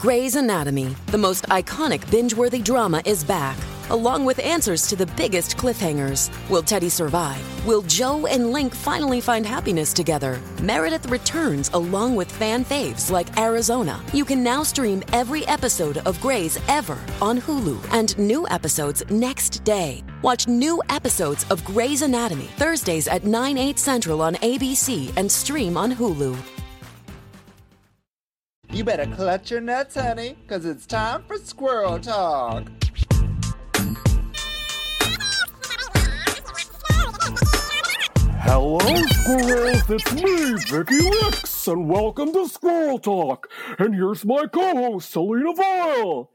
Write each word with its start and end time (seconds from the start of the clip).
Grey's 0.00 0.34
Anatomy, 0.34 0.96
the 1.08 1.18
most 1.18 1.44
iconic 1.48 2.10
binge 2.10 2.32
worthy 2.32 2.62
drama, 2.62 3.02
is 3.04 3.22
back, 3.22 3.58
along 3.90 4.24
with 4.24 4.38
answers 4.38 4.86
to 4.86 4.96
the 4.96 5.04
biggest 5.08 5.58
cliffhangers. 5.58 6.30
Will 6.48 6.62
Teddy 6.62 6.88
survive? 6.88 7.42
Will 7.66 7.82
Joe 7.82 8.24
and 8.24 8.50
Link 8.50 8.74
finally 8.74 9.20
find 9.20 9.44
happiness 9.44 9.92
together? 9.92 10.40
Meredith 10.62 11.04
returns 11.10 11.68
along 11.74 12.16
with 12.16 12.32
fan 12.32 12.64
faves 12.64 13.10
like 13.10 13.38
Arizona. 13.38 14.00
You 14.14 14.24
can 14.24 14.42
now 14.42 14.62
stream 14.62 15.02
every 15.12 15.46
episode 15.46 15.98
of 16.06 16.18
Grey's 16.22 16.58
ever 16.66 16.96
on 17.20 17.38
Hulu 17.38 17.78
and 17.92 18.16
new 18.18 18.48
episodes 18.48 19.02
next 19.10 19.64
day. 19.64 20.02
Watch 20.22 20.48
new 20.48 20.82
episodes 20.88 21.44
of 21.50 21.62
Grey's 21.62 22.00
Anatomy 22.00 22.48
Thursdays 22.56 23.06
at 23.06 23.24
9, 23.24 23.58
8 23.58 23.78
central 23.78 24.22
on 24.22 24.36
ABC 24.36 25.12
and 25.18 25.30
stream 25.30 25.76
on 25.76 25.92
Hulu. 25.92 26.59
You 28.72 28.84
better 28.84 29.04
clutch 29.04 29.50
your 29.50 29.60
nuts, 29.60 29.96
honey, 29.96 30.36
because 30.46 30.64
it's 30.64 30.86
time 30.86 31.24
for 31.26 31.38
squirrel 31.38 31.98
talk. 31.98 32.68
Hello, 38.38 38.78
squirrels! 38.78 39.90
It's 39.90 40.12
me, 40.12 40.54
Vicky 40.68 41.04
Wicks, 41.04 41.66
and 41.66 41.88
welcome 41.88 42.32
to 42.32 42.46
Squirrel 42.46 43.00
Talk. 43.00 43.48
And 43.80 43.92
here's 43.92 44.24
my 44.24 44.46
co-host, 44.46 45.10
Selena 45.10 45.52
Vile. 45.52 46.30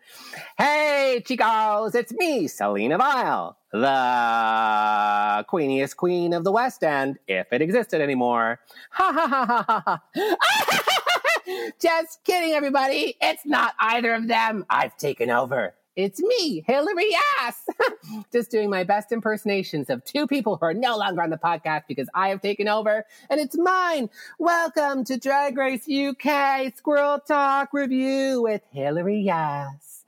Hey, 0.58 1.24
chicos, 1.26 1.96
it's 1.96 2.12
me, 2.12 2.48
Selena 2.48 2.98
Vile, 2.98 3.58
the 3.72 5.46
queeniest 5.48 5.96
queen 5.96 6.34
of 6.34 6.44
the 6.44 6.52
West 6.52 6.84
End, 6.84 7.18
if 7.30 7.48
it 7.54 7.62
existed 7.62 8.02
anymore. 8.02 8.60
Ha 8.92 9.12
ha 9.14 9.28
ha 9.28 9.46
ha 9.46 9.64
ha 9.66 10.00
ha. 10.14 11.02
Just 11.82 12.24
kidding, 12.24 12.54
everybody. 12.54 13.16
It's 13.22 13.46
not 13.46 13.74
either 13.80 14.14
of 14.14 14.28
them. 14.28 14.66
I've 14.70 14.98
taken 14.98 15.30
over. 15.30 15.76
It's 15.96 16.20
me, 16.20 16.64
Hillary 16.68 17.12
Ass. 17.40 17.66
Just 18.34 18.52
doing 18.52 18.70
my 18.70 18.84
best 18.84 19.12
impersonations 19.12 19.90
of 19.90 20.04
two 20.04 20.28
people 20.28 20.58
who 20.58 20.66
are 20.66 20.74
no 20.74 20.98
longer 20.98 21.22
on 21.22 21.30
the 21.30 21.38
podcast 21.38 21.84
because 21.88 22.10
I 22.14 22.30
have 22.30 22.42
taken 22.42 22.68
over 22.68 23.06
and 23.30 23.40
it's 23.40 23.58
mine. 23.58 24.10
Welcome 24.38 25.06
to 25.06 25.18
Drag 25.18 25.58
Race 25.58 25.88
UK 25.88 26.76
Squirrel 26.76 27.20
Talk 27.20 27.74
Review 27.74 28.42
with 28.42 28.62
Hillary 28.72 29.30
Ass. 29.30 30.04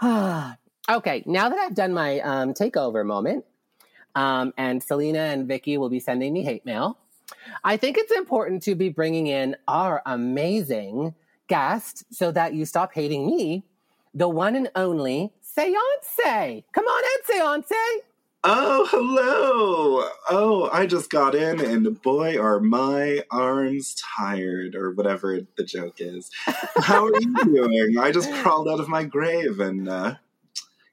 okay, 0.90 1.22
now 1.26 1.48
that 1.48 1.58
I've 1.58 1.74
done 1.74 1.92
my 1.92 2.18
um, 2.20 2.54
takeover 2.54 3.06
moment, 3.06 3.44
um, 4.14 4.52
and 4.58 4.82
Selena 4.82 5.20
and 5.20 5.46
Vicky 5.46 5.78
will 5.78 5.88
be 5.88 6.00
sending 6.00 6.32
me 6.32 6.42
hate 6.42 6.66
mail, 6.66 6.98
I 7.64 7.76
think 7.76 7.98
it's 7.98 8.12
important 8.12 8.62
to 8.64 8.74
be 8.74 8.88
bringing 8.88 9.26
in 9.26 9.56
our 9.68 10.02
amazing 10.06 11.14
guest 11.48 12.04
so 12.10 12.30
that 12.32 12.54
you 12.54 12.64
stop 12.64 12.92
hating 12.92 13.26
me 13.26 13.64
the 14.14 14.28
one 14.28 14.56
and 14.56 14.70
only 14.74 15.32
Seance. 15.40 16.64
Come 16.72 16.84
on 16.84 17.04
out, 17.04 17.26
Seance. 17.26 18.02
Oh, 18.44 18.86
hello. 18.90 20.08
Oh, 20.28 20.68
I 20.72 20.86
just 20.86 21.10
got 21.10 21.34
in, 21.36 21.60
and 21.60 22.00
boy, 22.02 22.38
are 22.40 22.58
my 22.58 23.22
arms 23.30 23.94
tired, 23.94 24.74
or 24.74 24.90
whatever 24.90 25.40
the 25.56 25.62
joke 25.62 26.00
is. 26.00 26.28
How 26.76 27.06
are 27.06 27.20
you 27.20 27.34
doing? 27.44 27.98
I 27.98 28.10
just 28.10 28.32
crawled 28.42 28.68
out 28.68 28.80
of 28.80 28.88
my 28.88 29.04
grave, 29.04 29.60
and 29.60 29.88
uh, 29.88 30.14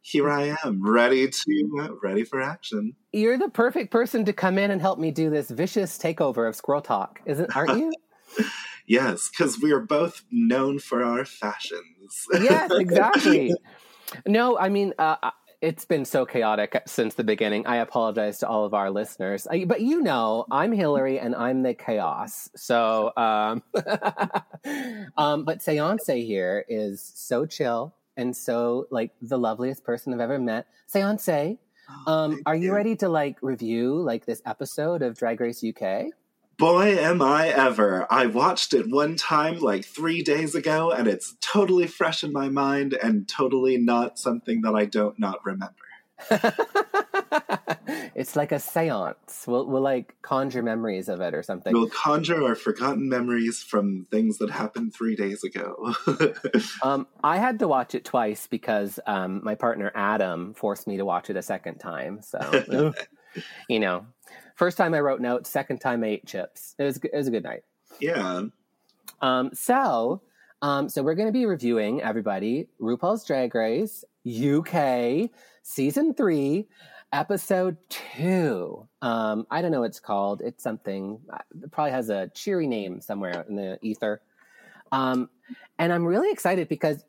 here 0.02 0.30
I 0.30 0.56
am, 0.64 0.88
ready 0.88 1.28
to 1.28 1.80
uh, 1.82 1.96
ready 2.04 2.24
for 2.24 2.40
action. 2.40 2.96
You're 3.12 3.38
the 3.38 3.50
perfect 3.50 3.92
person 3.92 4.26
to 4.26 4.34
come 4.34 4.58
in 4.58 4.72
and 4.72 4.82
help 4.82 5.00
me 5.00 5.12
do 5.12 5.30
this 5.30 5.50
vicious 5.50 5.98
takeover 5.98 6.48
of 6.48 6.56
Squirrel 6.56 6.82
Talk, 6.82 7.22
isn't? 7.26 7.56
Aren't 7.56 7.80
you? 7.80 7.92
yes, 8.88 9.30
because 9.30 9.60
we 9.60 9.72
are 9.72 9.80
both 9.80 10.24
known 10.32 10.80
for 10.80 11.04
our 11.04 11.26
fashions. 11.26 12.28
yes, 12.34 12.70
exactly. 12.72 13.54
no, 14.28 14.60
I 14.60 14.70
mean, 14.70 14.94
uh, 15.00 15.32
it's 15.62 15.86
been 15.86 16.06
so 16.06 16.26
chaotic 16.26 16.82
since 16.86 17.16
the 17.16 17.24
beginning. 17.24 17.66
I 17.66 17.78
apologize 17.78 18.40
to 18.40 18.48
all 18.48 18.64
of 18.64 18.74
our 18.74 18.92
listeners, 18.92 19.48
I, 19.48 19.66
but 19.66 19.82
you 19.82 20.02
know, 20.02 20.46
I'm 20.52 20.72
Hillary 20.72 21.20
and 21.20 21.36
I'm 21.36 21.64
the 21.64 21.74
chaos. 21.74 22.50
So, 22.56 23.12
um, 23.18 23.64
um, 25.18 25.44
but 25.44 25.62
Seance 25.62 26.08
here 26.08 26.64
is 26.70 27.12
so 27.16 27.46
chill 27.46 27.96
and 28.16 28.36
so 28.36 28.88
like 28.90 29.12
the 29.22 29.38
loveliest 29.38 29.84
person 29.84 30.14
I've 30.14 30.20
ever 30.20 30.40
met. 30.40 30.68
Seance, 30.88 31.58
um, 32.08 32.42
are 32.46 32.56
you, 32.56 32.66
you 32.66 32.74
ready 32.74 32.96
to 32.98 33.10
like 33.10 33.38
review 33.42 33.96
like 33.96 34.26
this 34.26 34.42
episode 34.46 35.02
of 35.02 35.18
Drag 35.18 35.40
Race 35.40 35.64
UK? 35.64 36.08
boy 36.60 36.98
am 36.98 37.22
I 37.22 37.48
ever. 37.48 38.06
I 38.12 38.26
watched 38.26 38.74
it 38.74 38.90
one 38.90 39.16
time 39.16 39.60
like 39.60 39.86
three 39.86 40.22
days 40.22 40.54
ago, 40.54 40.92
and 40.92 41.08
it's 41.08 41.36
totally 41.40 41.88
fresh 41.88 42.24
in 42.24 42.34
my 42.34 42.50
mind 42.50 42.94
and 42.94 43.28
totally 43.28 43.78
not 43.78 44.20
something 44.20 44.62
that 44.62 44.76
I 44.76 44.86
don't 44.86 45.18
not 45.18 45.44
remember. 45.46 45.74
it's 48.16 48.36
like 48.36 48.52
a 48.52 48.60
seance. 48.60 49.46
We'll, 49.48 49.66
we'll 49.66 49.82
like 49.82 50.16
conjure 50.22 50.62
memories 50.62 51.10
of 51.10 51.22
it 51.22 51.34
or 51.34 51.44
something. 51.44 51.74
We'll 51.74 51.90
conjure 51.90 52.44
our 52.44 52.56
forgotten 52.56 53.10
memories 53.10 53.62
from 53.64 54.08
things 54.12 54.38
that 54.40 54.50
happened 54.50 54.94
three 54.94 55.16
days 55.16 55.44
ago. 55.44 55.94
um, 56.84 57.08
I 57.24 57.38
had 57.38 57.60
to 57.60 57.68
watch 57.68 57.96
it 57.96 58.06
twice 58.06 58.48
because 58.48 59.00
um, 59.08 59.42
my 59.44 59.56
partner 59.56 59.92
Adam 59.96 60.54
forced 60.54 60.88
me 60.88 60.98
to 60.98 61.06
watch 61.06 61.30
it 61.30 61.38
a 61.38 61.42
second 61.42 61.78
time. 61.80 62.22
So, 62.22 62.94
you 63.70 63.80
know, 63.80 64.06
First 64.60 64.76
time 64.78 64.94
I 64.94 65.00
wrote 65.00 65.22
notes. 65.22 65.50
Second 65.50 65.80
time 65.80 66.04
I 66.04 66.08
ate 66.08 66.26
chips. 66.26 66.76
It 66.78 66.84
was 66.84 66.98
it 66.98 67.16
was 67.16 67.30
a 67.30 67.32
good 67.32 67.44
night. 67.44 67.62
Yeah. 68.02 68.42
Um, 69.22 69.52
so, 69.54 70.22
um, 70.62 70.90
so 70.90 71.02
we're 71.02 71.16
going 71.16 71.30
to 71.30 71.34
be 71.34 71.46
reviewing 71.46 72.02
everybody 72.02 72.68
RuPaul's 72.82 73.24
Drag 73.26 73.56
Race 73.56 74.04
UK 74.28 75.30
season 75.70 76.16
three, 76.16 76.68
episode 77.14 77.78
two. 77.90 78.88
Um, 79.04 79.46
I 79.52 79.62
don't 79.62 79.72
know 79.72 79.82
what 79.82 79.92
it's 79.92 80.00
called. 80.00 80.42
It's 80.44 80.64
something. 80.64 81.20
Uh, 81.32 81.38
it 81.64 81.72
probably 81.72 81.92
has 81.92 82.10
a 82.10 82.30
cheery 82.34 82.66
name 82.66 83.02
somewhere 83.02 83.46
in 83.48 83.56
the 83.56 83.78
ether. 83.84 84.22
Um, 84.92 85.30
and 85.78 85.94
I'm 85.94 86.06
really 86.06 86.32
excited 86.32 86.70
because 86.70 87.06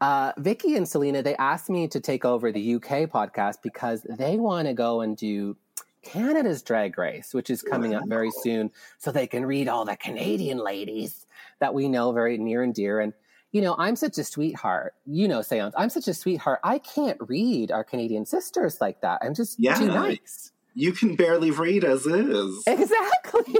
uh, 0.00 0.32
Vicky 0.38 0.76
and 0.76 0.88
Selena 0.88 1.22
they 1.22 1.36
asked 1.36 1.68
me 1.68 1.88
to 1.88 2.00
take 2.00 2.24
over 2.24 2.50
the 2.50 2.76
UK 2.76 3.10
podcast 3.10 3.56
because 3.62 4.06
they 4.08 4.36
want 4.36 4.66
to 4.66 4.72
go 4.72 5.02
and 5.02 5.14
do 5.14 5.58
Canada's 6.02 6.62
Drag 6.62 6.96
Race, 6.96 7.34
which 7.34 7.50
is 7.50 7.60
coming 7.60 7.94
up 7.94 8.04
very 8.08 8.30
soon, 8.30 8.70
so 8.96 9.12
they 9.12 9.26
can 9.26 9.44
read 9.44 9.68
all 9.68 9.84
the 9.84 9.96
Canadian 9.96 10.56
ladies 10.56 11.26
that 11.58 11.74
we 11.74 11.86
know 11.86 12.12
very 12.12 12.38
near 12.38 12.62
and 12.62 12.74
dear. 12.74 13.00
And, 13.00 13.12
you 13.52 13.60
know, 13.60 13.74
I'm 13.78 13.96
such 13.96 14.18
a 14.18 14.24
sweetheart. 14.24 14.94
You 15.06 15.28
know, 15.28 15.40
Seance, 15.40 15.74
I'm 15.76 15.90
such 15.90 16.08
a 16.08 16.14
sweetheart. 16.14 16.60
I 16.62 16.78
can't 16.78 17.18
read 17.20 17.70
our 17.70 17.84
Canadian 17.84 18.26
sisters 18.26 18.80
like 18.80 19.00
that. 19.00 19.20
I'm 19.22 19.34
just 19.34 19.58
yeah, 19.58 19.74
too 19.74 19.86
nice. 19.86 20.52
You 20.74 20.92
can 20.92 21.16
barely 21.16 21.50
read 21.50 21.84
as 21.84 22.06
is. 22.06 22.62
Exactly. 22.66 23.56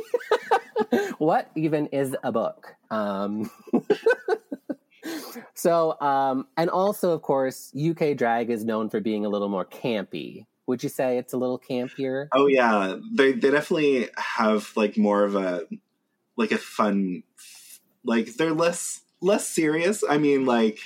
what 1.18 1.50
even 1.56 1.86
is 1.86 2.14
a 2.22 2.30
book? 2.30 2.74
Um, 2.90 3.50
so, 5.54 6.00
um, 6.00 6.46
and 6.56 6.70
also, 6.70 7.12
of 7.12 7.22
course, 7.22 7.72
UK 7.74 8.16
drag 8.16 8.50
is 8.50 8.64
known 8.64 8.90
for 8.90 9.00
being 9.00 9.26
a 9.26 9.28
little 9.28 9.48
more 9.48 9.64
campy 9.64 10.46
would 10.70 10.84
you 10.84 10.88
say 10.88 11.18
it's 11.18 11.32
a 11.32 11.36
little 11.36 11.58
campier? 11.58 12.28
Oh 12.32 12.46
yeah, 12.46 12.94
they 13.12 13.32
they 13.32 13.50
definitely 13.50 14.08
have 14.16 14.70
like 14.76 14.96
more 14.96 15.24
of 15.24 15.34
a 15.34 15.66
like 16.36 16.52
a 16.52 16.58
fun 16.58 17.24
like 18.04 18.34
they're 18.36 18.54
less 18.54 19.02
less 19.20 19.48
serious. 19.48 20.02
I 20.08 20.18
mean 20.18 20.44
like 20.44 20.78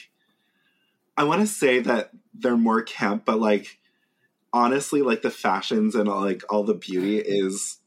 I 1.17 1.25
want 1.25 1.41
to 1.41 1.47
say 1.47 1.81
that 1.81 2.11
they're 2.34 2.56
more 2.56 2.83
camp, 2.83 3.25
but 3.25 3.39
like 3.41 3.78
honestly 4.53 5.03
like 5.03 5.22
the 5.22 5.31
fashions 5.31 5.95
and 5.95 6.09
all, 6.09 6.22
like 6.22 6.43
all 6.53 6.65
the 6.65 6.75
beauty 6.75 7.19
is 7.19 7.78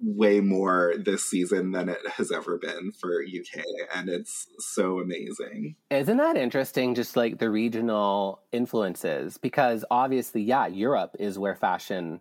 way 0.00 0.40
more 0.40 0.94
this 0.98 1.24
season 1.24 1.72
than 1.72 1.88
it 1.88 2.06
has 2.16 2.30
ever 2.30 2.58
been 2.58 2.92
for 2.92 3.22
UK, 3.22 3.64
and 3.94 4.10
it's 4.10 4.48
so 4.58 4.98
amazing. 5.00 5.76
Isn't 5.90 6.18
that 6.18 6.36
interesting? 6.36 6.94
Just 6.94 7.16
like 7.16 7.38
the 7.38 7.48
regional 7.48 8.42
influences, 8.52 9.38
because 9.38 9.84
obviously, 9.90 10.42
yeah, 10.42 10.66
Europe 10.66 11.16
is 11.18 11.38
where 11.38 11.54
fashion 11.54 12.20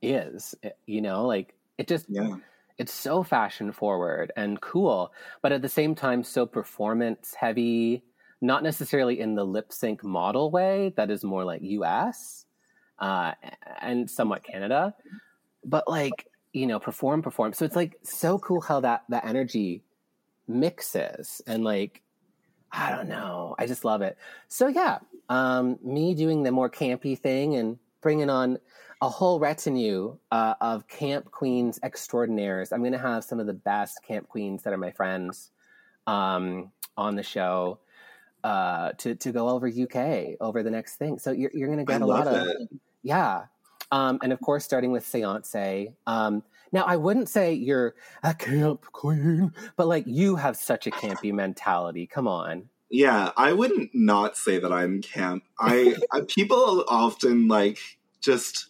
is. 0.00 0.54
You 0.86 1.02
know, 1.02 1.26
like 1.26 1.54
it 1.76 1.88
just. 1.88 2.06
Yeah. 2.08 2.36
It's 2.78 2.92
so 2.92 3.22
fashion 3.22 3.72
forward 3.72 4.32
and 4.36 4.60
cool, 4.60 5.12
but 5.42 5.52
at 5.52 5.62
the 5.62 5.68
same 5.68 5.94
time, 5.94 6.22
so 6.22 6.46
performance 6.46 7.34
heavy, 7.34 8.04
not 8.40 8.62
necessarily 8.62 9.20
in 9.20 9.34
the 9.34 9.44
lip 9.44 9.72
sync 9.72 10.04
model 10.04 10.50
way 10.50 10.92
that 10.96 11.10
is 11.10 11.24
more 11.24 11.44
like 11.44 11.60
US 11.62 12.46
uh, 13.00 13.32
and 13.80 14.08
somewhat 14.08 14.44
Canada, 14.44 14.94
but 15.64 15.88
like 15.88 16.28
you 16.52 16.66
know, 16.66 16.78
perform, 16.78 17.22
perform. 17.22 17.52
So 17.52 17.64
it's 17.64 17.76
like 17.76 17.98
so 18.02 18.38
cool 18.38 18.60
how 18.60 18.80
that 18.80 19.04
that 19.08 19.24
energy 19.24 19.82
mixes 20.46 21.42
and 21.46 21.62
like 21.62 22.02
I 22.72 22.90
don't 22.94 23.08
know. 23.08 23.54
I 23.58 23.66
just 23.66 23.84
love 23.84 24.02
it. 24.02 24.18
So 24.48 24.68
yeah, 24.68 24.98
um, 25.28 25.78
me 25.82 26.14
doing 26.14 26.42
the 26.42 26.52
more 26.52 26.68
campy 26.70 27.18
thing 27.18 27.54
and 27.54 27.78
bringing 28.00 28.30
on 28.30 28.58
a 29.02 29.08
whole 29.08 29.38
retinue 29.40 30.16
uh, 30.32 30.54
of 30.60 30.88
camp 30.88 31.30
queens 31.30 31.78
extraordinaires. 31.82 32.72
I'm 32.72 32.80
going 32.80 32.92
to 32.92 32.98
have 32.98 33.24
some 33.24 33.40
of 33.40 33.46
the 33.46 33.54
best 33.54 34.02
camp 34.06 34.28
queens 34.28 34.62
that 34.64 34.72
are 34.72 34.78
my 34.78 34.90
friends 34.90 35.50
um, 36.06 36.72
on 36.96 37.16
the 37.16 37.22
show. 37.22 37.78
uh, 38.44 38.92
to 38.98 39.14
to 39.16 39.32
go 39.32 39.48
over 39.48 39.68
UK 39.68 40.36
over 40.40 40.62
the 40.62 40.70
next 40.70 40.96
thing. 40.96 41.18
So 41.18 41.32
you're 41.32 41.50
you're 41.54 41.68
going 41.68 41.78
to 41.78 41.84
get 41.84 42.02
a 42.02 42.06
lot 42.06 42.26
love 42.26 42.46
of 42.46 42.48
yeah, 43.02 43.44
um, 43.90 44.18
and 44.22 44.32
of 44.32 44.40
course 44.40 44.64
starting 44.64 44.92
with 44.92 45.04
Seance. 45.04 45.92
Um, 46.06 46.42
now 46.72 46.84
I 46.84 46.96
wouldn't 46.96 47.28
say 47.28 47.52
you're 47.54 47.94
a 48.22 48.34
camp 48.34 48.84
queen, 48.92 49.52
but 49.76 49.88
like 49.88 50.04
you 50.06 50.36
have 50.36 50.56
such 50.56 50.86
a 50.86 50.90
campy 50.90 51.32
mentality. 51.32 52.06
Come 52.06 52.28
on. 52.28 52.68
Yeah, 52.90 53.32
I 53.36 53.52
wouldn't 53.52 53.90
not 53.94 54.36
say 54.36 54.58
that 54.58 54.72
I'm 54.72 55.02
camp. 55.02 55.44
I, 55.58 55.96
I 56.12 56.22
people 56.22 56.84
often 56.88 57.48
like 57.48 57.78
just 58.20 58.68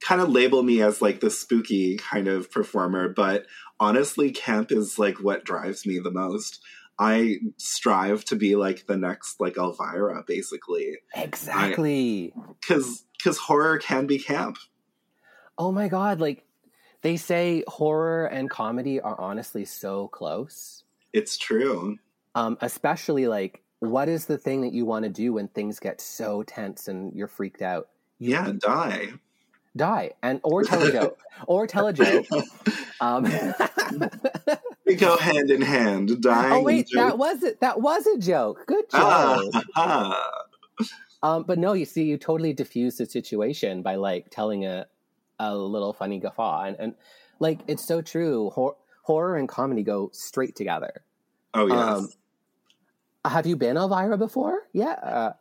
kind 0.00 0.20
of 0.20 0.30
label 0.30 0.62
me 0.62 0.82
as 0.82 1.02
like 1.02 1.20
the 1.20 1.30
spooky 1.30 1.96
kind 1.96 2.28
of 2.28 2.50
performer, 2.50 3.08
but 3.08 3.46
honestly, 3.78 4.30
camp 4.30 4.70
is 4.72 4.98
like 4.98 5.20
what 5.20 5.44
drives 5.44 5.86
me 5.86 5.98
the 5.98 6.10
most. 6.10 6.60
I 6.98 7.36
strive 7.56 8.24
to 8.26 8.36
be 8.36 8.56
like 8.56 8.86
the 8.86 8.96
next 8.96 9.40
like 9.40 9.56
Elvira, 9.56 10.22
basically, 10.26 10.98
Exactly. 11.14 12.34
because 12.60 13.04
because 13.16 13.38
horror 13.38 13.78
can 13.78 14.06
be 14.06 14.18
camp. 14.18 14.58
oh 15.56 15.72
my 15.72 15.88
god! 15.88 16.20
Like 16.20 16.44
they 17.02 17.16
say, 17.16 17.64
horror 17.66 18.26
and 18.26 18.50
comedy 18.50 19.00
are 19.00 19.18
honestly 19.18 19.64
so 19.64 20.08
close. 20.08 20.84
It's 21.14 21.38
true. 21.38 21.96
Um, 22.34 22.56
especially 22.60 23.26
like 23.28 23.62
what 23.80 24.08
is 24.08 24.26
the 24.26 24.38
thing 24.38 24.60
that 24.62 24.72
you 24.72 24.84
want 24.84 25.04
to 25.04 25.08
do 25.10 25.32
when 25.32 25.48
things 25.48 25.78
get 25.80 26.00
so 26.00 26.42
tense 26.42 26.88
and 26.88 27.12
you're 27.14 27.26
freaked 27.28 27.62
out 27.62 27.88
Yeah, 28.18 28.52
die. 28.58 29.08
die 29.76 30.12
and 30.22 30.40
or 30.44 30.62
tell 30.64 30.82
a 30.82 30.92
joke 30.92 31.18
or 31.46 31.66
tell 31.66 31.86
a 31.86 31.92
joke 31.92 32.26
um, 33.00 33.24
We 34.86 34.96
go 34.96 35.16
hand 35.16 35.50
in 35.50 35.62
hand. 35.62 36.20
Dying. 36.20 36.52
oh 36.52 36.62
wait 36.62 36.88
that 36.94 37.16
was 37.16 37.42
it 37.42 37.60
that 37.60 37.80
was 37.80 38.06
a 38.06 38.18
joke 38.18 38.64
good 38.66 38.84
Ah, 38.92 39.42
ah. 39.76 40.30
um, 41.22 41.44
but 41.44 41.58
no 41.58 41.72
you 41.72 41.84
see 41.84 42.04
you 42.04 42.16
totally 42.18 42.52
diffuse 42.52 42.96
the 42.96 43.06
situation 43.06 43.82
by 43.82 43.94
like 43.94 44.26
telling 44.30 44.64
a, 44.66 44.86
a 45.38 45.56
little 45.56 45.92
funny 45.92 46.18
guffaw 46.18 46.64
and, 46.64 46.76
and 46.80 46.94
like 47.38 47.60
it's 47.68 47.84
so 47.84 48.02
true 48.02 48.50
Hor- 48.50 48.76
horror 49.02 49.36
and 49.36 49.48
comedy 49.48 49.82
go 49.82 50.10
straight 50.12 50.56
together 50.56 51.02
Oh 51.54 51.66
yes. 51.66 51.98
Um, 51.98 52.08
have 53.24 53.46
you 53.46 53.54
been 53.56 53.76
elvira 53.76 54.16
before 54.16 54.60
yeah 54.72 54.92
uh, 54.92 55.32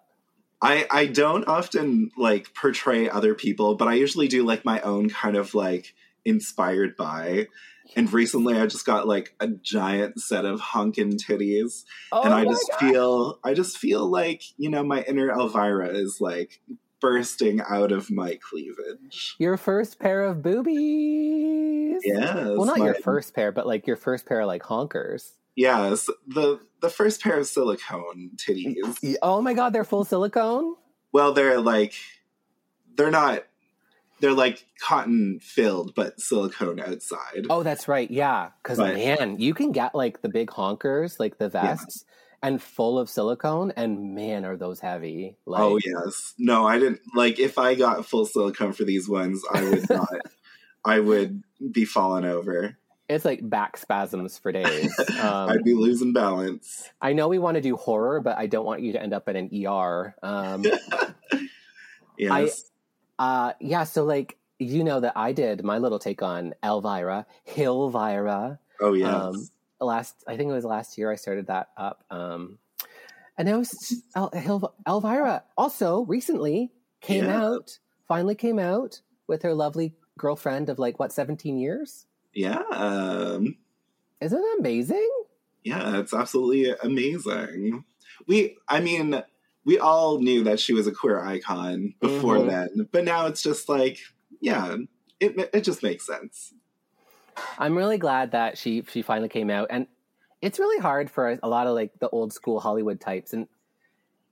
I 0.62 0.86
I 0.92 1.06
don't 1.06 1.48
often 1.48 2.12
like 2.18 2.54
portray 2.54 3.10
other 3.10 3.34
people, 3.34 3.76
but 3.76 3.88
I 3.88 3.94
usually 3.94 4.28
do 4.28 4.46
like 4.46 4.66
my 4.66 4.82
own 4.82 5.10
kind 5.10 5.38
of 5.38 5.54
like 5.56 5.94
inspired 6.26 6.98
by. 6.98 7.48
And 7.96 8.12
recently, 8.14 8.60
I 8.60 8.68
just 8.68 8.86
got 8.86 9.08
like 9.08 9.34
a 9.40 9.48
giant 9.48 10.22
set 10.22 10.46
of 10.46 10.60
hunkin' 10.60 11.18
titties, 11.18 11.86
oh 12.12 12.22
and 12.22 12.34
I 12.34 12.44
just 12.44 12.70
God. 12.72 12.80
feel 12.80 13.40
I 13.44 13.54
just 13.54 13.78
feel 13.78 14.06
like 14.06 14.44
you 14.58 14.70
know 14.70 14.84
my 14.84 15.02
inner 15.04 15.32
Elvira 15.32 15.88
is 15.90 16.20
like 16.20 16.62
bursting 17.00 17.62
out 17.68 17.92
of 17.92 18.12
my 18.12 18.38
cleavage. 18.50 19.36
Your 19.40 19.58
first 19.58 19.98
pair 20.00 20.24
of 20.24 20.44
boobies. 20.44 22.02
Yes. 22.04 22.36
Well, 22.36 22.66
not 22.66 22.80
my- 22.80 22.86
your 22.86 22.96
first 22.96 23.34
pair, 23.34 23.52
but 23.52 23.66
like 23.66 23.88
your 23.88 23.96
first 23.96 24.26
pair 24.26 24.42
of 24.42 24.48
like 24.48 24.64
honkers. 24.64 25.32
Yes, 25.60 26.10
the 26.26 26.62
the 26.80 26.90
first 26.90 27.22
pair 27.22 27.38
of 27.38 27.46
silicone 27.46 28.32
titties. 28.38 29.18
Oh 29.22 29.42
my 29.42 29.54
god, 29.54 29.74
they're 29.74 29.84
full 29.84 30.06
silicone. 30.06 30.76
Well, 31.12 31.34
they're 31.34 31.60
like 31.60 31.96
they're 32.96 33.12
not. 33.12 33.44
They're 34.22 34.32
like 34.32 34.66
cotton 34.82 35.42
filled, 35.42 35.96
but 35.96 36.22
silicone 36.22 36.80
outside. 36.80 37.48
Oh, 37.50 37.64
that's 37.64 37.90
right. 37.90 38.10
Yeah, 38.10 38.52
because 38.64 38.78
man, 38.78 39.38
you 39.40 39.54
can 39.54 39.74
get 39.74 39.94
like 39.94 40.22
the 40.22 40.30
big 40.30 40.50
honkers, 40.50 41.20
like 41.20 41.40
the 41.40 41.50
vests, 41.50 42.06
and 42.42 42.62
full 42.62 42.98
of 42.98 43.10
silicone, 43.10 43.74
and 43.76 44.16
man, 44.16 44.46
are 44.46 44.56
those 44.56 44.80
heavy. 44.80 45.36
Like, 45.46 45.62
oh 45.62 45.78
yes, 45.86 46.36
no, 46.38 46.66
I 46.66 46.80
didn't 46.80 47.02
like. 47.14 47.38
If 47.38 47.58
I 47.58 47.76
got 47.76 48.06
full 48.06 48.26
silicone 48.26 48.72
for 48.72 48.86
these 48.86 49.10
ones, 49.10 49.44
I 49.54 49.62
would 49.64 49.90
not. 49.90 50.22
I 50.86 51.02
would 51.02 51.44
be 51.70 51.84
falling 51.84 52.24
over. 52.24 52.78
It's 53.10 53.26
like 53.26 53.48
back 53.50 53.76
spasms 53.78 54.38
for 54.38 54.52
days. 54.52 54.94
Um, 55.20 55.50
I'd 55.50 55.64
be 55.64 55.74
losing 55.74 56.14
balance. 56.14 56.90
I 57.02 57.12
know 57.14 57.28
we 57.28 57.40
want 57.40 57.56
to 57.56 57.62
do 57.62 57.76
horror, 57.76 58.22
but 58.22 58.38
I 58.38 58.48
don't 58.48 58.66
want 58.66 58.82
you 58.82 58.94
to 58.94 59.02
end 59.02 59.14
up 59.14 59.28
at 59.28 59.36
an 59.36 59.50
ER. 59.66 60.16
Um, 60.24 60.64
Yes. 62.18 62.70
Uh, 63.18 63.54
yeah, 63.60 63.84
so 63.86 64.04
like 64.04 64.38
you 64.60 64.84
know 64.84 65.00
that 65.00 65.14
I 65.16 65.32
did 65.32 65.64
my 65.64 65.78
little 65.78 66.00
take 66.00 66.22
on 66.22 66.54
Elvira, 66.64 67.26
Hillvira. 67.48 68.60
oh 68.82 68.94
yeah. 68.94 69.16
um, 69.16 69.48
Last, 69.82 70.24
I 70.28 70.36
think 70.36 70.50
it 70.50 70.54
was 70.54 70.66
last 70.66 70.98
year 70.98 71.10
I 71.10 71.16
started 71.16 71.48
that 71.48 71.70
up. 71.78 72.04
Um, 72.12 72.58
and 73.38 73.48
now 73.48 73.62
it's 73.62 73.94
El- 74.14 74.32
Hil- 74.32 74.74
Elvira 74.86 75.44
also 75.58 76.02
recently 76.02 76.72
came 77.00 77.24
Yeah. 77.24 77.42
out, 77.46 77.80
finally 78.06 78.36
came 78.36 78.60
out 78.60 79.00
with 79.28 79.44
her 79.44 79.54
lovely 79.54 79.96
girlfriend 80.18 80.68
of 80.68 80.78
like 80.80 81.00
what 81.00 81.14
seventeen 81.14 81.58
years. 81.58 82.06
Yeah. 82.34 82.62
Um, 82.72 83.58
Isn't 84.22 84.40
that 84.42 84.56
amazing? 84.60 85.10
yeah. 85.64 86.00
It's 86.00 86.14
absolutely 86.14 86.74
amazing. 86.84 87.84
We. 88.28 88.58
I 88.68 88.80
mean. 88.82 89.22
We 89.66 89.78
all 89.78 90.20
knew 90.20 90.46
that 90.46 90.60
she 90.60 90.74
was 90.74 90.88
a 90.88 90.92
queer 90.92 91.20
icon 91.24 91.94
before 92.00 92.38
Mhm. 92.38 92.48
then, 92.48 92.90
but 92.92 93.04
now 93.04 93.28
it's 93.28 93.44
just 93.44 93.70
like, 93.70 94.00
yeah, 94.42 94.78
it 95.20 95.50
it 95.54 95.62
just 95.62 95.84
makes 95.84 96.08
sense. 96.08 96.54
I'm 97.60 97.78
really 97.78 97.98
glad 98.00 98.32
that 98.32 98.58
she 98.58 98.84
she 98.90 99.02
finally 99.04 99.30
came 99.30 99.52
out, 99.52 99.68
and 99.70 99.86
it's 100.42 100.58
really 100.60 100.82
hard 100.82 101.12
for 101.12 101.38
a 101.44 101.48
lot 101.48 101.68
of 101.68 101.76
like 101.76 101.92
the 102.00 102.10
old 102.10 102.34
school 102.34 102.60
Hollywood 102.60 103.00
types 103.00 103.34
and 103.34 103.48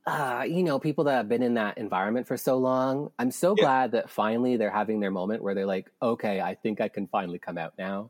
uh, 0.08 0.44
you 0.48 0.64
know 0.64 0.80
people 0.80 1.04
that 1.04 1.14
have 1.18 1.30
been 1.30 1.44
in 1.44 1.56
that 1.56 1.78
environment 1.78 2.26
for 2.28 2.38
so 2.38 2.58
long. 2.58 3.12
I'm 3.20 3.30
so 3.30 3.56
Yeah. 3.56 3.64
glad 3.64 3.92
that 3.92 4.10
finally 4.10 4.58
they're 4.58 4.72
having 4.72 5.00
their 5.02 5.12
moment 5.12 5.44
where 5.44 5.54
they're 5.54 5.66
like, 5.66 5.92
okay, 6.02 6.40
I 6.42 6.56
think 6.56 6.82
I 6.82 6.88
can 6.88 7.08
finally 7.08 7.38
come 7.40 7.58
out 7.58 7.74
now. 7.78 8.10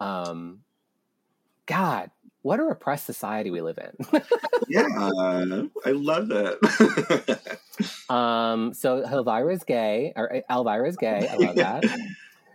Um, 0.00 0.62
God, 1.66 2.10
what 2.42 2.58
a 2.58 2.64
repressed 2.64 3.06
society 3.06 3.50
we 3.50 3.60
live 3.60 3.78
in. 3.78 4.22
Yeah, 4.68 4.88
I 4.88 5.90
love 5.92 6.30
it. 6.32 7.60
um, 8.10 8.74
so 8.74 9.04
Elvira 9.04 9.52
is 9.54 9.62
gay, 9.62 10.12
or 10.16 10.34
uh, 10.36 10.40
Elvira 10.50 10.88
is 10.88 10.96
gay. 10.96 11.28
I 11.28 11.36
love 11.36 11.54
that. 11.56 11.84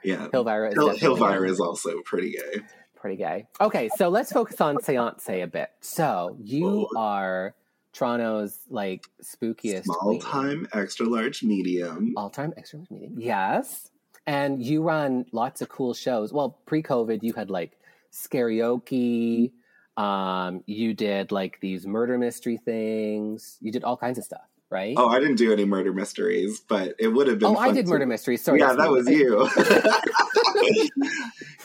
yeah, 0.04 0.28
Elvira 0.34 0.72
is 0.72 0.76
Hil- 0.76 0.98
Hilvira 0.98 1.50
is 1.50 1.62
also 1.62 2.02
pretty 2.04 2.32
gay. 2.32 2.62
pretty 2.96 3.16
gay. 3.16 3.48
Okay, 3.62 3.90
so 3.96 4.10
let's 4.10 4.32
focus 4.34 4.60
on 4.60 4.82
Seance 4.84 5.30
a 5.30 5.46
bit. 5.46 5.70
So 5.80 6.36
you 6.44 6.90
are 6.98 7.56
Toronto's 7.94 8.58
like 8.70 9.06
spookiest 9.24 9.84
Small 9.84 9.98
queen. 10.00 10.22
time, 10.22 10.68
extra 10.74 11.06
large, 11.06 11.44
medium. 11.44 12.14
all 12.16 12.30
time 12.30 12.54
extra 12.58 12.80
large 12.80 12.92
medium. 12.92 13.14
Yes, 13.18 13.90
and 14.26 14.62
you 14.64 14.82
run 14.82 15.26
lots 15.32 15.62
of 15.62 15.70
cool 15.70 15.94
shows. 15.94 16.32
Well, 16.32 16.60
pre-COVID, 16.66 17.24
you 17.24 17.34
had 17.34 17.50
like 17.50 17.78
karaoke. 18.14 19.52
Um, 19.98 20.64
you 20.66 20.94
did 20.94 21.32
like 21.32 21.60
these 21.60 21.86
murder 21.86 22.18
mystery 22.18 22.58
things. 22.58 23.58
You 23.62 23.72
did 23.72 23.84
all 23.84 23.98
kinds 23.98 24.18
of 24.18 24.24
stuff, 24.24 24.48
right? 24.70 24.96
Oh, 24.98 25.10
I 25.10 25.20
didn't 25.20 25.36
do 25.36 25.52
any 25.52 25.66
murder 25.66 25.94
mysteries, 25.94 26.62
but 26.62 26.96
it 26.98 27.10
would 27.10 27.28
have 27.28 27.40
been. 27.40 27.50
Oh, 27.50 27.58
I 27.58 27.72
did 27.72 27.86
to- 27.86 27.92
murder 27.92 28.06
mysteries. 28.06 28.42
Sorry, 28.42 28.60
yeah, 28.62 28.74
that 28.74 28.90
was 28.90 29.08
you. 29.10 29.50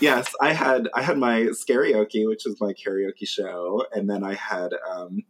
yes, 0.01 0.35
I 0.41 0.53
had 0.53 0.89
I 0.95 1.03
had 1.03 1.19
my 1.19 1.43
karaoke, 1.69 2.27
which 2.29 2.47
is 2.47 2.61
my 2.61 2.73
karaoke 2.73 3.27
show, 3.27 3.85
and 3.93 4.09
then 4.11 4.25
I 4.25 4.35
had 4.35 4.73
um, 4.91 5.23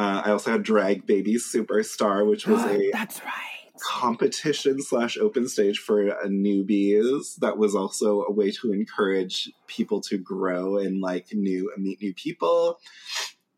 uh, 0.00 0.22
I 0.24 0.30
also 0.30 0.52
had 0.52 0.62
Drag 0.62 1.04
Baby 1.04 1.34
Superstar, 1.34 2.26
which 2.26 2.46
was 2.46 2.64
a 2.64 2.90
That's 2.90 3.20
right. 3.22 3.74
competition 3.82 4.80
slash 4.80 5.18
open 5.18 5.46
stage 5.46 5.78
for 5.78 6.08
uh, 6.08 6.26
newbies. 6.26 7.36
That 7.36 7.58
was 7.58 7.74
also 7.74 8.22
a 8.22 8.32
way 8.32 8.50
to 8.50 8.72
encourage 8.72 9.52
people 9.66 10.00
to 10.02 10.16
grow 10.16 10.78
and 10.78 11.02
like 11.02 11.34
new 11.34 11.70
meet 11.76 12.00
new 12.00 12.14
people. 12.14 12.80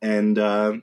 And 0.01 0.37
uh, 0.37 0.79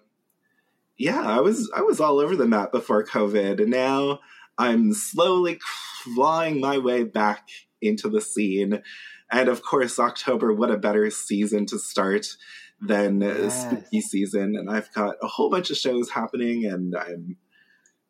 yeah, 0.98 1.24
I 1.24 1.42
was 1.42 1.70
I 1.76 1.82
was 1.82 2.00
all 2.00 2.20
over 2.20 2.38
the 2.38 2.48
map 2.48 2.72
before 2.72 3.04
COVID, 3.04 3.60
and 3.60 3.70
now 3.70 4.22
I'm 4.58 4.94
slowly 4.94 5.60
clawing 6.06 6.62
my 6.62 6.78
way 6.78 7.04
back 7.04 7.50
into 7.82 8.08
the 8.08 8.22
scene. 8.22 8.82
And 9.30 9.50
of 9.50 9.62
course, 9.62 10.00
October, 10.00 10.54
what 10.54 10.72
a 10.72 10.78
better 10.78 11.10
season 11.10 11.66
to 11.66 11.80
start 11.80 12.38
than 12.82 13.22
uh, 13.24 13.28
Yes. 13.28 13.62
spooky 13.62 14.02
season. 14.02 14.56
And 14.56 14.70
I've 14.70 14.92
got 14.94 15.16
a 15.22 15.28
whole 15.28 15.50
bunch 15.50 15.70
of 15.70 15.78
shows 15.78 16.10
happening, 16.10 16.66
and 16.66 16.96
I'm 16.96 17.38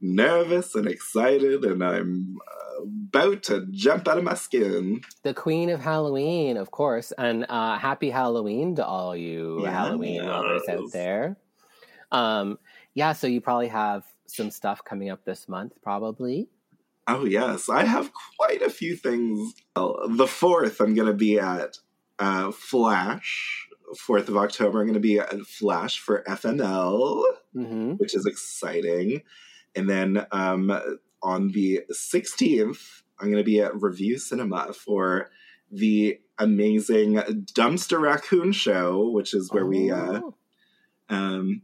nervous 0.01 0.75
and 0.75 0.87
excited, 0.87 1.65
and 1.65 1.83
I'm 1.83 2.37
about 3.09 3.43
to 3.43 3.65
jump 3.71 4.07
out 4.07 4.17
of 4.17 4.23
my 4.23 4.33
skin. 4.35 5.01
The 5.23 5.33
Queen 5.33 5.69
of 5.69 5.81
Halloween, 5.81 6.55
of 6.55 6.71
course, 6.71 7.11
and 7.17 7.45
uh, 7.49 7.77
happy 7.77 8.09
Halloween 8.09 8.75
to 8.77 8.85
all 8.85 9.15
you 9.15 9.63
Yes. 9.63 9.73
Halloween 9.73 10.25
lovers 10.25 10.63
out 10.69 10.91
there. 10.93 11.37
Um, 12.11 12.57
yeah, 12.93 13.13
so 13.13 13.27
you 13.27 13.41
probably 13.41 13.67
have 13.67 14.05
some 14.27 14.51
stuff 14.51 14.83
coming 14.83 15.09
up 15.09 15.25
this 15.25 15.49
month, 15.49 15.73
probably. 15.81 16.47
Oh, 17.07 17.25
yes, 17.25 17.69
I 17.69 17.83
have 17.83 18.11
quite 18.37 18.61
a 18.61 18.69
few 18.69 18.95
things. 18.95 19.53
Well, 19.75 19.99
the 20.09 20.27
fourth, 20.27 20.79
I'm 20.79 20.93
going 20.93 21.07
to 21.07 21.13
be 21.13 21.39
at 21.39 21.77
uh, 22.19 22.51
Flash, 22.51 23.67
4th 23.97 24.27
of 24.27 24.37
October, 24.37 24.79
I'm 24.79 24.85
going 24.87 24.93
to 24.93 24.99
be 24.99 25.19
at 25.19 25.41
Flash 25.41 25.99
for 25.99 26.23
FNL, 26.27 27.23
hmm 27.53 27.93
which 27.93 28.15
is 28.15 28.25
exciting. 28.25 29.21
And 29.75 29.89
then 29.89 30.25
um, 30.31 30.71
on 31.21 31.49
the 31.49 31.81
16th, 31.91 33.01
I'm 33.19 33.27
going 33.27 33.37
to 33.37 33.43
be 33.43 33.59
at 33.61 33.79
Revue 33.79 34.17
Cinema 34.17 34.73
for 34.73 35.29
the 35.71 36.19
amazing 36.37 37.15
Dumpster 37.15 37.99
Raccoon 38.01 38.51
Show, 38.51 39.09
which 39.09 39.33
is 39.33 39.51
where 39.51 39.65
we 39.65 39.91
uh, 39.91 40.21
Oh. 40.23 40.35
um, 41.09 41.61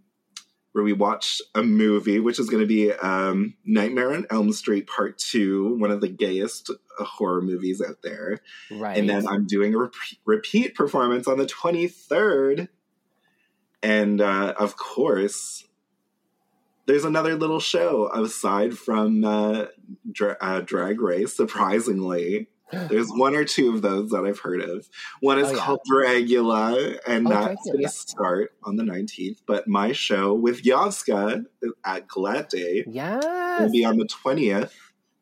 where 0.75 0.83
we 0.83 0.91
watch 0.91 1.41
a 1.55 1.63
movie, 1.63 2.19
which 2.19 2.37
is 2.37 2.49
going 2.49 2.61
to 2.61 2.67
be 2.67 2.91
um, 2.91 3.53
Nightmare 3.63 4.11
on 4.11 4.27
Elm 4.29 4.51
Street 4.51 4.87
Part 4.87 5.17
Two, 5.17 5.73
one 5.77 5.89
of 5.89 6.01
the 6.01 6.09
gayest 6.09 6.69
uh, 6.69 7.03
horror 7.05 7.41
movies 7.41 7.81
out 7.81 8.01
there. 8.03 8.41
right. 8.69 8.97
And 8.97 9.09
then 9.09 9.25
I'm 9.25 9.47
doing 9.47 9.73
a 9.73 9.77
repeat, 9.77 10.19
repeat 10.25 10.75
performance 10.75 11.29
on 11.29 11.37
the 11.37 11.45
23rd. 11.45 12.67
And 13.83 14.19
uh, 14.19 14.53
of 14.59 14.75
course, 14.75 15.63
there's 16.87 17.05
another 17.05 17.35
little 17.35 17.61
show 17.61 18.11
aside 18.13 18.77
from 18.77 19.23
uh, 19.23 19.67
dra- 20.11 20.35
uh, 20.41 20.59
Drag 20.59 20.99
Race, 20.99 21.33
surprisingly. 21.33 22.49
There's 22.89 23.09
one 23.09 23.35
or 23.35 23.43
two 23.45 23.73
of 23.75 23.81
those 23.81 24.09
that 24.09 24.25
I've 24.25 24.39
heard 24.39 24.61
of. 24.61 24.87
One 25.21 25.37
is 25.39 25.47
Oh, 25.49 25.51
yeah. 25.53 25.57
called 25.59 25.79
Dragula, 25.91 26.99
and 27.07 27.27
Oh, 27.27 27.29
that's 27.29 27.63
going 27.65 27.77
to 27.77 27.81
yeah. 27.83 27.87
start 27.89 28.51
on 28.63 28.75
the 28.75 28.83
19th. 28.83 29.37
But 29.45 29.67
my 29.67 29.91
show 29.91 30.33
with 30.33 30.63
Yovska 30.63 31.45
at 31.85 32.07
Glad 32.07 32.47
Day 32.47 32.83
yes. 32.87 33.61
will 33.61 33.71
be 33.71 33.85
on 33.85 33.97
the 33.97 34.05
20th, 34.05 34.71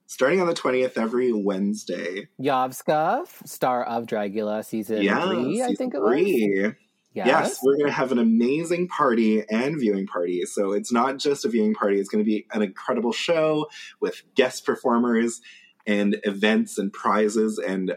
starting 0.07 0.39
on 0.39 0.47
the 0.47 0.53
20th 0.53 0.97
every 0.97 1.33
Wednesday. 1.33 2.29
Yovska, 2.41 3.27
star 3.47 3.83
of 3.83 4.05
Dragula 4.05 4.63
season 4.63 5.01
yeah, 5.01 5.25
three, 5.27 5.61
I 5.61 5.73
think 5.73 5.93
it 5.93 6.01
was. 6.01 6.09
three. 6.11 6.73
Yes. 7.15 7.27
Yes. 7.27 7.59
we're 7.61 7.75
going 7.77 7.85
to 7.85 7.91
have 7.91 8.11
an 8.11 8.17
amazing 8.17 8.87
party 8.87 9.43
and 9.47 9.79
viewing 9.79 10.07
party. 10.07 10.45
So 10.45 10.71
it's 10.71 10.91
not 10.91 11.17
just 11.19 11.45
a 11.45 11.49
viewing 11.49 11.75
party, 11.75 11.99
it's 11.99 12.09
going 12.09 12.23
to 12.23 12.27
be 12.27 12.47
an 12.53 12.63
incredible 12.63 13.11
show 13.13 13.67
with 13.99 14.23
guest 14.33 14.65
performers 14.65 15.39
and 15.85 16.17
events 16.23 16.77
and 16.77 16.91
prizes. 16.91 17.59
And 17.59 17.95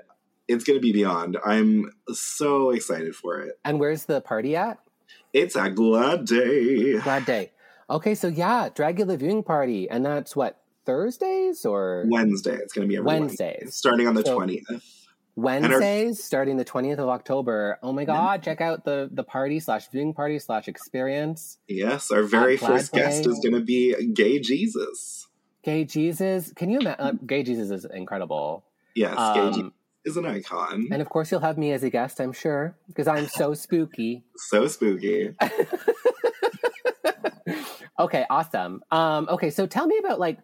it's 0.49 0.65
going 0.65 0.79
to 0.79 0.83
be 0.83 0.93
beyond. 0.93 1.39
I'm 1.45 1.93
so 2.09 2.71
excited 2.71 3.15
for 3.15 3.41
it. 3.41 3.59
And 3.65 3.81
where's 3.81 4.05
the 4.05 4.21
party 4.21 4.57
at? 4.57 4.79
It's 5.33 5.57
a 5.57 5.71
glad 5.71 6.25
day. 6.25 6.99
Glad 6.99 7.27
day. 7.27 7.53
Okay, 7.89 8.15
so 8.15 8.29
yeah, 8.29 8.69
Dragula 8.69 9.19
viewing 9.19 9.43
party, 9.43 9.89
and 9.89 10.05
that's 10.05 10.35
what 10.35 10.61
Thursdays 10.87 11.65
or 11.65 12.05
Wednesday. 12.09 12.55
It's 12.55 12.73
going 12.73 12.87
to 12.87 12.89
be 12.89 12.97
every 12.97 13.07
Wednesdays. 13.07 13.59
Wednesday, 13.61 13.71
starting 13.71 14.09
on 14.09 14.15
the 14.15 14.25
So- 14.25 14.39
20th. 14.39 14.83
Wednesdays, 15.39 16.25
starting 16.25 16.57
the 16.57 16.65
twentieth 16.65 16.99
of 16.99 17.11
October. 17.11 17.79
Oh 17.83 17.93
my 17.93 18.05
mm-hmm. 18.05 18.13
God! 18.13 18.43
Check 18.43 18.63
out 18.63 18.87
the 18.87 19.11
the 19.13 19.23
party 19.23 19.61
slash 19.61 19.87
viewing 19.91 20.15
party 20.15 20.39
slash 20.39 20.67
experience. 20.67 21.59
Yes, 21.69 22.11
our 22.11 22.23
very 22.23 22.57
first 22.57 22.91
guest 22.91 23.27
is 23.27 23.39
going 23.41 23.53
to 23.53 23.61
be 23.61 24.13
Gay 24.15 24.39
Jesus. 24.41 25.29
Gay 25.67 25.85
Jesus, 25.85 26.53
can 26.55 26.71
you 26.71 26.79
imagine? 26.79 27.05
Uh, 27.05 27.13
Gay 27.27 27.43
Jesus 27.43 27.71
is 27.73 27.85
incredible. 27.93 28.65
Yes, 28.95 29.17
Gay 29.35 29.47
Jesus 29.49 29.63
Um, 29.63 29.73
is 30.05 30.17
an 30.17 30.25
icon. 30.25 30.87
and 30.93 31.03
of 31.03 31.09
course, 31.09 31.33
you'll 31.33 31.41
have 31.41 31.59
me 31.59 31.73
as 31.73 31.83
a 31.83 31.91
guest, 31.91 32.21
I'm 32.21 32.33
sure, 32.33 32.77
because 32.87 33.09
I'm 33.09 33.27
so 33.27 33.53
spooky. 33.65 34.23
so 34.37 34.69
spooky. 34.69 35.35
Okay, 37.99 38.27
awesome. 38.29 38.83
Um, 38.91 39.27
okay, 39.31 39.49
so 39.49 39.67
tell 39.67 39.87
me 39.87 39.97
about 39.97 40.21
like 40.21 40.39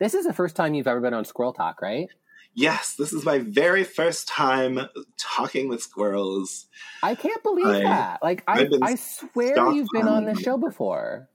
this 0.00 0.14
is 0.14 0.26
the 0.26 0.32
first 0.32 0.56
time 0.56 0.74
you've 0.74 0.88
ever 0.88 1.00
been 1.00 1.14
on 1.14 1.24
Squirrel 1.24 1.52
Talk, 1.52 1.80
right? 1.80 2.08
Yes, 2.54 2.96
this 2.98 3.12
is 3.12 3.24
my 3.24 3.38
very 3.38 3.84
first 3.84 4.26
time 4.26 4.80
talking 5.16 5.68
with 5.68 5.80
squirrels. 5.80 6.66
I 7.04 7.14
can't 7.14 7.40
believe 7.44 7.66
I- 7.68 7.82
that. 7.84 8.18
Like 8.20 8.42
I, 8.48 8.68
I 8.82 8.96
swear 8.96 9.70
you've 9.70 9.86
been 9.92 10.08
on 10.08 10.24
the 10.24 10.34
show 10.34 10.56
before. 10.58 11.28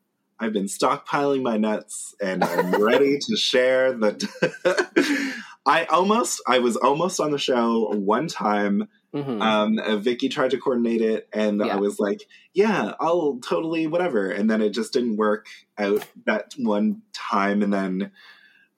I've 0.43 0.53
been 0.53 0.65
stockpiling 0.65 1.41
my 1.41 1.57
nuts 1.57 2.13
and 2.21 2.43
I'm 2.43 2.81
ready 2.83 3.17
to 3.17 3.37
share 3.49 3.93
the. 3.93 5.33
I 5.65 5.85
almost, 5.85 6.41
I 6.45 6.59
was 6.59 6.75
almost 6.75 7.19
on 7.21 7.31
the 7.31 7.37
show 7.37 7.93
one 7.95 8.27
time. 8.27 8.89
Mhm. 9.15 9.41
Um, 9.41 9.79
uh, 9.79 9.95
Vicky 9.97 10.27
tried 10.27 10.51
to 10.51 10.57
coordinate 10.57 11.01
it, 11.01 11.29
and 11.31 11.59
Yeah. 11.63 11.75
I 11.75 11.79
was 11.79 11.99
like, 11.99 12.21
"Yeah, 12.53 12.93
I'll 12.99 13.39
totally 13.47 13.85
whatever." 13.87 14.29
And 14.31 14.49
then 14.49 14.59
it 14.61 14.71
just 14.71 14.91
didn't 14.91 15.17
work 15.17 15.45
out 15.77 16.03
that 16.25 16.53
one 16.57 17.03
time, 17.13 17.61
and 17.61 17.71
then 17.71 18.11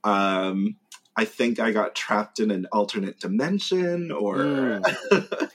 um, 0.03 0.75
I 1.15 1.23
think 1.25 1.59
I 1.59 1.71
got 1.71 1.95
trapped 1.95 2.39
in 2.41 2.51
an 2.51 2.67
alternate 2.73 3.19
dimension, 3.19 4.11
or 4.11 4.35
Mm. 4.35 4.83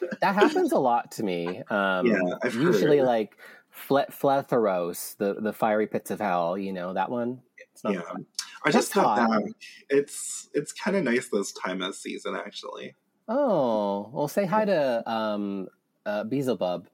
that 0.20 0.34
happens 0.34 0.72
a 0.72 0.78
lot 0.78 1.12
to 1.12 1.22
me. 1.24 1.62
Um, 1.68 2.06
Yeah, 2.06 2.18
I've 2.42 2.54
usually 2.54 2.98
heard. 2.98 3.06
like 3.06 3.36
Fle- 3.70 4.10
Fletharos, 4.10 5.16
the 5.16 5.34
the 5.34 5.52
fiery 5.52 5.86
pits 5.86 6.10
of 6.10 6.20
hell. 6.20 6.58
You 6.58 6.72
know 6.72 6.92
that 6.92 7.10
one. 7.10 7.40
It's 7.72 7.84
not 7.84 7.94
Yeah. 7.94 8.02
fun. 8.02 8.26
I 8.64 8.70
just 8.70 8.92
That's 8.94 9.04
got 9.04 9.30
back. 9.30 9.42
It's 9.88 10.48
it's 10.52 10.72
kind 10.72 10.96
of 10.96 11.04
nice 11.04 11.28
this 11.28 11.52
time 11.52 11.80
of 11.82 11.94
season, 11.94 12.36
actually. 12.36 12.94
Oh, 13.28 14.10
well, 14.12 14.28
say 14.28 14.44
hi 14.44 14.64
to 14.64 15.08
um, 15.10 15.68
uh, 16.04 16.24
Beelzebub. 16.24 16.86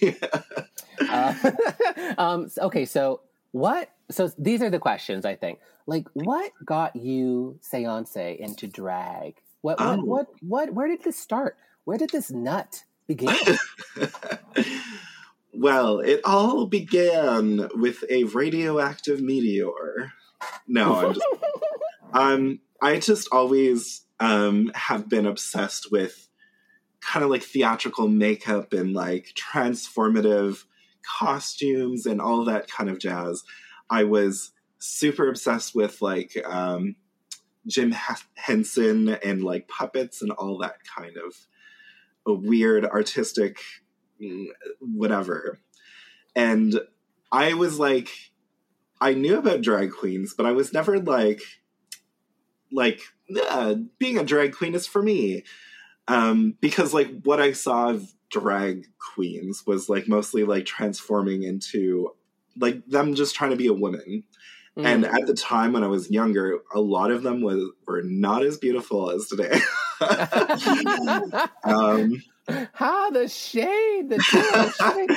yeah. 0.00 0.12
Uh, 0.98 1.34
um, 2.18 2.48
okay, 2.58 2.84
so 2.86 3.20
what? 3.52 3.90
So 4.10 4.30
these 4.38 4.62
are 4.62 4.70
the 4.70 4.78
questions 4.78 5.24
I 5.26 5.36
think. 5.36 5.60
Like, 5.86 6.08
what 6.14 6.50
got 6.64 6.96
you, 6.96 7.58
Seance, 7.60 8.16
into 8.16 8.66
drag? 8.66 9.34
What? 9.60 9.78
What? 9.78 9.98
Oh. 9.98 10.02
What? 10.04 10.26
What? 10.40 10.74
Where 10.74 10.88
did 10.88 11.04
this 11.04 11.18
start? 11.18 11.56
Where 11.84 11.98
did 11.98 12.10
this 12.10 12.30
nut 12.30 12.82
begin? 13.06 13.34
well, 15.56 16.00
it 16.00 16.20
all 16.24 16.66
began 16.66 17.68
with 17.74 18.04
a 18.10 18.24
radioactive 18.24 19.20
meteor. 19.20 20.12
No, 20.68 20.94
I'm 20.94 21.14
just 21.14 21.26
um 22.12 22.60
I 22.80 22.98
just 22.98 23.28
always 23.32 24.04
um 24.20 24.70
have 24.74 25.08
been 25.08 25.26
obsessed 25.26 25.90
with 25.90 26.28
kind 27.00 27.24
of 27.24 27.30
like 27.30 27.42
theatrical 27.42 28.08
makeup 28.08 28.72
and 28.72 28.92
like 28.92 29.32
transformative 29.34 30.64
costumes 31.18 32.04
and 32.04 32.20
all 32.20 32.44
that 32.44 32.70
kind 32.70 32.90
of 32.90 32.98
jazz. 32.98 33.42
I 33.88 34.04
was 34.04 34.52
super 34.78 35.28
obsessed 35.28 35.74
with 35.74 36.02
like 36.02 36.36
um 36.44 36.96
Jim 37.66 37.94
Henson 38.34 39.08
and 39.08 39.42
like 39.42 39.68
puppets 39.68 40.22
and 40.22 40.30
all 40.32 40.58
that 40.58 40.76
kind 40.96 41.16
of 41.16 41.34
a 42.26 42.32
weird 42.32 42.84
artistic 42.84 43.58
whatever. 44.80 45.60
And 46.34 46.80
I 47.32 47.54
was 47.54 47.78
like 47.78 48.08
I 49.00 49.12
knew 49.14 49.36
about 49.38 49.60
drag 49.62 49.92
queens, 49.92 50.34
but 50.36 50.46
I 50.46 50.52
was 50.52 50.72
never 50.72 50.98
like 50.98 51.42
like 52.72 53.00
"Yeah, 53.28 53.74
being 53.98 54.18
a 54.18 54.24
drag 54.24 54.52
queen 54.54 54.74
is 54.74 54.86
for 54.86 55.02
me. 55.02 55.44
Um 56.08 56.56
because 56.60 56.94
like 56.94 57.10
what 57.24 57.40
I 57.40 57.52
saw 57.52 57.90
of 57.90 58.12
drag 58.30 58.86
queens 59.14 59.64
was 59.66 59.88
like 59.88 60.08
mostly 60.08 60.44
like 60.44 60.66
transforming 60.66 61.42
into 61.42 62.10
like 62.58 62.84
them 62.86 63.14
just 63.14 63.34
trying 63.34 63.50
to 63.50 63.56
be 63.56 63.66
a 63.68 63.72
woman. 63.72 64.24
And 64.76 65.04
Mm. 65.04 65.14
at 65.14 65.26
the 65.26 65.32
time 65.34 65.72
when 65.72 65.82
I 65.84 65.88
was 65.88 66.10
younger, 66.10 66.58
a 66.74 66.80
lot 66.80 67.10
of 67.10 67.22
them 67.22 67.40
was 67.40 67.62
were 67.86 68.02
not 68.02 68.42
as 68.44 68.58
beautiful 68.58 69.10
as 69.10 69.26
today. 69.26 69.58
um, 71.64 72.22
How 72.72 73.10
the 73.10 73.28
shade, 73.28 74.08
the 74.08 74.20
shade. 74.20 75.10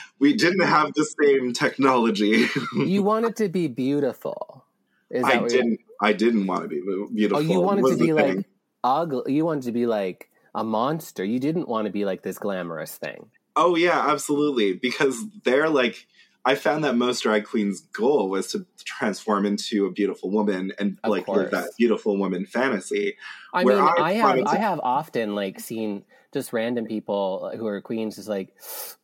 we 0.18 0.34
didn't 0.34 0.66
have 0.66 0.92
the 0.94 1.04
same 1.22 1.52
technology. 1.52 2.46
You 2.74 3.02
wanted 3.02 3.36
to 3.36 3.48
be 3.48 3.68
beautiful. 3.68 4.64
Is 5.10 5.24
that 5.24 5.42
I 5.42 5.46
didn't. 5.46 5.80
I 6.00 6.12
didn't 6.12 6.46
want 6.46 6.62
to 6.62 6.68
be 6.68 6.80
beautiful. 7.14 7.38
Oh, 7.38 7.40
you 7.40 7.60
wanted 7.60 7.86
to 7.86 7.96
be 7.96 8.12
like 8.12 8.34
thing. 8.34 8.44
ugly. 8.84 9.34
You 9.34 9.44
wanted 9.44 9.64
to 9.64 9.72
be 9.72 9.86
like 9.86 10.30
a 10.54 10.62
monster. 10.64 11.24
You 11.24 11.38
didn't 11.38 11.68
want 11.68 11.86
to 11.86 11.92
be 11.92 12.04
like 12.04 12.22
this 12.22 12.38
glamorous 12.38 12.96
thing. 12.96 13.30
Oh 13.54 13.76
yeah, 13.76 14.10
absolutely. 14.10 14.74
Because 14.74 15.24
they're 15.44 15.68
like, 15.68 16.06
I 16.46 16.54
found 16.54 16.84
that 16.84 16.96
most 16.96 17.22
drag 17.24 17.44
queens' 17.44 17.80
goal 17.80 18.30
was 18.30 18.52
to 18.52 18.64
transform 18.84 19.44
into 19.44 19.84
a 19.86 19.90
beautiful 19.90 20.30
woman 20.30 20.72
and 20.78 20.96
Of 21.02 21.10
like 21.10 21.26
live 21.26 21.50
that 21.50 21.70
beautiful 21.76 22.16
woman 22.16 22.46
fantasy. 22.46 23.16
I 23.52 23.64
mean, 23.64 23.76
I 23.78 23.94
I, 23.98 24.12
have 24.12 24.36
to- 24.36 24.48
I 24.48 24.56
have 24.56 24.80
often 24.80 25.34
like 25.34 25.58
seen 25.58 26.04
just 26.32 26.52
random 26.52 26.86
people 26.86 27.50
who 27.56 27.66
are 27.66 27.80
queens 27.80 28.14
just 28.14 28.28
like, 28.28 28.54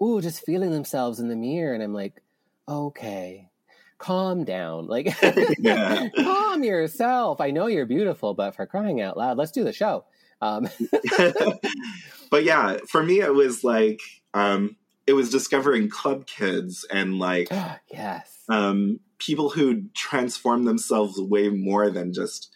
ooh, 0.00 0.20
just 0.20 0.46
feeling 0.46 0.70
themselves 0.70 1.18
in 1.18 1.28
the 1.28 1.36
mirror, 1.36 1.74
and 1.74 1.82
I'm 1.82 1.92
like, 1.92 2.22
okay, 2.68 3.50
calm 3.98 4.44
down, 4.44 4.86
like, 4.86 5.12
calm 6.16 6.62
yourself. 6.62 7.40
I 7.40 7.50
know 7.50 7.66
you're 7.66 7.86
beautiful, 7.86 8.34
but 8.34 8.54
for 8.54 8.66
crying 8.66 9.00
out 9.00 9.16
loud, 9.16 9.36
let's 9.36 9.52
do 9.52 9.64
the 9.64 9.72
show. 9.72 10.04
Um, 10.40 10.68
but 12.30 12.44
yeah, 12.44 12.78
for 12.88 13.02
me, 13.02 13.20
it 13.20 13.34
was 13.34 13.64
like, 13.64 14.00
um, 14.34 14.76
it 15.06 15.12
was 15.14 15.30
discovering 15.30 15.88
club 15.88 16.26
kids 16.26 16.84
and 16.90 17.18
like 17.18 17.48
yes, 17.90 18.44
um, 18.48 19.00
people 19.18 19.50
who 19.50 19.84
transform 19.94 20.64
themselves 20.64 21.20
way 21.20 21.48
more 21.48 21.90
than 21.90 22.12
just 22.12 22.54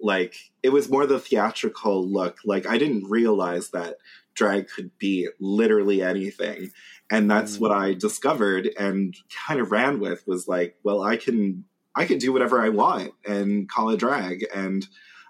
like 0.00 0.36
it 0.62 0.70
was 0.70 0.90
more 0.90 1.06
the 1.06 1.18
theatrical 1.18 2.06
look. 2.06 2.38
Like 2.44 2.66
I 2.66 2.78
didn't 2.78 3.08
realize 3.08 3.70
that 3.70 3.96
drag 4.34 4.68
could 4.68 4.90
be 4.98 5.28
literally 5.40 6.02
anything, 6.02 6.70
and 7.10 7.30
that's 7.30 7.56
Mm. 7.56 7.60
what 7.60 7.72
I 7.72 7.94
discovered 7.94 8.68
and 8.78 9.16
kind 9.46 9.60
of 9.60 9.70
ran 9.72 9.98
with 10.00 10.26
was 10.26 10.46
like, 10.46 10.76
well, 10.82 11.02
I 11.02 11.16
can 11.16 11.64
I 11.94 12.04
can 12.04 12.18
do 12.18 12.32
whatever 12.32 12.60
I 12.60 12.68
want 12.68 13.12
and 13.26 13.68
call 13.70 13.88
it 13.90 13.98
drag, 13.98 14.44
and 14.54 14.86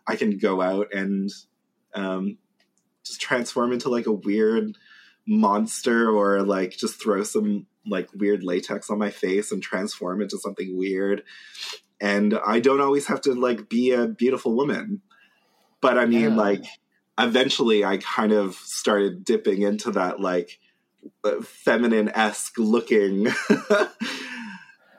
I 0.08 0.16
can 0.16 0.38
go 0.38 0.60
out 0.60 0.92
and 0.92 1.30
um, 1.94 2.38
just 3.04 3.20
transform 3.20 3.72
into 3.72 3.88
like 3.88 4.06
a 4.06 4.12
weird 4.12 4.76
monster 5.26 6.10
or 6.10 6.42
like 6.42 6.70
just 6.70 7.02
throw 7.02 7.22
some 7.22 7.66
like 7.86 8.08
weird 8.14 8.42
latex 8.42 8.90
on 8.90 8.98
my 8.98 9.10
face 9.10 9.50
and 9.52 9.62
transform 9.62 10.20
into 10.22 10.38
something 10.38 10.76
weird 10.76 11.22
and 12.00 12.38
i 12.46 12.60
don't 12.60 12.80
always 12.80 13.06
have 13.06 13.20
to 13.20 13.32
like 13.34 13.68
be 13.68 13.92
a 13.92 14.06
beautiful 14.06 14.54
woman 14.54 15.00
but 15.80 15.98
i 15.98 16.06
mean 16.06 16.30
Yeah. 16.30 16.36
like 16.36 16.64
eventually 17.18 17.84
i 17.84 17.96
kind 17.98 18.32
of 18.32 18.54
started 18.54 19.24
dipping 19.24 19.62
into 19.62 19.90
that 19.92 20.20
like 20.20 20.58
uh, 21.24 21.40
feminine-esque 21.42 22.58
looking 22.58 23.26
uh, 23.70 23.88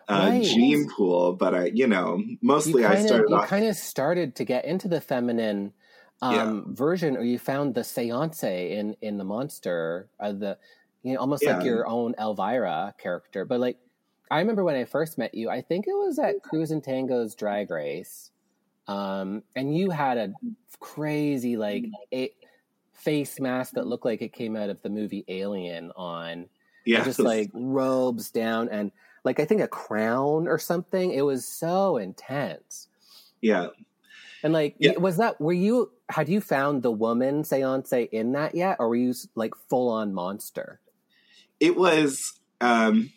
Right. 0.09 0.41
gene 0.43 0.87
pool 0.95 1.33
but 1.33 1.53
i 1.53 1.65
you 1.73 1.87
know 1.87 2.21
mostly 2.41 2.81
you 2.81 2.87
i 2.87 2.95
kinda, 2.95 3.07
started 3.07 3.29
you 3.29 3.35
off 3.35 3.47
kind 3.47 3.65
of 3.65 3.75
started 3.75 4.35
to 4.35 4.45
get 4.45 4.65
into 4.65 4.87
the 4.87 5.01
feminine 5.01 5.73
um, 6.21 6.65
Yeah. 6.67 6.73
version, 6.75 7.17
or 7.17 7.23
you 7.23 7.39
found 7.39 7.75
the 7.75 7.83
seance 7.83 8.43
in 8.43 8.95
in 9.01 9.17
the 9.17 9.23
monster, 9.23 10.09
uh, 10.19 10.33
the 10.33 10.57
you 11.03 11.13
know 11.13 11.19
almost 11.19 11.45
like 11.45 11.63
your 11.63 11.87
own 11.87 12.15
Elvira 12.19 12.95
character. 12.97 13.45
But 13.45 13.59
like, 13.59 13.79
I 14.31 14.39
remember 14.39 14.63
when 14.63 14.75
I 14.75 14.85
first 14.85 15.17
met 15.17 15.33
you, 15.35 15.49
I 15.49 15.61
think 15.61 15.87
it 15.87 15.93
was 15.93 16.19
at 16.19 16.41
Cruise 16.43 16.71
and 16.71 16.83
Tango's 16.83 17.35
Drag 17.35 17.69
Race, 17.71 18.31
um, 18.87 19.43
and 19.55 19.75
you 19.77 19.91
had 19.91 20.17
a 20.17 20.35
crazy 20.79 21.57
like 21.57 21.91
a 22.13 22.31
face 22.93 23.39
mask 23.39 23.75
that 23.75 23.87
looked 23.87 24.05
like 24.05 24.21
it 24.21 24.33
came 24.33 24.55
out 24.55 24.69
of 24.69 24.81
the 24.81 24.89
movie 24.89 25.23
Alien 25.27 25.91
on 25.95 26.49
yeah 26.85 27.03
just 27.03 27.23
like 27.23 27.51
robes 27.53 28.31
down 28.31 28.69
and 28.69 28.91
like 29.23 29.39
I 29.39 29.45
think 29.45 29.61
a 29.61 29.67
crown 29.67 30.47
or 30.47 30.57
something. 30.59 31.11
It 31.11 31.21
was 31.23 31.47
so 31.47 31.97
intense. 31.97 32.87
yeah 33.41 33.69
And 34.43 34.53
like, 34.53 34.75
Yeah. 34.79 34.97
was 34.97 35.17
that 35.17 35.39
were 35.41 35.53
you 35.53 35.91
had 36.09 36.29
you 36.29 36.39
found 36.41 36.83
the 36.83 36.91
woman 36.91 37.43
seance 37.43 37.91
in 37.91 38.31
that 38.33 38.55
yet, 38.55 38.77
or 38.79 38.89
were 38.89 38.95
you 38.95 39.13
like 39.35 39.53
full 39.69 39.89
on 39.89 40.13
monster? 40.13 40.79
it 41.59 41.75
was 41.75 42.39
um 42.61 43.11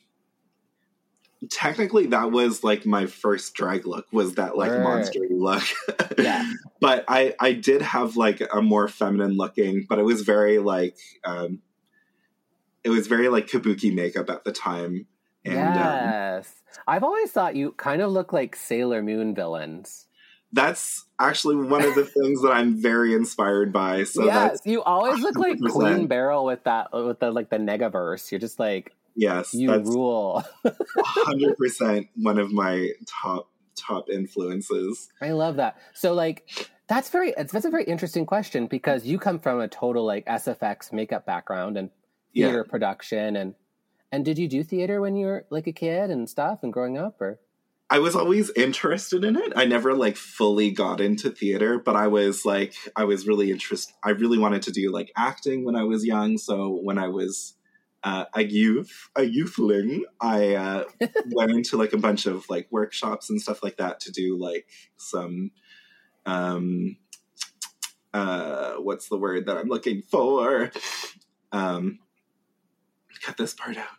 technically 1.50 2.06
that 2.06 2.30
was 2.30 2.62
like 2.64 2.84
my 2.86 3.06
first 3.06 3.54
drag 3.54 3.86
look 3.86 4.06
was 4.12 4.34
that 4.34 4.56
like 4.56 4.70
Right. 4.72 4.80
monster 4.80 5.20
look 5.30 5.62
Yeah. 6.18 6.44
but 6.80 7.04
i 7.08 7.34
i 7.40 7.52
did 7.52 7.80
have 7.82 8.16
like 8.16 8.42
a 8.52 8.60
more 8.62 8.88
feminine 8.88 9.36
looking 9.36 9.86
but 9.88 9.98
it 9.98 10.04
was 10.04 10.22
very 10.22 10.58
like 10.58 10.96
um 11.24 11.60
it 12.84 12.90
was 12.90 13.06
very 13.06 13.28
like 13.28 13.46
kabuki 13.46 13.94
makeup 13.94 14.28
at 14.30 14.44
the 14.44 14.52
time 14.52 15.06
and 15.44 15.76
um, 15.78 15.98
yes, 16.02 16.62
I've 16.86 17.02
always 17.02 17.32
thought 17.32 17.56
you 17.56 17.72
kind 17.72 18.02
of 18.02 18.10
look 18.12 18.32
like 18.32 18.54
Sailor 18.54 19.02
Moon 19.02 19.34
villains. 19.34 20.06
that's 20.52 21.06
actually 21.20 21.56
one 21.56 21.84
of 21.84 21.94
the 21.94 22.04
things 22.04 22.42
that 22.42 22.50
i'm 22.50 22.80
very 22.80 23.14
inspired 23.14 23.72
by 23.72 24.02
so 24.04 24.24
yes, 24.24 24.60
you 24.64 24.82
always 24.82 25.20
look 25.20 25.36
like 25.36 25.58
100%. 25.58 25.70
Queen 25.70 26.06
Beryl 26.06 26.44
with 26.44 26.64
that 26.64 26.88
with 26.92 27.20
the 27.20 27.30
like 27.30 27.50
the 27.50 27.58
Negaverse. 27.58 28.30
You're 28.30 28.40
just 28.40 28.58
like 28.58 28.94
yes 29.14 29.52
you 29.54 29.68
that's 29.68 29.88
rule. 29.88 30.42
100% 30.64 32.08
one 32.16 32.38
of 32.38 32.52
my 32.52 32.88
top 33.06 33.48
top 33.76 34.08
influences 34.10 35.08
I 35.20 35.32
love 35.32 35.56
that. 35.56 35.76
So 35.94 36.14
like 36.14 36.48
that's 36.88 37.10
very 37.10 37.34
that's 37.36 37.64
a 37.64 37.70
very 37.70 37.84
interesting 37.84 38.26
question 38.26 38.66
because 38.66 39.06
you 39.06 39.18
come 39.18 39.38
from 39.38 39.60
a 39.60 39.68
total 39.68 40.04
like 40.04 40.26
SFX 40.26 40.92
makeup 40.92 41.26
background 41.26 41.76
and 41.76 41.90
yeah 42.32 42.46
theater 42.46 42.64
production 42.64 43.36
and 43.36 43.54
and 44.12 44.24
did 44.24 44.38
you 44.38 44.48
do 44.48 44.64
theater 44.64 45.00
when 45.00 45.16
you 45.16 45.26
were 45.26 45.46
like 45.50 45.66
a 45.66 45.72
kid 45.72 46.10
and 46.10 46.28
stuff 46.28 46.60
and 46.62 46.72
growing 46.72 46.98
up 46.98 47.20
or 47.20 47.38
I 47.92 47.98
was 47.98 48.14
always 48.14 48.50
interested 48.50 49.24
in 49.24 49.36
it. 49.36 49.52
I 49.56 49.64
never 49.64 49.94
like 49.94 50.16
fully 50.16 50.70
got 50.70 51.00
into 51.00 51.28
theater, 51.28 51.78
but 51.78 51.96
I 51.96 52.06
was 52.06 52.44
like 52.44 52.74
I 52.94 53.02
was 53.04 53.26
really 53.26 53.50
interested. 53.50 53.92
I 54.04 54.10
really 54.10 54.38
wanted 54.38 54.62
to 54.62 54.70
do 54.70 54.92
like 54.92 55.10
acting 55.16 55.64
when 55.64 55.74
I 55.74 55.82
was 55.82 56.06
young. 56.06 56.38
So 56.38 56.68
when 56.70 56.98
I 56.98 57.08
was 57.08 57.54
uh, 58.04 58.26
a 58.32 58.44
youth, 58.44 59.10
a 59.16 59.22
youthling, 59.22 60.02
I 60.20 60.54
uh, 60.54 60.84
went 61.32 61.50
into 61.50 61.76
like 61.76 61.92
a 61.92 61.98
bunch 61.98 62.26
of 62.26 62.48
like 62.48 62.68
workshops 62.70 63.28
and 63.28 63.42
stuff 63.42 63.62
like 63.62 63.78
that 63.78 63.98
to 64.00 64.12
do 64.12 64.38
like 64.38 64.68
some 64.96 65.50
um 66.26 66.96
uh 68.12 68.74
what's 68.74 69.08
the 69.08 69.16
word 69.16 69.46
that 69.46 69.56
I'm 69.56 69.68
looking 69.68 70.02
for? 70.02 70.70
Um 71.50 71.98
cut 73.22 73.36
this 73.36 73.54
part 73.54 73.76
out. 73.76 73.98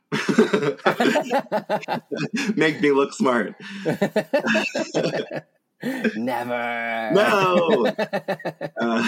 Make 2.55 2.81
me 2.81 2.91
look 2.91 3.13
smart. 3.13 3.55
Never. 6.15 7.11
No. 7.13 7.85
uh, 8.79 9.03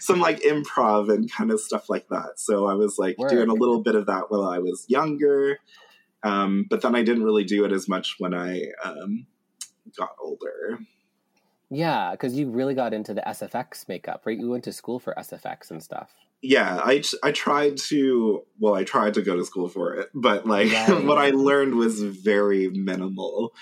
some 0.00 0.20
like 0.20 0.40
improv 0.40 1.12
and 1.12 1.30
kind 1.30 1.50
of 1.50 1.60
stuff 1.60 1.88
like 1.88 2.08
that. 2.08 2.32
So 2.36 2.66
I 2.66 2.74
was 2.74 2.98
like 2.98 3.16
Word. 3.18 3.30
doing 3.30 3.48
a 3.48 3.54
little 3.54 3.80
bit 3.82 3.94
of 3.94 4.06
that 4.06 4.30
while 4.30 4.44
I 4.44 4.58
was 4.58 4.84
younger. 4.88 5.58
Um, 6.22 6.66
but 6.68 6.82
then 6.82 6.94
I 6.94 7.02
didn't 7.02 7.24
really 7.24 7.44
do 7.44 7.64
it 7.64 7.72
as 7.72 7.88
much 7.88 8.16
when 8.18 8.34
I 8.34 8.64
um, 8.84 9.26
got 9.96 10.10
older. 10.20 10.80
yeah, 11.70 12.10
because 12.12 12.34
you 12.36 12.50
really 12.50 12.74
got 12.74 12.92
into 12.92 13.14
the 13.14 13.22
SFX 13.26 13.88
makeup, 13.88 14.22
right? 14.26 14.38
You 14.38 14.50
went 14.50 14.64
to 14.64 14.72
school 14.72 14.98
for 14.98 15.14
SFX 15.16 15.70
and 15.70 15.82
stuff. 15.82 16.10
Yeah, 16.42 16.80
I, 16.82 17.02
I 17.22 17.32
tried 17.32 17.76
to, 17.88 18.42
well, 18.58 18.74
I 18.74 18.84
tried 18.84 19.14
to 19.14 19.22
go 19.22 19.36
to 19.36 19.44
school 19.44 19.68
for 19.68 19.94
it, 19.94 20.08
but 20.14 20.46
like 20.46 20.72
Right. 20.72 21.04
what 21.04 21.18
I 21.18 21.30
learned 21.30 21.74
was 21.74 22.02
very 22.02 22.68
minimal. 22.68 23.52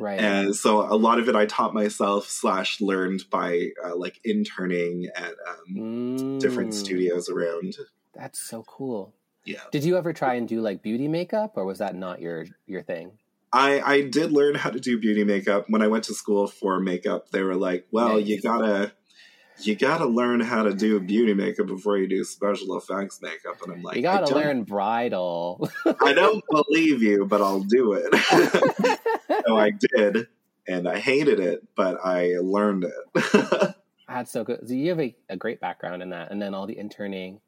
Right. 0.00 0.18
And 0.18 0.54
so 0.56 0.80
a 0.82 0.96
lot 0.96 1.18
of 1.20 1.28
it 1.28 1.36
I 1.36 1.46
taught 1.46 1.74
myself 1.74 2.28
slash 2.28 2.80
learned 2.80 3.24
by 3.30 3.68
uh, 3.84 3.96
like 3.96 4.20
interning 4.24 5.08
at 5.14 5.34
um, 5.48 5.84
different 6.40 6.70
Mm, 6.70 6.74
studios 6.74 7.28
around. 7.28 7.76
That's 8.14 8.40
so 8.40 8.64
cool. 8.64 9.14
Yeah. 9.44 9.60
Did 9.70 9.84
you 9.84 9.96
ever 9.96 10.12
try 10.12 10.34
and 10.34 10.48
do 10.48 10.60
like 10.60 10.82
beauty 10.82 11.06
makeup 11.08 11.52
or 11.56 11.64
was 11.64 11.78
that 11.78 11.94
not 11.94 12.20
your 12.20 12.46
your 12.66 12.82
thing? 12.82 13.18
I, 13.52 13.80
I 13.80 14.00
did 14.02 14.32
learn 14.32 14.56
how 14.56 14.70
to 14.70 14.80
do 14.80 14.98
beauty 14.98 15.22
makeup 15.22 15.66
when 15.68 15.80
I 15.82 15.86
went 15.86 16.04
to 16.04 16.14
school 16.14 16.48
for 16.48 16.80
makeup. 16.80 17.30
They 17.30 17.42
were 17.42 17.54
like, 17.54 17.86
"Well, 17.92 18.18
Nice. 18.18 18.26
you 18.28 18.40
gotta, 18.42 18.92
you 19.58 19.74
gotta 19.74 20.06
learn 20.06 20.40
how 20.40 20.62
to 20.62 20.74
do 20.74 20.98
beauty 21.00 21.34
makeup 21.34 21.66
before 21.66 21.96
you 21.96 22.06
do 22.06 22.24
special 22.24 22.76
effects 22.76 23.20
makeup." 23.22 23.62
And 23.62 23.72
I'm 23.72 23.82
like, 23.82 23.96
you 23.96 24.02
gotta 24.02 24.34
learn 24.34 24.64
bridal. 24.64 25.68
I 26.02 26.12
don't 26.12 26.44
believe 26.50 27.02
you, 27.02 27.24
but 27.26 27.40
I'll 27.40 27.60
do 27.60 27.92
it. 27.92 28.98
so 29.46 29.56
I 29.56 29.70
did, 29.70 30.26
and 30.66 30.88
I 30.88 30.98
hated 30.98 31.40
it, 31.40 31.62
but 31.76 31.98
I 32.04 32.34
learned 32.40 32.84
it. 32.84 33.74
That's 34.08 34.30
so 34.30 34.44
good. 34.44 34.66
So 34.66 34.74
you 34.74 34.90
have 34.90 35.00
a, 35.00 35.14
a 35.28 35.36
great 35.36 35.60
background 35.60 36.02
in 36.02 36.10
that, 36.10 36.30
and 36.30 36.40
then 36.40 36.54
all 36.54 36.66
the 36.66 36.78
interning. 36.78 37.40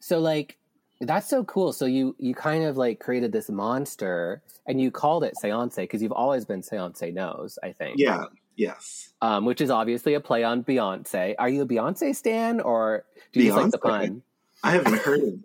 So 0.00 0.20
like 0.20 0.58
that's 1.00 1.28
so 1.28 1.44
cool. 1.44 1.72
So 1.72 1.86
you 1.86 2.16
you 2.18 2.34
kind 2.34 2.64
of 2.64 2.76
like 2.76 3.00
created 3.00 3.32
this 3.32 3.48
monster, 3.48 4.42
and 4.66 4.80
you 4.80 4.90
called 4.90 5.24
it 5.24 5.36
Seance 5.36 5.76
because 5.76 6.02
you've 6.02 6.12
always 6.12 6.44
been 6.44 6.62
Seance 6.62 7.12
knows. 7.12 7.58
I 7.62 7.72
think. 7.72 7.96
yeah. 7.98 8.24
Yes. 8.58 9.14
Um, 9.22 9.44
which 9.44 9.60
is 9.60 9.70
obviously 9.70 10.14
a 10.14 10.20
play 10.20 10.42
on 10.42 10.64
Beyonce. 10.64 11.36
Are 11.38 11.48
you 11.48 11.62
a 11.62 11.66
Beyonce 11.66 12.14
stan, 12.14 12.60
or 12.60 13.04
do 13.32 13.40
you 13.40 13.52
just 13.52 13.56
like 13.56 13.70
the 13.70 13.78
pun? 13.78 14.22
I 14.64 14.72
haven't 14.72 14.98
heard 14.98 15.20
it. 15.20 15.38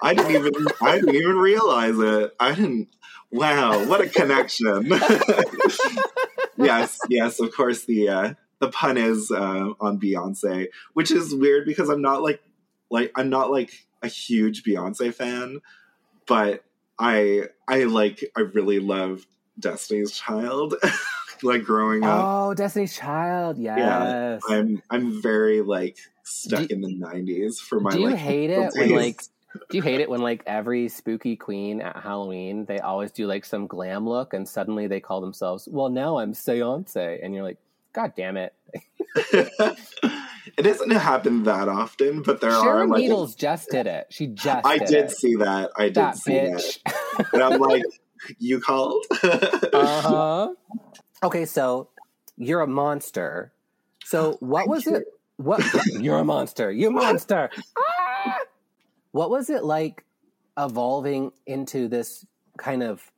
I 0.00 0.14
didn't 0.14 0.36
even. 0.36 0.66
I 0.80 0.94
didn't 1.00 1.16
even 1.16 1.36
realize 1.36 1.98
it. 1.98 2.34
I 2.38 2.54
didn't. 2.54 2.88
Wow, 3.32 3.86
what 3.86 4.00
a 4.00 4.08
connection! 4.08 4.86
yes, 6.56 6.98
yes. 7.08 7.40
Of 7.40 7.52
course, 7.54 7.84
the 7.86 8.08
uh, 8.08 8.34
the 8.60 8.68
pun 8.68 8.96
is 8.96 9.32
uh, 9.32 9.72
on 9.80 9.98
Beyonce, 9.98 10.68
which 10.94 11.10
is 11.10 11.34
weird 11.34 11.66
because 11.66 11.88
I'm 11.88 12.02
not 12.02 12.22
like 12.22 12.40
like 12.88 13.10
I'm 13.16 13.30
not 13.30 13.50
like 13.50 13.84
a 14.00 14.06
huge 14.06 14.62
Beyonce 14.62 15.12
fan, 15.12 15.60
but 16.26 16.62
I 17.00 17.48
I 17.66 17.84
like 17.84 18.24
I 18.36 18.42
really 18.42 18.78
love 18.78 19.26
Destiny's 19.58 20.12
Child. 20.12 20.76
like 21.42 21.64
growing 21.64 22.04
up, 22.04 22.24
Oh, 22.24 22.54
Destiny's 22.54 22.96
Child. 22.96 23.58
Yes. 23.58 24.42
I'm 24.48 24.82
I'm 24.90 25.20
very 25.22 25.60
like 25.62 25.98
stuck 26.22 26.68
Do- 26.68 26.74
in 26.74 26.80
the 26.80 26.88
'90s 26.94 27.58
for 27.58 27.80
my. 27.80 27.90
do 27.90 28.00
you 28.00 28.10
like, 28.10 28.16
hate 28.16 28.50
it 28.50 28.72
when 28.74 28.90
like 28.94 29.22
do 29.68 29.76
you 29.78 29.82
hate 29.82 30.00
it 30.00 30.08
when 30.08 30.20
like 30.20 30.42
every 30.46 30.88
spooky 30.88 31.34
queen 31.36 31.80
at 31.80 31.96
Halloween 31.96 32.66
they 32.66 32.78
always 32.78 33.10
do 33.10 33.26
like 33.26 33.44
some 33.44 33.66
glam 33.66 34.08
look 34.08 34.32
and 34.32 34.48
suddenly 34.48 34.86
they 34.86 35.00
call 35.00 35.20
themselves 35.20 35.68
well 35.70 35.88
now 35.88 36.18
I'm 36.18 36.34
Seance 36.34 36.94
and 36.96 37.34
you're 37.34 37.42
like 37.42 37.58
god 37.92 38.12
damn 38.16 38.36
it 38.36 38.54
it 39.16 40.62
doesn't 40.62 40.90
happen 40.90 41.42
that 41.42 41.68
often, 41.68 42.22
but 42.22 42.40
there 42.40 42.52
are 42.52 42.86
like 42.86 43.00
Needles 43.00 43.34
just 43.34 43.68
did 43.70 43.88
it 43.88 44.06
she 44.10 44.28
just 44.28 44.64
I 44.64 44.78
did, 44.78 44.86
did 44.88 45.10
see 45.10 45.34
that. 45.36 45.70
I 45.76 45.86
did 45.86 45.94
that 45.96 46.16
see 46.16 46.32
bitch 46.32 46.78
that, 46.84 47.26
and 47.32 47.42
I'm 47.42 47.60
like, 47.60 47.82
you 48.38 48.60
called? 48.60 49.04
uh-huh 49.22 50.54
okay 51.22 51.44
so 51.44 51.88
you're 52.40 52.62
a 52.62 52.66
monster. 52.66 53.52
So 54.04 54.36
what 54.40 54.66
was 54.68 54.86
it 54.86 55.04
what 55.36 55.62
you're 55.98 56.18
a 56.18 56.24
monster 56.24 56.70
you're 56.70 56.90
a 56.90 56.92
monster. 57.06 57.50
Ah! 57.78 58.38
what 59.12 59.30
was 59.30 59.48
it 59.48 59.64
like 59.64 60.04
evolving 60.58 61.32
into 61.46 61.88
this 61.88 62.26
kind 62.58 62.82
of 62.82 63.10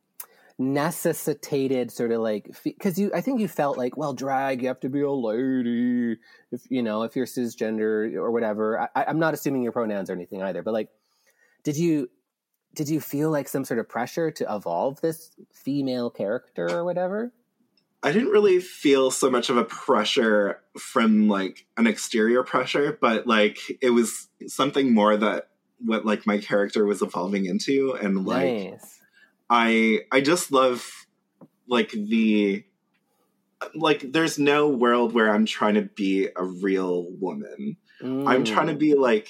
necessitated 0.59 1.91
sort 1.91 2.13
of 2.13 2.21
like 2.21 2.49
because 2.63 2.97
you 2.97 3.11
i 3.15 3.21
think 3.21 3.41
you 3.41 3.49
felt 3.49 3.77
like 3.77 3.97
well 3.97 4.13
drag 4.13 4.63
you 4.63 4.69
have 4.69 4.79
to 4.79 4.89
be 4.89 5.01
a 5.01 5.11
lady 5.11 6.17
if 6.53 6.61
you 6.71 6.83
know 6.83 7.03
if 7.03 7.17
you're 7.17 7.27
cisgender 7.27 8.15
or 8.15 8.31
whatever. 8.31 8.89
I, 8.95 9.05
i'm 9.05 9.19
not 9.19 9.35
assuming 9.35 9.63
your 9.63 9.73
pronouns 9.73 10.09
or 10.09 10.13
anything 10.13 10.43
either 10.43 10.63
but 10.63 10.73
like 10.73 10.91
did 11.65 11.77
you 11.77 12.09
did 12.75 12.89
you 12.89 13.01
feel 13.01 13.31
like 13.31 13.49
some 13.49 13.65
sort 13.65 13.81
of 13.81 13.89
pressure 13.89 14.31
to 14.31 14.55
evolve 14.55 15.01
this 15.01 15.33
female 15.53 16.11
character 16.11 16.71
or 16.71 16.85
whatever 16.85 17.33
I 18.03 18.11
didn't 18.13 18.31
really 18.31 18.59
feel 18.61 19.11
so 19.11 19.31
much 19.31 19.49
of 19.49 19.57
a 19.57 19.65
pressure 19.65 20.61
from 20.79 21.29
like 21.29 21.67
an 21.77 21.87
exterior 21.87 22.43
pressure, 22.43 22.99
but 23.01 23.27
like 23.27 23.59
it 23.81 23.91
was 23.91 24.29
something 24.49 24.93
more 24.93 25.17
that 25.17 25.49
what 25.79 26.05
like 26.05 26.27
my 26.27 26.39
character 26.39 26.85
was 26.85 27.03
evolving 27.03 27.47
into 27.47 27.93
and 28.01 28.25
like 28.27 28.71
nice 28.71 29.01
I 29.51 30.01
I 30.11 30.21
just 30.21 30.51
love 30.53 31.07
like 31.69 31.91
the 31.91 32.65
like 33.75 34.11
there's 34.13 34.39
no 34.39 34.69
world 34.69 35.13
where 35.13 35.33
I'm 35.33 35.47
trying 35.47 35.75
to 35.75 35.83
be 35.83 36.29
a 36.35 36.45
real 36.45 37.07
woman. 37.21 37.77
I'm 38.03 38.45
trying 38.45 38.67
to 38.67 38.75
Mm. 38.75 38.79
be 38.81 38.95
like 38.95 39.29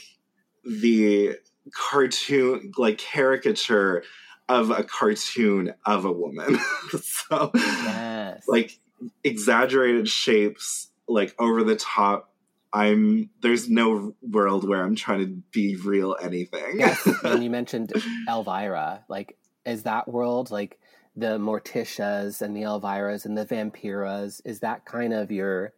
the 0.65 1.37
cartoon 1.75 2.73
like 2.79 2.97
caricature 2.99 4.05
of 4.49 4.71
a 4.71 4.85
cartoon 4.85 5.75
of 5.87 6.05
a 6.05 6.13
woman. 6.13 6.59
so 7.03 7.51
yes 7.55 8.45
like 8.49 8.79
exaggerated 9.25 10.09
shapes, 10.09 10.89
like 11.09 11.35
over 11.39 11.65
the 11.65 11.77
top. 11.77 12.29
I'm 12.75 13.29
there's 13.43 13.69
no 13.69 14.15
world 14.23 14.67
where 14.67 14.83
I'm 14.83 14.95
trying 14.95 15.21
to 15.21 15.27
be 15.53 15.77
real 15.77 16.17
anything. 16.23 16.79
yes 16.79 17.07
and 17.25 17.45
you 17.45 17.51
mentioned 17.51 17.93
elvira 18.27 19.05
like 19.09 19.37
is 19.67 19.83
that 19.83 20.09
world 20.09 20.51
like 20.51 20.79
the 21.15 21.39
morticias 21.39 22.41
and 22.41 22.57
the 22.57 22.63
elviras 22.63 23.27
and 23.27 23.37
the 23.37 23.45
vampiras 23.45 24.41
is 24.47 24.61
that 24.61 24.87
kind 24.87 25.13
of 25.13 25.31
your 25.31 25.75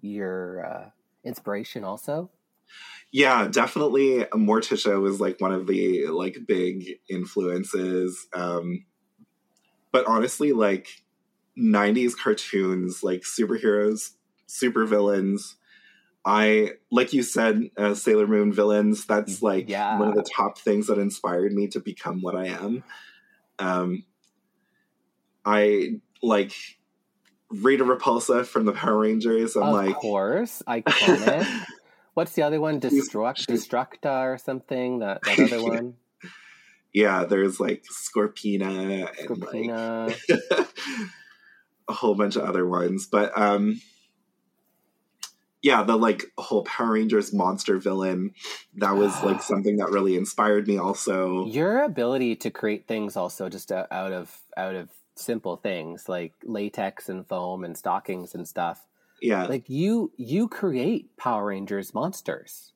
your 0.00 0.66
uh, 0.66 0.90
inspiration 1.22 1.84
also 1.84 2.30
Yeah, 3.12 3.46
definitely. 3.48 4.24
Morticia 4.34 5.00
was 5.00 5.20
like 5.20 5.40
one 5.40 5.52
of 5.52 5.66
the 5.66 6.08
like 6.08 6.38
big 6.46 6.98
influences. 7.08 8.26
Um, 8.32 8.84
but 9.92 10.06
honestly, 10.06 10.52
like 10.52 10.88
'90s 11.56 12.16
cartoons, 12.16 13.04
like 13.04 13.22
superheroes, 13.22 14.10
supervillains. 14.48 15.54
I 16.24 16.72
like 16.90 17.12
you 17.12 17.22
said, 17.22 17.70
uh, 17.76 17.94
Sailor 17.94 18.26
Moon 18.26 18.52
villains. 18.52 19.06
That's 19.06 19.42
like 19.42 19.68
Yeah. 19.68 19.98
one 19.98 20.08
of 20.08 20.14
the 20.14 20.28
top 20.34 20.58
things 20.58 20.86
that 20.88 20.98
inspired 20.98 21.52
me 21.52 21.68
to 21.68 21.80
become 21.80 22.20
what 22.22 22.34
I 22.34 22.46
am. 22.46 22.82
Um, 23.58 24.04
I 25.44 26.00
like 26.22 26.52
Rita 27.50 27.84
Repulsa 27.84 28.44
from 28.46 28.64
the 28.64 28.72
Power 28.72 29.00
Rangers. 29.00 29.54
I'm 29.54 29.64
of 29.64 29.74
like, 29.74 29.90
of 29.90 29.96
course 29.96 30.62
iconic 30.68 31.46
what's 32.14 32.32
the 32.32 32.42
other 32.42 32.60
one? 32.60 32.80
Destruct 32.80 33.46
destructa 33.46 34.22
or 34.24 34.38
something? 34.38 35.00
That, 35.00 35.22
that 35.22 35.38
other 35.38 35.62
one? 35.68 35.94
Yeah, 36.92 37.24
there's 37.24 37.58
like 37.60 37.84
Scorpina 37.84 39.10
and 39.18 39.40
like 39.40 40.18
a 41.88 41.92
whole 41.92 42.14
bunch 42.14 42.36
of 42.36 42.44
other 42.44 42.66
ones. 42.66 43.08
But 43.10 43.36
um 43.36 43.80
yeah, 45.60 45.82
the 45.82 45.96
like 45.96 46.24
whole 46.36 46.62
Power 46.64 46.92
Rangers 46.92 47.32
monster 47.32 47.78
villain, 47.78 48.34
that 48.76 48.96
was 48.96 49.22
like 49.22 49.42
something 49.42 49.78
that 49.78 49.90
really 49.90 50.16
inspired 50.16 50.68
me 50.68 50.78
also. 50.78 51.46
your 51.46 51.82
ability 51.82 52.36
to 52.36 52.50
create 52.50 52.86
things 52.86 53.16
also 53.16 53.48
just 53.48 53.72
out 53.72 53.90
of 53.90 54.40
out 54.56 54.76
of 54.76 54.88
simple 55.16 55.56
things 55.56 56.08
like 56.08 56.32
latex 56.44 57.08
and 57.08 57.26
foam 57.26 57.64
and 57.64 57.76
stockings 57.76 58.34
and 58.34 58.48
stuff 58.48 58.84
Yeah, 59.24 59.46
like 59.46 59.68
you 59.68 60.12
you 60.16 60.48
create 60.48 61.16
power 61.16 61.46
rangers 61.46 61.94
monsters 61.94 62.72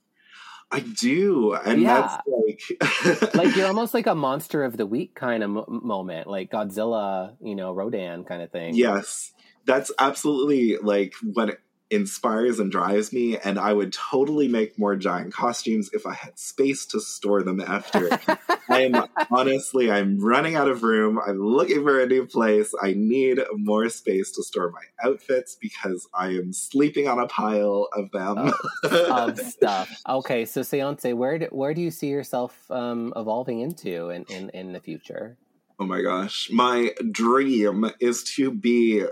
I 0.70 0.80
do. 0.80 1.54
And 1.54 1.80
Yeah. 1.80 2.00
that's 2.00 2.26
like 2.26 3.34
like 3.34 3.56
you're 3.56 3.66
almost 3.66 3.94
like 3.94 4.06
a 4.06 4.14
monster 4.14 4.64
of 4.64 4.76
the 4.76 4.84
week 4.86 5.14
kind 5.14 5.42
of 5.42 5.50
mo- 5.50 5.64
moment 5.68 6.26
like 6.26 6.50
godzilla 6.50 7.34
you 7.40 7.54
know 7.54 7.72
rodan 7.72 8.24
kind 8.24 8.42
of 8.42 8.50
thing 8.50 8.74
Yes. 8.74 9.32
That's 9.66 9.90
absolutely 9.98 10.76
like 10.78 11.14
what 11.34 11.58
inspires 11.90 12.58
and 12.58 12.70
drives 12.70 13.12
me 13.12 13.38
and 13.38 13.58
I 13.58 13.72
would 13.72 13.92
totally 13.92 14.48
make 14.48 14.78
more 14.78 14.96
giant 14.96 15.32
costumes 15.32 15.90
if 15.92 16.06
I 16.06 16.14
had 16.14 16.38
space 16.38 16.84
to 16.86 17.00
store 17.00 17.42
them 17.42 17.60
after. 17.60 18.10
I 18.68 18.82
am 18.82 19.08
honestly 19.30 19.90
I'm 19.90 20.18
running 20.20 20.54
out 20.54 20.68
of 20.68 20.82
room. 20.82 21.18
I'm 21.18 21.38
looking 21.38 21.82
for 21.82 22.00
a 22.00 22.06
new 22.06 22.26
place. 22.26 22.74
I 22.82 22.94
need 22.94 23.40
more 23.54 23.88
space 23.88 24.32
to 24.32 24.42
store 24.42 24.70
my 24.70 25.08
outfits 25.08 25.56
because 25.60 26.06
I 26.12 26.28
am 26.28 26.52
sleeping 26.52 27.08
on 27.08 27.18
a 27.18 27.26
pile 27.26 27.88
of 27.92 28.10
them. 28.10 28.52
of 28.84 29.38
stuff 29.38 29.90
okay 30.08 30.44
so 30.44 30.62
seance 30.62 31.04
where 31.04 31.38
do, 31.38 31.46
where 31.46 31.74
do 31.74 31.80
you 31.80 31.90
see 31.90 32.08
yourself 32.08 32.70
um 32.70 33.12
evolving 33.16 33.60
into 33.60 34.10
in 34.10 34.24
in, 34.28 34.50
in 34.50 34.72
the 34.72 34.80
future 34.80 35.36
oh 35.78 35.86
my 35.86 36.02
gosh. 36.02 36.48
My 36.50 36.90
dream 37.10 37.90
is 38.00 38.24
to 38.34 38.50
be 38.50 39.04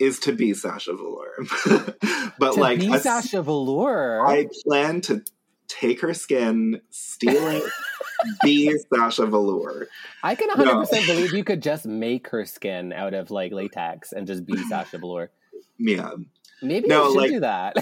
is 0.00 0.18
to 0.20 0.32
be 0.32 0.54
Sasha 0.54 0.92
Velour. 0.94 1.46
but 2.38 2.54
to 2.54 2.60
like 2.60 2.80
be 2.80 2.92
a- 2.92 2.98
Sasha 2.98 3.42
Velour 3.42 4.26
I 4.26 4.48
plan 4.64 5.00
to 5.02 5.22
take 5.68 6.00
her 6.00 6.12
skin, 6.14 6.80
steal 6.90 7.46
it, 7.48 7.62
be 8.42 8.76
Sasha 8.92 9.26
Velour. 9.26 9.86
I 10.22 10.34
can 10.34 10.50
100% 10.50 11.06
believe 11.06 11.32
you 11.32 11.44
could 11.44 11.62
just 11.62 11.86
make 11.86 12.28
her 12.28 12.44
skin 12.44 12.92
out 12.92 13.14
of 13.14 13.30
like 13.30 13.52
latex 13.52 14.12
and 14.12 14.26
just 14.26 14.44
be 14.44 14.56
Sasha 14.64 14.98
Velour. 14.98 15.30
Yeah. 15.78 16.10
Maybe 16.62 16.88
No, 16.88 17.04
you 17.04 17.10
should 17.10 17.18
like- 17.18 17.30
do 17.30 17.40
that. 17.40 17.76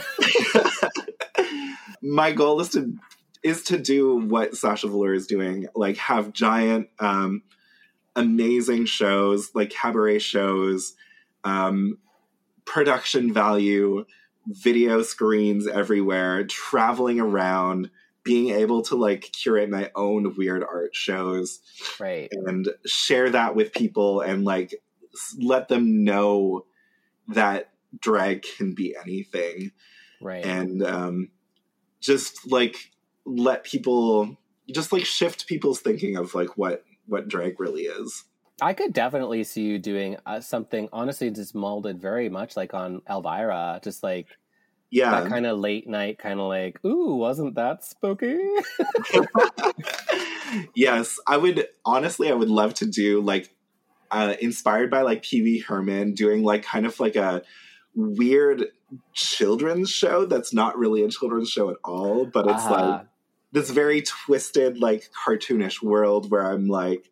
My 2.03 2.33
goal 2.33 2.61
is 2.61 2.69
to 2.71 2.95
is 3.43 3.63
to 3.65 3.79
do 3.79 4.17
what 4.17 4.57
Sasha 4.57 4.89
Velour 4.89 5.15
is 5.15 5.27
doing, 5.27 5.69
like 5.75 5.97
have 5.99 6.33
giant, 6.33 6.89
um, 6.99 7.43
amazing 8.17 8.85
shows, 8.87 9.51
like 9.55 9.71
cabaret 9.71 10.19
shows, 10.19 10.95
um, 11.45 11.99
production 12.69 13.33
value, 13.33 14.05
video 14.47 15.03
screens 15.03 15.67
everywhere, 15.67 16.45
traveling 16.45 17.19
around, 17.21 17.91
being 18.25 18.51
able 18.51 18.83
to 18.83 18.95
like 18.97 19.23
curate 19.33 19.71
my 19.71 19.91
own 19.95 20.35
weird 20.37 20.63
art 20.63 20.95
shows. 20.95 21.61
right. 21.99 22.29
and 22.47 22.69
share 22.87 23.31
that 23.31 23.55
with 23.57 23.73
people 23.73 24.21
and 24.21 24.45
like 24.45 24.75
let 25.41 25.69
them 25.69 26.05
know 26.05 26.65
that 27.29 27.71
drag 27.99 28.43
can 28.57 28.75
be 28.75 28.95
anything 29.03 29.73
Right. 30.21 30.45
and 30.45 30.83
um 30.85 31.31
just 32.01 32.51
like 32.51 32.91
let 33.25 33.65
people 33.65 34.37
just 34.71 34.93
like 34.93 35.05
shift 35.07 35.47
people's 35.47 35.81
thinking 35.81 36.17
of 36.17 36.35
like 36.35 36.57
what 36.57 36.85
what 37.07 37.29
drag 37.29 37.59
really 37.59 37.83
is 37.83 38.25
I 38.61 38.73
could 38.73 38.93
definitely 38.93 39.45
see 39.45 39.63
you 39.63 39.79
doing 39.79 40.17
uh, 40.27 40.41
something 40.41 40.89
honestly 40.93 41.31
just 41.31 41.55
molded 41.55 42.01
very 42.01 42.29
much 42.29 42.57
like 42.57 42.75
on 42.75 43.03
Elvira, 43.09 43.81
just 43.83 44.03
like 44.03 44.27
yeah 44.91 45.21
that 45.21 45.29
kind 45.29 45.47
of 45.47 45.59
late 45.59 45.89
night 45.89 46.19
kind 46.19 46.41
of 46.41 46.49
like, 46.49 46.85
"Ooh, 46.85 47.17
wasn't 47.17 47.55
that 47.55 47.85
spooky?" 47.85 48.39
yes 50.75 51.19
i 51.27 51.37
would 51.37 51.67
honestly 51.85 52.31
i 52.31 52.35
would 52.35 52.49
love 52.49 52.73
to 52.75 52.87
do 52.87 53.21
like 53.21 53.55
uh 54.11 54.35
inspired 54.41 54.91
by 54.91 55.03
like 55.03 55.23
Pee 55.23 55.43
Wee 55.43 55.59
herman 55.59 56.15
doing 56.15 56.43
like 56.43 56.63
kind 56.63 56.87
of 56.87 56.99
like 57.01 57.17
a 57.17 57.43
weird 57.95 58.67
children's 59.13 59.91
show 59.91 60.25
that's 60.25 60.55
not 60.55 60.79
really 60.79 61.03
a 61.03 61.09
children's 61.09 61.51
show 61.51 61.69
at 61.71 61.77
all 61.85 62.25
but 62.25 62.47
it's 62.47 62.65
like 62.65 62.85
Ah, 62.85 63.05
this 63.53 63.71
very 63.71 64.03
twisted 64.03 64.79
like 64.79 65.11
cartoonish 65.27 65.83
world 65.83 66.31
where 66.31 66.51
i'm 66.51 66.69
like 66.69 67.11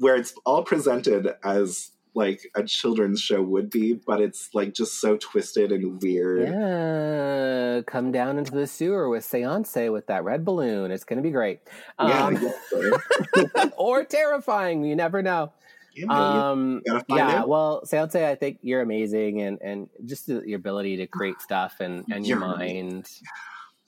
where 0.00 0.16
it's 0.16 0.34
all 0.44 0.64
presented 0.64 1.32
as 1.44 1.90
like 2.12 2.40
a 2.56 2.64
children's 2.64 3.20
show 3.20 3.40
would 3.40 3.70
be 3.70 3.92
but 3.92 4.20
it's 4.20 4.48
like 4.52 4.74
just 4.74 5.00
so 5.00 5.16
twisted 5.16 5.70
and 5.70 6.02
weird 6.02 6.48
yeah, 6.48 7.82
come 7.86 8.10
down 8.10 8.36
into 8.36 8.50
the 8.50 8.66
sewer 8.66 9.08
with 9.08 9.24
Seance 9.24 9.88
with 9.92 10.06
that 10.08 10.24
red 10.24 10.44
balloon. 10.44 10.90
It's 10.90 11.04
going 11.04 11.18
to 11.18 11.22
be 11.22 11.30
great. 11.30 11.60
Yeah, 12.00 12.26
Um, 12.26 12.36
exactly. 12.36 13.70
or 13.76 14.04
terrifying. 14.04 14.82
You 14.84 14.96
never 14.96 15.22
know. 15.22 15.52
Yeah, 15.94 16.06
Um, 16.50 16.82
yeah, 17.08 17.40
out. 17.40 17.48
well, 17.48 17.84
Seance, 17.84 18.14
I 18.16 18.34
think 18.34 18.58
you're 18.62 18.80
amazing, 18.80 19.40
and 19.42 19.58
and 19.60 19.88
just 20.04 20.28
your 20.28 20.56
ability 20.56 20.96
to 20.98 21.06
create 21.06 21.40
stuff 21.40 21.76
and 21.80 22.04
and 22.12 22.26
your 22.26 22.38
mind. 22.38 23.08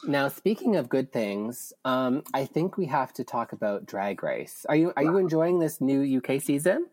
Now, 0.05 0.29
speaking 0.29 0.77
of 0.77 0.89
good 0.89 1.13
things, 1.13 1.73
um, 1.85 2.25
I 2.35 2.45
think 2.45 2.77
we 2.77 2.87
have 2.87 3.13
to 3.15 3.25
talk 3.25 3.53
about 3.53 3.87
Drag 3.87 4.23
Race. 4.23 4.67
Are 4.69 4.77
you 4.77 4.93
are 4.97 5.03
you 5.03 5.17
enjoying 5.17 5.59
this 5.59 5.81
new 5.81 6.19
UK 6.19 6.41
season? 6.41 6.87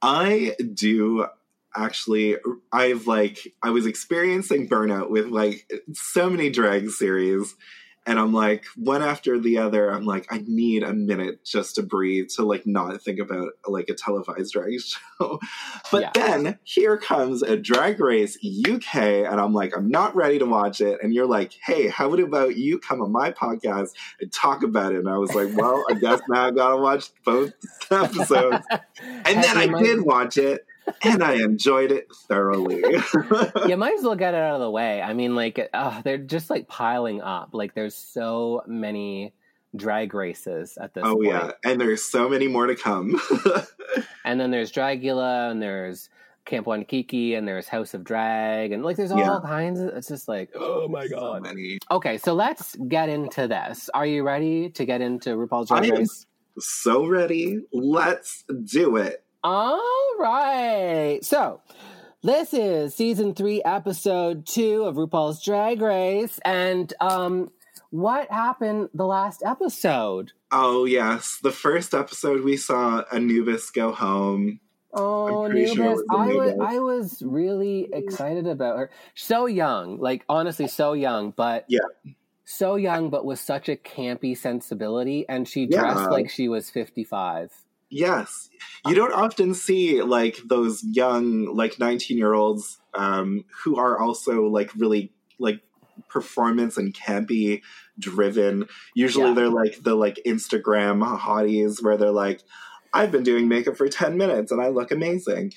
I 0.00 0.54
do 0.74 1.26
actually 1.74 2.36
I've 2.72 3.06
like 3.06 3.52
I 3.62 3.70
was 3.70 3.86
experiencing 3.86 4.68
burnout 4.68 5.10
with 5.10 5.26
like 5.26 5.70
so 5.92 6.30
many 6.30 6.50
drag 6.50 6.90
series 6.90 7.54
and 8.06 8.18
I'm 8.18 8.32
like 8.32 8.64
one 8.76 9.02
after 9.02 9.38
the 9.38 9.58
other. 9.58 9.90
I'm 9.90 10.04
like, 10.04 10.26
I 10.30 10.42
need 10.46 10.82
a 10.82 10.92
minute 10.94 11.44
just 11.44 11.74
to 11.76 11.82
breathe 11.82 12.28
to 12.36 12.44
like 12.44 12.66
not 12.66 13.02
think 13.02 13.18
about 13.18 13.50
like 13.66 13.88
a 13.88 13.94
televised 13.94 14.52
drag 14.52 14.80
show. 14.80 15.40
but 15.90 16.02
Yeah. 16.02 16.10
then 16.14 16.58
here 16.64 16.96
comes 16.98 17.42
a 17.42 17.56
Drag 17.56 17.98
Race 18.00 18.38
UK, 18.68 18.94
and 18.96 19.40
I'm 19.40 19.52
like, 19.52 19.76
I'm 19.76 19.90
not 19.90 20.14
ready 20.14 20.38
to 20.38 20.46
watch 20.46 20.80
it. 20.80 20.98
And 21.02 21.12
you're 21.14 21.26
like, 21.26 21.52
Hey, 21.64 21.88
how 21.88 22.12
about 22.14 22.56
you 22.56 22.78
come 22.78 23.02
on 23.02 23.12
my 23.12 23.30
podcast 23.32 23.90
and 24.20 24.32
talk 24.32 24.62
about 24.62 24.92
it? 24.92 24.98
And 24.98 25.08
I 25.08 25.18
was 25.18 25.34
like, 25.34 25.48
Well, 25.56 25.84
I 25.90 25.94
guess 25.94 26.20
now 26.28 26.46
I 26.46 26.50
gotta 26.50 26.76
watch 26.76 27.10
both 27.24 27.52
episodes. 27.90 28.64
And 29.26 29.42
then 29.42 29.56
I 29.56 29.66
did 29.82 30.00
watch 30.02 30.36
it, 30.38 30.65
and 31.02 31.22
I 31.22 31.34
enjoyed 31.34 31.90
it 31.92 32.08
thoroughly. 32.28 32.82
you 33.68 33.76
might 33.76 33.94
as 33.98 34.04
well 34.04 34.14
get 34.16 34.34
it 34.34 34.38
out 34.40 34.54
of 34.54 34.60
the 34.60 34.70
way. 34.70 35.02
I 35.02 35.12
mean, 35.12 35.34
like, 35.34 35.68
uh, 35.72 36.02
they're 36.02 36.18
just 36.18 36.50
like 36.50 36.68
piling 36.68 37.20
up. 37.20 37.50
Like, 37.52 37.74
there's 37.74 37.94
so 37.94 38.62
many 38.66 39.32
drag 39.74 40.14
races 40.14 40.78
at 40.80 40.94
this 40.94 41.02
oh 41.06 41.14
point. 41.16 41.26
yeah, 41.28 41.50
and 41.64 41.80
there's 41.80 42.02
so 42.04 42.28
many 42.28 42.48
more 42.48 42.66
to 42.66 42.76
come. 42.76 43.20
And 44.24 44.40
then 44.40 44.50
there's 44.50 44.72
Dragula, 44.72 45.50
and 45.52 45.62
there's 45.62 46.10
Camp 46.44 46.66
Wannakiki, 46.66 47.38
and 47.38 47.46
there's 47.46 47.68
House 47.68 47.94
of 47.94 48.02
Drag, 48.02 48.72
and 48.72 48.82
like, 48.84 48.96
there's 48.96 49.12
all 49.12 49.18
Yeah. 49.18 49.38
kinds 49.42 49.78
of. 49.80 49.90
It's 49.90 50.08
just 50.08 50.26
like, 50.28 50.50
oh 50.56 50.88
my 50.88 51.06
so 51.06 51.16
god. 51.16 51.42
many. 51.42 51.78
Okay, 51.90 52.18
so 52.18 52.34
let's 52.34 52.74
get 52.88 53.08
into 53.08 53.46
this. 53.46 53.88
Are 53.94 54.04
you 54.04 54.24
ready 54.24 54.68
to 54.70 54.84
get 54.84 55.00
into 55.00 55.30
RuPaul's 55.30 55.68
Drag. 55.68 55.90
Race? 55.92 56.26
So 56.58 57.06
ready. 57.06 57.60
Let's 57.72 58.44
do 58.64 58.96
it. 58.96 59.24
All 59.48 60.16
right. 60.18 61.20
So, 61.22 61.60
this 62.24 62.52
is 62.52 62.96
season 62.96 63.32
three, 63.32 63.62
episode 63.62 64.44
two 64.44 64.82
of 64.82 64.96
RuPaul's 64.96 65.40
Drag 65.40 65.80
Race. 65.80 66.40
And 66.44 66.92
um, 67.00 67.52
what 67.90 68.28
happened 68.28 68.88
the 68.92 69.06
last 69.06 69.44
episode? 69.46 70.32
Oh 70.50 70.84
yes, 70.84 71.38
the 71.44 71.52
first 71.52 71.94
episode 71.94 72.42
we 72.42 72.56
saw 72.56 73.04
Anubis 73.12 73.70
go 73.70 73.92
home. 73.92 74.58
Oh, 74.92 75.44
I'm 75.44 75.52
sure 75.52 75.60
it 75.60 75.68
Anubis. 75.78 75.78
was 75.78 76.04
I 76.10 76.26
was 76.34 76.54
I 76.60 76.78
was 76.80 77.22
really 77.22 77.88
excited 77.92 78.48
about 78.48 78.78
her. 78.78 78.90
So 79.14 79.46
young, 79.46 80.00
like 80.00 80.24
honestly, 80.28 80.66
so 80.66 80.92
young, 80.92 81.30
but 81.30 81.66
Yeah. 81.68 81.78
so 82.44 82.74
young, 82.74 83.10
but 83.10 83.24
with 83.24 83.38
such 83.38 83.68
a 83.68 83.76
campy 83.76 84.36
sensibility, 84.36 85.24
and 85.28 85.46
she 85.46 85.68
Yeah. 85.70 85.82
dressed 85.82 86.10
like 86.10 86.30
she 86.30 86.48
was 86.48 86.68
fifty-five. 86.68 87.52
Yes, 87.88 88.48
you 88.86 88.94
don't 88.94 89.12
often 89.12 89.54
see 89.54 90.02
like 90.02 90.38
those 90.44 90.82
young, 90.82 91.54
like 91.54 91.78
nineteen-year-olds 91.78 92.78
um, 92.94 93.44
who 93.62 93.76
are 93.76 93.98
also 93.98 94.46
like 94.46 94.74
really 94.76 95.12
like 95.38 95.60
performance 96.08 96.76
and 96.76 96.92
campy 96.92 97.62
driven. 97.98 98.66
Usually, 98.94 99.28
Yeah. 99.28 99.34
they're 99.34 99.48
like 99.48 99.82
the 99.82 99.94
like 99.94 100.18
Instagram 100.26 101.00
hotties 101.18 101.82
where 101.82 101.96
they're 101.96 102.10
like, 102.10 102.42
"I've 102.92 103.12
been 103.12 103.22
doing 103.22 103.46
makeup 103.48 103.76
for 103.76 103.88
ten 103.88 104.16
minutes 104.16 104.50
and 104.50 104.60
I 104.60 104.68
look 104.68 104.90
amazing." 104.90 105.52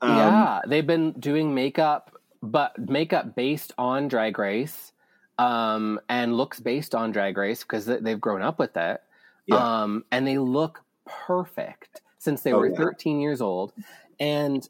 Um, 0.00 0.16
yeah, 0.16 0.60
they've 0.66 0.86
been 0.86 1.12
doing 1.12 1.54
makeup, 1.54 2.16
but 2.42 2.78
makeup 2.78 3.34
based 3.34 3.72
on 3.76 4.08
Drag 4.08 4.38
Race, 4.38 4.92
um, 5.38 6.00
and 6.08 6.36
looks 6.36 6.60
based 6.60 6.94
on 6.94 7.12
Drag 7.12 7.36
Race 7.36 7.62
because 7.62 7.84
they've 7.86 8.20
grown 8.20 8.40
up 8.42 8.58
with 8.58 8.76
it. 8.76 9.02
Yeah. 9.46 9.82
Um, 9.82 10.04
and 10.10 10.26
they 10.26 10.38
look 10.38 10.82
perfect 11.26 12.02
since 12.18 12.42
they 12.42 12.52
Oh, 12.52 12.58
were 12.58 12.68
yeah. 12.68 12.76
13 12.76 13.20
years 13.20 13.40
old, 13.40 13.72
and 14.20 14.68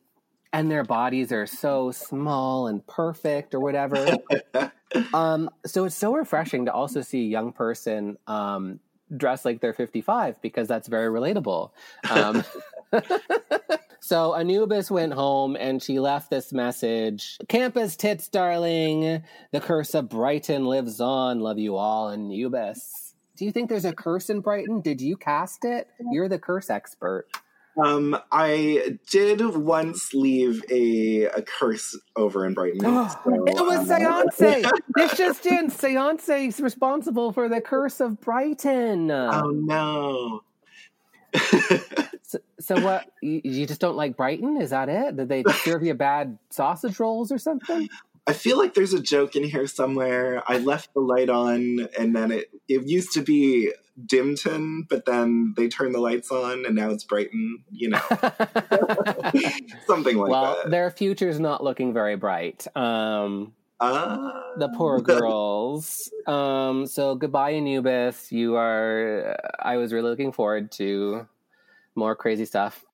and 0.53 0.71
their 0.71 0.85
bodies 0.85 1.31
are 1.31 1.47
so 1.47 1.91
small 1.91 2.69
and 2.69 2.87
perfect 2.87 3.55
or 3.55 3.61
whatever. 3.61 4.17
um, 5.15 5.51
so 5.67 5.85
it's 5.85 5.95
so 5.95 6.15
refreshing 6.15 6.65
to 6.65 6.73
also 6.73 7.03
see 7.03 7.21
a 7.21 7.29
young 7.29 7.53
person 7.53 8.17
um, 8.27 8.81
dress 9.15 9.45
like 9.45 9.61
they're 9.61 9.75
55 9.75 10.41
because 10.41 10.67
that's 10.67 10.89
very 10.89 11.09
relatable. 11.13 11.71
Um, 12.11 12.43
so 14.01 14.35
Anubis 14.35 14.91
went 14.91 15.13
home 15.13 15.55
and 15.57 15.83
she 15.83 15.99
left 16.01 16.31
this 16.31 16.51
message 16.53 17.37
Campus 17.49 17.97
tits, 17.97 18.29
darling. 18.29 19.23
The 19.53 19.61
curse 19.61 19.95
of 19.95 20.09
Brighton 20.09 20.65
lives 20.65 20.99
on. 21.01 21.41
Love 21.41 21.59
you 21.59 21.77
all, 21.77 22.09
Anubis. 22.09 23.08
Do 23.39 23.45
you 23.45 23.53
think 23.53 23.69
there's 23.69 23.85
a 23.85 23.93
curse 23.93 24.31
in 24.31 24.41
Brighton? 24.41 24.81
Did 24.81 25.01
you 25.01 25.17
cast 25.17 25.65
it? 25.65 25.87
You're 26.11 26.29
the 26.29 26.41
curse 26.41 26.71
expert. 26.71 27.29
Um, 27.81 28.19
I 28.33 28.99
did 29.09 29.41
once 29.55 30.13
leave 30.13 30.65
a, 30.69 31.27
a 31.27 31.43
curse 31.43 31.97
over 32.17 32.45
in 32.45 32.55
Brighton. 32.55 32.81
so, 32.83 33.45
it 33.47 33.65
was 33.65 33.89
um, 33.93 34.27
Seance. 34.33 34.69
this 34.97 35.17
just 35.17 35.47
in. 35.47 35.71
Seance 35.71 36.29
is 36.29 36.59
responsible 36.59 37.33
for 37.33 37.49
the 37.49 37.61
curse 37.61 38.01
of 38.01 38.21
Brighton. 38.21 39.13
Oh 39.13 39.51
no. 39.51 40.43
So, 42.29 42.39
so 42.61 42.79
what? 42.83 43.11
You, 43.23 43.41
you 43.43 43.67
just 43.67 43.81
don't 43.81 43.97
like 43.97 44.15
Brighton? 44.15 44.61
Is 44.61 44.69
that 44.69 44.91
it? 44.91 45.17
Did 45.17 45.31
they 45.31 45.45
serve 45.65 45.83
you 45.83 45.95
bad 45.95 46.37
sausage 46.51 47.01
rolls 47.01 47.33
or 47.33 47.39
something? 47.39 47.89
I 48.29 48.35
feel 48.35 48.59
like 48.59 48.75
there's 48.75 48.93
a 48.93 49.01
joke 49.01 49.37
in 49.37 49.45
here 49.45 49.67
somewhere. 49.67 50.43
I 50.47 50.59
left 50.59 50.93
the 50.93 51.01
light 51.01 51.31
on, 51.31 51.89
and 51.99 52.15
then 52.15 52.31
it 52.31 52.51
it 52.69 52.87
used 52.87 53.13
to 53.15 53.23
be 53.23 53.73
Dimton, 54.05 54.83
but 54.87 55.07
then 55.07 55.55
they 55.57 55.69
turned 55.69 55.95
the 55.95 55.99
lights 55.99 56.31
on, 56.31 56.67
and 56.67 56.77
now 56.77 56.91
it's 56.91 57.05
Brighton. 57.05 57.65
You 57.71 57.89
know, 57.89 58.01
something 59.87 60.19
like 60.19 60.31
well, 60.31 60.43
that. 60.43 60.57
Well, 60.65 60.69
their 60.69 60.91
future's 60.91 61.41
not 61.41 61.65
looking 61.65 61.95
very 61.95 62.17
bright. 62.17 62.67
Um, 62.77 63.55
Ah. 63.81 64.43
the 64.59 64.69
poor 64.77 65.01
girls. 65.01 66.11
um, 66.27 66.87
so 66.87 67.15
goodbye, 67.15 67.53
Anubis. 67.53 68.31
You 68.31 68.57
are. 68.57 69.37
I 69.59 69.79
was 69.79 69.93
really 69.93 70.11
looking 70.11 70.33
forward 70.33 70.71
to 70.73 71.27
more 71.95 72.15
crazy 72.15 72.45
stuff. 72.45 72.85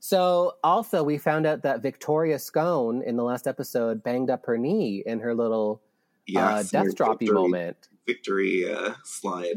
So, 0.00 0.54
also, 0.62 1.02
we 1.02 1.18
found 1.18 1.46
out 1.46 1.62
that 1.62 1.82
Victoria 1.82 2.38
Scone 2.38 3.02
in 3.02 3.16
the 3.16 3.24
last 3.24 3.46
episode 3.46 4.02
banged 4.02 4.30
up 4.30 4.46
her 4.46 4.56
knee 4.56 5.02
in 5.04 5.20
her 5.20 5.34
little 5.34 5.82
uh, 6.36 6.62
death 6.62 6.94
droppy 6.94 7.20
victory- 7.20 7.34
moment. 7.34 7.88
Victory 8.06 8.72
uh, 8.72 8.94
slide. 9.04 9.56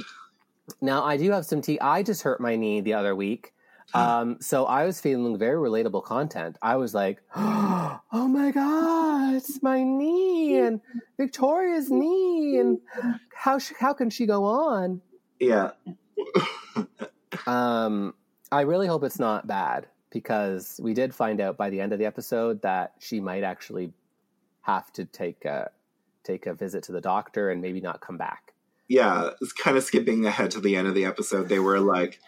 Now, 0.81 1.03
I 1.03 1.17
do 1.17 1.31
have 1.31 1.45
some 1.45 1.61
tea. 1.61 1.79
I 1.79 2.03
just 2.03 2.23
hurt 2.23 2.41
my 2.41 2.55
knee 2.55 2.81
the 2.81 2.93
other 2.93 3.15
week. 3.15 3.53
Um, 3.93 4.37
so 4.39 4.65
I 4.65 4.85
was 4.85 5.01
feeling 5.01 5.37
very 5.37 5.57
relatable 5.57 6.03
content. 6.03 6.57
I 6.61 6.77
was 6.77 6.93
like, 6.93 7.21
"Oh 7.35 7.99
my 8.11 8.51
god, 8.51 9.35
it's 9.35 9.61
my 9.61 9.83
knee 9.83 10.57
and 10.59 10.79
Victoria's 11.17 11.91
knee, 11.91 12.57
and 12.57 12.79
how 13.33 13.59
sh- 13.59 13.73
how 13.77 13.93
can 13.93 14.09
she 14.09 14.25
go 14.25 14.45
on?" 14.45 15.01
Yeah. 15.39 15.71
Um, 17.47 18.13
I 18.51 18.61
really 18.61 18.87
hope 18.87 19.03
it's 19.03 19.19
not 19.19 19.47
bad 19.47 19.87
because 20.11 20.79
we 20.83 20.93
did 20.93 21.15
find 21.15 21.41
out 21.41 21.57
by 21.57 21.69
the 21.69 21.81
end 21.81 21.93
of 21.93 21.99
the 21.99 22.05
episode 22.05 22.61
that 22.61 22.93
she 22.99 23.19
might 23.19 23.43
actually 23.43 23.93
have 24.61 24.91
to 24.93 25.05
take 25.05 25.45
a 25.45 25.71
take 26.23 26.45
a 26.45 26.53
visit 26.53 26.83
to 26.83 26.91
the 26.91 27.01
doctor 27.01 27.49
and 27.49 27.61
maybe 27.61 27.81
not 27.81 27.99
come 28.01 28.17
back. 28.17 28.53
yeah, 28.87 29.29
it's 29.41 29.53
kind 29.53 29.77
of 29.77 29.83
skipping 29.83 30.25
ahead 30.25 30.51
to 30.51 30.59
the 30.59 30.75
end 30.75 30.87
of 30.87 30.93
the 30.93 31.05
episode. 31.05 31.47
They 31.47 31.59
were 31.59 31.79
like, 31.79 32.19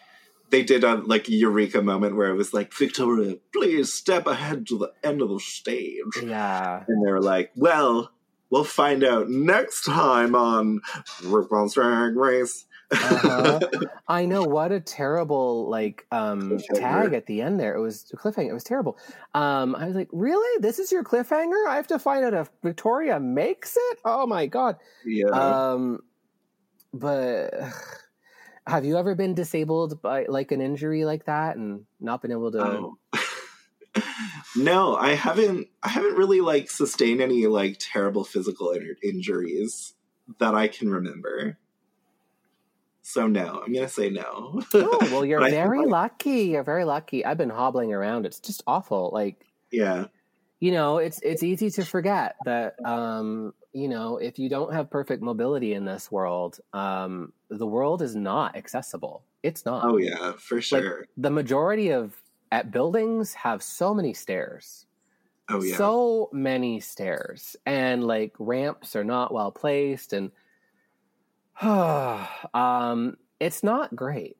they 0.50 0.64
did 0.64 0.84
a 0.84 0.96
like 0.96 1.28
eureka 1.28 1.82
moment 1.82 2.16
where 2.16 2.30
it 2.30 2.36
was 2.36 2.54
like, 2.54 2.74
Victoria, 2.74 3.36
please 3.52 3.94
step 3.94 4.28
ahead 4.28 4.66
to 4.68 4.78
the 4.78 4.94
end 5.04 5.22
of 5.22 5.30
the 5.30 5.40
stage. 5.40 6.16
Yeah. 6.24 6.84
And 6.88 7.06
they 7.06 7.12
were 7.12 7.22
like, 7.22 7.52
well, 7.56 8.12
we'll 8.50 8.64
find 8.64 9.04
out 9.04 9.30
next 9.30 9.84
time 9.84 10.36
on 10.36 10.80
RuPaul's 11.22 11.74
Drag 11.74 12.16
Race. 12.16 12.66
Uh-huh. 12.94 13.60
I 14.08 14.26
know 14.26 14.44
what 14.44 14.72
a 14.72 14.80
terrible 14.80 15.70
like 15.70 16.06
um 16.12 16.60
tag 16.76 17.14
at 17.14 17.26
the 17.26 17.42
end 17.42 17.60
there. 17.60 17.76
It 17.76 17.82
was 17.82 18.12
a 18.14 18.18
cliffhanger. 18.18 18.50
It 18.50 18.54
was 18.54 18.64
terrible. 18.64 18.98
Um 19.34 19.76
I 19.76 19.86
was 19.88 19.96
like, 19.96 20.10
"Really? 20.12 20.62
This 20.62 20.80
is 20.80 20.92
your 20.92 21.04
cliffhanger? 21.04 21.68
I 21.68 21.76
have 21.76 21.88
to 21.88 22.00
find 22.00 22.24
out 22.26 22.34
if 22.34 22.50
Victoria 22.64 23.20
makes 23.20 23.76
it?" 23.76 24.00
Oh 24.06 24.28
my 24.28 24.46
god. 24.46 24.78
yeah. 25.06 25.28
Um 25.30 26.00
but 26.94 27.54
have 28.68 28.86
you 28.86 28.98
ever 28.98 29.16
been 29.16 29.34
disabled 29.34 30.02
by 30.02 30.26
like 30.26 30.52
an 30.52 30.62
injury 30.62 31.06
like 31.06 31.26
that 31.26 31.58
and 31.58 31.86
not 32.00 32.22
been 32.22 32.32
able 32.32 32.52
to 32.52 32.60
Oh. 32.60 32.98
no, 34.56 34.96
I 34.96 35.14
haven't. 35.14 35.68
I 35.84 35.90
haven't 35.90 36.16
really 36.16 36.42
like 36.42 36.70
sustained 36.70 37.22
any 37.22 37.46
like 37.48 37.78
terrible 37.80 38.24
physical 38.24 38.72
in- 38.72 38.96
injuries 39.04 39.94
that 40.40 40.56
I 40.56 40.68
can 40.68 40.90
remember. 40.90 41.58
So 43.04 43.28
no, 43.28 43.62
I'm 43.66 43.74
gonna 43.74 43.88
say 43.90 44.10
no. 44.10 44.62
Oh, 44.74 44.98
well 45.12 45.26
you're 45.26 45.40
But 45.40 45.48
I 45.48 45.52
think, 45.52 45.64
very 45.64 45.80
like- 45.80 45.90
lucky. 45.90 46.42
You're 46.46 46.64
very 46.64 46.86
lucky. 46.86 47.24
I've 47.26 47.38
been 47.38 47.50
hobbling 47.50 47.94
around. 47.94 48.26
It's 48.26 48.40
just 48.40 48.64
awful. 48.66 49.12
Like 49.14 49.46
yeah, 49.72 50.06
you 50.60 50.72
know 50.72 50.98
it's 51.00 51.20
it's 51.22 51.44
easy 51.44 51.70
to 51.72 51.84
forget 51.84 52.36
that 52.46 52.76
um 52.86 53.54
you 53.74 53.90
know 53.90 54.18
if 54.18 54.40
you 54.40 54.48
don't 54.50 54.74
have 54.74 54.90
perfect 54.90 55.22
mobility 55.22 55.74
in 55.74 55.84
this 55.84 56.10
world 56.10 56.60
um 56.72 57.34
the 57.50 57.66
world 57.68 58.02
is 58.02 58.16
not 58.16 58.56
accessible 58.56 59.24
it's 59.42 59.66
not 59.66 59.84
oh 59.84 59.98
yeah, 59.98 60.32
for 60.38 60.62
sure. 60.62 61.06
the 61.18 61.30
majority 61.30 61.90
of 61.90 62.16
at 62.52 62.72
buildings 62.72 63.34
have 63.34 63.62
so 63.62 63.94
many 63.94 64.14
stairs 64.14 64.86
oh 65.50 65.62
yeah, 65.62 65.76
so 65.76 66.30
many 66.32 66.80
stairs 66.80 67.58
and 67.66 68.06
like 68.06 68.34
ramps 68.40 68.96
are 68.96 69.04
not 69.04 69.34
well 69.34 69.52
placed 69.52 70.14
and 70.14 70.32
um, 72.54 73.18
it's 73.40 73.64
not 73.64 73.96
great. 73.96 74.38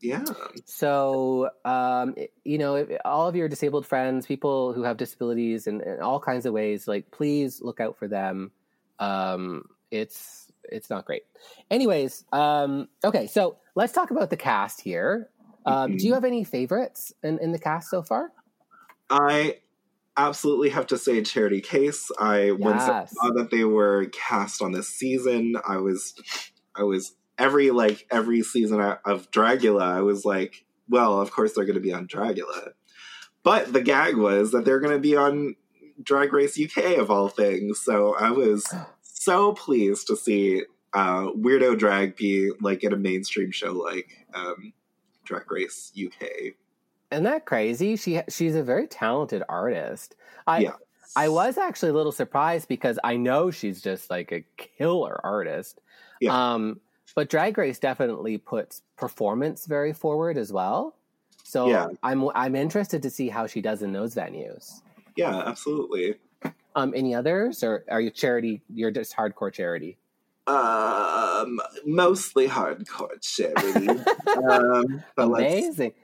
Yeah. 0.00 0.24
So, 0.66 1.50
um, 1.64 2.14
you 2.44 2.58
know, 2.58 2.86
all 3.04 3.28
of 3.28 3.34
your 3.34 3.48
disabled 3.48 3.86
friends, 3.86 4.26
people 4.26 4.72
who 4.72 4.82
have 4.82 4.96
disabilities 4.98 5.66
in, 5.66 5.80
in 5.80 6.00
all 6.00 6.20
kinds 6.20 6.46
of 6.46 6.52
ways, 6.52 6.86
like 6.86 7.10
please 7.10 7.62
look 7.62 7.80
out 7.80 7.96
for 7.96 8.06
them. 8.06 8.50
Um, 8.98 9.64
it's 9.90 10.52
it's 10.64 10.90
not 10.90 11.06
great. 11.06 11.22
Anyways, 11.70 12.24
um, 12.32 12.88
okay, 13.04 13.26
so 13.26 13.56
let's 13.74 13.92
talk 13.92 14.10
about 14.10 14.30
the 14.30 14.36
cast 14.36 14.80
here. 14.80 15.30
Um, 15.64 15.96
Do 15.96 16.06
you 16.06 16.14
have 16.14 16.24
any 16.24 16.44
favorites 16.44 17.12
in, 17.22 17.38
in 17.38 17.52
the 17.52 17.58
cast 17.58 17.90
so 17.90 18.02
far? 18.02 18.32
I 19.10 19.58
absolutely 20.16 20.70
have 20.70 20.86
to 20.88 20.98
say 20.98 21.22
Charity 21.22 21.60
Kase. 21.60 22.10
I 22.18 22.52
once 22.52 22.84
saw 22.84 23.30
that 23.34 23.50
they 23.50 23.64
were 23.64 24.06
cast 24.06 24.62
on 24.62 24.72
this 24.72 24.88
season, 24.88 25.56
I 25.66 25.78
was 25.78 26.14
I 26.74 26.82
was 26.82 27.14
every 27.38 27.70
like 27.70 28.06
every 28.10 28.42
season 28.42 28.80
of 28.80 29.30
Dragula, 29.30 29.82
I 29.82 30.00
was 30.00 30.24
like, 30.24 30.64
well, 30.88 31.20
of 31.20 31.30
course 31.30 31.54
they're 31.54 31.64
going 31.64 31.74
to 31.74 31.80
be 31.80 31.92
on 31.92 32.08
Dragula. 32.08 32.70
But 33.42 33.72
the 33.72 33.82
gag 33.82 34.16
was 34.16 34.52
that 34.52 34.64
they're 34.64 34.80
going 34.80 34.94
to 34.94 35.00
be 35.00 35.16
on 35.16 35.54
Drag 36.02 36.32
Race 36.32 36.58
UK 36.60 36.98
of 36.98 37.10
all 37.10 37.28
things. 37.28 37.80
So 37.80 38.16
I 38.16 38.30
was 38.30 38.66
so 39.02 39.52
pleased 39.52 40.08
to 40.08 40.16
see 40.16 40.62
uh, 40.92 41.30
weirdo 41.32 41.78
drag 41.78 42.16
be 42.16 42.50
like 42.60 42.82
in 42.82 42.92
a 42.92 42.96
mainstream 42.96 43.50
show 43.50 43.72
like 43.72 44.26
um, 44.34 44.72
Drag 45.24 45.50
Race 45.50 45.92
UK. 45.96 46.54
Isn't 47.10 47.24
that 47.24 47.44
crazy? 47.44 47.96
She 47.96 48.20
she's 48.28 48.56
a 48.56 48.62
very 48.62 48.86
talented 48.86 49.42
artist. 49.48 50.16
I 50.46 50.60
Yeah. 50.60 50.72
I 51.14 51.28
was 51.28 51.56
actually 51.56 51.90
a 51.90 51.94
little 51.94 52.12
surprised 52.12 52.68
because 52.68 52.98
I 53.02 53.16
know 53.16 53.50
she's 53.50 53.80
just 53.80 54.10
like 54.10 54.32
a 54.32 54.44
killer 54.56 55.18
artist. 55.24 55.80
Yeah. 56.20 56.54
Um, 56.54 56.80
but 57.14 57.30
Drag 57.30 57.56
Race 57.56 57.78
definitely 57.78 58.36
puts 58.38 58.82
performance 58.96 59.66
very 59.66 59.92
forward 59.92 60.36
as 60.36 60.52
well. 60.52 60.94
So 61.44 61.68
Yeah. 61.68 61.88
I'm 62.02 62.28
I'm 62.34 62.54
interested 62.56 63.02
to 63.02 63.10
see 63.10 63.28
how 63.28 63.46
she 63.46 63.60
does 63.60 63.82
in 63.82 63.92
those 63.92 64.14
venues. 64.14 64.82
Yeah, 65.16 65.36
absolutely. 65.46 66.16
Um, 66.74 66.92
any 66.94 67.14
others, 67.14 67.64
or 67.64 67.84
are 67.90 68.00
you 68.02 68.10
charity? 68.10 68.60
You're 68.68 68.90
just 68.90 69.16
hardcore 69.16 69.50
charity. 69.52 69.96
Um, 70.46 71.58
mostly 71.86 72.46
hardcore 72.46 73.18
charity. 73.22 73.88
um, 74.50 75.02
Amazing. 75.16 75.94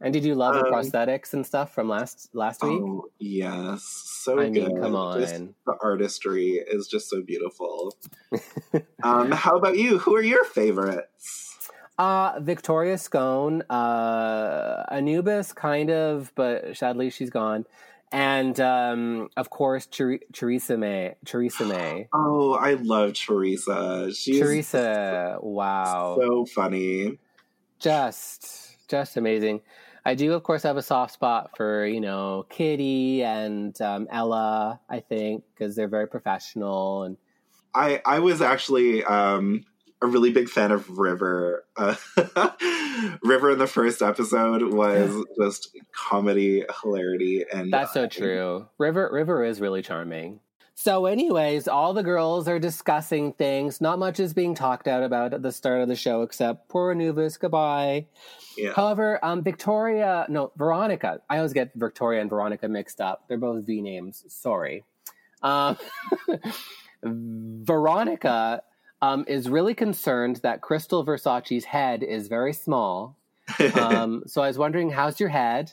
And 0.00 0.12
did 0.12 0.24
you 0.24 0.34
love 0.36 0.54
the 0.54 0.64
Um, 0.66 0.72
prosthetics 0.72 1.32
and 1.34 1.44
stuff 1.44 1.74
from 1.74 1.88
last 1.88 2.28
last 2.32 2.62
week? 2.62 2.80
Oh 2.80 3.10
yes, 3.18 3.82
so 3.82 4.38
I 4.38 4.44
mean, 4.44 4.52
good. 4.52 4.80
come 4.80 4.92
Just 5.20 5.34
on. 5.34 5.54
the 5.66 5.74
artistry 5.82 6.52
is 6.66 6.86
just 6.86 7.10
so 7.10 7.20
beautiful. 7.22 7.96
um, 9.02 9.32
how 9.32 9.56
about 9.56 9.76
you? 9.76 9.98
Who 9.98 10.14
are 10.14 10.22
your 10.22 10.44
favorites? 10.44 11.68
Uh, 11.98 12.38
Victoria 12.38 12.96
Scone, 12.96 13.62
uh, 13.62 14.84
Anubis, 14.92 15.52
kind 15.52 15.90
of, 15.90 16.30
but 16.36 16.76
sadly 16.76 17.10
she's 17.10 17.30
gone. 17.30 17.64
And 18.12 18.58
um, 18.60 19.28
of 19.36 19.50
course, 19.50 19.84
Ter- 19.86 20.20
Teresa 20.32 20.76
May. 20.78 21.16
Teresa 21.24 21.64
May. 21.66 22.08
Oh, 22.14 22.52
I 22.54 22.74
love 22.74 23.14
Teresa. 23.14 24.12
She's 24.14 24.38
Teresa, 24.38 25.38
wow, 25.42 26.16
so 26.20 26.44
funny. 26.46 27.18
just 27.80 28.76
just 28.88 29.16
amazing. 29.16 29.60
I 30.08 30.14
do, 30.14 30.32
of 30.32 30.42
course, 30.42 30.62
have 30.62 30.78
a 30.78 30.82
soft 30.82 31.12
spot 31.12 31.54
for 31.54 31.86
you 31.86 32.00
know 32.00 32.46
Kitty 32.48 33.22
and 33.22 33.78
um, 33.82 34.08
Ella. 34.10 34.80
I 34.88 35.00
think 35.00 35.44
because 35.52 35.76
they're 35.76 35.86
very 35.86 36.08
professional 36.08 37.02
and 37.02 37.18
I 37.74 38.00
I 38.06 38.18
was 38.20 38.40
actually 38.40 39.04
um 39.04 39.64
a 40.00 40.06
really 40.06 40.30
big 40.30 40.48
fan 40.48 40.70
of 40.72 40.98
River. 40.98 41.64
Uh, 41.76 41.94
River 43.22 43.50
in 43.50 43.58
the 43.58 43.66
first 43.66 44.00
episode 44.00 44.72
was 44.72 45.24
just 45.38 45.76
comedy, 45.92 46.64
hilarity, 46.82 47.44
and 47.52 47.70
That's 47.70 47.92
so 47.92 48.06
true. 48.06 48.66
River 48.78 49.10
River 49.12 49.44
is 49.44 49.60
really 49.60 49.82
charming. 49.82 50.40
So, 50.80 51.06
anyways, 51.06 51.66
all 51.66 51.92
the 51.92 52.04
girls 52.04 52.46
are 52.46 52.60
discussing 52.60 53.32
things. 53.32 53.80
Not 53.80 53.98
much 53.98 54.20
is 54.20 54.32
being 54.32 54.54
talked 54.54 54.86
out 54.86 55.02
about 55.02 55.34
at 55.34 55.42
the 55.42 55.50
start 55.50 55.80
of 55.80 55.88
the 55.88 55.96
show, 55.96 56.22
except 56.22 56.68
poor 56.68 56.92
Anubis. 56.92 57.36
Goodbye. 57.36 58.06
Yeah. 58.56 58.74
However, 58.74 59.18
um, 59.24 59.42
Victoria, 59.42 60.24
no, 60.28 60.52
Veronica. 60.54 61.20
I 61.28 61.38
always 61.38 61.52
get 61.52 61.72
Victoria 61.74 62.20
and 62.20 62.30
Veronica 62.30 62.68
mixed 62.68 63.00
up. 63.00 63.24
They're 63.26 63.38
both 63.38 63.66
V 63.66 63.80
names. 63.80 64.24
Sorry. 64.28 64.84
Um, 65.42 65.76
Veronica 67.02 68.62
um, 69.02 69.24
is 69.26 69.48
really 69.48 69.74
concerned 69.74 70.36
that 70.44 70.60
Krystal 70.60 71.04
Versace's 71.04 71.64
head 71.64 72.04
is 72.04 72.28
very 72.28 72.52
small. 72.52 73.16
Um, 73.74 74.22
so 74.28 74.42
I 74.42 74.46
was 74.46 74.58
wondering, 74.58 74.90
how's 74.90 75.18
your 75.18 75.30
head? 75.30 75.72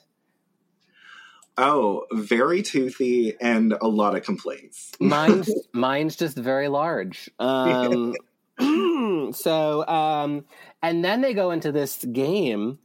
Oh, 1.57 2.05
very 2.11 2.61
toothy 2.61 3.35
and 3.39 3.73
a 3.79 3.87
lot 3.87 4.15
of 4.15 4.23
complaints. 4.23 4.91
mine's 4.99 5.49
mine's 5.73 6.15
just 6.15 6.37
very 6.37 6.67
large 6.67 7.29
um 7.39 8.13
so 9.33 9.87
um 9.87 10.45
and 10.81 11.03
then 11.03 11.21
they 11.21 11.33
go 11.33 11.51
into 11.51 11.71
this 11.71 12.03
game 12.05 12.79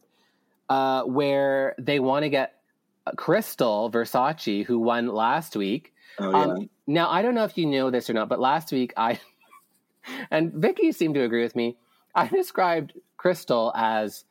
uh 0.69 1.03
where 1.03 1.75
they 1.79 1.99
want 2.01 2.23
to 2.25 2.29
get 2.29 2.55
krystal 3.17 3.91
versace 3.91 4.65
who 4.65 4.79
won 4.79 5.07
last 5.09 5.57
week 5.57 5.93
Oh 6.19 6.31
yeah. 6.31 6.37
um 6.43 6.71
now 6.87 7.11
i 7.11 7.23
don't 7.23 7.35
know 7.35 7.45
if 7.45 7.57
you 7.59 7.67
know 7.67 7.91
this 7.91 8.09
or 8.11 8.13
not 8.15 8.29
but 8.29 8.39
last 8.41 8.73
week 8.73 8.93
i 8.97 9.19
and 10.31 10.53
vicky 10.53 10.93
seemed 10.93 11.15
to 11.15 11.23
agree 11.23 11.43
with 11.43 11.57
me 11.57 11.77
i 12.15 12.27
described 12.29 12.93
krystal 13.19 13.73
as 13.75 14.25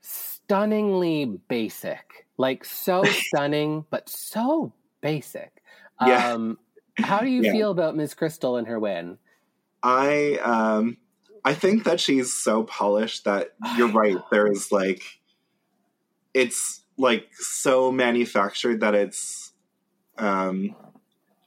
stunningly 0.00 1.24
basic 1.48 2.26
like 2.38 2.64
so 2.64 3.02
stunning 3.04 3.84
but 3.90 4.08
so 4.08 4.72
basic 5.02 5.62
Yeah. 6.00 6.32
um 6.32 6.58
how 6.96 7.20
do 7.20 7.28
you 7.28 7.42
Yeah. 7.42 7.52
feel 7.52 7.70
about 7.70 7.94
Miss 7.96 8.14
Krystal 8.14 8.58
and 8.58 8.66
her 8.66 8.78
win? 8.80 9.18
I 9.82 10.38
um 10.42 10.96
I 11.44 11.54
think 11.54 11.84
that 11.84 12.00
she's 12.00 12.32
so 12.32 12.64
polished 12.64 13.24
that 13.24 13.50
you're 13.76 13.92
right. 13.92 14.16
There 14.30 14.50
is 14.50 14.72
like 14.72 15.02
it's 16.34 16.82
like 16.96 17.28
so 17.34 17.92
manufactured 17.92 18.80
that 18.80 18.94
it's 18.94 19.52
um 20.18 20.74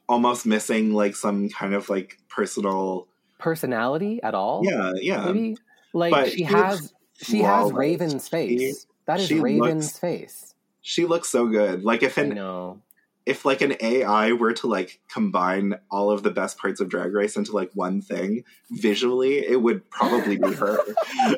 almost 0.08 0.46
missing 0.46 0.92
like 0.92 1.14
some 1.16 1.48
kind 1.50 1.74
of 1.74 1.88
like 1.90 2.18
personal 2.28 3.08
Personality 3.38 4.20
at 4.22 4.34
all? 4.34 4.62
yeah 4.64 4.92
yeah 4.96 5.24
Maybe 5.26 5.56
like 5.92 6.12
but 6.12 6.30
she 6.30 6.36
she 6.38 6.42
has 6.44 6.92
she 7.22 7.38
has. 7.42 7.70
Raven's 7.72 8.28
face. 8.28 8.86
That 9.06 9.20
is 9.20 9.30
Raven's 9.32 9.86
looks- 9.86 9.98
face. 9.98 10.51
She 10.82 11.06
looks 11.06 11.28
so 11.30 11.46
good 11.46 11.84
like 11.84 12.02
if 12.02 12.18
I 12.18 12.22
an 12.22 12.28
know. 12.34 12.80
if 13.24 13.44
like 13.44 13.60
an 13.62 13.74
AI 13.80 14.32
were 14.32 14.52
to 14.54 14.66
like 14.66 15.00
combine 15.08 15.76
all 15.90 16.10
of 16.10 16.22
the 16.22 16.30
best 16.30 16.58
parts 16.58 16.80
of 16.80 16.88
Drag 16.88 17.12
Race 17.12 17.36
into 17.36 17.52
like 17.52 17.70
one 17.74 18.00
thing 18.02 18.44
visually, 18.70 19.38
it 19.38 19.62
would 19.62 19.88
probably 19.90 20.36
be 20.36 20.52
her. 20.52 20.78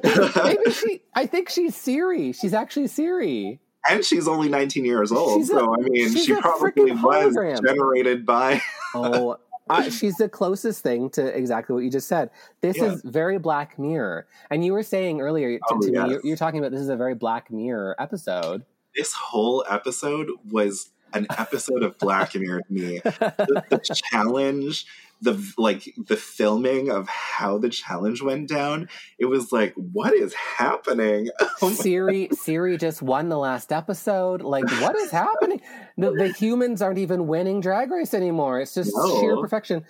Maybe 0.45 0.71
she 0.73 1.03
I 1.15 1.27
think 1.27 1.49
she's 1.51 1.77
Siri. 1.77 2.33
She's 2.33 2.55
actually 2.55 2.87
Siri. 2.89 3.61
and 3.89 4.05
she's 4.05 4.27
only 4.27 4.49
19 4.49 4.85
years 4.85 5.13
old, 5.13 5.41
She's 5.41 5.51
a- 5.51 5.55
so 5.55 5.75
I 5.75 5.83
mean, 5.83 6.15
she 6.15 6.35
probably 6.35 6.93
was 6.93 7.01
hologram. 7.01 7.63
generated 7.65 8.25
by. 8.27 8.61
Oh 8.97 9.39
uh, 9.69 9.89
she's 9.91 10.15
the 10.19 10.29
closest 10.29 10.83
thing 10.83 11.09
to 11.11 11.27
exactly 11.37 11.75
what 11.75 11.83
you 11.83 11.91
just 11.91 12.07
said. 12.07 12.31
This 12.61 12.77
Yeah. 12.77 12.93
is 12.93 13.03
very 13.03 13.39
Black 13.39 13.77
Mirror. 13.79 14.27
And 14.51 14.65
you 14.65 14.73
were 14.73 14.83
saying 14.85 15.21
earlier 15.23 15.59
to, 15.59 15.65
Oh, 15.69 15.81
to 15.81 15.87
me, 15.91 16.11
you're, 16.11 16.21
you're 16.23 16.37
talking 16.37 16.61
about 16.61 16.71
this 16.71 16.81
is 16.83 16.91
a 16.91 16.97
very 16.97 17.15
Black 17.15 17.51
Mirror 17.51 17.97
episode. 17.99 18.65
This 18.97 19.13
whole 19.13 19.65
episode 19.69 20.29
was 20.51 20.91
an 21.13 21.27
episode 21.39 21.83
of 21.83 21.97
Black 21.99 22.35
Mirror 22.35 22.63
to 22.67 22.73
me. 22.73 22.99
The, 23.05 23.65
the 23.71 23.79
challenge, 24.11 24.85
the 25.23 25.41
like, 25.57 25.95
the 25.97 26.17
filming 26.17 26.91
of 26.91 27.09
how 27.09 27.59
the 27.59 27.69
challenge 27.69 28.21
went 28.21 28.49
down. 28.49 28.89
It 29.19 29.27
was 29.27 29.53
like, 29.53 29.75
what 29.75 30.13
is 30.15 30.35
happening? 30.35 31.29
Oh 31.63 31.71
Siri 31.71 32.29
Siri 32.33 32.77
just 32.77 33.01
won 33.01 33.29
the 33.29 33.39
last 33.39 33.73
episode. 33.73 34.43
Like, 34.43 34.65
what 34.83 34.97
is 34.97 35.11
happening? 35.11 35.61
The, 35.97 36.11
the 36.11 36.29
humans 36.29 36.83
aren't 36.83 36.99
even 36.99 37.27
winning 37.29 37.61
Drag 37.61 37.91
Race 37.91 38.13
anymore. 38.13 38.61
It's 38.61 38.75
just 38.75 38.91
No. 38.95 39.21
sheer 39.21 39.37
perfection. 39.37 39.85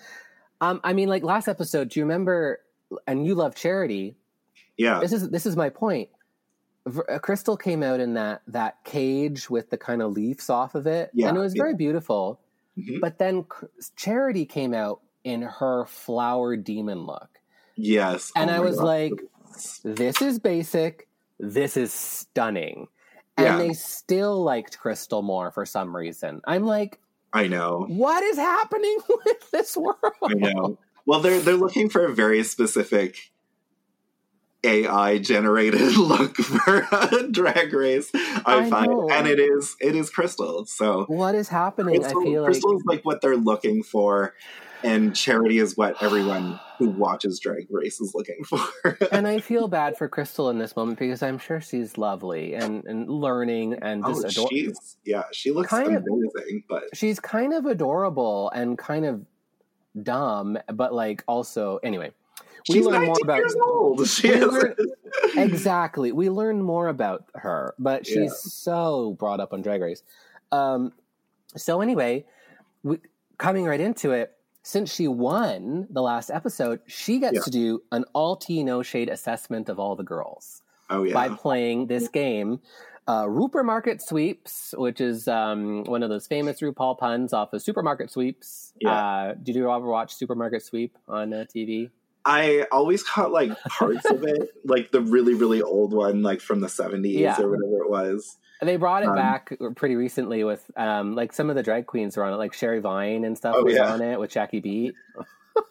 Um, 0.60 0.80
I 0.84 0.92
mean, 0.92 1.08
like 1.08 1.22
last 1.24 1.48
episode, 1.48 1.88
do 1.88 2.00
you 2.00 2.04
remember? 2.04 2.60
And 3.06 3.26
you 3.26 3.34
love 3.34 3.54
Charity. 3.56 4.14
yeah, 4.76 5.00
This 5.00 5.12
is 5.12 5.30
this 5.30 5.46
is 5.46 5.56
my 5.56 5.68
point. 5.70 6.10
Uh, 6.86 7.18
Krystal 7.18 7.58
came 7.60 7.82
out 7.82 8.00
in 8.00 8.14
that 8.14 8.42
that 8.48 8.84
cage 8.84 9.48
with 9.48 9.70
the 9.70 9.78
kind 9.78 10.02
of 10.02 10.12
leaves 10.12 10.50
off 10.50 10.74
of 10.74 10.86
it, 10.86 11.10
Yeah, 11.14 11.28
and 11.28 11.36
it 11.36 11.40
was 11.40 11.54
very 11.54 11.74
beautiful. 11.74 12.40
Mhm. 12.78 13.00
But 13.00 13.18
then 13.18 13.46
Charity 13.96 14.44
came 14.46 14.74
out 14.74 15.00
in 15.22 15.42
her 15.42 15.86
flower 15.86 16.56
demon 16.56 17.06
look, 17.06 17.40
yes. 17.76 18.30
and 18.36 18.50
Oh 18.50 18.54
I 18.54 18.58
was 18.60 18.76
God. 18.76 18.84
like, 18.84 19.12
this 19.84 20.20
is 20.20 20.38
basic 20.38 21.08
this 21.40 21.76
is 21.76 21.92
stunning 21.92 22.86
and 23.36 23.46
Yeah. 23.46 23.56
they 23.58 23.72
still 23.72 24.42
liked 24.42 24.78
krystal 24.80 25.22
more 25.22 25.50
for 25.50 25.64
some 25.66 25.94
reason 25.94 26.40
i'm 26.44 26.64
like 26.64 27.00
I 27.32 27.48
know. 27.48 27.86
what 27.88 28.22
is 28.22 28.36
happening 28.36 28.98
with 29.24 29.50
this 29.50 29.76
world 29.76 29.96
I 30.22 30.34
know. 30.34 30.78
Well, 31.06 31.20
they're 31.20 31.40
they're 31.40 31.54
looking 31.56 31.88
for 31.90 32.04
a 32.06 32.12
very 32.14 32.42
specific 32.44 33.32
AI 34.64 35.18
generated 35.18 35.96
look 35.96 36.36
for 36.36 36.86
a 36.90 37.28
drag 37.30 37.72
race. 37.72 38.10
I, 38.14 38.42
I 38.66 38.70
find, 38.70 38.90
know. 38.90 39.08
and 39.10 39.26
it 39.26 39.38
is 39.38 39.76
it 39.80 39.94
is 39.94 40.10
Krystal. 40.10 40.66
So 40.68 41.04
What 41.08 41.34
is 41.34 41.48
happening? 41.48 42.00
Krystal, 42.02 42.22
I 42.22 42.24
feel 42.24 42.42
like 42.42 42.52
Krystal 42.52 42.76
is 42.76 42.82
like 42.86 43.04
what 43.04 43.20
they're 43.20 43.36
looking 43.36 43.82
for, 43.82 44.34
and 44.82 45.14
Charity 45.14 45.58
is 45.58 45.76
what 45.76 46.02
everyone 46.02 46.58
who 46.78 46.90
watches 46.90 47.38
Drag 47.38 47.66
Race 47.70 48.00
is 48.00 48.14
looking 48.14 48.42
for. 48.44 48.58
and 49.12 49.26
I 49.28 49.38
feel 49.40 49.68
bad 49.68 49.96
for 49.96 50.08
Krystal 50.08 50.50
in 50.50 50.58
this 50.58 50.74
moment 50.76 50.98
because 50.98 51.22
I'm 51.22 51.38
sure 51.38 51.60
she's 51.60 51.96
lovely 51.96 52.54
and, 52.54 52.84
and 52.84 53.08
learning 53.08 53.74
and 53.74 54.04
oh, 54.04 54.08
just 54.08 54.38
oh, 54.38 54.42
ador- 54.44 54.48
she's 54.50 54.96
yeah, 55.04 55.22
she 55.32 55.50
looks 55.52 55.68
Kind 55.70 55.94
of- 55.94 56.02
amazing, 56.10 56.64
but 56.68 56.84
she's 56.94 57.20
kind 57.20 57.52
of 57.52 57.66
adorable 57.66 58.50
and 58.50 58.76
kind 58.76 59.04
of 59.06 59.24
dumb, 60.02 60.58
but 60.72 60.92
like 60.92 61.22
also 61.28 61.78
anyway. 61.82 62.10
We 62.68 62.76
she's 62.76 62.86
learn 62.86 63.04
more 63.06 63.16
about 63.22 63.36
years 63.38 63.56
old. 63.56 64.08
She 64.08 64.30
We 64.30 64.44
learn- 64.44 64.76
exactly. 65.36 66.12
We 66.12 66.30
learn 66.30 66.62
more 66.62 66.88
about 66.88 67.24
her, 67.34 67.74
but 67.78 68.06
she's 68.06 68.16
Yeah. 68.16 68.28
so 68.32 69.16
brought 69.18 69.40
up 69.40 69.52
on 69.52 69.62
Drag 69.62 69.80
Race. 69.82 70.02
Um, 70.52 70.92
so 71.56 71.80
anyway, 71.80 72.24
we, 72.82 72.98
coming 73.38 73.64
right 73.64 73.80
into 73.80 74.12
it, 74.12 74.32
since 74.62 74.92
she 74.94 75.08
won 75.08 75.86
the 75.90 76.00
last 76.02 76.30
episode, 76.30 76.80
she 76.86 77.18
gets 77.18 77.34
Yeah. 77.34 77.42
to 77.42 77.50
do 77.50 77.82
an 77.92 78.04
all 78.14 78.36
tea 78.36 78.62
no 78.64 78.82
shade 78.82 79.08
assessment 79.10 79.68
of 79.68 79.78
all 79.78 79.94
the 79.94 80.02
girls 80.04 80.62
Oh 80.90 81.02
yeah, 81.02 81.12
by 81.12 81.28
playing 81.28 81.86
this 81.86 82.08
game. 82.08 82.60
Uh, 83.06 83.26
Rupert 83.28 83.66
Market 83.66 84.00
Sweeps, 84.00 84.74
which 84.78 84.98
is 85.02 85.28
um, 85.28 85.84
one 85.84 86.02
of 86.02 86.08
those 86.08 86.26
famous 86.26 86.60
RuPaul 86.62 86.96
puns 86.98 87.34
off 87.34 87.52
of 87.52 87.60
Supermarket 87.60 88.10
Sweeps. 88.10 88.72
Yeah. 88.80 88.90
Uh, 88.92 89.34
did 89.34 89.54
you 89.56 89.70
ever 89.70 89.86
watch 89.86 90.14
Supermarket 90.14 90.62
Sweep 90.64 90.96
on 91.06 91.34
uh, 91.34 91.44
TV? 91.54 91.90
I 92.26 92.66
always 92.72 93.02
caught 93.02 93.32
like 93.32 93.50
parts 93.68 94.04
of 94.06 94.22
it, 94.24 94.50
like 94.64 94.90
the 94.92 95.00
really 95.00 95.34
really 95.34 95.62
old 95.62 95.92
one, 95.92 96.22
like 96.22 96.40
from 96.40 96.60
the 96.60 96.68
seventies 96.68 97.20
Yeah. 97.20 97.40
or 97.40 97.50
whatever 97.50 97.84
it 97.84 97.90
was. 97.90 98.38
They 98.62 98.76
brought 98.76 99.02
it 99.02 99.08
Um, 99.10 99.16
back 99.16 99.52
pretty 99.76 99.94
recently 99.96 100.42
with 100.42 100.64
um, 100.76 101.14
like 101.14 101.32
some 101.34 101.50
of 101.50 101.56
the 101.56 101.62
drag 101.62 101.86
queens 101.86 102.16
were 102.16 102.24
on 102.24 102.32
it, 102.32 102.36
like 102.36 102.54
Sherry 102.54 102.80
Vine 102.80 103.24
and 103.24 103.36
stuff 103.36 103.56
Oh, 103.58 103.64
was 103.64 103.74
yeah. 103.74 103.92
on 103.92 104.00
it 104.00 104.18
with 104.18 104.30
Jackie 104.30 104.60
Beat. 104.60 104.94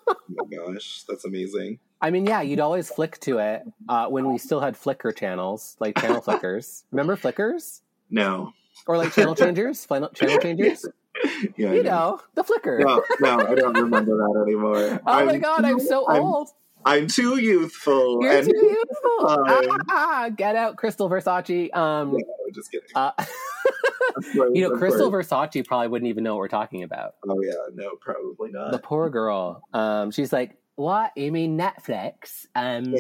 Oh 0.07 0.15
my 0.29 0.45
gosh, 0.55 1.03
that's 1.09 1.25
amazing. 1.25 1.79
I 2.01 2.11
mean, 2.11 2.25
yeah, 2.27 2.41
you'd 2.41 2.59
always 2.59 2.89
flick 2.89 3.19
to 3.21 3.37
it 3.39 3.63
uh, 3.89 4.07
when 4.07 4.29
we 4.31 4.37
still 4.37 4.59
had 4.59 4.75
flicker 4.77 5.11
channels, 5.11 5.75
like 5.79 5.97
channel 5.99 6.21
flickers. 6.27 6.83
Remember 6.91 7.15
Flickers 7.15 7.81
No, 8.09 8.53
or 8.85 8.97
like 8.97 9.13
channel 9.13 9.33
changers, 9.43 9.85
Final- 9.85 10.09
channel 10.09 10.37
changers? 10.39 10.85
yeah, 11.57 11.73
You 11.73 11.83
know, 11.83 12.19
the 12.35 12.43
flicker. 12.43 12.79
No, 12.79 13.03
no, 13.21 13.39
I 13.39 13.55
don't 13.55 13.73
remember 13.77 14.15
that 14.17 14.43
anymore. 14.47 14.99
Oh 15.07 15.25
my 15.25 15.33
I'm 15.33 15.39
god, 15.39 15.65
I'm 15.65 15.79
so 15.79 16.05
I'm- 16.07 16.21
old. 16.21 16.49
I'm 16.85 17.07
too 17.07 17.37
youthful. 17.39 18.19
You're 18.21 18.39
and 18.39 18.45
too 18.45 18.55
youthful. 18.57 19.27
Um, 19.69 19.77
ah, 19.89 20.29
get 20.35 20.57
out, 20.57 20.75
Krystal 20.75 21.09
Versace. 21.09 21.73
Um, 21.73 22.11
No, 22.11 22.19
just 22.53 22.69
kidding. 22.71 22.87
uh, 22.93 23.11
course, 23.13 24.49
you 24.53 24.61
know, 24.61 24.71
Krystal 24.71 25.09
course. 25.09 25.29
Versace 25.29 25.65
probably 25.65 25.87
wouldn't 25.87 26.09
even 26.09 26.25
know 26.25 26.33
what 26.33 26.39
we're 26.39 26.47
talking 26.49 26.83
about. 26.83 27.13
Oh 27.27 27.41
yeah, 27.41 27.53
no, 27.73 27.91
probably 28.01 28.51
not. 28.51 28.71
the 28.73 28.79
poor 28.79 29.09
girl. 29.09 29.61
Um, 29.73 30.11
she's 30.11 30.33
like, 30.33 30.57
"What? 30.75 31.11
You 31.15 31.31
mean 31.31 31.57
Netflix? 31.57 32.47
Um. 32.53 32.93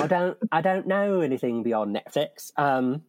I 0.00 0.06
don't, 0.06 0.38
I 0.52 0.60
don't 0.62 0.86
know 0.86 1.20
anything 1.20 1.62
beyond 1.64 1.94
Netflix." 1.96 2.52
Um, 2.56 3.02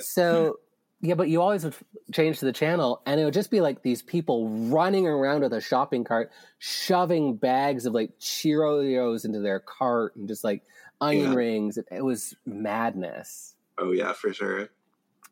so 0.00 0.58
yeah, 1.02 1.14
but 1.14 1.28
you 1.28 1.42
always 1.42 1.64
would 1.64 1.74
change 2.12 2.38
to 2.38 2.44
the 2.44 2.52
channel, 2.52 3.02
and 3.04 3.20
it 3.20 3.24
would 3.24 3.34
just 3.34 3.50
be 3.50 3.60
like 3.60 3.82
these 3.82 4.00
people 4.02 4.48
running 4.48 5.06
around 5.06 5.40
with 5.42 5.52
a 5.52 5.60
shopping 5.60 6.04
cart, 6.04 6.30
shoving 6.58 7.36
bags 7.36 7.84
of 7.86 7.92
like 7.92 8.18
Cheerios 8.20 9.24
into 9.24 9.40
their 9.40 9.60
cart, 9.60 10.14
and 10.16 10.28
just 10.28 10.44
like 10.44 10.62
onion 11.00 11.30
Yeah. 11.32 11.36
rings. 11.36 11.78
It, 11.90 12.02
was 12.04 12.34
madness. 12.46 13.54
Oh 13.78 13.92
yeah, 13.92 14.12
for 14.12 14.32
sure. 14.32 14.68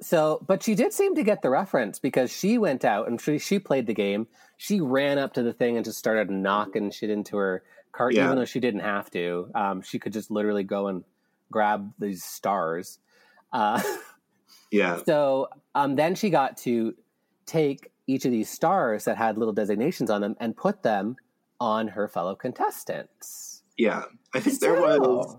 So, 0.03 0.43
but 0.47 0.63
she 0.63 0.75
did 0.75 0.93
seem 0.93 1.15
to 1.15 1.23
get 1.23 1.43
the 1.43 1.51
reference 1.51 1.99
because 1.99 2.33
she 2.33 2.57
went 2.59 2.85
out 2.85 3.07
and 3.07 3.21
she, 3.21 3.39
she 3.39 3.59
played 3.59 3.87
the 3.87 3.95
game. 3.95 4.27
She 4.57 4.81
ran 4.81 5.19
up 5.19 5.35
to 5.35 5.43
the 5.43 5.53
thing 5.53 5.77
and 5.77 5.85
just 5.85 5.99
started 5.99 6.31
knocking 6.31 6.91
shit 6.91 7.11
into 7.11 7.37
her 7.37 7.63
cart, 7.93 8.15
Yeah. 8.15 8.25
even 8.25 8.37
though 8.39 8.45
she 8.47 8.61
didn't 8.61 8.81
have 8.81 9.11
to. 9.11 9.51
Um, 9.55 9.83
she 9.83 9.99
could 9.99 10.13
just 10.15 10.31
literally 10.31 10.65
go 10.65 10.87
and 10.89 11.05
grab 11.53 11.93
these 11.99 12.25
stars. 12.25 12.99
Uh, 13.53 13.83
Yeah, 14.71 15.01
so 15.05 15.49
um, 15.75 15.97
then 15.97 16.15
she 16.15 16.31
got 16.31 16.57
to 16.59 16.95
take 17.47 17.91
each 18.07 18.25
of 18.25 18.31
these 18.31 18.49
stars 18.49 19.05
that 19.05 19.17
had 19.17 19.37
little 19.39 19.55
designations 19.55 20.11
on 20.11 20.21
them 20.21 20.37
and 20.41 20.57
put 20.57 20.83
them 20.83 21.17
on 21.61 21.89
her 21.89 22.09
fellow 22.09 22.35
contestants. 22.35 23.63
yeah. 23.77 24.05
I 24.35 24.41
think 24.41 24.61
there 24.61 24.81
was. 24.81 25.37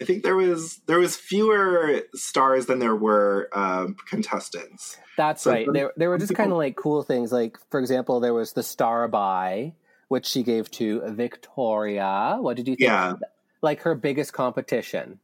I 0.00 0.04
think 0.04 0.22
there 0.22 0.36
was 0.36 0.80
there 0.86 0.98
was 0.98 1.16
fewer 1.16 2.00
stars 2.14 2.66
than 2.66 2.78
there 2.80 2.96
were 2.96 3.48
um, 3.54 3.96
contestants. 4.08 4.98
That's 5.16 5.42
So 5.42 5.52
right. 5.52 5.64
some- 5.66 5.72
There, 5.74 5.92
there 5.96 6.10
were 6.10 6.18
just 6.18 6.34
kind 6.34 6.50
of 6.52 6.58
like 6.58 6.76
cool 6.76 7.02
things. 7.02 7.32
Like, 7.32 7.56
for 7.70 7.78
example, 7.80 8.20
there 8.20 8.34
was 8.34 8.52
the 8.52 8.62
star 8.62 9.06
by, 9.08 9.72
which 10.08 10.26
she 10.26 10.42
gave 10.42 10.70
to 10.72 11.00
Victoria. 11.12 12.36
What 12.40 12.56
did 12.56 12.68
you 12.68 12.74
think? 12.76 12.82
Yeah. 12.88 13.14
Like 13.62 13.82
her 13.82 13.94
biggest 13.94 14.32
competition. 14.32 15.20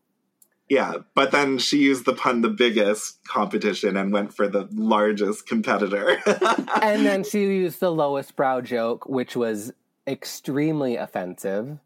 Yeah, 0.70 0.98
but 1.16 1.32
then 1.32 1.58
she 1.58 1.78
used 1.78 2.04
the 2.04 2.12
pun 2.12 2.42
the 2.42 2.48
biggest 2.48 3.24
competition 3.24 3.96
and 3.96 4.12
went 4.12 4.32
for 4.32 4.46
the 4.46 4.68
largest 4.72 5.48
competitor. 5.48 6.22
And 6.80 7.04
then 7.04 7.24
she 7.24 7.40
used 7.40 7.80
the 7.80 7.90
lowest 7.90 8.36
brow 8.36 8.60
joke, 8.60 9.06
which 9.06 9.34
was 9.34 9.72
extremely 10.06 10.94
offensive. 10.96 11.78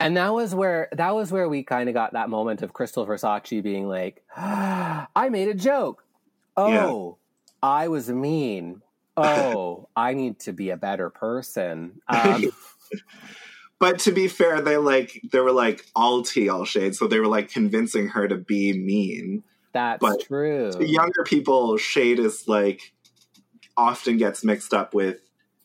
And 0.00 0.16
that 0.16 0.34
was 0.34 0.56
where 0.56 0.88
that 0.92 1.14
was 1.14 1.30
where 1.30 1.48
we 1.48 1.62
kind 1.62 1.88
of 1.88 1.94
got 1.94 2.14
that 2.14 2.28
moment 2.28 2.62
of 2.62 2.72
Krystal 2.72 3.06
Versace 3.06 3.62
being 3.62 3.88
like, 3.88 4.24
"I 4.36 5.28
made 5.30 5.48
a 5.48 5.54
joke. 5.54 6.04
Oh, 6.56 7.16
I 7.62 7.86
was 7.88 8.08
mean. 8.10 8.82
Oh, 9.16 9.88
I 9.96 10.14
need 10.14 10.40
to 10.40 10.52
be 10.52 10.70
a 10.70 10.76
better 10.76 11.10
person." 11.10 12.00
Um, 12.08 12.50
but 13.78 14.00
to 14.00 14.12
be 14.12 14.28
fair, 14.28 14.60
they 14.60 14.76
like 14.76 15.20
they 15.32 15.40
were 15.40 15.52
like 15.52 15.84
all 15.94 16.22
tea, 16.22 16.48
all 16.48 16.64
shade, 16.64 16.94
so 16.94 17.06
they 17.06 17.20
were 17.20 17.26
like 17.28 17.50
convincing 17.50 18.08
her 18.08 18.26
to 18.28 18.36
be 18.36 18.72
mean. 18.72 19.44
That's 19.72 20.00
But 20.00 20.22
true. 20.22 20.70
To 20.72 20.86
younger 20.86 21.24
people, 21.24 21.76
shade 21.76 22.18
is 22.18 22.48
like 22.48 22.92
often 23.76 24.16
gets 24.16 24.42
mixed 24.42 24.74
up 24.74 24.94
with 24.94 25.18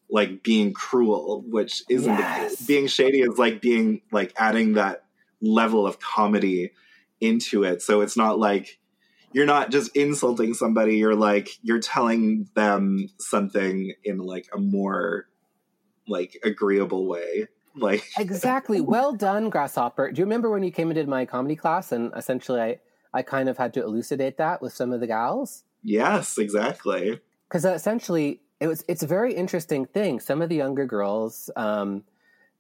like 0.09 0.43
being 0.43 0.73
cruel, 0.73 1.43
which 1.47 1.83
isn't 1.89 2.15
the 2.15 2.21
Yes. 2.21 2.57
case. 2.57 2.67
Being 2.67 2.87
shady 2.87 3.21
is 3.21 3.37
like 3.37 3.61
being 3.61 4.01
like 4.11 4.33
adding 4.37 4.73
that 4.73 5.05
level 5.41 5.87
of 5.87 5.99
comedy 5.99 6.71
into 7.19 7.63
it. 7.63 7.81
So 7.81 8.01
it's 8.01 8.15
not 8.15 8.37
like 8.37 8.79
you're 9.31 9.47
not 9.47 9.71
just 9.71 9.95
insulting 9.95 10.53
somebody, 10.53 10.97
you're 10.97 11.15
like 11.15 11.49
you're 11.63 11.79
telling 11.79 12.47
them 12.53 13.09
something 13.17 13.93
in 14.03 14.19
like 14.19 14.47
a 14.53 14.59
more 14.59 15.27
like 16.07 16.37
agreeable 16.43 17.07
way. 17.07 17.47
Like 17.75 18.03
exactly. 18.17 18.81
Well 18.93 19.13
done, 19.13 19.49
Grasshopper. 19.49 20.11
Do 20.11 20.19
you 20.19 20.25
remember 20.25 20.49
when 20.49 20.63
you 20.63 20.71
came 20.71 20.89
and 20.89 20.95
did 20.95 21.07
my 21.07 21.25
comedy 21.25 21.55
class 21.55 21.91
and 21.91 22.11
essentially 22.15 22.61
I, 22.61 22.79
I 23.13 23.21
kind 23.23 23.49
of 23.49 23.57
had 23.57 23.73
to 23.75 23.83
elucidate 23.83 24.37
that 24.37 24.61
with 24.61 24.73
some 24.73 24.93
of 24.93 24.99
the 24.99 25.07
gals? 25.07 25.63
yes, 25.83 26.37
exactly. 26.37 27.19
Because 27.47 27.65
essentially 27.65 28.41
it 28.59 28.67
was 28.67 28.83
it's 28.87 29.03
a 29.03 29.07
very 29.07 29.33
interesting 29.33 29.85
thing. 29.85 30.19
Some 30.19 30.41
of 30.41 30.49
the 30.49 30.55
younger 30.55 30.85
girls, 30.85 31.49
um, 31.55 32.03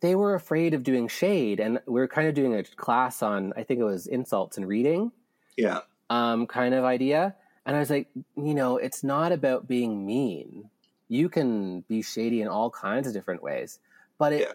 they 0.01 0.15
were 0.15 0.35
afraid 0.35 0.73
of 0.73 0.83
doing 0.83 1.07
shade 1.07 1.59
and 1.59 1.79
we 1.85 1.99
were 2.01 2.07
kind 2.07 2.27
of 2.27 2.33
doing 2.35 2.55
a 2.55 2.63
class 2.63 3.21
on 3.23 3.53
I 3.55 3.63
think 3.63 3.79
it 3.79 3.85
was 3.85 4.07
insults 4.07 4.57
and 4.57 4.67
reading. 4.67 5.11
Yeah. 5.57 5.81
um, 6.09 6.47
kind 6.47 6.73
of 6.73 6.83
idea. 6.83 7.35
And 7.65 7.75
I 7.75 7.79
was 7.79 7.89
like, 7.89 8.09
you 8.35 8.53
know, 8.53 8.77
it's 8.77 9.03
not 9.03 9.31
about 9.31 9.67
being 9.67 10.05
mean. 10.05 10.69
You 11.07 11.29
can 11.29 11.81
be 11.81 12.01
shady 12.01 12.41
in 12.41 12.47
all 12.47 12.69
kinds 12.69 13.07
of 13.07 13.13
different 13.13 13.41
ways. 13.43 13.79
But 14.17 14.33
it, 14.33 14.41
Yeah. 14.41 14.53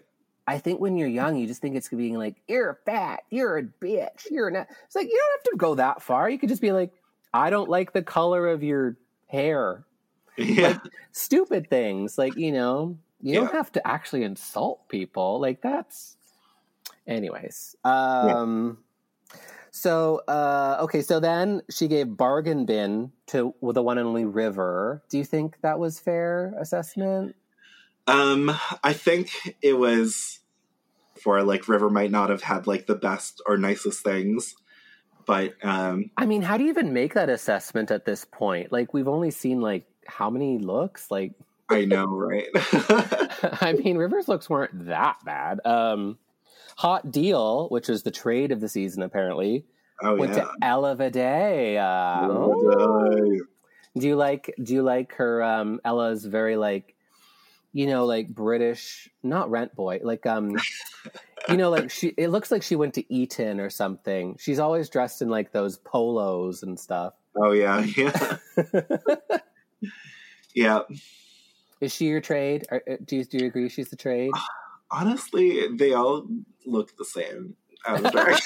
I 0.49 0.57
think 0.57 0.79
when 0.79 0.97
you're 0.97 1.07
young, 1.07 1.37
you 1.37 1.45
just 1.45 1.61
think 1.61 1.75
it's 1.75 1.89
being 1.89 2.15
like, 2.15 2.37
you're 2.47 2.79
fat, 2.83 3.19
you're 3.29 3.59
a 3.59 3.63
bitch, 3.63 4.31
you're 4.31 4.49
not. 4.49 4.67
It's 4.85 4.95
like, 4.95 5.05
you 5.05 5.15
don't 5.15 5.39
have 5.39 5.51
to 5.51 5.57
go 5.57 5.75
that 5.75 6.01
far. 6.01 6.27
You 6.27 6.39
could 6.39 6.49
just 6.49 6.61
be 6.61 6.71
like, 6.71 6.91
I 7.31 7.51
don't 7.51 7.69
like 7.69 7.93
the 7.93 8.01
color 8.01 8.47
of 8.47 8.63
your 8.63 8.97
hair. 9.27 9.83
Yeah. 10.37 10.79
Stupid 11.11 11.69
things. 11.69 12.17
Like, 12.17 12.35
you 12.35 12.51
know, 12.51 12.97
you 13.21 13.35
don't 13.35 13.51
have 13.51 13.71
to 13.73 13.87
actually 13.87 14.23
insult 14.23 14.87
people. 14.89 15.39
Like, 15.39 15.61
that's. 15.61 16.17
Anyways. 17.05 17.75
Um, 17.83 18.79
So, 19.71 20.23
uh, 20.27 20.77
okay, 20.81 21.01
so 21.01 21.19
then 21.19 21.61
she 21.69 21.87
gave 21.87 22.17
bargain 22.17 22.65
bin 22.65 23.11
to 23.27 23.53
the 23.61 23.83
one 23.83 23.97
and 23.97 24.07
only 24.07 24.25
River. 24.25 25.03
Do 25.09 25.17
you 25.17 25.23
think 25.23 25.61
that 25.61 25.77
was 25.79 25.99
fair 25.99 26.55
assessment? 26.59 27.35
Um, 28.09 28.51
I 28.83 28.93
think 28.93 29.31
it 29.61 29.73
was 29.73 30.39
for 31.21 31.43
like 31.43 31.67
River 31.67 31.89
might 31.89 32.11
not 32.11 32.29
have 32.29 32.41
had 32.41 32.65
like 32.67 32.87
the 32.87 32.95
best 32.95 33.41
or 33.45 33.57
nicest 33.57 34.03
things, 34.03 34.55
but 35.25 35.53
um, 35.63 36.09
I 36.17 36.25
mean, 36.25 36.41
how 36.41 36.57
do 36.57 36.63
you 36.63 36.69
even 36.69 36.93
make 36.93 37.13
that 37.13 37.29
assessment 37.29 37.91
at 37.91 38.05
this 38.05 38.25
point? 38.25 38.71
Like, 38.71 38.93
we've 38.93 39.07
only 39.07 39.31
seen 39.31 39.61
like 39.61 39.85
how 40.07 40.29
many 40.29 40.57
looks? 40.57 41.11
Like, 41.11 41.33
I 41.69 41.85
know, 41.85 42.07
right? 42.07 42.47
I 43.61 43.73
mean, 43.77 43.97
River's 43.97 44.27
looks 44.27 44.49
weren't 44.49 44.87
that 44.87 45.17
bad. 45.23 45.59
Um, 45.65 46.17
Hot 46.77 47.11
Deal, 47.11 47.67
which 47.69 47.89
was 47.89 48.03
the 48.03 48.11
trade 48.11 48.51
of 48.51 48.61
the 48.61 48.69
season, 48.69 49.03
apparently, 49.03 49.65
Oh 50.01 50.15
went 50.15 50.33
yeah. 50.33 50.45
to 50.45 50.51
Ella 50.61 50.95
Vaday. 50.95 51.77
Uh, 51.77 53.43
do 53.97 54.07
you 54.07 54.15
like? 54.15 54.53
Do 54.61 54.73
you 54.73 54.81
like 54.81 55.13
her? 55.15 55.43
Um, 55.43 55.81
Ella's 55.83 56.25
very 56.25 56.55
like, 56.55 56.95
you 57.71 57.85
know, 57.87 58.05
like 58.05 58.29
British, 58.29 59.09
not 59.23 59.49
rent 59.49 59.75
boy, 59.75 59.99
like 60.03 60.25
um, 60.25 60.57
you 61.47 61.57
know, 61.57 61.69
like 61.69 61.91
she. 61.91 62.07
It 62.17 62.29
looks 62.29 62.51
like 62.51 62.63
she 62.63 62.75
went 62.75 62.93
to 62.95 63.13
Eton 63.13 63.59
or 63.59 63.69
something. 63.69 64.37
She's 64.39 64.59
always 64.59 64.89
dressed 64.89 65.21
in 65.21 65.29
like 65.29 65.51
those 65.51 65.77
polos 65.77 66.63
and 66.63 66.79
stuff. 66.79 67.13
Oh 67.35 67.51
yeah, 67.51 67.81
yeah, 67.97 68.37
yeah. 70.53 70.79
Is 71.81 71.93
she 71.93 72.05
your 72.05 72.21
trade? 72.21 72.65
Or, 72.71 72.81
uh, 72.89 72.97
do 73.05 73.17
you 73.17 73.25
do 73.25 73.37
you 73.37 73.45
agree 73.47 73.69
she's 73.69 73.89
the 73.89 73.95
trade? 73.95 74.31
Honestly, 74.91 75.67
they 75.77 75.93
all 75.93 76.27
look 76.65 76.97
the 76.97 77.05
same. 77.05 77.55
out 77.87 78.03
of 78.03 78.11
drag. 78.11 78.39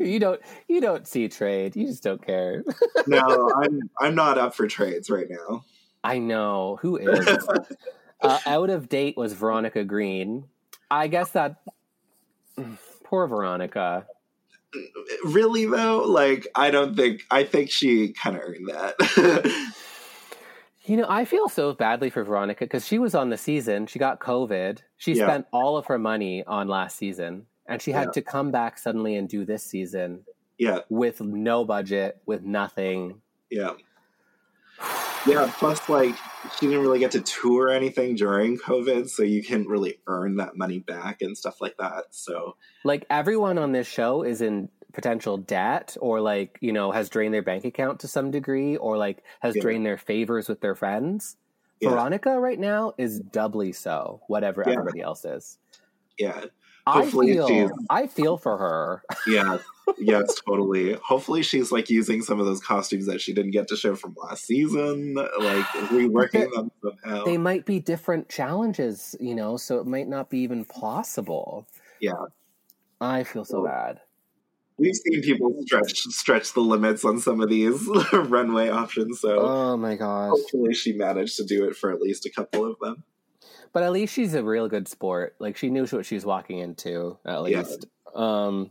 you 0.00 0.18
don't 0.18 0.40
you 0.66 0.80
don't 0.80 1.06
see 1.06 1.28
trade. 1.28 1.76
You 1.76 1.86
just 1.86 2.02
don't 2.02 2.24
care. 2.24 2.64
no, 3.06 3.50
I'm 3.62 3.80
I'm 4.00 4.14
not 4.14 4.38
up 4.38 4.54
for 4.54 4.66
trades 4.66 5.10
right 5.10 5.28
now. 5.28 5.64
I 6.04 6.18
know 6.18 6.78
who 6.82 6.96
is. 6.96 7.28
uh, 8.20 8.38
out 8.46 8.70
of 8.70 8.88
date 8.88 9.16
was 9.16 9.32
Veronica 9.32 9.84
Green. 9.84 10.44
I 10.90 11.08
guess 11.08 11.30
that 11.30 11.62
poor 13.04 13.26
Veronica. 13.26 14.06
Really 15.24 15.66
though, 15.66 16.02
like 16.02 16.48
I 16.54 16.70
don't 16.70 16.96
think 16.96 17.22
I 17.30 17.44
think 17.44 17.70
she 17.70 18.12
kind 18.14 18.36
of 18.36 18.42
earned 18.42 18.68
that. 18.68 19.72
You 20.84 20.96
know, 20.96 21.06
I 21.08 21.24
feel 21.26 21.48
so 21.48 21.72
badly 21.74 22.10
for 22.10 22.24
Veronica 22.24 22.64
because 22.64 22.84
she 22.84 22.98
was 22.98 23.14
on 23.14 23.30
the 23.30 23.36
season. 23.36 23.86
She 23.86 24.00
got 24.00 24.18
COVID. 24.18 24.78
She 24.96 25.12
Yeah. 25.12 25.26
spent 25.26 25.46
all 25.52 25.76
of 25.76 25.86
her 25.86 25.96
money 25.96 26.42
on 26.44 26.66
last 26.66 26.96
season, 26.96 27.46
and 27.68 27.80
she 27.80 27.92
had 27.92 28.06
Yeah. 28.08 28.12
to 28.14 28.22
come 28.22 28.50
back 28.50 28.78
suddenly 28.78 29.14
and 29.14 29.28
do 29.28 29.44
this 29.44 29.62
season 29.62 30.24
yeah, 30.58 30.80
with 30.88 31.20
no 31.20 31.64
budget, 31.64 32.20
with 32.26 32.42
nothing. 32.42 33.20
yeah, 33.48 33.74
yeah. 35.26 35.50
Plus, 35.58 35.88
like 35.88 36.14
she 36.58 36.66
didn't 36.66 36.82
really 36.82 36.98
get 36.98 37.12
to 37.12 37.20
tour 37.20 37.70
anything 37.70 38.14
during 38.16 38.58
COVID, 38.58 39.08
so 39.08 39.22
you 39.22 39.42
can't 39.42 39.68
really 39.68 39.98
earn 40.06 40.36
that 40.36 40.56
money 40.56 40.78
back 40.80 41.22
and 41.22 41.36
stuff 41.36 41.60
like 41.60 41.76
that. 41.78 42.06
So 42.10 42.56
Like 42.84 43.06
everyone 43.10 43.58
on 43.58 43.72
this 43.72 43.86
show 43.86 44.22
is 44.22 44.40
in 44.42 44.68
potential 44.92 45.38
debt, 45.38 45.96
or 46.00 46.20
like 46.20 46.58
you 46.60 46.72
know 46.72 46.90
has 46.92 47.08
drained 47.08 47.32
their 47.34 47.42
bank 47.42 47.64
account 47.64 48.00
to 48.00 48.08
some 48.08 48.30
degree, 48.30 48.76
or 48.76 48.96
like 48.98 49.22
has 49.40 49.56
Yeah. 49.56 49.62
drained 49.62 49.86
their 49.86 49.98
favors 49.98 50.48
with 50.48 50.60
their 50.60 50.74
friends. 50.74 51.36
Yeah. 51.80 51.90
Veronica 51.90 52.38
right 52.38 52.58
now 52.60 52.94
is 52.98 53.18
doubly 53.18 53.72
so. 53.72 54.20
Whatever 54.28 54.62
Yeah. 54.66 54.72
everybody 54.74 55.00
else 55.00 55.24
is. 55.24 55.58
yeah, 56.18 56.44
I 56.86 57.06
feel. 57.06 57.46
she's- 57.48 57.70
I 57.90 58.06
feel 58.06 58.36
for 58.36 58.56
her. 58.58 59.02
yeah, 59.26 59.58
yes, 59.98 60.40
totally. 60.46 60.94
Hopefully, 60.94 61.42
she's 61.42 61.70
like 61.70 61.88
using 61.90 62.22
some 62.22 62.40
of 62.40 62.46
those 62.46 62.60
costumes 62.60 63.06
that 63.06 63.20
she 63.20 63.32
didn't 63.32 63.52
get 63.52 63.68
to 63.68 63.76
show 63.76 63.94
from 63.94 64.14
last 64.22 64.46
season, 64.46 65.14
like 65.14 65.64
reworking 65.90 66.50
them 66.52 66.70
somehow. 66.82 67.24
they 67.24 67.38
might 67.38 67.64
be 67.66 67.78
different 67.78 68.28
challenges, 68.28 69.14
you 69.20 69.34
know, 69.34 69.56
so 69.56 69.78
it 69.78 69.86
might 69.86 70.08
not 70.08 70.28
be 70.30 70.38
even 70.40 70.64
possible. 70.64 71.66
Yeah. 72.00 72.12
I 73.00 73.24
feel 73.24 73.44
so 73.44 73.64
bad. 73.64 74.00
We've 74.78 74.94
seen 74.94 75.22
people 75.22 75.54
stretch 75.66 75.92
stretch 75.92 76.54
the 76.54 76.60
limits 76.60 77.04
on 77.04 77.20
some 77.20 77.40
of 77.40 77.48
these 77.48 77.86
runway 78.12 78.68
options, 78.70 79.20
so 79.20 79.38
Oh 79.38 79.76
my 79.76 79.94
gosh. 79.96 80.30
hopefully 80.30 80.74
she 80.74 80.92
managed 80.94 81.36
to 81.36 81.44
do 81.44 81.64
it 81.68 81.76
for 81.76 81.92
at 81.92 82.00
least 82.00 82.26
a 82.26 82.30
couple 82.30 82.64
of 82.64 82.76
them. 82.80 83.04
But 83.72 83.82
at 83.82 83.92
least 83.92 84.14
she's 84.14 84.34
a 84.34 84.42
real 84.44 84.68
good 84.68 84.86
sport. 84.88 85.34
Like 85.38 85.56
she 85.56 85.70
knew 85.70 85.86
what 85.86 86.06
she 86.06 86.14
was 86.14 86.26
walking 86.26 86.58
into, 86.58 87.18
at 87.24 87.32
Yeah. 87.48 87.58
least. 87.62 87.86
Um 88.14 88.70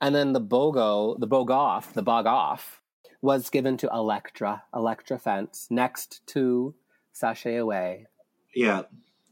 and 0.00 0.14
then 0.14 0.32
the 0.32 0.40
Bogo, 0.40 1.18
the 1.18 1.28
Bogoff, 1.28 1.92
the 1.92 2.02
BOG 2.02 2.26
off, 2.26 2.80
was 3.20 3.50
given 3.50 3.76
to 3.78 3.88
Elektra, 3.92 4.62
Elektra 4.74 5.18
Fence, 5.18 5.66
next 5.70 6.26
to 6.28 6.74
Sashay 7.12 7.56
Away. 7.56 8.06
Yeah, 8.54 8.82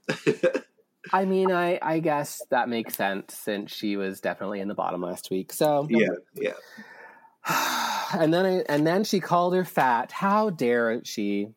I 1.12 1.24
mean, 1.24 1.50
I, 1.50 1.78
I 1.80 2.00
guess 2.00 2.42
that 2.50 2.68
makes 2.68 2.96
sense 2.96 3.34
since 3.34 3.72
she 3.72 3.96
was 3.96 4.20
definitely 4.20 4.60
in 4.60 4.68
the 4.68 4.74
bottom 4.74 5.00
last 5.00 5.30
week. 5.30 5.52
So 5.52 5.86
yeah, 5.90 6.08
yeah. 6.34 6.52
and 8.20 8.32
then 8.32 8.44
I, 8.44 8.50
and 8.68 8.86
then 8.86 9.04
she 9.04 9.20
called 9.20 9.54
her 9.54 9.64
fat. 9.64 10.12
How 10.12 10.50
dare 10.50 11.02
she? 11.04 11.48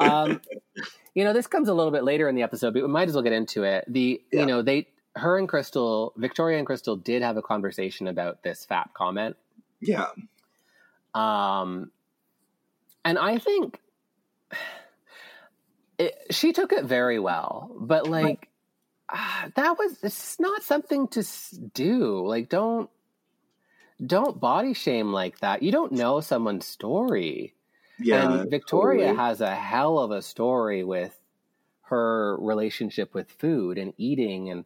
Um, 0.00 0.40
you 1.18 1.24
know, 1.24 1.32
this 1.32 1.48
comes 1.48 1.68
a 1.68 1.74
little 1.74 1.90
bit 1.90 2.04
later 2.04 2.28
in 2.28 2.36
the 2.36 2.42
episode, 2.42 2.74
but 2.74 2.82
we 2.82 2.88
might 2.88 3.08
as 3.08 3.14
well 3.14 3.24
get 3.24 3.32
into 3.32 3.64
it. 3.64 3.84
The 3.88 4.22
Yeah. 4.30 4.40
you 4.40 4.46
know 4.46 4.62
they 4.62 4.86
her 5.16 5.36
and 5.36 5.48
Krystal, 5.48 6.12
Victoria 6.16 6.58
and 6.58 6.66
Krystal 6.66 7.02
did 7.02 7.22
have 7.22 7.36
a 7.36 7.42
conversation 7.42 8.06
about 8.06 8.44
this 8.44 8.64
fat 8.64 8.90
comment. 8.94 9.36
Yeah, 9.80 10.06
Um, 11.12 11.90
and 13.04 13.18
I 13.18 13.38
think 13.38 13.80
it, 15.98 16.14
she 16.30 16.52
took 16.52 16.72
it 16.72 16.84
very 16.84 17.18
well, 17.18 17.68
but 17.76 18.06
like 18.06 18.48
ah, 19.08 19.48
that 19.56 19.76
was 19.76 19.98
it's 20.04 20.38
not 20.38 20.62
something 20.62 21.08
to 21.08 21.24
do. 21.74 22.24
Like 22.24 22.48
don't 22.48 22.88
don't 24.06 24.38
body 24.38 24.72
shame 24.72 25.12
like 25.12 25.40
that. 25.40 25.64
You 25.64 25.72
don't 25.72 25.90
know 25.90 26.20
someone's 26.20 26.64
story. 26.64 27.54
Yeah. 27.98 28.40
and 28.40 28.50
Victoria 28.50 29.08
totally. 29.08 29.16
has 29.16 29.40
a 29.40 29.54
hell 29.54 29.98
of 29.98 30.10
a 30.10 30.22
story 30.22 30.84
with 30.84 31.18
her 31.82 32.36
relationship 32.40 33.14
with 33.14 33.30
food 33.30 33.78
and 33.78 33.94
eating 33.96 34.50
and 34.50 34.64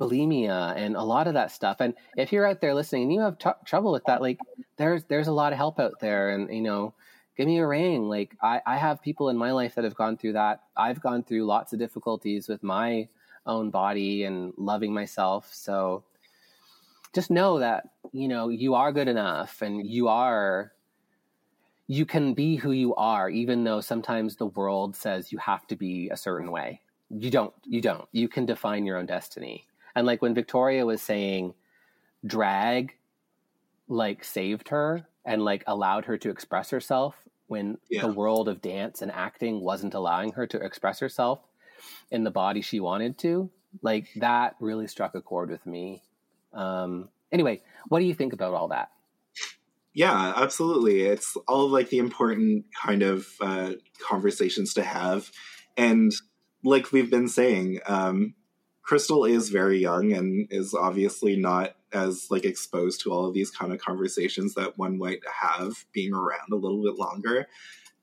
bulimia 0.00 0.74
and 0.76 0.96
a 0.96 1.02
lot 1.02 1.26
of 1.26 1.34
that 1.34 1.50
stuff. 1.50 1.76
And 1.80 1.94
if 2.16 2.32
you're 2.32 2.46
out 2.46 2.60
there 2.60 2.74
listening 2.74 3.04
and 3.04 3.12
you 3.12 3.20
have 3.20 3.38
t- 3.38 3.50
trouble 3.64 3.92
with 3.92 4.04
that, 4.06 4.20
like 4.20 4.38
there's 4.76 5.04
there's 5.04 5.28
a 5.28 5.32
lot 5.32 5.52
of 5.52 5.58
help 5.58 5.78
out 5.78 6.00
there. 6.00 6.30
And 6.30 6.52
you 6.54 6.62
know, 6.62 6.94
give 7.36 7.46
me 7.46 7.58
a 7.58 7.66
ring. 7.66 8.08
Like 8.08 8.36
I, 8.42 8.60
I 8.66 8.76
have 8.76 9.02
people 9.02 9.28
in 9.28 9.36
my 9.36 9.52
life 9.52 9.74
that 9.74 9.84
have 9.84 9.94
gone 9.94 10.16
through 10.16 10.32
that. 10.34 10.62
I've 10.76 11.00
gone 11.00 11.22
through 11.22 11.44
lots 11.44 11.72
of 11.72 11.78
difficulties 11.78 12.48
with 12.48 12.62
my 12.62 13.08
own 13.46 13.70
body 13.70 14.24
and 14.24 14.52
loving 14.56 14.92
myself. 14.92 15.50
So 15.52 16.04
just 17.14 17.30
know 17.30 17.60
that 17.60 17.88
you 18.12 18.26
know 18.28 18.48
you 18.48 18.74
are 18.74 18.92
good 18.92 19.08
enough 19.08 19.62
and 19.62 19.86
you 19.86 20.08
are 20.08 20.72
you 21.86 22.06
can 22.06 22.32
be 22.34 22.56
who 22.56 22.72
you 22.72 22.94
are 22.94 23.28
even 23.28 23.64
though 23.64 23.80
sometimes 23.80 24.36
the 24.36 24.46
world 24.46 24.96
says 24.96 25.30
you 25.32 25.38
have 25.38 25.66
to 25.66 25.76
be 25.76 26.08
a 26.10 26.16
certain 26.16 26.50
way. 26.50 26.80
You 27.10 27.30
don't 27.30 27.52
you 27.64 27.80
don't. 27.80 28.08
You 28.12 28.28
can 28.28 28.46
define 28.46 28.86
your 28.86 28.96
own 28.96 29.06
destiny. 29.06 29.66
And 29.94 30.06
like 30.06 30.22
when 30.22 30.34
victoria 30.34 30.86
was 30.86 31.02
saying 31.02 31.54
drag 32.26 32.96
like 33.88 34.24
saved 34.24 34.68
her 34.68 35.06
and 35.24 35.44
like 35.44 35.62
allowed 35.66 36.06
her 36.06 36.16
to 36.18 36.30
express 36.30 36.70
herself 36.70 37.14
when 37.48 37.76
Yeah. 37.90 38.00
the 38.02 38.12
world 38.12 38.48
of 38.48 38.62
dance 38.62 39.02
and 39.02 39.12
acting 39.12 39.60
wasn't 39.60 39.92
allowing 39.94 40.32
her 40.32 40.46
to 40.46 40.58
express 40.58 40.98
herself 41.00 41.40
in 42.10 42.24
the 42.24 42.30
body 42.30 42.62
she 42.62 42.80
wanted 42.80 43.18
to 43.18 43.50
like 43.82 44.08
that 44.16 44.56
really 44.60 44.86
struck 44.86 45.14
a 45.14 45.20
chord 45.20 45.50
with 45.50 45.66
me. 45.66 46.02
Um 46.54 47.10
anyway 47.30 47.62
what 47.88 47.98
do 47.98 48.06
you 48.06 48.14
think 48.14 48.32
about 48.32 48.54
all 48.54 48.68
that 48.68 48.90
Yeah, 49.94 50.32
absolutely. 50.36 51.02
It's 51.02 51.36
all 51.46 51.68
like 51.68 51.88
the 51.88 51.98
important 51.98 52.66
kind 52.80 53.02
of 53.02 53.28
uh, 53.40 53.72
conversations 54.00 54.74
to 54.74 54.82
have. 54.82 55.30
And 55.76 56.12
like 56.64 56.90
we've 56.90 57.10
been 57.10 57.28
saying, 57.28 57.78
um, 57.86 58.34
Krystal 58.88 59.30
is 59.30 59.48
very 59.50 59.78
young 59.78 60.12
and 60.12 60.48
is 60.50 60.74
obviously 60.74 61.36
not 61.36 61.76
as 61.92 62.26
like 62.28 62.44
exposed 62.44 63.00
to 63.02 63.12
all 63.12 63.26
of 63.26 63.34
these 63.34 63.50
kind 63.50 63.72
of 63.72 63.78
conversations 63.78 64.54
that 64.54 64.76
one 64.76 64.98
might 64.98 65.20
have 65.42 65.84
being 65.92 66.12
around 66.12 66.52
a 66.52 66.56
little 66.56 66.82
bit 66.82 66.98
longer. 66.98 67.46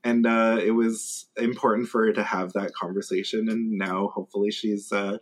And 0.03 0.25
uh, 0.25 0.59
it 0.63 0.71
was 0.71 1.27
important 1.37 1.89
for 1.89 2.05
her 2.05 2.13
to 2.13 2.23
have 2.23 2.53
that 2.53 2.73
conversation. 2.73 3.49
And 3.49 3.77
now 3.77 4.07
hopefully 4.07 4.49
she's 4.49 4.91
uh, 4.91 5.17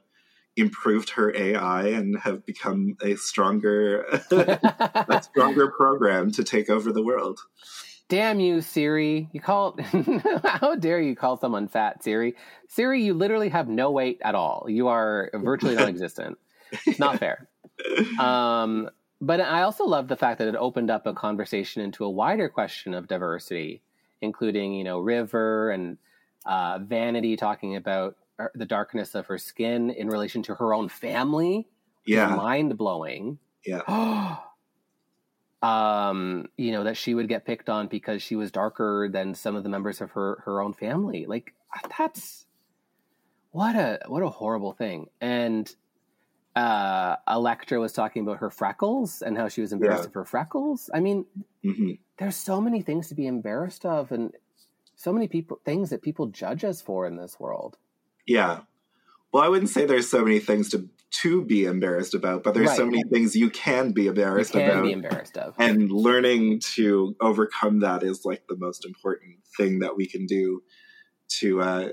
improved 0.56 1.12
her 1.12 1.36
AI 1.36 1.88
and 1.88 2.18
have 2.20 2.46
become 2.46 2.98
a 3.02 3.16
stronger 3.16 4.02
a 4.32 5.22
stronger 5.24 5.72
program 5.72 6.32
to 6.32 6.44
take 6.44 6.70
over 6.70 6.92
the 6.92 7.04
world. 7.04 7.40
Damn 8.10 8.40
you, 8.40 8.62
Siri. 8.62 9.30
You 9.32 9.40
call 9.40 9.78
how 10.44 10.76
dare 10.76 11.00
you 11.00 11.16
call 11.16 11.38
someone 11.38 11.68
fat, 11.68 12.04
Siri? 12.04 12.36
Siri, 12.68 13.04
you 13.04 13.14
literally 13.14 13.50
have 13.50 13.70
no 13.70 13.92
weight 13.92 14.20
at 14.24 14.34
all. 14.34 14.66
You 14.68 14.88
are 14.88 15.30
virtually 15.34 15.76
non 15.78 15.90
existent. 15.90 16.38
It's 16.86 17.00
not 17.00 17.20
fair. 17.20 17.48
Um, 18.20 18.90
but 19.22 19.42
I 19.42 19.62
also 19.62 19.86
love 19.86 20.08
the 20.08 20.18
fact 20.18 20.40
that 20.40 20.48
it 20.48 20.56
opened 20.56 20.90
up 20.90 21.06
a 21.06 21.14
conversation 21.14 21.82
into 21.84 22.04
a 22.04 22.10
wider 22.10 22.50
question 22.50 22.94
of 22.94 23.08
diversity, 23.08 23.82
including, 24.22 24.74
you 24.74 24.84
know, 24.84 25.00
River 25.00 25.70
and 25.72 25.98
uh, 26.46 26.80
Vanity 26.80 27.36
talking 27.36 27.76
about 27.76 28.16
the 28.56 28.66
darkness 28.66 29.16
of 29.16 29.28
her 29.28 29.38
skin 29.38 29.90
in 29.90 30.08
relation 30.10 30.42
to 30.44 30.56
her 30.56 30.74
own 30.74 30.90
family. 30.90 31.68
Yeah, 32.06 32.36
Mind 32.36 32.78
blowing. 32.78 33.40
yeah, 33.66 33.82
um, 35.62 36.48
you 36.58 36.72
know, 36.72 36.84
that 36.86 36.98
she 36.98 37.14
would 37.14 37.28
get 37.28 37.46
picked 37.46 37.70
on 37.70 37.88
because 37.88 38.22
she 38.22 38.36
was 38.36 38.52
darker 38.52 39.10
than 39.12 39.34
some 39.36 39.56
of 39.56 39.64
the 39.64 39.70
members 39.70 40.02
of 40.02 40.12
her 40.12 40.42
her 40.46 40.62
own 40.62 40.74
family. 40.74 41.26
Like 41.26 41.54
that's 41.98 42.46
what 43.52 43.76
a 43.76 44.00
what 44.08 44.24
a 44.24 44.30
horrible 44.30 44.74
thing. 44.74 45.10
And 45.22 45.74
uh 46.56 47.18
Elektra 47.28 47.80
was 47.80 47.94
talking 47.94 48.24
about 48.24 48.40
her 48.40 48.50
freckles 48.52 49.22
and 49.22 49.38
how 49.38 49.48
she 49.50 49.62
was 49.62 49.74
embarrassed 49.74 50.06
Yeah. 50.06 50.08
of 50.08 50.14
her 50.14 50.26
freckles. 50.26 50.90
I 50.94 51.00
mean, 51.00 51.26
hmm 51.64 51.92
there's 52.20 52.36
so 52.38 52.62
many 52.62 52.82
things 52.82 53.10
to 53.10 53.16
be 53.16 53.28
embarrassed 53.28 53.86
of 53.86 54.12
and 54.12 54.34
so 54.96 55.14
many 55.14 55.28
people 55.28 55.62
things 55.66 55.90
that 55.92 56.02
people 56.04 56.28
judge 56.28 56.64
us 56.66 56.82
for 56.82 57.06
in 57.08 57.18
this 57.18 57.40
world. 57.40 57.78
Yeah. 58.30 58.62
Well, 59.34 59.44
I 59.44 59.48
wouldn't 59.50 59.70
say 59.70 59.86
there's 59.86 60.10
so 60.10 60.24
many 60.24 60.40
things 60.40 60.70
to 60.70 60.88
to 61.24 61.44
be 61.44 61.66
embarrassed 61.66 62.14
about, 62.14 62.44
but 62.44 62.54
there's 62.54 62.76
so 62.76 62.86
many 62.86 63.02
things 63.12 63.36
you 63.36 63.50
can 63.50 63.92
be 63.94 64.04
You 64.04 64.10
embarrassed 64.10 64.52
can 64.52 64.70
about. 64.70 64.84
be 64.84 64.92
embarrassed 64.92 65.38
of. 65.38 65.56
and 65.58 65.92
learning 65.92 66.60
to 66.76 67.16
overcome 67.20 67.80
that 67.80 68.04
is 68.04 68.26
like 68.26 68.44
the 68.48 68.56
most 68.56 68.86
important 68.86 69.38
thing 69.58 69.80
that 69.80 69.98
we 69.98 70.06
can 70.06 70.28
do 70.28 70.62
to 71.40 71.62
uh 71.62 71.90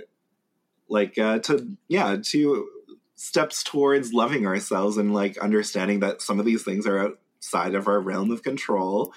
like 0.89 1.17
uh 1.19 1.39
to 1.41 1.67
yeah 1.89 2.17
to 2.23 2.69
steps 3.15 3.63
towards 3.65 4.13
loving 4.13 4.47
ourselves 4.47 4.99
and 4.99 5.15
like 5.15 5.39
understanding 5.39 6.01
that 6.01 6.21
some 6.21 6.39
of 6.39 6.45
these 6.45 6.63
things 6.63 6.87
are 6.87 6.99
outside 6.99 7.75
of 7.75 7.89
our 7.89 8.01
realm 8.01 8.31
of 8.31 8.43
control 8.43 9.15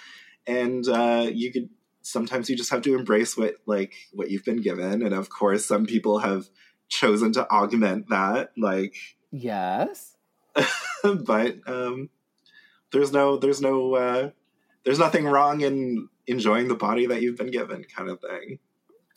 and 0.48 0.88
uh 0.88 1.28
you 1.32 1.52
could 1.52 1.70
sometimes 2.02 2.50
you 2.50 2.56
just 2.56 2.70
have 2.72 2.82
to 2.82 2.98
embrace 2.98 3.36
what 3.38 3.56
like 3.66 3.94
what 4.14 4.32
you've 4.32 4.46
been 4.46 4.62
given 4.62 5.02
and 5.04 5.14
of 5.14 5.30
course 5.30 5.66
some 5.66 5.86
people 5.86 6.20
have 6.20 6.48
chosen 6.90 7.32
to 7.34 7.50
augment 7.50 8.10
that 8.10 8.52
like 8.58 8.96
yes. 9.32 10.16
but 11.04 11.56
um, 11.68 12.10
there's 12.92 13.12
no 13.12 13.38
there's 13.38 13.62
no 13.62 13.94
uh, 13.96 14.30
there's 14.84 15.00
nothing 15.00 15.26
wrong 15.26 15.62
in 15.62 16.10
enjoying 16.28 16.68
the 16.68 16.76
body 16.76 17.06
that 17.08 17.22
you've 17.22 17.38
been 17.38 17.52
given, 17.52 17.84
kind 17.84 18.10
of 18.10 18.20
thing. 18.20 18.60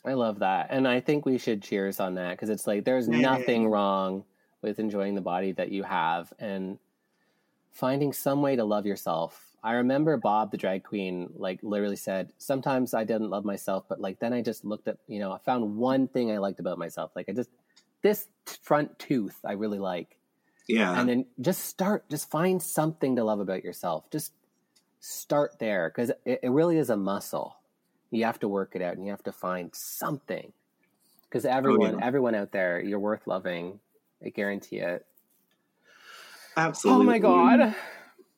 I 0.05 0.13
love 0.13 0.39
that. 0.39 0.67
And 0.69 0.87
I 0.87 0.99
think 0.99 1.25
we 1.25 1.37
should 1.37 1.61
cheers 1.61 1.99
on 1.99 2.15
that 2.15 2.31
because 2.31 2.49
it's 2.49 2.67
like 2.67 2.83
there's 2.85 3.07
Yeah. 3.07 3.19
nothing 3.19 3.67
wrong 3.67 4.25
with 4.61 4.79
enjoying 4.79 5.15
the 5.15 5.21
body 5.21 5.51
that 5.53 5.71
you 5.71 5.83
have 5.83 6.33
and 6.39 6.77
finding 7.71 8.13
some 8.13 8.41
way 8.41 8.55
to 8.55 8.63
love 8.63 8.85
yourself. 8.85 9.49
I 9.63 9.73
remember 9.73 10.17
Bob, 10.17 10.51
the 10.51 10.57
drag 10.57 10.83
queen, 10.83 11.29
like 11.35 11.59
literally 11.63 11.95
said, 11.95 12.33
sometimes 12.37 12.93
I 12.93 13.05
didn't 13.05 13.29
love 13.29 13.45
myself, 13.45 13.85
but 13.87 14.01
like 14.01 14.19
then 14.19 14.33
I 14.33 14.41
just 14.41 14.65
looked 14.65 14.87
at, 14.89 14.97
you 15.07 15.19
know, 15.19 15.31
I 15.31 15.37
found 15.39 15.77
one 15.77 16.07
thing 16.09 16.31
I 16.31 16.37
liked 16.37 16.59
about 16.59 16.77
myself. 16.77 17.11
Like 17.15 17.29
I 17.29 17.31
just, 17.31 17.49
this 18.03 18.27
front 18.61 18.99
tooth 18.99 19.39
I 19.43 19.53
really 19.53 19.79
like. 19.79 20.17
Yeah, 20.67 20.97
And 20.97 21.09
then 21.09 21.25
just 21.41 21.65
start, 21.65 22.07
just 22.09 22.29
find 22.29 22.61
something 22.61 23.17
to 23.17 23.23
love 23.23 23.41
about 23.41 23.65
yourself. 23.65 24.09
Just 24.11 24.31
start 25.01 25.59
there 25.59 25.91
because 25.93 26.11
it, 26.25 26.39
it 26.43 26.51
really 26.51 26.77
is 26.77 26.89
a 26.89 26.95
muscle. 26.95 27.57
You 28.11 28.23
have 28.25 28.39
to 28.39 28.47
work 28.47 28.71
it 28.75 28.81
out 28.81 28.95
and 28.95 29.03
you 29.03 29.11
have 29.11 29.23
to 29.23 29.33
find 29.33 29.71
something. 29.73 30.53
Because 31.23 31.45
oh, 31.45 31.49
everyone, 31.49 31.99
yeah. 31.99 32.05
everyone 32.05 32.35
out 32.35 32.51
there, 32.51 32.79
you're 32.79 32.99
worth 32.99 33.27
loving. 33.27 33.79
I 34.23 34.29
guarantee 34.29 34.77
it. 34.77 35.05
absolutely. 36.55 37.01
Oh 37.01 37.05
my 37.05 37.19
god. 37.19 37.75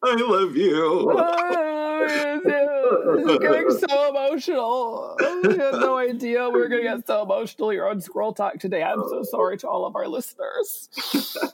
I 0.04 0.16
love 0.16 0.56
you. 0.56 1.12
it's 2.86 3.44
getting 3.44 3.72
so 3.72 4.10
emotional. 4.16 5.18
I 5.20 5.26
had 5.50 5.74
no 5.80 5.98
idea 5.98 6.50
we 6.50 6.60
were 6.60 6.68
going 6.68 6.84
to 6.84 6.90
get 6.90 7.08
so 7.08 7.24
emotional 7.24 7.70
here 7.70 7.88
on 7.88 8.02
Squirrel 8.02 8.34
Talk 8.34 8.60
today. 8.60 8.84
I'm 8.84 9.00
so 9.10 9.24
sorry 9.24 9.58
to 9.60 9.68
all 9.68 9.86
of 9.86 9.96
our 9.96 10.08
listeners. 10.08 10.90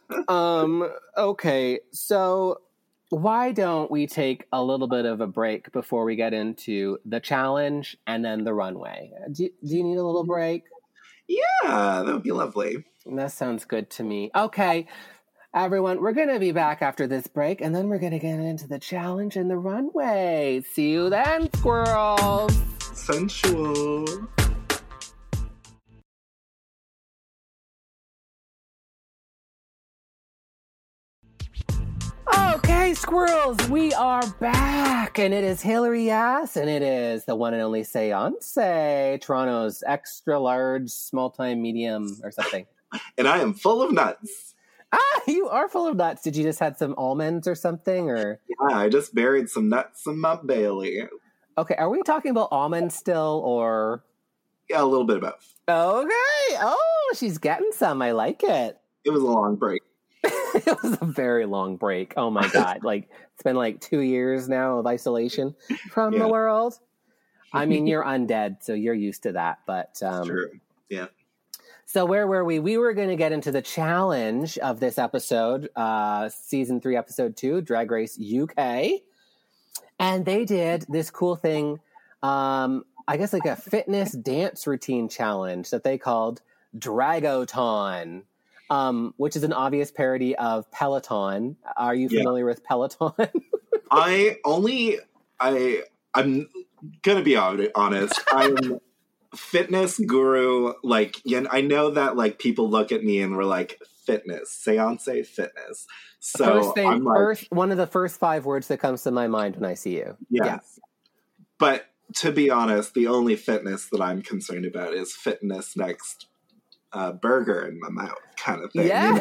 um. 0.27 0.89
Okay. 1.17 1.79
So, 1.91 2.61
why 3.09 3.51
don't 3.51 3.91
we 3.91 4.07
take 4.07 4.47
a 4.51 4.63
little 4.63 4.88
bit 4.88 5.05
of 5.05 5.21
a 5.21 5.27
break 5.27 5.71
before 5.71 6.05
we 6.05 6.15
get 6.15 6.34
into 6.34 6.97
the 7.05 7.19
challenge 7.19 7.97
and 8.07 8.23
then 8.23 8.43
the 8.43 8.53
runway? 8.53 9.11
Do, 9.32 9.49
do 9.65 9.75
you 9.77 9.84
need 9.84 9.97
a 9.97 10.03
little 10.03 10.25
break? 10.25 10.63
Yeah, 11.27 12.03
that 12.03 12.13
would 12.13 12.23
be 12.23 12.32
lovely. 12.32 12.84
That 13.05 13.32
sounds 13.32 13.65
good 13.65 13.89
to 13.91 14.03
me. 14.03 14.32
Okay, 14.36 14.88
everyone, 15.54 16.02
we're 16.02 16.14
going 16.14 16.30
to 16.30 16.39
be 16.39 16.52
back 16.52 16.82
after 16.82 17.08
this 17.08 17.28
break, 17.28 17.60
and 17.62 17.76
then 17.76 17.89
we're 17.89 17.99
going 17.99 18.14
to 18.14 18.20
get 18.20 18.39
into 18.39 18.68
the 18.68 18.80
challenge 18.80 19.36
and 19.36 19.49
the 19.49 19.58
runway. 19.58 20.64
See 20.72 20.91
you 20.91 21.10
then, 21.10 21.52
squirrels. 21.54 22.58
Sensual. 22.93 24.06
Okay, 32.34 32.93
squirrels, 32.93 33.70
we 33.70 33.93
are 33.93 34.26
back, 34.39 35.20
and 35.20 35.34
it 35.34 35.43
is 35.43 35.62
Hillary 35.62 36.06
Yass, 36.06 36.56
and 36.56 36.70
it 36.70 36.82
is 36.82 37.26
the 37.26 37.36
one 37.36 37.54
and 37.54 37.62
only 37.62 37.84
Seance, 37.84 39.22
Toronto's 39.22 39.84
extra 39.86 40.39
large, 40.39 40.89
small 40.89 41.30
time 41.30 41.62
medium, 41.62 42.20
or 42.24 42.32
something. 42.32 42.66
And 43.18 43.26
I 43.26 43.38
am 43.38 43.54
full 43.54 43.82
of 43.82 43.93
nuts. 43.93 44.51
Ah, 44.92 45.22
you 45.28 45.48
are 45.50 45.68
full 45.70 45.88
of 45.88 45.96
nuts. 45.96 46.22
Did 46.24 46.36
you 46.36 46.44
just 46.44 46.60
had 46.60 46.78
some 46.78 46.96
almonds 46.98 47.48
or 47.48 47.56
something, 47.56 48.10
or? 48.10 48.39
Yeah, 48.48 48.78
I 48.78 48.89
just 48.89 49.14
buried 49.14 49.50
some 49.50 49.70
nuts 49.70 50.06
in 50.08 50.20
my 50.20 50.38
Bailey. 50.46 51.08
Okay, 51.58 51.76
are 51.76 51.89
we 51.89 52.02
talking 52.04 52.32
about 52.32 52.50
almonds 52.52 52.96
still, 52.96 53.42
or? 53.46 54.04
Yeah, 54.70 54.82
a 54.82 54.86
little 54.86 55.06
bit 55.06 55.18
of 55.18 55.24
both. 55.24 55.54
Okay. 55.68 56.58
Oh, 56.62 57.14
she's 57.16 57.38
getting 57.38 57.72
some. 57.74 58.02
I 58.02 58.12
like 58.12 58.44
it. 58.44 58.78
It 59.04 59.10
was 59.10 59.22
a 59.22 59.28
long 59.28 59.56
break. 59.56 59.82
it 60.24 60.84
was 60.84 60.98
a 61.02 61.06
very 61.06 61.46
long 61.46 61.78
break. 61.78 62.14
Oh 62.16 62.30
my 62.30 62.48
god! 62.50 62.80
like 62.84 63.10
it's 63.34 63.44
been 63.44 63.56
like 63.56 63.82
two 63.82 64.02
years 64.02 64.48
now 64.48 64.78
of 64.78 64.88
isolation 64.88 65.56
from 65.89 66.18
the 66.18 66.28
world. 66.28 66.80
I 67.54 67.66
mean, 67.66 67.88
you're 67.88 68.04
undead, 68.04 68.58
so 68.62 68.74
you're 68.74 68.94
used 68.94 69.24
to 69.24 69.34
that. 69.34 69.60
But 69.66 70.02
um, 70.04 70.28
True. 70.28 70.52
Yeah. 70.89 71.08
So 71.86 72.05
where 72.05 72.25
were 72.27 72.45
we? 72.45 72.59
We 72.59 72.77
were 72.77 72.93
going 72.93 73.09
to 73.09 73.15
get 73.15 73.32
into 73.32 73.51
the 73.51 73.61
challenge 73.61 74.57
of 74.59 74.79
this 74.79 74.97
episode, 74.97 75.69
uh, 75.75 76.29
season 76.29 76.79
three, 76.82 76.95
episode 76.95 77.36
two, 77.36 77.61
Drag 77.61 77.91
Race 77.91 78.17
UK, 78.19 79.01
and 79.99 80.25
they 80.25 80.45
did 80.45 80.86
this 80.89 81.11
cool 81.11 81.36
thing. 81.36 81.79
Um, 82.23 82.86
I 83.07 83.17
guess 83.17 83.34
like 83.34 83.45
a 83.45 83.55
fitness 83.55 84.11
dance 84.13 84.65
routine 84.67 85.09
challenge 85.09 85.69
that 85.71 85.84
they 85.84 85.97
called 85.97 86.41
Dragoton, 86.77 88.23
um, 88.69 89.13
which 89.17 89.36
is 89.36 89.43
an 89.43 89.53
obvious 89.53 89.91
parody 89.91 90.36
of 90.36 90.69
Peloton. 90.71 91.57
Are 91.75 91.95
you 91.95 92.07
Yeah. 92.09 92.19
familiar 92.21 92.45
with 92.45 92.63
Peloton? 92.63 93.11
I 93.91 94.38
only 94.45 94.99
I 95.39 95.84
I'm 96.13 96.47
gonna 97.01 97.21
be 97.23 97.36
honest. 97.36 98.19
I'm 98.32 98.79
fitness 99.36 99.99
guru. 99.99 100.73
Like, 100.84 101.21
yeah, 101.23 101.43
I 101.49 101.61
know 101.61 101.91
that 101.91 102.15
like 102.15 102.39
people 102.39 102.69
look 102.69 102.91
at 102.91 103.03
me 103.03 103.21
and 103.21 103.36
we're 103.36 103.45
like 103.45 103.79
fitness, 104.05 104.51
seance 104.51 105.05
fitness. 105.05 105.88
So 106.19 106.45
first 106.45 106.75
thing, 106.75 106.88
I'm 106.88 107.03
like, 107.03 107.17
first 107.17 107.51
one 107.51 107.71
of 107.71 107.77
the 107.77 107.88
first 107.88 108.19
five 108.19 108.45
words 108.45 108.67
that 108.67 108.79
comes 108.79 109.03
to 109.03 109.11
my 109.11 109.27
mind 109.27 109.55
when 109.55 109.69
I 109.69 109.73
see 109.73 109.97
you. 109.97 110.17
yes. 110.29 110.79
But 111.57 111.86
to 112.17 112.32
be 112.32 112.49
honest, 112.49 112.93
the 112.93 113.07
only 113.07 113.36
fitness 113.36 113.88
that 113.91 114.01
I'm 114.01 114.21
concerned 114.21 114.65
about 114.65 114.93
is 114.93 115.13
fitness 115.13 115.77
next 115.77 116.27
uh, 116.93 117.13
burger 117.13 117.65
in 117.67 117.79
my 117.79 117.89
mouth, 117.89 118.17
kind 118.38 118.63
of 118.63 118.71
thing. 118.73 118.88
Yeah. 118.88 119.19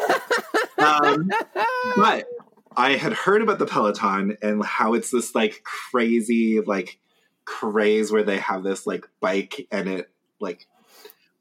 Um, 0.77 1.29
but 1.95 2.25
I 2.75 2.93
had 2.93 3.13
heard 3.13 3.41
about 3.41 3.59
the 3.59 3.65
Peloton 3.65 4.37
and 4.41 4.63
how 4.63 4.93
it's 4.93 5.11
this 5.11 5.35
like 5.35 5.63
crazy 5.63 6.59
like 6.59 6.99
craze 7.45 8.11
where 8.11 8.23
they 8.23 8.37
have 8.37 8.63
this 8.63 8.85
like 8.85 9.07
bike 9.19 9.67
and 9.71 9.87
it 9.87 10.09
like 10.39 10.67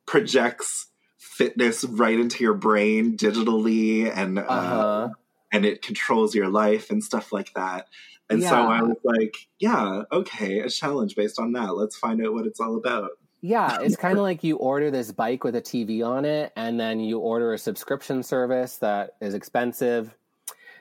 projects 0.07 0.89
fitness 1.19 1.85
right 1.85 2.19
into 2.19 2.43
your 2.45 2.55
brain 2.55 3.17
digitally 3.17 4.11
and 4.15 4.39
uh, 4.39 4.43
uh-huh. 4.43 5.09
and 5.53 5.65
it 5.65 5.83
controls 5.83 6.35
your 6.35 6.49
life 6.49 6.91
and 6.91 7.03
stuff 7.03 7.33
like 7.33 7.53
that. 7.55 7.87
And 8.29 8.43
so 8.43 8.55
I 8.55 8.81
was 8.83 8.97
like, 9.03 9.35
yeah, 9.59 10.03
okay, 10.13 10.61
a 10.61 10.69
challenge 10.69 11.17
based 11.17 11.41
on 11.41 11.53
that. 11.53 11.75
Let's 11.75 11.97
find 11.97 12.25
out 12.25 12.33
what 12.33 12.47
it's 12.47 12.61
all 12.61 12.77
about. 12.77 13.11
Yeah, 13.41 13.79
it's 13.83 13.97
kind 13.97 14.19
of 14.19 14.23
like 14.23 14.45
you 14.45 14.57
order 14.57 14.91
this 14.91 15.11
bike 15.13 15.43
with 15.43 15.57
a 15.57 15.63
TV 15.63 16.07
on 16.07 16.25
it, 16.25 16.53
and 16.57 16.79
then 16.79 17.01
you 17.01 17.19
order 17.19 17.53
a 17.53 17.59
subscription 17.59 18.23
service 18.23 18.77
that 18.77 19.17
is 19.21 19.35
expensive, 19.35 20.15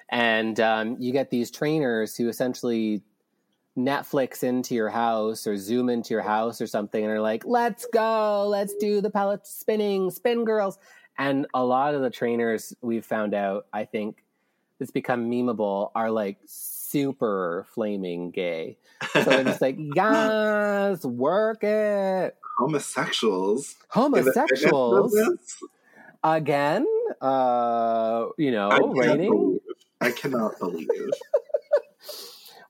and 0.10 0.60
um, 0.60 0.98
you 1.00 1.12
get 1.12 1.32
these 1.32 1.50
trainers 1.50 2.16
who 2.16 2.30
essentially 2.30 3.02
Netflix 3.78 4.44
into 4.44 4.76
your 4.76 4.90
house 4.90 5.48
or 5.48 5.56
Zoom 5.58 5.90
into 5.90 6.14
your 6.14 6.22
house 6.24 6.60
or 6.62 6.68
something, 6.68 7.04
and 7.04 7.12
are 7.12 7.22
like, 7.22 7.46
"Let's 7.46 7.86
go, 7.94 8.48
let's 8.48 8.74
do 8.76 9.00
the 9.02 9.10
pellet 9.10 9.46
spinning, 9.48 10.12
spin 10.12 10.44
girls." 10.46 10.78
And 11.18 11.48
a 11.54 11.64
lot 11.64 11.96
of 11.96 12.02
the 12.02 12.10
trainers 12.10 12.74
we've 12.82 13.06
found 13.06 13.34
out, 13.34 13.68
I 13.74 13.86
think, 13.86 14.24
that's 14.80 14.92
become 14.92 15.30
memeable, 15.30 15.92
are 15.96 16.10
like 16.12 16.38
super 16.46 17.66
flaming 17.74 18.32
gay. 18.32 18.78
So 19.14 19.24
they're 19.24 19.44
just 19.44 19.62
like, 19.62 19.78
"Guys, 19.96 21.06
work 21.06 21.64
it." 21.64 22.36
Homosexuals. 22.58 23.76
in 23.96 24.12
the 24.12 24.24
fitness 24.34 24.64
homosexuals 24.66 25.16
again 26.22 26.86
uh 27.22 28.26
you 28.38 28.52
know 28.52 28.70
I 28.70 28.80
believe- 28.80 29.60
I 30.02 30.12
cannot 30.12 30.60
believe. 30.60 30.90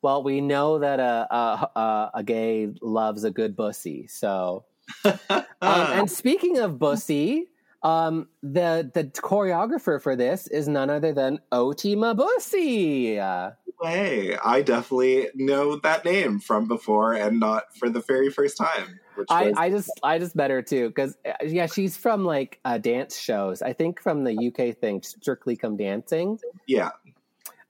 well 0.02 0.24
we 0.24 0.42
know 0.42 0.80
that 0.80 1.00
a, 1.00 1.28
a 1.34 1.80
a 1.80 2.12
a 2.16 2.24
gay 2.24 2.68
loves 2.82 3.24
a 3.24 3.32
good 3.32 3.56
bussy 3.56 4.08
so 4.08 4.66
um, 5.06 5.46
and 5.62 6.12
speaking 6.12 6.58
of 6.58 6.80
bussy 6.80 7.48
Um, 7.82 8.28
the 8.44 8.92
the 8.94 9.06
choreographer 9.06 10.02
for 10.02 10.16
this 10.16 10.48
is 10.48 10.68
none 10.68 10.90
other 10.90 11.14
than 11.14 11.40
Oti 11.52 11.96
Mabuse. 11.96 13.18
Uh, 13.18 13.52
Way, 13.82 14.38
I 14.44 14.62
definitely 14.62 15.30
know 15.36 15.78
that 15.78 16.04
name 16.04 16.42
from 16.42 16.68
before, 16.68 17.14
and 17.14 17.40
not 17.40 17.74
for 17.78 17.90
the 17.90 18.02
very 18.02 18.30
first 18.30 18.58
time. 18.58 19.00
I, 19.30 19.54
I 19.56 19.70
just 19.70 19.90
I 20.04 20.20
just 20.20 20.36
met 20.36 20.52
her 20.52 20.62
too 20.62 20.90
because 20.90 21.18
yeah 21.42 21.66
she's 21.66 21.98
from 21.98 22.24
like 22.24 22.60
uh, 22.66 22.78
dance 22.78 23.18
shows 23.18 23.62
I 23.62 23.74
think 23.74 24.02
from 24.02 24.24
the 24.24 24.48
UK 24.48 24.78
thing 24.78 25.02
Strictly 25.02 25.58
Come 25.58 25.76
Dancing 25.76 26.40
yeah, 26.68 26.92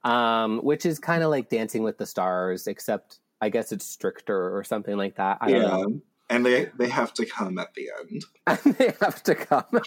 um, 0.04 0.58
which 0.64 0.86
is 0.86 0.98
kind 0.98 1.22
of 1.22 1.30
like 1.30 1.48
Dancing 1.50 1.82
with 1.82 1.98
the 1.98 2.06
Stars 2.06 2.66
except 2.66 3.20
I 3.40 3.48
guess 3.48 3.72
it's 3.72 3.84
stricter 3.86 4.56
or 4.56 4.64
something 4.64 4.96
like 4.96 5.16
that 5.16 5.38
I 5.40 5.50
don't 5.50 5.62
yeah, 5.62 5.68
know 5.68 6.00
and 6.28 6.46
they 6.46 6.66
they 6.78 6.88
have 6.88 7.12
to 7.14 7.26
come 7.26 7.58
at 7.58 7.74
the 7.74 7.88
end. 8.00 8.24
And 8.46 8.74
they 8.76 8.94
have 9.00 9.22
to 9.24 9.34
come 9.34 9.64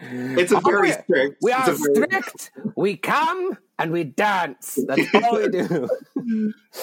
It's 0.00 0.52
a 0.52 0.60
very 0.60 0.92
Oh, 0.92 1.00
strict. 1.02 1.36
we 1.42 1.52
are 1.52 1.64
very- 1.72 1.76
strict 1.94 2.50
we 2.76 2.96
come 2.96 3.56
and 3.78 3.92
we 3.92 4.04
dance 4.04 4.78
that's 4.86 5.02
all 5.14 5.36
we 5.36 5.48
do 5.48 5.88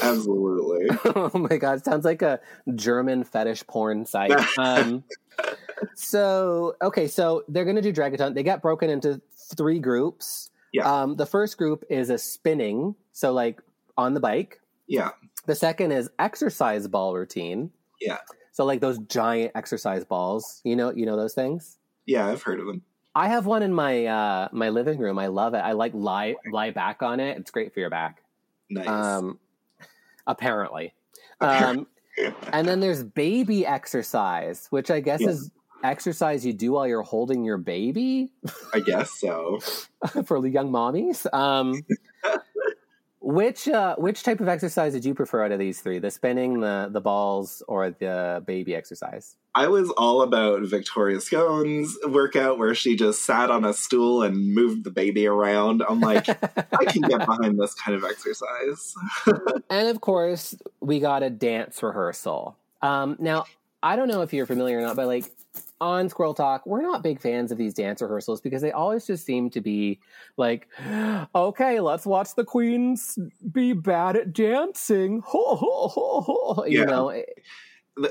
Absolutely. 0.01 0.87
oh 1.15 1.31
my 1.37 1.57
god, 1.57 1.83
sounds 1.83 2.05
like 2.05 2.21
a 2.21 2.39
German 2.75 3.23
fetish 3.23 3.65
porn 3.67 4.05
site. 4.05 4.31
Um, 4.57 5.03
so 5.95 6.75
okay, 6.81 7.07
so 7.07 7.43
they're 7.47 7.65
gonna 7.65 7.81
do 7.81 7.93
Dragaton. 7.93 8.33
They 8.33 8.43
get 8.43 8.61
broken 8.61 8.89
into 8.89 9.21
three 9.55 9.79
groups. 9.79 10.49
Yeah. 10.75 11.01
Um, 11.03 11.15
the 11.15 11.25
first 11.25 11.57
group 11.57 11.83
is 11.89 12.09
a 12.09 12.17
spinning, 12.17 12.95
so 13.13 13.31
like 13.31 13.61
on 13.97 14.13
the 14.13 14.19
bike. 14.19 14.59
Yeah. 14.87 15.11
The 15.45 15.55
second 15.55 15.91
is 15.91 16.09
exercise 16.19 16.87
ball 16.87 17.15
routine. 17.15 17.71
Yeah. 18.01 18.17
So 18.51 18.65
like 18.65 18.81
those 18.81 18.97
giant 18.99 19.53
exercise 19.55 20.03
balls. 20.03 20.61
You 20.63 20.75
know, 20.75 20.91
you 20.91 21.05
know 21.05 21.15
those 21.15 21.33
things. 21.33 21.77
Yeah, 22.05 22.27
I've 22.27 22.43
heard 22.43 22.59
of 22.59 22.65
them. 22.65 22.81
I 23.15 23.29
have 23.29 23.45
one 23.45 23.63
in 23.63 23.73
my 23.73 24.05
uh, 24.05 24.49
my 24.51 24.69
living 24.69 24.99
room. 24.99 25.17
I 25.17 25.27
love 25.27 25.53
it. 25.53 25.59
I 25.59 25.71
like 25.71 25.93
lie 25.93 26.35
lie 26.51 26.71
back 26.71 27.01
on 27.01 27.19
it. 27.21 27.37
It's 27.37 27.51
great 27.51 27.73
for 27.73 27.79
your 27.79 27.89
back. 27.89 28.21
Nice. 28.69 28.87
Um, 28.87 29.39
apparently. 30.27 30.93
Um, 31.39 31.87
and 32.51 32.67
then 32.67 32.79
there's 32.81 33.03
baby 33.03 33.65
exercise, 33.65 34.67
which 34.69 34.91
I 34.91 34.99
guess 34.99 35.21
Yeah. 35.21 35.29
is 35.29 35.51
exercise 35.85 36.45
you 36.45 36.53
do 36.53 36.73
while 36.73 36.87
you're 36.87 37.03
holding 37.03 37.43
your 37.43 37.57
baby 37.57 38.31
I 38.73 38.79
guess 38.79 39.11
so. 39.11 39.59
for 40.25 40.41
the 40.41 40.49
young 40.49 40.71
mommies. 40.71 41.31
Um, 41.33 41.81
which 43.21 43.67
uh, 43.67 43.95
which 43.95 44.23
type 44.23 44.39
of 44.39 44.47
exercise 44.47 44.93
did 44.93 45.05
you 45.05 45.13
prefer 45.13 45.43
out 45.43 45.51
of 45.51 45.59
these 45.59 45.81
three? 45.81 45.99
The 45.99 46.11
spinning, 46.11 46.59
the 46.59 46.89
the 46.91 47.01
balls, 47.01 47.63
or 47.67 47.89
the 47.89 48.43
baby 48.45 48.75
exercise? 48.75 49.35
I 49.55 49.67
was 49.67 49.89
all 49.91 50.21
about 50.21 50.63
Victoria 50.63 51.21
Scone's 51.21 51.97
workout 52.07 52.59
where 52.59 52.75
she 52.75 52.95
just 52.97 53.25
sat 53.25 53.49
on 53.49 53.63
a 53.63 53.73
stool 53.73 54.21
and 54.21 54.53
moved 54.53 54.83
the 54.83 54.91
baby 54.91 55.25
around. 55.27 55.81
I'm 55.87 56.01
like, 56.01 56.27
I 56.29 56.85
can 56.85 57.01
get 57.03 57.19
behind 57.25 57.57
this 57.57 57.73
kind 57.73 57.95
of 57.95 58.03
exercise. 58.03 58.93
and 59.69 59.87
of 59.87 60.01
course, 60.01 60.55
we 60.81 60.99
got 60.99 61.23
a 61.23 61.29
dance 61.29 61.81
rehearsal. 61.81 62.57
Um, 62.81 63.15
now, 63.17 63.45
I 63.85 63.95
don't 63.95 64.07
know 64.07 64.23
if 64.23 64.33
you're 64.33 64.47
familiar 64.47 64.79
or 64.79 64.81
not, 64.81 64.95
but 64.95 65.05
like 65.05 65.31
on 65.79 66.09
Squirrel 66.09 66.33
Talk, 66.33 66.65
we're 66.65 66.81
not 66.81 67.03
big 67.03 67.21
fans 67.21 67.51
of 67.51 67.59
these 67.59 67.71
dance 67.71 68.01
rehearsals 68.01 68.41
because 68.41 68.63
they 68.63 68.71
always 68.71 69.05
just 69.05 69.27
seem 69.27 69.51
to 69.51 69.61
be 69.61 69.99
like, 70.37 70.67
okay, 71.35 71.79
let's 71.79 72.03
watch 72.03 72.33
the 72.33 72.43
queens 72.43 73.19
be 73.51 73.73
bad 73.73 74.15
at 74.15 74.33
dancing. 74.33 75.21
Ho, 75.25 75.55
ho, 75.55 75.87
ho, 75.87 76.21
ho. 76.21 76.65
You 76.65 76.79
Yeah. 76.79 76.85
know, 76.85 77.23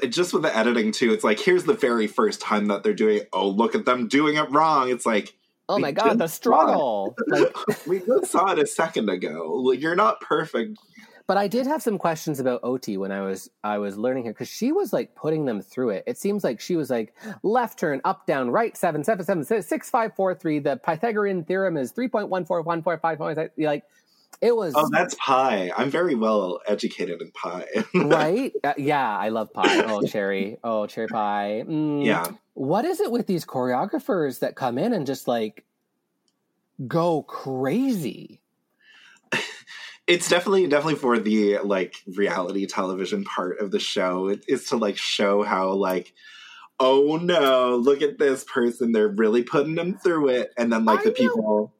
Just 0.08 0.32
with 0.32 0.42
the 0.42 0.56
editing 0.56 0.92
too, 0.92 1.12
it's 1.12 1.24
like 1.24 1.40
here's 1.40 1.64
the 1.64 1.74
very 1.74 2.06
first 2.06 2.40
time 2.40 2.66
that 2.66 2.84
they're 2.84 2.94
doing. 2.94 3.22
Oh, 3.32 3.48
look 3.48 3.74
at 3.74 3.84
them 3.84 4.06
doing 4.06 4.36
it 4.36 4.48
wrong. 4.52 4.90
It's 4.90 5.04
like 5.04 5.36
oh 5.68 5.80
my 5.80 5.90
God, 5.90 6.18
the 6.18 6.28
struggle. 6.28 7.16
like, 7.28 7.52
we 7.86 7.98
just 7.98 8.30
saw 8.30 8.52
it 8.52 8.60
a 8.60 8.66
second 8.66 9.08
ago. 9.08 9.60
Like, 9.64 9.80
you're 9.80 9.96
not 9.96 10.20
perfect. 10.20 10.78
But 11.26 11.38
I 11.38 11.48
did 11.48 11.66
have 11.66 11.80
some 11.80 11.96
questions 11.96 12.38
about 12.38 12.60
Oti 12.62 12.98
when 12.98 13.10
I 13.10 13.22
was 13.22 13.48
I 13.62 13.78
was 13.78 13.96
learning 13.96 14.24
here 14.24 14.32
because 14.32 14.48
she 14.48 14.72
was 14.72 14.92
like 14.92 15.14
putting 15.14 15.46
them 15.46 15.62
through 15.62 15.90
it. 15.90 16.04
It 16.06 16.18
seems 16.18 16.44
like 16.44 16.60
she 16.60 16.76
was 16.76 16.90
like 16.90 17.14
left 17.42 17.78
turn, 17.78 18.02
up 18.04 18.26
down, 18.26 18.50
right 18.50 18.76
seven 18.76 19.02
seven 19.04 19.24
seven 19.24 19.44
six 19.44 19.66
six 19.66 19.88
five 19.88 20.14
four 20.14 20.34
three. 20.34 20.58
The 20.58 20.76
Pythagorean 20.76 21.44
theorem 21.44 21.78
is 21.78 21.92
three 21.92 22.08
point 22.08 22.28
one 22.28 22.44
four 22.44 22.60
one 22.60 22.82
four 22.82 22.98
five 22.98 23.16
point 23.16 23.38
like 23.56 23.84
it 24.40 24.54
was 24.54 24.74
Oh, 24.76 24.88
that's 24.92 25.14
pi. 25.18 25.70
I'm 25.76 25.90
very 25.90 26.14
well 26.14 26.60
educated 26.66 27.22
in 27.22 27.30
pi. 27.30 27.66
right. 27.94 28.52
Uh, 28.62 28.74
yeah, 28.76 29.16
I 29.16 29.30
love 29.30 29.52
pie. 29.52 29.84
Oh, 29.84 30.02
cherry. 30.02 30.58
Oh, 30.62 30.86
cherry 30.86 31.08
pie. 31.08 31.64
Mm. 31.66 32.04
yeah. 32.04 32.26
What 32.52 32.84
is 32.84 33.00
it 33.00 33.10
with 33.10 33.26
these 33.26 33.46
choreographers 33.46 34.40
that 34.40 34.56
come 34.56 34.76
in 34.76 34.92
and 34.92 35.06
just 35.06 35.26
like 35.26 35.64
go 36.86 37.22
crazy? 37.22 38.42
It's 40.06 40.28
definitely 40.28 40.66
definitely 40.66 40.96
for 40.96 41.18
the 41.18 41.58
like 41.58 41.96
reality 42.06 42.66
television 42.66 43.24
part 43.24 43.60
of 43.60 43.70
the 43.70 43.80
show 43.80 44.28
it 44.28 44.44
is 44.48 44.68
to 44.68 44.76
like 44.76 44.98
show 44.98 45.42
how 45.42 45.72
like 45.72 46.12
oh 46.78 47.16
no 47.22 47.76
look 47.76 48.02
at 48.02 48.18
this 48.18 48.44
person 48.44 48.92
they're 48.92 49.08
really 49.08 49.42
putting 49.42 49.76
them 49.76 49.96
through 49.96 50.28
it 50.28 50.52
and 50.58 50.70
then 50.70 50.84
like 50.84 51.00
I 51.00 51.04
the 51.04 51.10
know. 51.10 51.16
people 51.16 51.74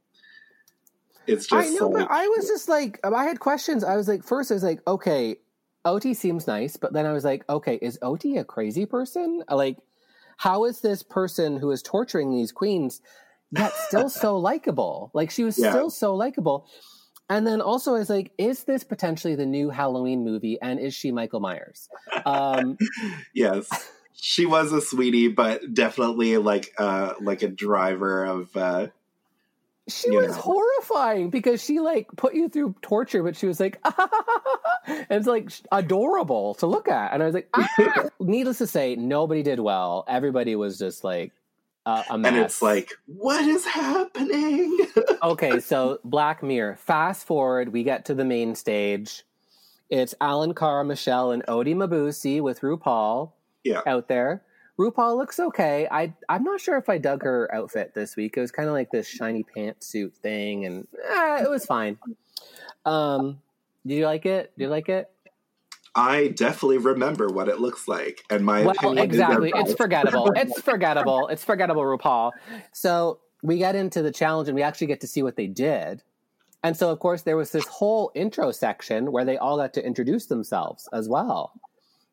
it's 1.27 1.47
just 1.47 1.69
I 1.69 1.71
know, 1.71 1.89
like, 1.89 2.07
but 2.07 2.15
I 2.15 2.27
was 2.29 2.49
just 2.49 2.69
like, 2.69 3.01
I 3.05 3.25
had 3.25 3.41
questions. 3.41 3.83
I 3.85 3.97
was 3.97 4.09
like, 4.09 4.23
first, 4.23 4.51
I 4.51 4.55
was 4.55 4.63
like, 4.63 4.81
okay, 4.87 5.37
Oti 5.85 6.15
seems 6.15 6.47
nice, 6.47 6.77
but 6.77 6.93
then 6.93 7.07
I 7.07 7.13
was 7.13 7.25
like, 7.25 7.45
okay, 7.49 7.79
is 7.81 7.99
Oti 8.03 8.37
a 8.37 8.45
crazy 8.45 8.87
person? 8.87 9.43
Like, 9.51 9.79
how 10.37 10.65
is 10.65 10.81
this 10.81 11.03
person 11.03 11.59
who 11.59 11.71
is 11.71 11.83
torturing 11.83 12.31
these 12.31 12.53
queens 12.53 13.01
yet 13.51 13.73
still 13.89 14.09
so 14.11 14.37
likable? 14.37 15.11
Like, 15.15 15.31
she 15.31 15.45
was 15.45 15.57
Yeah. 15.57 15.71
still 15.71 15.91
so 15.91 16.15
likable. 16.15 16.69
And 17.31 17.47
then 17.47 17.61
also, 17.61 17.95
I 17.95 17.99
was 17.99 18.11
like, 18.11 18.33
is 18.37 18.65
this 18.65 18.85
potentially 18.85 19.35
the 19.35 19.47
new 19.47 19.71
Halloween 19.71 20.25
movie? 20.25 20.59
And 20.61 20.79
is 20.79 20.95
she 20.95 21.11
Michael 21.11 21.41
Myers? 21.41 21.89
Um, 22.27 22.79
yes 23.35 23.69
she 24.17 24.47
was 24.47 24.73
a 24.73 24.81
sweetie 24.81 25.29
but 25.29 25.75
definitely 25.75 26.39
like 26.39 26.73
uh 26.79 27.15
like 27.21 27.43
a 27.43 27.49
driver 27.49 28.25
of 28.25 28.57
uh 28.57 28.87
she 29.89 30.11
You 30.11 30.21
was 30.21 30.29
know. 30.29 30.35
horrifying 30.35 31.31
because 31.31 31.63
she 31.63 31.81
like 31.81 32.09
put 32.17 32.35
you 32.35 32.49
through 32.49 32.75
torture, 32.81 33.23
but 33.23 33.37
she 33.37 33.47
was 33.47 33.61
like, 33.61 33.79
and 34.87 35.07
it's 35.11 35.27
like 35.27 35.51
adorable 35.71 36.55
to 36.55 36.67
look 36.67 36.89
at. 36.89 37.13
And 37.13 37.23
I 37.23 37.27
was 37.27 37.35
like, 37.35 37.51
ah! 37.55 38.09
needless 38.19 38.59
to 38.59 38.67
say, 38.67 38.97
nobody 38.97 39.43
did 39.43 39.61
well. 39.61 40.05
Everybody 40.09 40.57
was 40.57 40.79
just 40.79 41.05
like 41.05 41.33
uh, 41.87 42.03
a 42.11 42.19
mess. 42.19 42.33
and 42.33 42.41
it's 42.43 42.63
like 42.63 42.91
what 43.07 43.45
is 43.45 43.65
happening 43.67 44.79
okay, 45.23 45.61
so 45.61 45.99
Black 46.05 46.43
Mirror. 46.43 46.77
Fast 46.77 47.27
forward, 47.27 47.73
we 47.73 47.83
get 47.83 48.05
to 48.07 48.15
the 48.15 48.25
main 48.25 48.55
stage. 48.55 49.23
It's 49.91 50.15
Alan 50.21 50.55
Carr, 50.55 50.83
Michelle, 50.85 51.31
and 51.33 51.43
Oti 51.47 51.75
Mabuse 51.75 52.41
with 52.41 52.61
RuPaul 52.61 53.33
Yeah. 53.65 53.83
out 53.87 54.09
there. 54.09 54.43
RuPaul 54.79 55.17
looks 55.17 55.39
okay. 55.39 55.87
I 55.91 56.13
I'm 56.29 56.43
not 56.43 56.61
sure 56.61 56.77
if 56.79 56.89
I 56.89 56.99
dug 56.99 57.23
her 57.23 57.49
outfit 57.55 57.95
this 57.95 58.17
week. 58.17 58.37
It 58.37 58.41
was 58.41 58.51
kind 58.51 58.69
of 58.69 58.75
like 58.75 58.91
this 58.91 59.07
shiny 59.07 59.45
pantsuit 59.45 60.15
thing, 60.15 60.65
and 60.65 60.89
eh, 61.09 61.45
it 61.45 61.51
was 61.51 61.65
fine. 61.65 61.97
Um, 62.85 63.41
did 63.87 63.95
you 63.95 64.07
like 64.07 64.27
it? 64.27 64.53
Did 64.59 64.65
you 64.65 64.71
like 64.71 64.89
it? 64.89 65.11
I 65.97 66.29
definitely 66.29 66.79
remember 66.79 67.29
what 67.29 67.49
it 67.49 67.61
looks 67.61 67.87
like 67.87 68.25
and 68.31 68.45
my 68.45 68.63
Well, 68.63 68.71
opinion 68.71 69.05
exactly. 69.05 69.53
It's 69.55 69.75
forgettable. 69.75 70.33
It's 70.37 70.61
forgettable. 70.61 71.29
It's 71.29 71.45
forgettable, 71.45 71.83
RuPaul. 71.83 72.33
So 72.73 73.21
we 73.43 73.59
get 73.59 73.75
into 73.75 74.03
the 74.03 74.11
challenge 74.11 74.49
and 74.49 74.57
we 74.57 74.63
actually 74.63 74.87
get 74.89 75.01
to 75.03 75.07
see 75.07 75.23
what 75.23 75.37
they 75.37 75.47
did. 75.47 76.03
And 76.63 76.75
so, 76.77 76.91
of 76.91 76.99
course, 76.99 77.23
there 77.23 77.37
was 77.37 77.51
this 77.51 77.67
whole 77.67 78.11
intro 78.15 78.51
section 78.51 79.13
where 79.13 79.25
they 79.25 79.37
all 79.37 79.59
got 79.59 79.75
to 79.75 79.87
introduce 79.87 80.27
themselves 80.27 80.89
as 80.95 81.09
well 81.11 81.53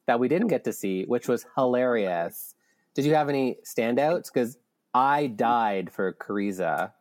that 0.07 0.19
we 0.19 0.27
didn't 0.27 0.49
get 0.49 0.65
to 0.65 0.73
see, 0.73 1.05
which 1.05 1.29
was 1.29 1.45
hilarious. 1.55 2.53
Did 2.93 3.05
you 3.05 3.15
have 3.15 3.29
any 3.29 3.59
standouts? 3.65 4.25
Because 4.31 4.57
I 4.93 5.27
died 5.27 5.89
for 5.91 6.11
Cariza. 6.13 6.91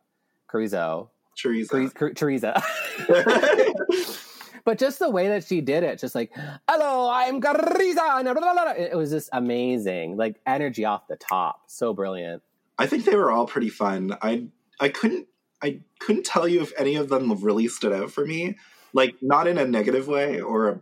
Carizo. 0.49 1.09
Teresa. 1.37 1.91
Teresa. 2.15 2.63
but 4.65 4.77
just 4.77 4.99
the 4.99 5.09
way 5.09 5.27
that 5.29 5.43
she 5.45 5.61
did 5.61 5.83
it, 5.83 5.99
just 5.99 6.15
like, 6.15 6.31
hello, 6.69 7.09
I'm 7.11 7.41
Cariza. 7.41 8.17
and 8.19 8.23
blah, 8.25 8.33
blah, 8.33 8.53
blah, 8.53 8.53
blah. 8.53 8.71
It 8.73 8.95
was 8.95 9.09
just 9.11 9.29
amazing. 9.33 10.17
Like 10.17 10.39
energy 10.45 10.85
off 10.85 11.07
the 11.07 11.15
top. 11.15 11.63
So 11.67 11.93
brilliant. 11.93 12.41
I 12.77 12.87
think 12.87 13.05
they 13.05 13.15
were 13.15 13.31
all 13.31 13.45
pretty 13.45 13.69
fun. 13.69 14.17
I 14.21 14.47
I 14.79 14.89
couldn't 14.89 15.27
I 15.61 15.79
couldn't 15.99 16.25
tell 16.25 16.47
you 16.47 16.61
if 16.61 16.71
any 16.77 16.95
of 16.95 17.09
them 17.09 17.31
really 17.43 17.67
stood 17.67 17.93
out 17.93 18.11
for 18.11 18.25
me. 18.25 18.57
Like 18.93 19.15
not 19.21 19.47
in 19.47 19.57
a 19.57 19.65
negative 19.65 20.07
way 20.07 20.41
or 20.41 20.67
a 20.69 20.79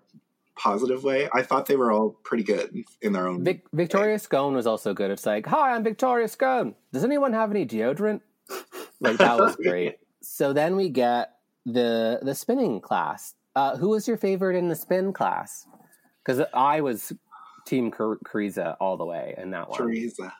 positive 0.55 1.03
way. 1.03 1.29
I 1.33 1.41
thought 1.41 1.65
they 1.67 1.75
were 1.75 1.91
all 1.91 2.11
pretty 2.23 2.43
good 2.43 2.83
in 3.01 3.13
their 3.13 3.27
own. 3.27 3.43
Vic- 3.43 3.65
Victoria 3.73 4.17
Scone 4.19 4.55
was 4.55 4.65
also 4.67 4.93
good. 4.93 5.11
It's 5.11 5.25
like, 5.25 5.45
hi, 5.45 5.71
I'm 5.73 5.83
Victoria 5.83 6.27
Scone. 6.27 6.75
Does 6.93 7.03
anyone 7.03 7.33
have 7.33 7.51
any 7.51 7.65
deodorant? 7.65 8.21
Like 8.99 9.17
that 9.17 9.37
was 9.37 9.55
great. 9.63 9.97
so 10.21 10.53
then 10.53 10.75
we 10.75 10.89
get 10.89 11.35
the 11.65 12.19
the 12.21 12.33
spinning 12.35 12.79
class. 12.81 13.35
Uh, 13.59 13.75
who 13.75 13.89
was 13.89 14.07
your 14.07 14.15
favorite 14.15 14.55
in 14.55 14.69
the 14.69 14.75
spin 14.75 15.11
class? 15.11 15.67
Because 16.23 16.47
I 16.53 16.79
was 16.79 17.11
Team 17.65 17.91
Cariza 17.91 18.77
all 18.79 18.95
the 18.95 19.03
way 19.03 19.35
in 19.37 19.51
that 19.51 19.69
one. 19.69 19.77
Teresa. 19.77 20.33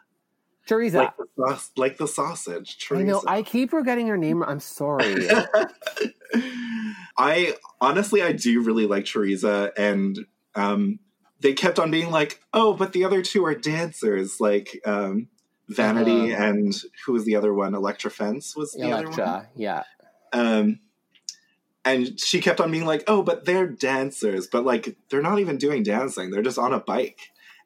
Teresa. 0.66 0.98
like 1.00 1.14
the, 1.36 1.70
like 1.76 1.98
the 1.98 2.08
sausage. 2.08 2.88
I 2.90 3.02
know. 3.02 3.22
I 3.28 3.42
keep 3.42 3.72
forgetting 3.72 4.08
her 4.08 4.16
name. 4.16 4.42
I'm 4.42 4.62
sorry. 4.62 5.28
I 7.18 7.56
honestly, 7.82 8.22
I 8.22 8.32
do 8.32 8.62
really 8.62 8.86
like 8.86 9.06
Teresa, 9.06 9.74
and 9.76 10.18
um, 10.56 11.00
they 11.42 11.52
kept 11.52 11.78
on 11.78 11.92
being 11.92 12.12
like, 12.12 12.40
"Oh, 12.54 12.74
but 12.74 12.94
the 12.94 13.04
other 13.04 13.22
two 13.22 13.46
are 13.46 13.56
dancers." 13.56 14.40
Like 14.40 14.80
um, 14.86 15.28
Vanity 15.68 16.34
Uh-huh. 16.34 16.44
and 16.44 16.74
who 17.06 17.12
was 17.14 17.26
the 17.26 17.36
other 17.36 17.54
one? 17.54 17.74
Elektra 17.76 18.12
Fence 18.12 18.56
was 18.56 18.72
the 18.72 18.84
other 18.94 19.10
one. 19.10 19.20
Elektra. 19.20 19.50
Yeah. 19.58 19.84
Um, 20.32 20.80
and 21.94 22.20
she 22.20 22.40
kept 22.42 22.60
on 22.62 22.72
being 22.72 22.86
like, 22.86 23.04
"Oh, 23.08 23.22
but 23.24 23.46
they're 23.46 23.68
dancers, 23.68 24.48
but 24.48 24.66
like 24.66 24.96
they're 25.10 25.22
not 25.22 25.40
even 25.40 25.58
doing 25.58 25.84
dancing; 25.84 26.32
they're 26.32 26.42
just 26.42 26.58
on 26.60 26.74
a 26.74 26.80
bike." 26.80 27.20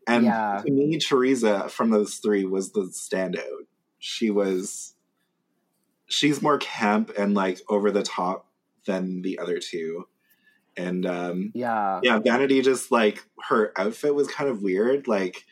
And 0.07 0.25
Yeah. 0.25 0.61
to 0.65 0.71
me, 0.71 0.97
Teresa 0.97 1.69
from 1.69 1.89
those 1.89 2.15
three 2.15 2.43
was 2.45 2.71
the 2.71 2.83
standout. 2.83 3.67
She 3.99 4.29
was, 4.29 4.95
she's 6.07 6.41
more 6.41 6.57
camp 6.57 7.11
and 7.17 7.33
like 7.33 7.61
over 7.69 7.89
the 7.91 8.03
top 8.03 8.47
than 8.85 9.21
the 9.21 9.39
other 9.39 9.59
two. 9.59 10.07
And 10.75 11.05
um, 11.05 11.51
Yeah. 11.53 11.99
yeah, 12.03 12.19
Vanity 12.19 12.61
just 12.61 12.91
like 12.91 13.23
her 13.47 13.71
outfit 13.77 14.13
was 14.13 14.27
kind 14.27 14.49
of 14.49 14.61
weird. 14.61 15.07
Like 15.07 15.45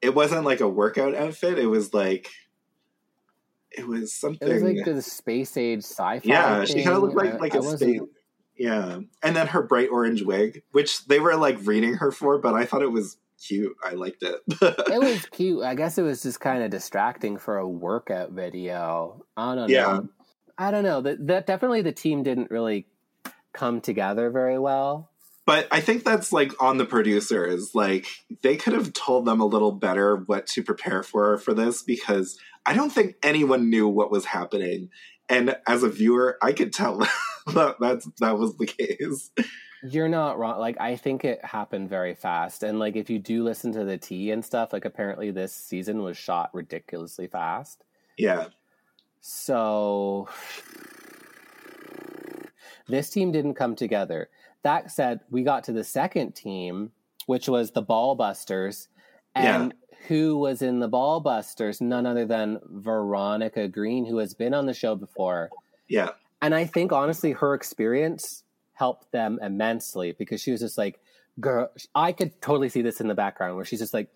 it 0.00 0.14
wasn't 0.14 0.44
like 0.44 0.60
a 0.60 0.68
workout 0.68 1.14
outfit. 1.14 1.58
It 1.58 1.66
was 1.66 1.92
like 1.94 2.30
it 3.76 3.86
was 3.86 4.14
something. 4.14 4.48
It 4.48 4.52
was 4.52 4.62
like 4.62 4.84
the 4.84 5.02
space 5.02 5.56
age 5.56 5.80
sci-fi. 5.84 6.20
Yeah, 6.24 6.64
she 6.64 6.82
kind 6.84 6.96
of 6.96 7.02
looked 7.02 7.16
like 7.16 7.40
like 7.40 7.54
I- 7.54 7.58
a 7.58 7.62
I 7.62 7.76
space. 7.76 8.00
Yeah, 8.56 9.00
and 9.22 9.34
then 9.34 9.48
her 9.48 9.62
bright 9.62 9.88
orange 9.90 10.22
wig, 10.22 10.62
which 10.70 11.06
they 11.06 11.18
were 11.18 11.34
like 11.36 11.58
reading 11.66 11.94
her 11.94 12.12
for, 12.12 12.38
but 12.38 12.54
I 12.54 12.64
thought 12.64 12.82
it 12.82 12.92
was 12.92 13.16
cute. 13.44 13.74
I 13.84 13.94
liked 13.94 14.22
it. 14.22 14.36
It 14.62 15.00
was 15.02 15.26
cute. 15.32 15.64
I 15.64 15.74
guess 15.74 15.98
it 15.98 16.02
was 16.02 16.22
just 16.22 16.38
kind 16.40 16.62
of 16.62 16.70
distracting 16.70 17.36
for 17.36 17.58
a 17.58 17.68
workout 17.68 18.30
video. 18.30 19.24
I 19.36 19.56
don't 19.56 19.68
know. 19.68 19.74
Yeah. 19.74 20.00
I 20.56 20.70
don't 20.70 20.84
know. 20.84 21.00
That 21.00 21.26
that 21.26 21.46
definitely 21.48 21.82
the 21.82 21.90
team 21.90 22.22
didn't 22.22 22.50
really 22.52 22.86
come 23.52 23.80
together 23.80 24.30
very 24.30 24.58
well. 24.58 25.10
But 25.46 25.68
I 25.70 25.80
think 25.80 26.04
that's 26.04 26.32
like 26.32 26.52
on 26.62 26.78
the 26.78 26.86
producers. 26.86 27.74
Like 27.74 28.06
they 28.42 28.56
could 28.56 28.72
have 28.72 28.92
told 28.92 29.24
them 29.26 29.40
a 29.40 29.46
little 29.46 29.72
better 29.72 30.16
what 30.16 30.46
to 30.48 30.62
prepare 30.62 31.02
for 31.02 31.38
for 31.38 31.54
this 31.54 31.82
because 31.82 32.38
I 32.66 32.74
don't 32.74 32.90
think 32.90 33.16
anyone 33.22 33.68
knew 33.70 33.88
what 33.88 34.10
was 34.10 34.24
happening. 34.26 34.90
And 35.28 35.56
as 35.66 35.82
a 35.82 35.88
viewer, 35.88 36.38
I 36.42 36.52
could 36.52 36.72
tell 36.72 36.98
that 37.54 37.76
that's 37.80 38.08
that 38.20 38.38
was 38.38 38.56
the 38.56 38.66
case. 38.66 39.30
You're 39.82 40.08
not 40.08 40.38
wrong. 40.38 40.58
Like 40.58 40.80
I 40.80 40.96
think 40.96 41.24
it 41.24 41.44
happened 41.44 41.90
very 41.90 42.14
fast, 42.14 42.62
and 42.62 42.78
like 42.78 42.96
if 42.96 43.10
you 43.10 43.18
do 43.18 43.44
listen 43.44 43.72
to 43.72 43.84
the 43.84 43.98
tea 43.98 44.30
and 44.30 44.42
stuff, 44.44 44.72
like 44.72 44.86
apparently 44.86 45.30
this 45.30 45.52
season 45.54 46.02
was 46.02 46.16
shot 46.16 46.50
ridiculously 46.54 47.26
fast. 47.26 47.84
Yeah, 48.16 48.46
So 49.20 50.28
this 52.86 53.10
team 53.10 53.32
didn't 53.32 53.54
come 53.54 53.74
together. 53.74 54.28
That 54.64 54.90
said, 54.90 55.20
we 55.30 55.44
got 55.44 55.64
to 55.64 55.72
the 55.72 55.84
second 55.84 56.34
team, 56.34 56.90
which 57.26 57.48
was 57.48 57.70
the 57.70 57.82
Ball 57.82 58.16
Busters. 58.16 58.88
And 59.36 59.74
who 60.08 60.36
was 60.38 60.62
in 60.62 60.80
the 60.80 60.88
Ball 60.88 61.20
Busters? 61.20 61.80
None 61.80 62.06
other 62.06 62.26
than 62.26 62.58
Veronica 62.64 63.68
Green, 63.68 64.04
who 64.04 64.18
has 64.18 64.34
been 64.34 64.54
on 64.54 64.66
the 64.66 64.74
show 64.74 64.96
before. 64.96 65.50
yeah, 65.88 66.10
And 66.42 66.54
I 66.54 66.64
think 66.64 66.92
honestly, 66.92 67.32
her 67.32 67.54
experience 67.54 68.42
helped 68.72 69.12
them 69.12 69.38
immensely 69.42 70.12
because 70.12 70.40
she 70.40 70.50
was 70.50 70.60
just 70.60 70.76
like, 70.76 70.98
girl, 71.40 71.70
I 71.94 72.12
could 72.12 72.40
totally 72.40 72.68
see 72.68 72.82
this 72.82 73.00
in 73.00 73.08
the 73.08 73.14
background 73.14 73.56
where 73.56 73.64
she's 73.64 73.80
just 73.80 73.94
like, 73.94 74.08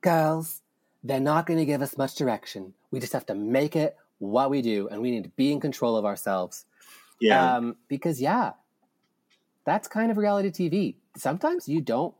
girls, 0.00 0.62
they're 1.04 1.20
not 1.20 1.46
going 1.46 1.58
to 1.58 1.66
give 1.66 1.82
us 1.82 1.96
much 1.96 2.14
direction. 2.14 2.72
We 2.90 3.00
just 3.00 3.12
have 3.12 3.26
to 3.26 3.34
make 3.34 3.76
it 3.76 3.96
what 4.18 4.50
we 4.50 4.62
do, 4.62 4.88
and 4.88 5.02
we 5.02 5.10
need 5.10 5.24
to 5.24 5.30
be 5.30 5.52
in 5.52 5.60
control 5.60 5.96
of 5.96 6.04
ourselves. 6.04 6.64
yeah, 7.20 7.56
Um, 7.56 7.76
because, 7.88 8.20
yeah, 8.20 8.52
that's 9.66 9.88
kind 9.88 10.10
of 10.10 10.16
reality 10.16 10.50
TV. 10.50 10.94
Sometimes 11.16 11.68
you 11.68 11.80
don't 11.80 12.14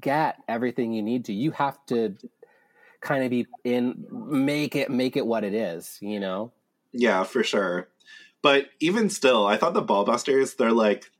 get 0.00 0.36
everything 0.46 0.92
you 0.92 1.02
need 1.02 1.24
to. 1.24 1.32
You 1.32 1.50
have 1.52 1.84
to 1.86 2.16
kind 3.00 3.24
of 3.24 3.30
be 3.30 3.46
in, 3.64 4.06
make 4.10 4.76
it, 4.76 4.90
make 4.90 5.16
it 5.16 5.26
what 5.26 5.42
it 5.42 5.54
is, 5.54 5.98
you 6.00 6.20
know? 6.20 6.52
yeah, 6.92 7.24
for 7.24 7.42
sure. 7.42 7.88
But 8.42 8.66
even 8.80 9.10
still, 9.10 9.46
I 9.46 9.56
thought 9.56 9.74
the 9.74 9.82
Ballbusters, 9.82 10.56
they're 10.56 10.72
like, 10.72 11.10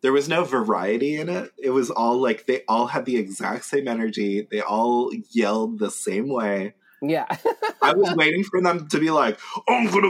there 0.00 0.12
was 0.12 0.28
no 0.28 0.44
variety 0.44 1.16
in 1.16 1.28
it. 1.28 1.50
It 1.58 1.70
was 1.70 1.90
all 1.90 2.18
like 2.18 2.46
they 2.46 2.62
all 2.68 2.86
had 2.86 3.04
the 3.04 3.16
exact 3.16 3.64
same 3.64 3.88
energy. 3.88 4.46
They 4.48 4.60
all 4.60 5.10
yelled 5.30 5.78
the 5.78 5.90
same 5.90 6.28
way. 6.28 6.74
Yeah. 7.02 7.26
I 7.82 7.92
was 7.94 8.14
waiting 8.14 8.44
for 8.44 8.62
them 8.62 8.88
to 8.88 8.98
be 8.98 9.10
like, 9.10 9.38
I'm 9.68 9.86
gonna 9.86 10.08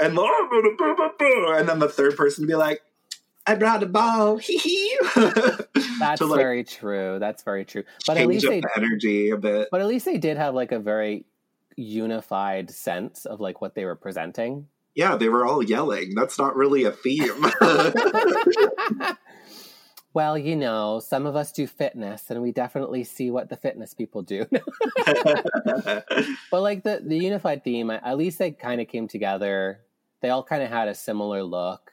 and 0.00 0.18
I'm 0.18 0.48
gonna 0.48 1.58
and 1.58 1.68
then 1.68 1.78
the 1.78 1.88
third 1.88 2.16
person 2.16 2.44
to 2.44 2.48
be 2.48 2.54
like, 2.54 2.82
I 3.48 3.54
brought 3.54 3.82
a 3.82 3.86
ball, 3.86 4.36
hee 4.36 4.58
hee. 4.58 4.98
That's 5.98 6.20
like 6.20 6.38
very 6.38 6.64
true. 6.64 7.16
That's 7.18 7.42
very 7.42 7.64
true. 7.64 7.82
But 8.06 8.18
at 8.18 8.20
change 8.20 8.28
least 8.28 8.44
up 8.44 8.50
they 8.50 8.60
the 8.60 8.70
energy 8.76 9.30
a 9.30 9.38
bit. 9.38 9.68
but 9.70 9.80
at 9.80 9.86
least 9.86 10.04
they 10.04 10.18
did 10.18 10.36
have 10.36 10.54
like 10.54 10.70
a 10.70 10.78
very 10.78 11.24
unified 11.76 12.70
sense 12.70 13.24
of 13.24 13.40
like 13.40 13.62
what 13.62 13.74
they 13.74 13.86
were 13.86 13.96
presenting. 13.96 14.66
Yeah, 14.94 15.16
they 15.16 15.30
were 15.30 15.46
all 15.46 15.62
yelling. 15.62 16.14
That's 16.14 16.38
not 16.38 16.56
really 16.56 16.84
a 16.84 16.90
theme. 16.90 17.46
well, 20.12 20.36
you 20.36 20.54
know, 20.54 21.00
some 21.00 21.24
of 21.24 21.34
us 21.34 21.50
do 21.50 21.66
fitness 21.66 22.28
and 22.28 22.42
we 22.42 22.52
definitely 22.52 23.04
see 23.04 23.30
what 23.30 23.48
the 23.48 23.56
fitness 23.56 23.94
people 23.94 24.20
do. 24.20 24.44
but 24.50 26.04
like 26.52 26.82
the 26.82 27.00
the 27.02 27.16
unified 27.16 27.64
theme, 27.64 27.90
at 27.90 28.18
least 28.18 28.38
they 28.38 28.50
kind 28.50 28.82
of 28.82 28.88
came 28.88 29.08
together. 29.08 29.80
They 30.20 30.28
all 30.28 30.42
kind 30.42 30.62
of 30.62 30.68
had 30.68 30.88
a 30.88 30.94
similar 30.94 31.42
look. 31.42 31.92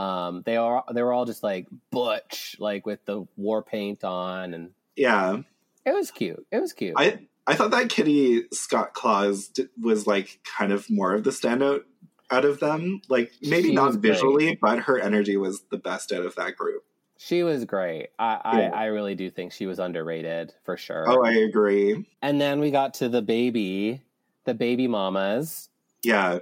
Um, 0.00 0.42
they 0.46 0.56
are 0.56 0.84
they 0.92 1.02
were 1.02 1.12
all 1.12 1.24
just 1.24 1.42
like 1.42 1.66
butch, 1.90 2.56
like 2.58 2.86
with 2.86 3.04
the 3.04 3.26
war 3.36 3.62
paint 3.62 4.04
on, 4.04 4.54
and 4.54 4.70
yeah, 4.96 5.38
it 5.84 5.92
was 5.94 6.10
cute. 6.10 6.46
It 6.50 6.60
was 6.60 6.72
cute. 6.72 6.94
I 6.96 7.26
I 7.46 7.54
thought 7.54 7.70
that 7.72 7.88
Kitty 7.88 8.44
Scott 8.52 8.94
Claus 8.94 9.48
d- 9.48 9.66
was 9.80 10.06
like 10.06 10.40
kind 10.44 10.72
of 10.72 10.88
more 10.88 11.12
of 11.14 11.24
the 11.24 11.30
standout 11.30 11.82
out 12.30 12.44
of 12.44 12.60
them. 12.60 13.02
Like 13.08 13.32
maybe 13.42 13.68
She 13.68 13.74
not 13.74 13.88
was 13.88 13.96
great. 13.96 14.12
visually, 14.12 14.58
but 14.60 14.80
her 14.80 14.98
energy 14.98 15.36
was 15.36 15.62
the 15.70 15.78
best 15.78 16.12
out 16.12 16.24
of 16.24 16.34
that 16.36 16.56
group. 16.56 16.84
She 17.18 17.42
was 17.42 17.64
great. 17.66 18.08
I, 18.18 18.58
Yeah. 18.60 18.70
I, 18.72 18.84
I 18.84 18.86
really 18.86 19.14
do 19.14 19.28
think 19.30 19.52
she 19.52 19.66
was 19.66 19.78
underrated 19.78 20.54
for 20.64 20.76
sure. 20.78 21.04
Oh, 21.06 21.22
I 21.22 21.32
agree. 21.32 22.06
and 22.22 22.40
then 22.40 22.60
we 22.60 22.70
got 22.70 22.94
to 22.94 23.08
the 23.10 23.20
baby, 23.20 24.00
the 24.44 24.54
baby 24.54 24.86
mamas. 24.86 25.68
Yeah. 26.02 26.38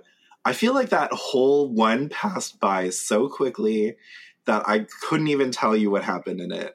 I 0.49 0.55
feel 0.55 0.73
like 0.73 0.89
that 0.89 1.13
whole 1.13 1.69
one 1.69 2.09
passed 2.09 2.59
by 2.59 2.89
so 2.89 3.29
quickly 3.29 3.97
that 4.47 4.67
I 4.67 4.87
couldn't 5.03 5.29
even 5.29 5.51
tell 5.51 5.77
you 5.77 5.91
what 5.91 6.05
happened 6.05 6.41
in 6.41 6.53
it. 6.53 6.75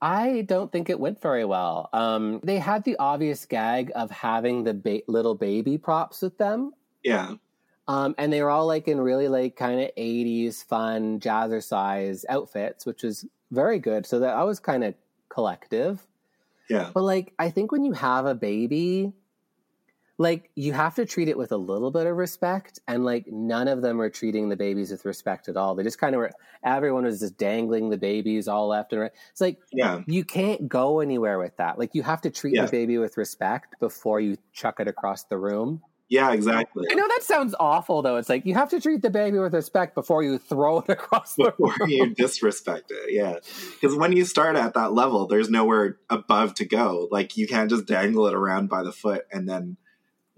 I 0.00 0.42
don't 0.42 0.70
think 0.70 0.88
it 0.88 1.00
went 1.00 1.20
very 1.20 1.44
well. 1.44 1.88
Um, 1.92 2.38
they 2.44 2.58
had 2.58 2.84
the 2.84 2.96
obvious 3.00 3.44
gag 3.44 3.90
of 3.96 4.12
having 4.12 4.62
the 4.62 4.74
ba- 4.74 5.02
little 5.08 5.34
baby 5.34 5.78
props 5.78 6.22
with 6.22 6.38
them. 6.38 6.74
Yeah. 7.02 7.34
Um, 7.88 8.14
and 8.18 8.32
they 8.32 8.40
were 8.40 8.50
all 8.50 8.68
like 8.68 8.86
in 8.86 9.00
really 9.00 9.26
like 9.26 9.56
kind 9.56 9.80
of 9.80 9.90
80s 9.98 10.64
fun 10.64 11.18
jazzercise 11.18 12.24
outfits, 12.28 12.86
which 12.86 13.02
was 13.02 13.26
very 13.50 13.80
good. 13.80 14.06
So 14.06 14.20
that 14.20 14.36
I 14.36 14.44
was 14.44 14.60
kind 14.60 14.84
of 14.84 14.94
collective. 15.28 16.06
Yeah. 16.70 16.90
But 16.94 17.02
like, 17.02 17.32
I 17.36 17.50
think 17.50 17.72
when 17.72 17.84
you 17.84 17.94
have 17.94 18.26
a 18.26 18.34
baby, 18.36 19.12
like 20.22 20.50
you 20.54 20.72
have 20.72 20.94
to 20.94 21.04
treat 21.04 21.28
it 21.28 21.36
with 21.36 21.52
a 21.52 21.56
little 21.56 21.90
bit 21.90 22.06
of 22.06 22.16
respect, 22.16 22.78
and 22.88 23.04
like 23.04 23.26
none 23.28 23.68
of 23.68 23.82
them 23.82 23.98
were 23.98 24.10
treating 24.10 24.48
the 24.48 24.56
babies 24.56 24.90
with 24.90 25.04
respect 25.04 25.48
at 25.48 25.56
all. 25.56 25.74
They 25.74 25.82
just 25.82 25.98
kind 25.98 26.14
of 26.14 26.20
were. 26.20 26.30
Everyone 26.64 27.04
was 27.04 27.20
just 27.20 27.36
dangling 27.36 27.90
the 27.90 27.98
babies 27.98 28.48
all 28.48 28.68
left 28.68 28.92
and 28.92 29.02
right. 29.02 29.12
It's 29.32 29.40
like 29.40 29.58
Yeah. 29.72 30.02
you 30.06 30.24
can't 30.24 30.68
go 30.68 31.00
anywhere 31.00 31.38
with 31.38 31.56
that. 31.56 31.78
Like 31.78 31.90
you 31.94 32.02
have 32.04 32.20
to 32.22 32.30
treat 32.30 32.54
Yeah. 32.54 32.66
the 32.66 32.70
baby 32.70 32.98
with 32.98 33.16
respect 33.16 33.78
before 33.80 34.20
you 34.20 34.36
chuck 34.52 34.80
it 34.80 34.88
across 34.88 35.24
the 35.24 35.36
room. 35.38 35.82
Yeah, 36.08 36.32
exactly. 36.32 36.86
I 36.90 36.94
know 36.94 37.08
that 37.08 37.22
sounds 37.22 37.54
awful 37.58 38.02
though. 38.02 38.16
It's 38.16 38.28
like 38.28 38.44
you 38.44 38.54
have 38.54 38.68
to 38.70 38.80
treat 38.80 39.00
the 39.00 39.08
baby 39.10 39.38
with 39.38 39.54
respect 39.54 39.94
before 39.94 40.22
you 40.22 40.36
throw 40.38 40.80
it 40.80 40.88
across 40.90 41.34
the 41.36 41.44
Before 41.44 41.74
room. 41.80 41.88
you 41.88 42.14
disrespect 42.14 42.90
it. 42.90 43.12
Yeah. 43.14 43.38
Because 43.80 43.96
when 43.96 44.12
you 44.12 44.24
start 44.26 44.54
at 44.56 44.74
that 44.74 44.92
level, 44.92 45.26
there's 45.26 45.48
nowhere 45.48 45.96
above 46.10 46.54
to 46.56 46.66
go. 46.66 47.08
Like 47.10 47.36
you 47.38 47.46
can't 47.48 47.70
just 47.70 47.86
dangle 47.86 48.26
it 48.28 48.34
around 48.34 48.68
by 48.68 48.82
the 48.82 48.92
foot 48.92 49.24
and 49.32 49.48
then 49.48 49.78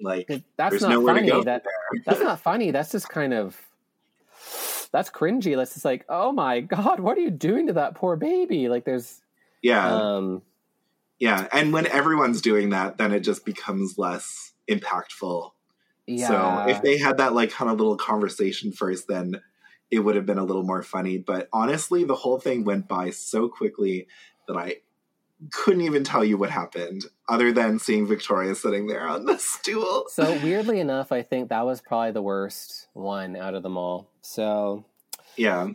like 0.00 0.28
That's 0.56 0.80
not 0.80 1.04
funny. 1.04 1.30
That 1.44 1.64
that's 2.04 2.20
not 2.22 2.40
funny. 2.40 2.70
That's 2.70 2.90
just 2.92 3.08
kind 3.08 3.32
of 3.32 3.60
that's 4.92 5.10
cringy. 5.10 5.56
That's 5.56 5.74
just 5.74 5.84
like, 5.84 6.04
oh 6.08 6.32
my 6.32 6.60
god, 6.60 7.00
what 7.00 7.18
are 7.18 7.20
you 7.20 7.30
doing 7.30 7.66
to 7.66 7.72
that 7.74 7.96
poor 7.96 8.16
baby? 8.16 8.68
Like, 8.68 8.84
there's 8.84 9.20
Yeah. 9.62 9.92
um, 9.92 10.42
yeah. 11.18 11.48
And 11.52 11.72
when 11.72 11.86
everyone's 11.86 12.40
doing 12.40 12.70
that, 12.70 12.98
then 12.98 13.12
it 13.12 13.20
just 13.20 13.44
becomes 13.44 13.98
less 13.98 14.52
impactful. 14.68 15.50
yeah. 16.06 16.28
So 16.66 16.70
if 16.70 16.82
they 16.82 16.98
had 16.98 17.18
that 17.18 17.34
like 17.34 17.50
kind 17.50 17.70
of 17.70 17.78
little 17.78 17.96
conversation 17.96 18.72
first, 18.72 19.08
then 19.08 19.40
it 19.90 19.98
would 19.98 20.16
have 20.16 20.26
been 20.26 20.38
a 20.38 20.44
little 20.44 20.64
more 20.64 20.82
funny. 20.82 21.18
But 21.18 21.48
honestly, 21.52 22.04
the 22.04 22.14
whole 22.14 22.38
thing 22.38 22.64
went 22.64 22.88
by 22.88 23.10
so 23.10 23.48
quickly 23.48 24.06
that 24.46 24.56
I 24.56 24.76
couldn't 25.52 25.82
even 25.82 26.04
tell 26.04 26.24
you 26.24 26.36
what 26.36 26.50
happened 26.50 27.04
other 27.28 27.52
than 27.52 27.78
seeing 27.78 28.06
Victoria 28.06 28.54
sitting 28.54 28.86
there 28.86 29.06
on 29.08 29.24
the 29.26 29.36
stool. 29.38 30.04
So 30.08 30.32
weirdly 30.42 30.80
enough, 30.80 31.12
I 31.12 31.22
think 31.22 31.48
that 31.48 31.66
was 31.66 31.80
probably 31.80 32.12
the 32.12 32.22
worst 32.22 32.88
one 32.92 33.36
out 33.36 33.54
of 33.54 33.62
them 33.62 33.76
all. 33.76 34.10
So 34.22 34.84
Yeah. 35.36 35.68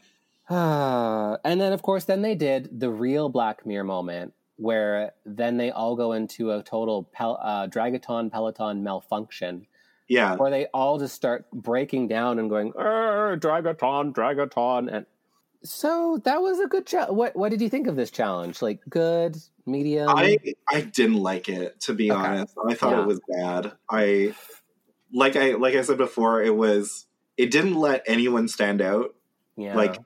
Uh, 0.49 1.37
and 1.43 1.59
then, 1.61 1.73
of 1.73 1.81
course, 1.81 2.05
then 2.05 2.21
they 2.21 2.35
did 2.35 2.79
the 2.79 2.89
real 2.89 3.29
Black 3.29 3.65
Mirror 3.65 3.83
moment 3.83 4.33
where 4.55 5.13
then 5.25 5.57
they 5.57 5.71
all 5.71 5.95
go 5.95 6.11
into 6.13 6.51
a 6.51 6.61
total 6.63 7.03
pel- 7.13 7.39
uh, 7.41 7.67
Dragaton 7.67 8.29
Peloton 8.31 8.83
malfunction 8.83 9.67
Yeah. 10.07 10.35
where 10.35 10.51
they 10.51 10.65
all 10.73 10.99
just 10.99 11.15
start 11.15 11.49
breaking 11.51 12.07
down 12.09 12.39
and 12.39 12.49
going, 12.49 12.73
"Arr, 12.77 13.37
Dragaton, 13.37 14.13
Dragaton. 14.13 14.91
And 14.93 15.05
so 15.63 16.19
that 16.25 16.41
was 16.41 16.59
a 16.59 16.67
good 16.67 16.85
challenge. 16.87 17.15
What, 17.15 17.35
what 17.35 17.49
did 17.49 17.61
you 17.61 17.69
think 17.69 17.87
of 17.87 17.95
this 17.95 18.11
challenge? 18.11 18.61
Like, 18.61 18.81
good, 18.89 19.37
medium? 19.65 20.09
I 20.09 20.37
I 20.69 20.81
didn't 20.81 21.17
like 21.21 21.49
it 21.49 21.79
to 21.81 21.93
be 21.93 22.11
Okay. 22.11 22.19
honest. 22.19 22.55
I 22.67 22.73
thought 22.75 22.93
Yeah. 22.93 23.01
it 23.03 23.07
was 23.07 23.19
bad. 23.27 23.73
I 23.89 24.33
like 25.13 25.35
I 25.35 25.51
like 25.55 25.75
I 25.75 25.81
said 25.81 25.97
before, 25.97 26.41
it 26.41 26.55
was 26.55 27.07
it 27.37 27.51
didn't 27.51 27.75
let 27.75 28.03
anyone 28.07 28.47
stand 28.47 28.81
out. 28.81 29.15
yeah. 29.57 29.75
Like 29.75 29.97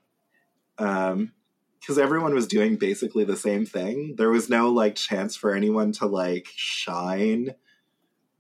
um 0.78 1.34
because 1.80 1.98
everyone 1.98 2.34
was 2.34 2.48
doing 2.48 2.78
basically 2.78 3.26
the 3.26 3.36
same 3.36 3.66
thing. 3.66 4.16
There 4.16 4.30
was 4.30 4.50
no 4.50 4.70
like 4.70 4.96
chance 4.96 5.36
for 5.36 5.54
anyone 5.54 5.92
to 5.94 6.06
like 6.06 6.48
shine. 6.56 7.56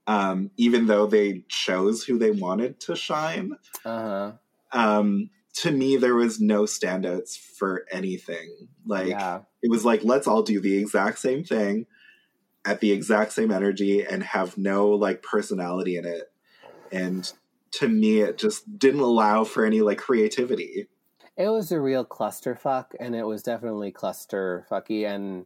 Um, 0.05 0.51
even 0.57 0.87
though 0.87 1.05
they 1.07 1.43
chose 1.47 2.03
who 2.03 2.17
they 2.17 2.31
wanted 2.31 2.79
to 2.81 2.95
shine. 2.95 3.53
uh-huh. 3.85 4.33
Um, 4.73 5.29
to 5.55 5.71
me, 5.71 5.97
there 5.97 6.15
was 6.15 6.39
no 6.39 6.63
standouts 6.63 7.37
for 7.37 7.85
anything. 7.91 8.67
Like 8.85 9.09
yeah. 9.09 9.41
it 9.61 9.69
was 9.69 9.85
like 9.85 10.03
let's 10.03 10.27
all 10.27 10.43
do 10.43 10.59
the 10.59 10.77
exact 10.77 11.19
same 11.19 11.43
thing 11.43 11.85
at 12.65 12.79
the 12.79 12.91
exact 12.91 13.33
same 13.33 13.51
energy 13.51 14.03
and 14.03 14.23
have 14.23 14.57
no 14.57 14.89
like 14.89 15.21
personality 15.21 15.97
in 15.97 16.05
it 16.05 16.31
and 16.93 17.33
to 17.71 17.89
me 17.89 18.21
it 18.21 18.37
just 18.37 18.77
didn't 18.79 19.01
allow 19.01 19.43
for 19.43 19.65
any 19.65 19.81
like 19.81 19.97
creativity 19.97 20.87
It 21.35 21.49
was 21.49 21.71
a 21.71 21.79
real 21.81 22.05
clusterfuck, 22.05 22.91
and 22.99 23.15
it 23.15 23.25
was 23.25 23.41
definitely 23.41 23.91
clusterfucky, 23.91 25.07
and 25.07 25.45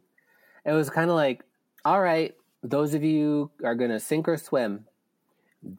it 0.66 0.72
was 0.72 0.90
kind 0.90 1.08
of 1.08 1.16
like, 1.16 1.44
all 1.82 2.00
right, 2.00 2.34
those 2.62 2.92
of 2.92 3.02
you 3.02 3.50
are 3.64 3.74
gonna 3.74 3.98
sink 3.98 4.28
or 4.28 4.36
swim, 4.36 4.84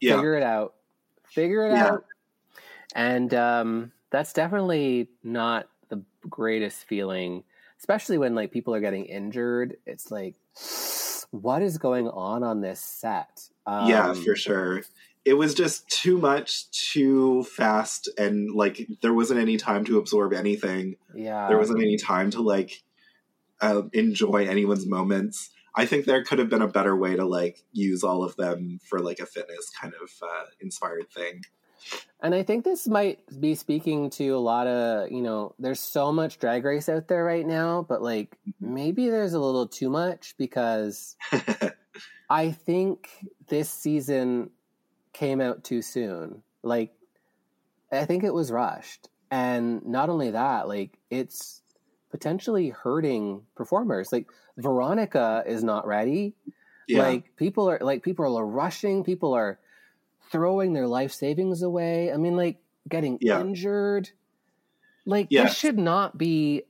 yeah 0.01 0.15
figure 0.15 0.35
it 0.35 0.43
out, 0.43 0.73
figure 1.25 1.67
it 1.67 1.73
Yeah. 1.73 1.87
out, 1.91 2.05
and 2.95 3.33
um, 3.35 3.91
that's 4.11 4.33
definitely 4.33 5.09
not 5.23 5.67
the 5.89 6.03
greatest 6.29 6.85
feeling, 6.85 7.43
especially 7.79 8.17
when 8.17 8.35
like 8.35 8.51
people 8.51 8.73
are 8.73 8.79
getting 8.79 9.05
injured. 9.05 9.77
It's 9.85 10.11
like, 10.11 10.35
what 11.31 11.61
is 11.61 11.77
going 11.77 12.07
on 12.07 12.43
on 12.43 12.61
this 12.61 12.79
set? 12.79 13.49
Um, 13.65 13.89
yeah 13.89 14.13
for 14.13 14.35
sure. 14.35 14.83
It 15.25 15.33
was 15.33 15.53
just 15.53 15.87
too 15.89 16.17
much 16.17 16.71
too 16.71 17.43
fast 17.43 18.09
and 18.17 18.55
like 18.55 18.87
there 19.01 19.13
wasn't 19.13 19.39
any 19.39 19.57
time 19.57 19.83
to 19.85 19.99
absorb 19.99 20.33
anything. 20.33 20.95
Yeah, 21.13 21.47
there 21.49 21.57
wasn't 21.57 21.81
any 21.81 21.97
time 21.97 22.31
to 22.31 22.41
like 22.41 22.81
uh, 23.61 23.83
enjoy 23.93 24.47
anyone's 24.47 24.87
moments. 24.87 25.51
I 25.75 25.85
think 25.85 26.05
there 26.05 26.23
could 26.23 26.39
have 26.39 26.49
been 26.49 26.63
a 26.63 26.67
better 26.67 26.95
way 26.95 27.15
to 27.15 27.25
like 27.25 27.63
use 27.73 28.03
all 28.03 28.23
of 28.23 28.35
them 28.37 28.79
for 28.83 28.99
like 28.99 29.19
a 29.19 29.25
fitness 29.25 29.69
kind 29.69 29.93
of 30.01 30.09
uh, 30.21 30.45
inspired 30.61 31.11
thing 31.11 31.41
And 32.21 32.35
I 32.35 32.43
think 32.43 32.65
this 32.65 32.87
might 32.87 33.19
be 33.39 33.55
speaking 33.55 34.09
to 34.11 34.29
a 34.29 34.39
lot 34.39 34.67
of, 34.67 35.11
you 35.11 35.21
know, 35.21 35.55
there's 35.57 35.79
so 35.79 36.11
much 36.11 36.39
drag 36.39 36.65
race 36.65 36.89
out 36.89 37.07
there 37.07 37.23
right 37.23 37.45
now, 37.45 37.85
but 37.87 38.01
like 38.01 38.37
mm-hmm. 38.47 38.73
maybe 38.73 39.09
there's 39.09 39.33
a 39.33 39.39
little 39.39 39.67
too 39.67 39.89
much 39.89 40.35
because 40.37 41.15
I 42.29 42.51
think 42.51 43.09
this 43.47 43.69
season 43.69 44.49
came 45.13 45.41
out 45.41 45.63
too 45.63 45.81
soon. 45.81 46.43
Like, 46.61 46.93
I 47.91 48.05
think 48.05 48.23
it 48.23 48.33
was 48.33 48.51
rushed. 48.51 49.09
And 49.31 49.85
not 49.85 50.09
only 50.09 50.31
that, 50.31 50.67
like, 50.67 50.97
it's 51.09 51.61
potentially 52.11 52.69
hurting 52.69 53.43
performers. 53.55 54.11
Like, 54.11 54.27
Veronica 54.59 55.43
is 55.45 55.63
not 55.63 55.87
ready. 55.87 56.35
yeah 56.87 57.01
Like 57.03 57.35
people 57.35 57.69
are 57.69 57.79
like 57.81 58.03
people 58.03 58.37
are 58.37 58.45
rushing, 58.45 59.03
people 59.03 59.33
are 59.33 59.59
throwing 60.31 60.73
their 60.73 60.87
life 60.87 61.11
savings 61.11 61.61
away. 61.61 62.11
I 62.11 62.17
mean, 62.17 62.35
like 62.35 62.57
getting 62.87 63.17
Yeah. 63.21 63.39
injured. 63.41 64.09
Like 65.05 65.27
Yes. 65.29 65.49
this 65.49 65.57
should 65.57 65.77
not 65.79 66.17
be 66.17 66.63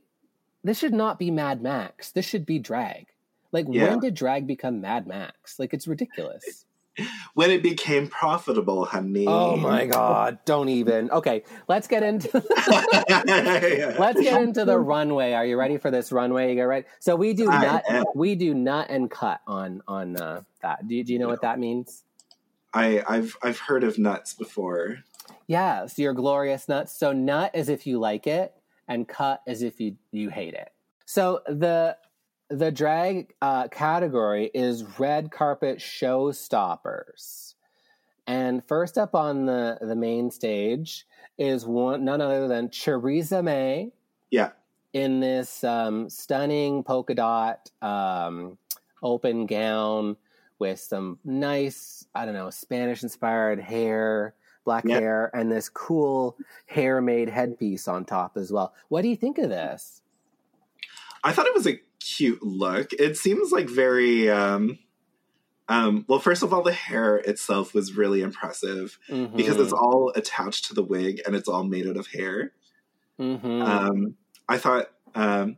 this 0.63 0.77
should 0.77 0.93
not 0.93 1.17
be 1.17 1.31
Mad 1.31 1.61
Max. 1.61 2.11
This 2.11 2.25
should 2.25 2.45
be 2.45 2.59
drag. 2.59 3.07
Like 3.51 3.65
Yeah. 3.69 3.89
when 3.89 3.99
did 3.99 4.13
drag 4.13 4.45
become 4.45 4.81
Mad 4.81 5.07
Max? 5.07 5.57
Like 5.57 5.73
it's 5.73 5.87
ridiculous. 5.87 6.65
when 7.33 7.49
it 7.49 7.63
became 7.63 8.07
profitable, 8.07 8.83
honey. 8.83 9.25
oh 9.25 9.55
my 9.55 9.85
god, 9.85 10.39
don't 10.43 10.67
even. 10.69 11.09
Okay, 11.11 11.43
let's 11.69 11.87
get 11.87 12.03
into 12.03 12.29
let's 13.07 14.19
get 14.21 14.41
into 14.41 14.65
the 14.65 14.77
runway. 14.77 15.33
Are 15.33 15.45
you 15.45 15.57
ready 15.57 15.77
for 15.77 15.91
this 15.91 16.11
runway? 16.11 16.49
You 16.49 16.55
get 16.55 16.63
right. 16.63 16.85
So 16.99 17.15
we 17.15 17.33
do 17.33 17.49
I 17.49 17.61
nut 17.61 17.83
am. 17.89 18.03
we 18.15 18.35
do 18.35 18.53
nut 18.53 18.87
and 18.89 19.09
cut 19.09 19.41
on 19.47 19.81
on 19.87 20.17
uh, 20.17 20.41
that. 20.61 20.87
Do 20.87 20.95
you, 20.95 21.03
do 21.03 21.13
you 21.13 21.19
know 21.19 21.27
what 21.27 21.41
that 21.41 21.59
means? 21.59 22.03
I, 22.73 23.03
I've 23.07 23.35
I've 23.41 23.59
heard 23.59 23.83
of 23.83 23.97
nuts 23.97 24.33
before. 24.33 24.99
Yes, 25.47 25.97
your 25.97 26.13
glorious 26.13 26.67
nuts. 26.67 26.97
So 26.97 27.11
nut 27.11 27.51
as 27.53 27.69
if 27.69 27.87
you 27.87 27.99
like 27.99 28.27
it, 28.27 28.53
and 28.87 29.07
cut 29.07 29.41
as 29.47 29.61
if 29.61 29.79
you 29.79 29.95
you 30.11 30.29
hate 30.29 30.53
it. 30.53 30.71
So 31.05 31.41
the 31.47 31.97
the 32.49 32.71
drag 32.71 33.33
uh, 33.41 33.67
category 33.67 34.51
is 34.53 34.99
red 34.99 35.31
carpet 35.31 35.79
showstoppers, 35.79 37.55
and 38.27 38.63
first 38.67 38.97
up 38.97 39.15
on 39.15 39.45
the 39.45 39.77
the 39.81 39.95
main 39.95 40.31
stage 40.31 41.05
is 41.37 41.65
one 41.65 42.03
none 42.03 42.21
other 42.21 42.47
than 42.47 42.69
Choriza 42.69 43.43
May 43.43 43.91
Yeah, 44.29 44.51
in 44.93 45.19
this 45.19 45.63
um, 45.63 46.09
stunning 46.09 46.83
polka 46.83 47.15
dot 47.15 47.69
um, 47.81 48.57
open 49.01 49.45
gown 49.45 50.17
with 50.59 50.79
some 50.79 51.17
nice, 51.23 52.05
I 52.13 52.25
don't 52.25 52.33
know, 52.33 52.49
Spanish 52.49 53.01
inspired 53.03 53.59
hair, 53.59 54.33
black 54.65 54.85
Yep. 54.85 54.99
hair, 55.01 55.31
and 55.33 55.51
this 55.51 55.69
cool 55.69 56.37
hair 56.67 57.01
made 57.01 57.29
headpiece 57.29 57.87
on 57.87 58.05
top 58.05 58.37
as 58.37 58.51
well. 58.51 58.73
What 58.89 59.01
do 59.01 59.07
you 59.07 59.15
think 59.15 59.37
of 59.37 59.49
this? 59.49 60.01
I 61.23 61.31
thought 61.33 61.47
it 61.47 61.55
was 61.55 61.67
a 61.67 61.79
cute 61.99 62.43
look. 62.43 62.93
It 62.93 63.17
seems 63.17 63.51
like 63.51 63.67
very. 63.69 64.29
Um, 64.29 64.79
um, 65.67 66.03
well, 66.07 66.19
first 66.19 66.41
of 66.41 66.51
all, 66.53 66.63
the 66.63 66.71
hair 66.73 67.17
itself 67.17 67.73
was 67.75 67.93
really 67.95 68.21
impressive 68.21 68.97
because 69.07 69.19
Mm-hmm. 69.55 69.61
it's 69.61 69.73
all 69.73 70.11
attached 70.15 70.65
to 70.65 70.73
the 70.73 70.81
wig 70.83 71.21
and 71.27 71.35
it's 71.35 71.47
all 71.47 71.63
made 71.63 71.87
out 71.87 71.95
of 71.97 72.07
hair. 72.07 72.53
Mhm. 73.19 73.61
Um, 73.63 74.15
I 74.47 74.57
thought 74.57 74.89
um, 75.13 75.57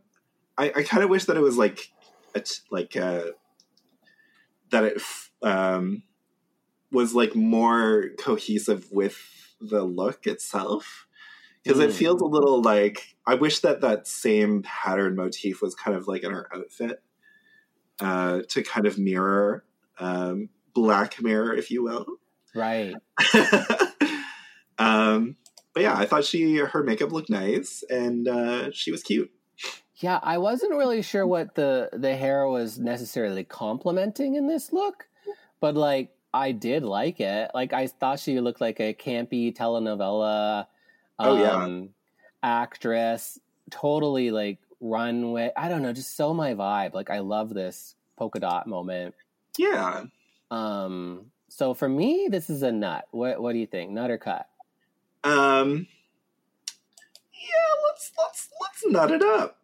I, 0.58 0.66
I 0.76 0.84
kind 0.84 1.04
of 1.04 1.10
wish 1.10 1.26
that 1.26 1.38
it 1.38 1.42
was 1.42 1.58
like 1.58 1.92
a 2.36 2.42
t- 2.42 2.56
like 2.72 2.98
uh, 2.98 3.22
that 4.72 4.84
it 4.84 5.02
um, 5.42 6.04
was 6.92 7.14
like 7.14 7.36
more 7.36 8.10
cohesive 8.20 8.92
with 8.92 9.18
the 9.60 9.84
look 9.84 10.26
itself 10.28 11.08
because 11.64 11.80
it 11.80 11.92
Mm. 11.92 11.94
feels 11.94 12.22
a 12.22 12.26
little 12.26 12.62
like 12.62 13.16
I 13.28 13.36
wish 13.36 13.60
that 13.60 13.82
that 13.82 14.08
same 14.08 14.64
pattern 14.64 15.16
motif 15.16 15.62
was 15.62 15.76
kind 15.76 15.96
of 15.96 16.08
like 16.08 16.24
in 16.24 16.32
her 16.32 16.50
outfit 16.54 17.04
uh, 18.00 18.42
to 18.50 18.64
kind 18.64 18.88
of 18.88 18.98
mirror 18.98 19.64
um, 20.00 20.50
Black 20.74 21.22
Mirror, 21.22 21.56
if 21.56 21.70
you 21.70 21.84
will. 21.84 22.06
right. 22.56 22.96
um, 24.80 25.36
but 25.74 25.84
yeah, 25.84 25.96
I 25.96 26.06
thought 26.06 26.26
she 26.26 26.58
her 26.58 26.84
makeup 26.84 27.12
looked 27.12 27.30
nice 27.30 27.84
and 27.90 28.28
uh, 28.28 28.72
she 28.72 28.92
was 28.92 29.04
cute. 29.04 29.32
Yeah, 30.02 30.20
I 30.24 30.38
wasn't 30.40 30.72
really 30.74 31.02
sure 31.02 31.26
what 31.28 31.56
the 31.56 31.90
the 31.94 32.16
hair 32.16 32.48
was 32.48 32.80
necessarily 32.80 33.44
complimenting 33.44 34.36
in 34.36 34.48
this 34.48 34.74
look, 34.74 35.08
but 35.60 35.76
like 35.76 36.10
I 36.34 36.52
did 36.54 36.84
like 36.84 37.20
it. 37.20 37.52
Like 37.54 37.72
I 37.74 37.88
thought 37.88 38.20
she 38.20 38.40
looked 38.40 38.62
like 38.62 38.80
a 38.80 38.94
campy 38.94 39.56
telenovela 39.56 40.66
Oh, 41.20 41.38
yeah. 41.40 41.52
um, 41.52 41.90
actress, 42.42 43.40
totally 43.70 44.32
like 44.32 44.58
runway. 44.80 45.52
I 45.56 45.70
don't 45.70 45.84
know, 45.84 45.94
just 45.94 46.16
so 46.16 46.34
my 46.34 46.56
vibe. 46.56 46.94
Like 46.96 47.10
I 47.12 47.20
love 47.20 47.54
this 47.54 47.96
polka 48.18 48.40
dot 48.40 48.66
moment. 48.66 49.14
Yeah, 49.58 50.06
Um, 50.50 51.26
so 51.50 51.74
for 51.76 51.88
me, 51.90 52.28
this 52.32 52.50
is 52.50 52.64
a 52.64 52.72
nut. 52.72 53.06
What 53.12 53.40
what 53.42 53.54
do 53.54 53.60
you 53.60 53.68
think? 53.68 53.92
Nut 53.92 54.10
or 54.10 54.18
cut? 54.18 54.48
um, 55.24 55.86
yeah. 57.34 57.88
Let's 57.88 58.12
let's 58.18 58.50
let's 58.62 58.86
nut 58.94 59.12
it 59.12 59.22
up. 59.22 59.60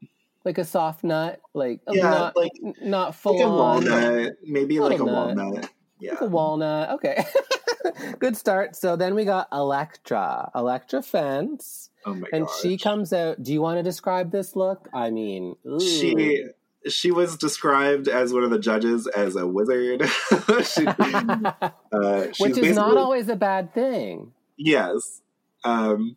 Like 0.47 0.57
a 0.59 0.63
soft 0.63 1.03
nut, 1.03 1.41
like 1.53 1.81
Yeah, 1.91 2.03
not 2.03 2.37
like- 2.37 2.53
not 2.81 3.15
full 3.15 3.35
Like 3.35 3.43
a 3.45 3.49
on. 3.49 3.57
walnut, 3.85 4.33
maybe 4.45 4.79
like 4.79 4.97
a 4.99 5.03
Walnut. 5.03 5.35
walnut. 5.45 5.69
Yeah, 5.99 6.11
Like 6.11 6.21
a 6.21 6.25
walnut. 6.27 6.89
Okay. 6.91 7.25
Good 8.19 8.37
start. 8.37 8.77
So 8.77 8.95
then 8.95 9.13
we 9.13 9.25
got 9.25 9.49
Elektra. 9.51 10.49
Elektra 10.55 11.01
Fence. 11.03 11.89
oh 12.05 12.13
my 12.13 12.27
And 12.31 12.45
gosh. 12.47 12.61
she 12.61 12.77
comes 12.77 13.11
out. 13.11 13.43
Do 13.43 13.51
you 13.51 13.61
want 13.61 13.77
to 13.79 13.83
describe 13.83 14.31
this 14.31 14.55
look? 14.55 14.87
I 14.93 15.09
mean, 15.09 15.57
ooh. 15.67 15.81
she 15.81 16.45
she 16.87 17.11
was 17.11 17.35
described 17.35 18.07
as 18.07 18.31
one 18.31 18.43
of 18.45 18.49
the 18.49 18.59
judges 18.59 19.05
as 19.07 19.35
a 19.35 19.45
wizard. 19.45 20.03
she, 20.63 20.87
uh, 20.87 22.27
Which 22.39 22.57
is 22.57 22.77
not 22.77 22.95
always 22.95 23.27
a 23.27 23.35
bad 23.35 23.73
thing. 23.73 24.31
Yes. 24.55 25.21
Um, 25.65 26.15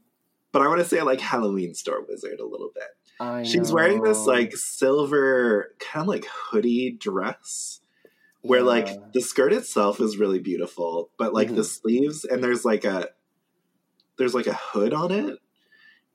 but 0.52 0.62
I 0.62 0.68
want 0.68 0.78
to 0.80 0.84
say 0.86 1.02
like 1.02 1.20
Halloween 1.20 1.74
store 1.74 2.04
wizard 2.08 2.38
a 2.38 2.46
little 2.46 2.70
bit. 2.72 2.84
I 3.20 3.42
She's 3.42 3.70
wearing 3.72 4.02
this 4.02 4.26
like 4.26 4.56
silver 4.56 5.74
kind 5.78 6.02
of 6.04 6.08
like 6.08 6.24
hoodie 6.26 6.90
dress 6.92 7.80
where 8.40 8.60
Yeah. 8.60 8.66
like 8.66 9.12
the 9.12 9.20
skirt 9.20 9.52
itself 9.52 10.00
is 10.00 10.16
really 10.16 10.38
beautiful, 10.38 11.10
but 11.18 11.34
like 11.34 11.48
the 11.54 11.60
Mhm. 11.62 11.66
sleeves 11.80 12.24
and 12.24 12.42
there's 12.42 12.64
like 12.64 12.84
a 12.84 13.08
there's 14.16 14.34
like 14.34 14.46
a 14.46 14.54
hood 14.54 14.92
on 14.94 15.12
it. 15.12 15.38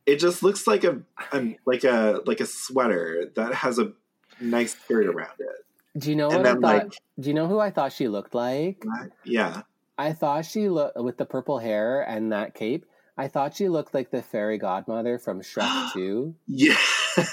It 0.06 0.18
just 0.18 0.44
looks 0.44 0.68
like 0.68 0.84
a, 0.84 1.02
a 1.32 1.58
like 1.66 1.84
a 1.84 2.22
like 2.26 2.40
a 2.40 2.46
sweater 2.46 3.32
that 3.36 3.54
has 3.54 3.80
a 3.80 3.94
nice 4.40 4.74
skirt 4.76 5.06
around 5.08 5.40
it. 5.40 6.00
Do 6.00 6.10
you 6.10 6.16
know 6.16 6.28
and 6.30 6.38
what 6.40 6.48
I 6.48 6.52
then, 6.54 6.62
thought? 6.62 6.84
like- 6.86 6.98
do 7.20 7.30
you 7.30 7.34
know 7.34 7.48
who 7.48 7.60
I 7.60 7.70
thought 7.72 7.94
she 7.94 8.08
looked 8.08 8.34
like? 8.36 8.84
Yeah. 9.24 9.62
I 9.98 10.12
thought 10.12 10.44
she 10.46 10.68
looked 10.70 10.98
with 10.98 11.18
the 11.18 11.26
purple 11.26 11.58
hair 11.60 12.02
and 12.02 12.32
that 12.34 12.54
cape. 12.54 12.86
I 13.18 13.28
thought 13.30 13.56
she 13.56 13.70
looked 13.70 13.94
like 13.94 14.12
the 14.12 14.22
fairy 14.22 14.58
godmother 14.58 15.18
from 15.18 15.42
Shrek 15.42 15.92
2, 15.94 16.36
Yeah. 16.48 16.76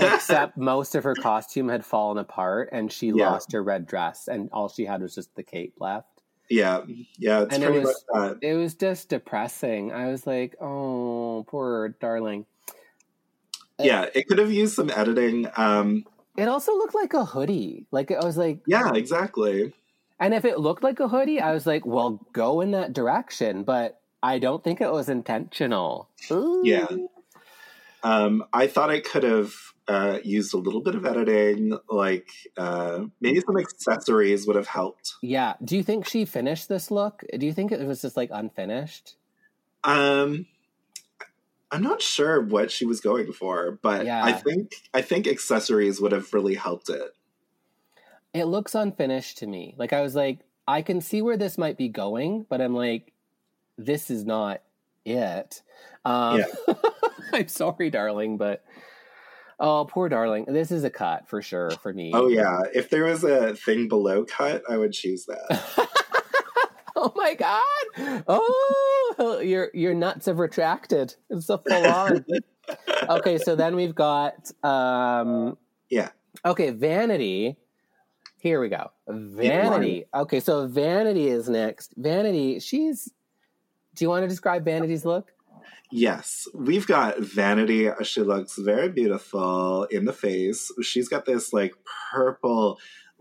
except 0.00 0.56
most 0.56 0.94
of 0.94 1.02
her 1.02 1.14
costume 1.14 1.68
had 1.68 1.84
fallen 1.84 2.18
apart 2.18 2.68
and 2.72 2.90
she 2.92 3.08
Yeah. 3.08 3.30
lost 3.30 3.50
her 3.52 3.62
red 3.62 3.86
dress 3.86 4.28
and 4.28 4.48
all 4.52 4.68
she 4.68 4.84
had 4.84 5.02
was 5.02 5.14
just 5.14 5.34
the 5.34 5.42
cape 5.42 5.74
left. 5.80 6.06
yeah. 6.48 6.82
Yeah, 7.18 7.42
it's 7.42 7.54
And 7.54 7.64
it 7.64 7.70
was-. 7.72 8.04
It 8.42 8.54
was 8.54 8.74
just 8.74 9.08
depressing. 9.08 9.90
I 9.92 10.08
was 10.08 10.26
like, 10.26 10.54
"Oh, 10.60 11.44
poor 11.48 11.88
darling." 12.00 12.46
Yeah, 13.78 14.06
it 14.14 14.28
could 14.28 14.38
have 14.38 14.52
used 14.52 14.74
some 14.74 14.90
editing. 14.90 15.48
Um 15.56 16.04
It 16.36 16.46
also 16.48 16.72
looked 16.76 16.94
like 16.94 17.14
a 17.14 17.24
hoodie. 17.24 17.86
Like 17.90 18.10
I 18.10 18.24
was 18.24 18.36
like, 18.36 18.60
yeah, 18.66 18.92
exactly. 18.94 19.72
and 20.20 20.34
if 20.34 20.44
it 20.44 20.58
looked 20.60 20.82
like 20.84 21.00
a 21.00 21.08
hoodie, 21.08 21.40
I 21.40 21.52
was 21.52 21.66
like, 21.66 21.84
"Well, 21.86 22.20
go 22.32 22.60
in 22.60 22.70
that 22.72 22.92
direction." 22.92 23.64
But 23.64 23.98
I 24.22 24.38
don't 24.38 24.62
think 24.62 24.80
it 24.80 24.90
was 24.90 25.08
intentional. 25.08 26.08
Ooh. 26.30 26.62
Yeah. 26.64 26.86
Um, 28.02 28.44
I 28.52 28.66
thought 28.66 28.90
I 28.90 29.00
could 29.00 29.22
have 29.22 29.52
uh, 29.88 30.18
used 30.22 30.54
a 30.54 30.58
little 30.58 30.80
bit 30.80 30.94
of 30.94 31.04
editing, 31.04 31.76
like 31.88 32.28
uh, 32.56 33.04
maybe 33.20 33.40
some 33.40 33.58
accessories 33.58 34.46
would 34.46 34.56
have 34.56 34.68
helped. 34.68 35.14
Yeah. 35.22 35.54
Do 35.64 35.76
you 35.76 35.82
think 35.82 36.06
she 36.06 36.24
finished 36.24 36.68
this 36.68 36.90
look? 36.90 37.24
Do 37.36 37.46
you 37.46 37.52
think 37.52 37.72
it 37.72 37.84
was 37.86 38.02
just 38.02 38.16
like 38.16 38.30
unfinished? 38.32 39.16
Um, 39.84 40.46
I'm 41.70 41.82
not 41.82 42.02
sure 42.02 42.40
what 42.40 42.70
she 42.70 42.84
was 42.84 43.00
going 43.00 43.32
for, 43.32 43.78
but 43.82 44.04
Yeah. 44.04 44.22
I 44.24 44.32
think 44.32 44.74
I 44.94 45.02
think 45.02 45.26
accessories 45.26 46.00
would 46.00 46.12
have 46.12 46.32
really 46.32 46.54
helped 46.54 46.88
it. 46.88 47.16
It 48.34 48.44
looks 48.44 48.74
unfinished 48.74 49.38
to 49.38 49.46
me. 49.46 49.74
Like 49.76 49.92
I 49.92 50.00
was 50.00 50.14
like, 50.14 50.40
I 50.66 50.82
can 50.82 51.00
see 51.00 51.22
where 51.22 51.36
this 51.36 51.58
might 51.58 51.76
be 51.76 51.88
going, 51.88 52.46
but 52.48 52.60
I'm 52.60 52.74
like, 52.74 53.12
this 53.78 54.10
is 54.10 54.24
not 54.24 54.62
it. 55.04 55.62
Um, 56.04 56.42
I'm 57.32 57.48
sorry, 57.48 57.90
darling, 57.90 58.36
but 58.36 58.64
oh, 59.60 59.86
poor 59.88 60.08
darling. 60.08 60.46
This 60.48 60.70
is 60.70 60.84
a 60.84 60.90
cut 60.90 61.28
for 61.28 61.42
sure 61.42 61.70
for 61.70 61.92
me. 61.92 62.12
Oh 62.14 62.28
yeah, 62.28 62.60
if 62.74 62.90
there 62.90 63.04
was 63.04 63.24
a 63.24 63.54
thing 63.54 63.88
below 63.88 64.24
cut, 64.24 64.62
I 64.68 64.76
would 64.76 64.92
choose 64.92 65.26
that. 65.26 65.88
oh 66.96 67.12
my 67.14 67.34
god! 67.34 68.24
Oh, 68.28 69.40
your 69.42 69.70
your 69.74 69.94
nuts 69.94 70.26
have 70.26 70.38
retracted. 70.38 71.14
It's 71.30 71.48
a 71.48 71.58
full 71.58 71.86
on. 71.86 72.24
okay, 73.08 73.38
so 73.38 73.56
then 73.56 73.76
we've 73.76 73.94
got 73.94 74.50
um 74.64 75.56
Yeah. 75.90 76.10
Okay, 76.44 76.70
vanity. 76.70 77.56
Here 78.38 78.60
we 78.60 78.68
go. 78.68 78.90
Vanity. 79.06 80.06
Okay, 80.12 80.40
so 80.40 80.66
vanity 80.66 81.28
is 81.28 81.48
next. 81.48 81.94
Vanity, 81.96 82.58
she's 82.58 83.08
Do 83.94 84.04
you 84.04 84.08
want 84.08 84.24
to 84.24 84.28
describe 84.28 84.64
Vanity's 84.64 85.04
look? 85.04 85.32
Yes, 85.90 86.48
we've 86.54 86.86
got 86.86 87.18
Vanity. 87.18 87.90
She 88.02 88.22
looks 88.22 88.56
very 88.56 88.88
beautiful 88.88 89.84
in 89.84 90.06
the 90.06 90.12
face. 90.12 90.72
She's 90.82 91.08
got 91.08 91.26
this 91.26 91.52
like 91.52 91.72
purple 92.12 92.78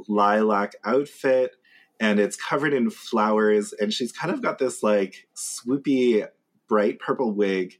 lilac 0.07 0.76
outfit 0.86 1.55
and 1.99 2.19
it's 2.19 2.38
covered 2.38 2.74
in 2.74 2.89
flowers. 2.89 3.74
And 3.74 3.93
she's 3.93 4.13
kind 4.13 4.34
of 4.34 4.41
got 4.41 4.57
this 4.57 4.82
like 4.82 5.28
swoopy, 5.36 6.28
bright 6.67 6.99
purple 6.99 7.34
wig 7.34 7.78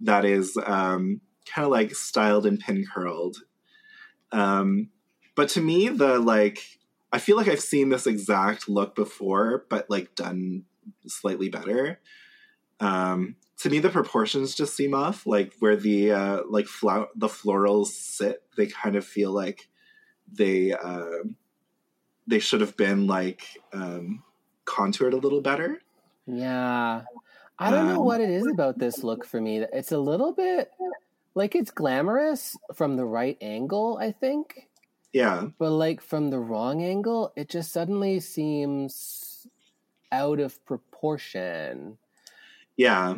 that 0.00 0.24
is 0.24 0.56
um, 0.64 1.20
kind 1.46 1.66
of 1.66 1.72
like 1.72 1.94
styled 1.94 2.46
and 2.46 2.60
pin 2.60 2.86
curled. 2.92 3.38
Um, 4.30 4.90
but 5.34 5.48
to 5.50 5.60
me, 5.60 5.88
the 5.88 6.18
like, 6.18 6.60
I 7.12 7.18
feel 7.18 7.36
like 7.36 7.48
I've 7.48 7.60
seen 7.60 7.88
this 7.88 8.06
exact 8.06 8.68
look 8.68 8.94
before, 8.94 9.64
but 9.68 9.90
like 9.90 10.14
done 10.14 10.64
slightly 11.06 11.48
better. 11.48 12.00
Um, 12.80 13.36
to 13.58 13.70
me, 13.70 13.78
the 13.80 13.90
proportions 13.90 14.54
just 14.54 14.76
seem 14.76 14.94
off. 14.94 15.26
Like 15.26 15.54
where 15.58 15.76
the 15.76 16.12
uh, 16.12 16.42
like 16.48 16.66
flower, 16.66 17.08
the 17.16 17.28
florals 17.28 17.88
sit, 17.88 18.44
they 18.56 18.66
kind 18.66 18.96
of 18.96 19.04
feel 19.06 19.32
like 19.32 19.68
they 20.30 20.72
uh, 20.72 21.24
they 22.26 22.38
should 22.38 22.60
have 22.60 22.76
been 22.76 23.06
like 23.06 23.62
um, 23.72 24.22
contoured 24.64 25.14
a 25.14 25.16
little 25.18 25.40
better. 25.40 25.80
Yeah. 26.26 27.04
I 27.58 27.70
don't 27.70 27.86
know 27.86 28.00
Um, 28.00 28.04
what 28.04 28.20
it 28.20 28.30
is 28.30 28.50
about 28.50 28.78
this 28.78 29.02
look 29.04 29.24
for 29.24 29.40
me. 29.40 29.58
It's 29.60 29.92
a 29.92 29.98
little 29.98 30.32
bit 30.32 30.72
like 31.34 31.54
it's 31.54 31.70
glamorous 31.70 32.58
from 32.74 32.96
the 32.96 33.06
right 33.06 33.38
angle, 33.40 33.98
I 33.98 34.12
think. 34.12 34.68
Yeah, 35.12 35.48
But 35.58 35.70
like 35.72 36.00
from 36.02 36.30
the 36.30 36.40
wrong 36.40 36.82
angle, 36.82 37.32
it 37.36 37.48
just 37.48 37.72
suddenly 37.72 38.20
seems 38.20 39.46
out 40.12 40.40
of 40.40 40.64
proportion. 40.66 41.98
Yeah. 42.78 43.16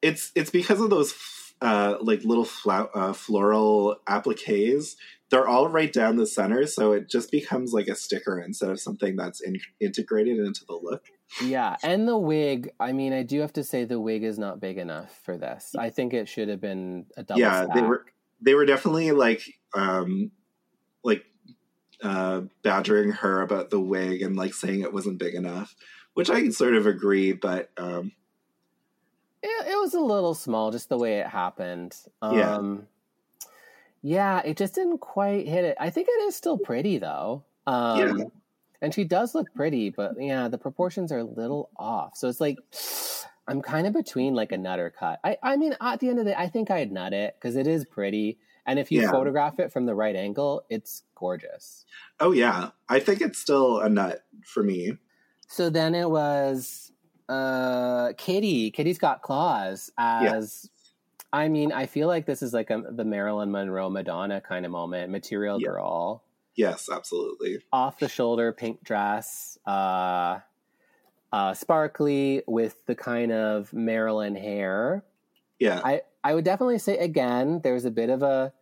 It's 0.00 0.32
it's 0.34 0.50
because 0.50 0.80
of 0.80 0.88
those 0.88 1.14
uh, 1.60 1.96
like 2.00 2.24
little 2.24 2.44
fla- 2.46 2.88
uh, 2.94 3.12
floral 3.12 3.96
appliques. 4.08 4.96
They're 5.30 5.46
all 5.46 5.68
right 5.68 5.92
down 5.92 6.16
the 6.16 6.26
center, 6.26 6.66
so 6.66 6.92
it 6.92 7.08
just 7.08 7.30
becomes 7.30 7.72
like 7.72 7.86
a 7.88 7.94
sticker 7.94 8.40
instead 8.40 8.70
of 8.70 8.80
something 8.80 9.14
that's 9.16 9.40
in- 9.40 9.60
integrated 9.80 10.38
into 10.38 10.64
the 10.66 10.74
look. 10.82 11.04
Yeah, 11.42 11.76
and 11.82 12.06
the 12.08 12.18
wig, 12.18 12.70
I 12.80 12.92
mean, 12.92 13.12
I 13.12 13.22
do 13.22 13.40
have 13.40 13.52
to 13.54 13.64
say 13.64 13.84
the 13.84 14.00
wig 14.00 14.24
is 14.24 14.38
not 14.38 14.60
big 14.60 14.76
enough 14.76 15.18
for 15.24 15.36
this. 15.38 15.72
I 15.78 15.88
think 15.90 16.12
it 16.14 16.28
should 16.28 16.48
have 16.48 16.60
been 16.60 17.06
a 17.16 17.22
double 17.22 17.40
Yeah, 17.40 17.64
stack. 17.64 17.74
they 17.74 17.82
were 17.82 18.04
they 18.42 18.54
were 18.54 18.66
definitely 18.66 19.12
like 19.12 19.42
um 19.72 20.32
like 21.04 21.24
uh 22.02 22.42
badgering 22.62 23.12
her 23.12 23.40
about 23.40 23.70
the 23.70 23.80
wig 23.80 24.20
and 24.22 24.36
like 24.36 24.52
saying 24.52 24.80
it 24.82 24.92
wasn't 24.92 25.18
big 25.18 25.34
enough 25.34 25.74
which 26.14 26.28
i 26.28 26.40
can 26.40 26.50
sort 26.52 26.74
of 26.74 26.84
agree 26.86 27.32
but 27.32 27.70
um 27.76 28.10
It, 29.42 29.66
it 29.72 29.76
was 29.80 29.94
a 29.94 30.00
little 30.00 30.34
small, 30.34 30.70
just 30.70 30.88
the 30.88 30.98
way 30.98 31.18
it 31.18 31.26
happened. 31.26 31.96
Yeah. 32.22 32.56
Um, 32.56 32.86
yeah, 34.02 34.40
it 34.44 34.56
just 34.56 34.74
didn't 34.74 34.98
quite 34.98 35.46
hit 35.46 35.64
it. 35.64 35.76
I 35.78 35.90
think 35.90 36.08
it 36.08 36.22
is 36.22 36.34
still 36.36 36.58
pretty 36.58 36.98
though. 36.98 37.44
Um, 37.66 37.98
Yeah. 38.18 38.24
And 38.80 38.92
she 38.92 39.04
does 39.04 39.32
look 39.32 39.46
pretty, 39.54 39.90
but 39.90 40.14
yeah, 40.18 40.48
the 40.48 40.58
proportions 40.58 41.12
are 41.12 41.18
a 41.18 41.24
little 41.24 41.70
off. 41.76 42.16
So 42.16 42.28
it's 42.28 42.40
like 42.40 42.58
I'm 43.46 43.62
kind 43.62 43.86
of 43.86 43.92
between 43.92 44.34
like 44.34 44.50
a 44.50 44.58
nut 44.58 44.80
or 44.80 44.90
cut. 44.90 45.20
I, 45.22 45.36
I 45.42 45.56
mean, 45.56 45.76
at 45.80 46.00
the 46.00 46.08
end 46.08 46.18
of 46.18 46.24
the 46.24 46.32
day, 46.32 46.36
I 46.36 46.48
think 46.48 46.68
I'd 46.70 46.90
nut 46.90 47.12
it 47.12 47.36
because 47.36 47.54
it 47.54 47.68
is 47.68 47.84
pretty. 47.84 48.38
And 48.66 48.78
if 48.80 48.90
you 48.90 49.00
Yeah. 49.02 49.10
photograph 49.12 49.60
it 49.60 49.72
from 49.72 49.86
the 49.86 49.94
right 49.94 50.16
angle, 50.16 50.64
it's 50.68 51.02
gorgeous. 51.14 51.84
oh 52.18 52.32
yeah 52.32 52.70
i 52.88 52.98
think 52.98 53.20
it's 53.20 53.38
still 53.38 53.78
a 53.80 53.88
nut 53.88 54.24
for 54.44 54.62
me 54.64 54.98
So 55.46 55.70
then 55.70 55.94
it 55.94 56.10
was 56.10 56.91
uh 57.28 58.12
Kitty. 58.18 58.70
Kitty's 58.70 58.98
got 58.98 59.22
claws 59.22 59.90
as 59.98 60.70
I 61.32 61.48
mean, 61.48 61.72
I 61.72 61.86
feel 61.86 62.08
like 62.08 62.26
this 62.26 62.42
is 62.42 62.52
like 62.54 62.70
a, 62.70 62.82
the 62.90 63.04
Marilyn 63.04 63.50
Monroe 63.52 63.90
Madonna 63.90 64.40
kind 64.40 64.66
of 64.66 64.72
moment. 64.72 65.10
Material 65.12 65.58
Yeah. 65.58 65.68
girl, 65.70 66.24
yes 66.56 66.88
absolutely 66.90 67.60
off 67.72 67.98
the 67.98 68.08
shoulder 68.08 68.52
pink 68.52 68.82
dress, 68.84 69.58
uh 69.66 70.40
uh 71.32 71.54
sparkly 71.54 72.42
with 72.46 72.84
the 72.86 72.94
kind 72.94 73.32
of 73.32 73.72
Marilyn 73.72 74.36
hair. 74.36 75.04
yeah 75.58 75.82
I 75.84 76.02
I 76.24 76.34
would 76.34 76.44
definitely 76.44 76.78
say 76.78 76.98
again, 76.98 77.60
there's 77.62 77.84
a 77.84 77.90
bit 77.90 78.10
of 78.10 78.22
a 78.22 78.52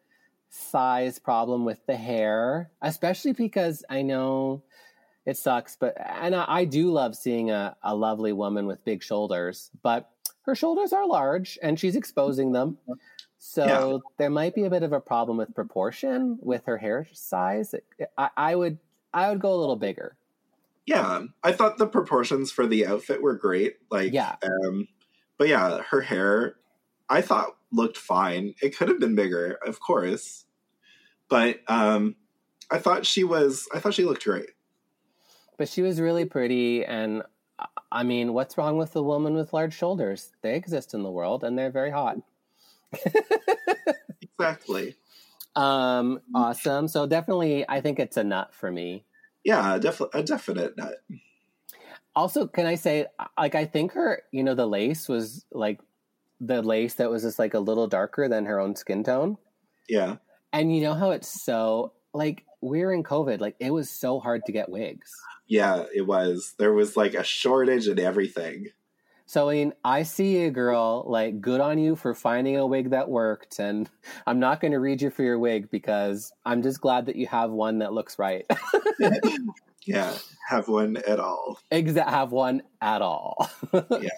size 0.50 1.18
problem 1.18 1.64
with 1.64 1.84
the 1.86 1.96
hair, 1.96 2.72
especially 2.82 3.32
because 3.32 3.84
I 3.90 4.02
know 4.02 4.64
it 5.30 5.36
sucks, 5.36 5.76
but 5.76 5.96
and 5.98 6.34
I, 6.34 6.44
I 6.48 6.64
do 6.64 6.90
love 6.90 7.14
seeing 7.16 7.50
a, 7.50 7.76
a 7.82 7.94
lovely 7.94 8.32
woman 8.32 8.66
with 8.66 8.84
big 8.84 9.02
shoulders, 9.02 9.70
but 9.82 10.10
her 10.42 10.54
shoulders 10.54 10.92
are 10.92 11.06
large 11.06 11.58
and 11.62 11.78
she's 11.78 11.96
exposing 11.96 12.52
them. 12.52 12.78
So 13.38 13.64
Yeah. 13.66 13.98
there 14.18 14.30
might 14.30 14.54
be 14.54 14.64
a 14.64 14.70
bit 14.70 14.82
of 14.82 14.92
a 14.92 15.00
problem 15.00 15.36
with 15.38 15.54
proportion 15.54 16.38
with 16.42 16.64
her 16.66 16.76
hair 16.76 17.06
size. 17.12 17.74
I, 18.18 18.30
I 18.36 18.54
would 18.56 18.78
I 19.14 19.30
would 19.30 19.40
go 19.40 19.52
a 19.54 19.60
little 19.62 19.76
bigger. 19.76 20.16
yeah 20.86 21.24
i 21.42 21.52
thought 21.52 21.78
the 21.78 21.86
proportions 21.86 22.50
for 22.50 22.66
the 22.66 22.86
outfit 22.86 23.22
were 23.22 23.34
great 23.36 23.76
like 23.90 24.12
Yeah. 24.12 24.36
um 24.42 24.88
but 25.38 25.46
yeah 25.48 25.82
her 25.90 26.00
hair 26.00 26.56
i 27.08 27.20
thought 27.20 27.56
looked 27.70 27.96
fine 27.98 28.54
it 28.62 28.76
could 28.76 28.88
have 28.88 28.98
been 29.00 29.14
bigger 29.14 29.58
of 29.66 29.78
course 29.80 30.46
but 31.28 31.60
um 31.68 32.16
I 32.72 32.78
thought 32.78 33.04
she 33.04 33.24
was. 33.24 33.66
I 33.74 33.80
thought 33.80 33.94
she 33.94 34.04
looked 34.04 34.22
great. 34.24 34.50
But 35.60 35.68
she 35.68 35.82
was 35.82 36.00
really 36.00 36.24
pretty, 36.24 36.86
and 36.86 37.22
uh, 37.58 37.66
I 37.92 38.02
mean, 38.02 38.32
what's 38.32 38.56
wrong 38.56 38.78
with 38.78 38.96
a 38.96 39.02
woman 39.02 39.34
with 39.34 39.52
large 39.52 39.74
shoulders? 39.74 40.32
They 40.40 40.54
exist 40.54 40.94
in 40.94 41.02
the 41.02 41.10
world, 41.10 41.44
and 41.44 41.58
they're 41.58 41.70
very 41.70 41.90
hot. 41.90 42.16
Exactly. 44.22 44.96
Um, 45.54 46.22
awesome. 46.34 46.88
So 46.88 47.06
definitely, 47.06 47.68
I 47.68 47.82
think 47.82 47.98
it's 47.98 48.16
a 48.16 48.24
nut 48.24 48.54
for 48.54 48.72
me. 48.72 49.04
Yeah, 49.44 49.76
definitely 49.76 50.20
a 50.22 50.24
definite 50.24 50.78
nut. 50.78 50.94
Also, 52.16 52.46
can 52.46 52.64
I 52.64 52.76
say, 52.76 53.08
like, 53.38 53.54
I 53.54 53.66
think 53.66 53.92
her, 53.92 54.22
you 54.32 54.42
know, 54.42 54.54
the 54.54 54.66
lace 54.66 55.10
was 55.10 55.44
like 55.52 55.82
the 56.40 56.62
lace 56.62 56.94
that 56.94 57.10
was 57.10 57.22
just 57.24 57.38
like 57.38 57.52
a 57.52 57.60
little 57.60 57.86
darker 57.86 58.30
than 58.30 58.46
her 58.46 58.58
own 58.58 58.76
skin 58.76 59.04
tone. 59.04 59.36
Yeah. 59.90 60.16
And 60.54 60.74
you 60.74 60.80
know 60.80 60.94
how 60.94 61.10
it's 61.10 61.44
so 61.44 61.92
like 62.12 62.44
we're 62.60 62.92
in 62.92 63.02
COVID, 63.02 63.40
like 63.40 63.56
it 63.58 63.70
was 63.70 63.90
so 63.90 64.20
hard 64.20 64.44
to 64.46 64.52
get 64.52 64.68
wigs. 64.68 65.12
Yeah, 65.46 65.84
it 65.94 66.02
was. 66.02 66.54
There 66.58 66.72
was 66.72 66.96
like 66.96 67.14
a 67.14 67.24
shortage 67.24 67.86
and 67.86 67.98
everything. 67.98 68.68
So 69.26 69.48
I 69.48 69.54
mean, 69.54 69.74
I 69.84 70.02
see 70.02 70.44
a 70.44 70.50
girl 70.50 71.04
like 71.06 71.40
good 71.40 71.60
on 71.60 71.78
you 71.78 71.94
for 71.94 72.14
finding 72.14 72.56
a 72.56 72.66
wig 72.66 72.90
that 72.90 73.08
worked, 73.08 73.58
and 73.58 73.88
I'm 74.26 74.40
not 74.40 74.60
going 74.60 74.72
to 74.72 74.80
read 74.80 75.02
you 75.02 75.10
for 75.10 75.22
your 75.22 75.38
wig 75.38 75.70
because 75.70 76.32
I'm 76.44 76.62
just 76.62 76.80
glad 76.80 77.06
that 77.06 77.16
you 77.16 77.26
have 77.28 77.50
one 77.50 77.78
that 77.78 77.92
looks 77.92 78.18
right. 78.18 78.44
Yeah, 79.86 80.14
have 80.48 80.68
one 80.68 80.98
at 80.98 81.18
all. 81.18 81.58
Exact 81.70 82.10
have 82.10 82.32
one 82.32 82.62
at 82.82 83.02
all. 83.02 83.50
Yeah. 83.72 84.10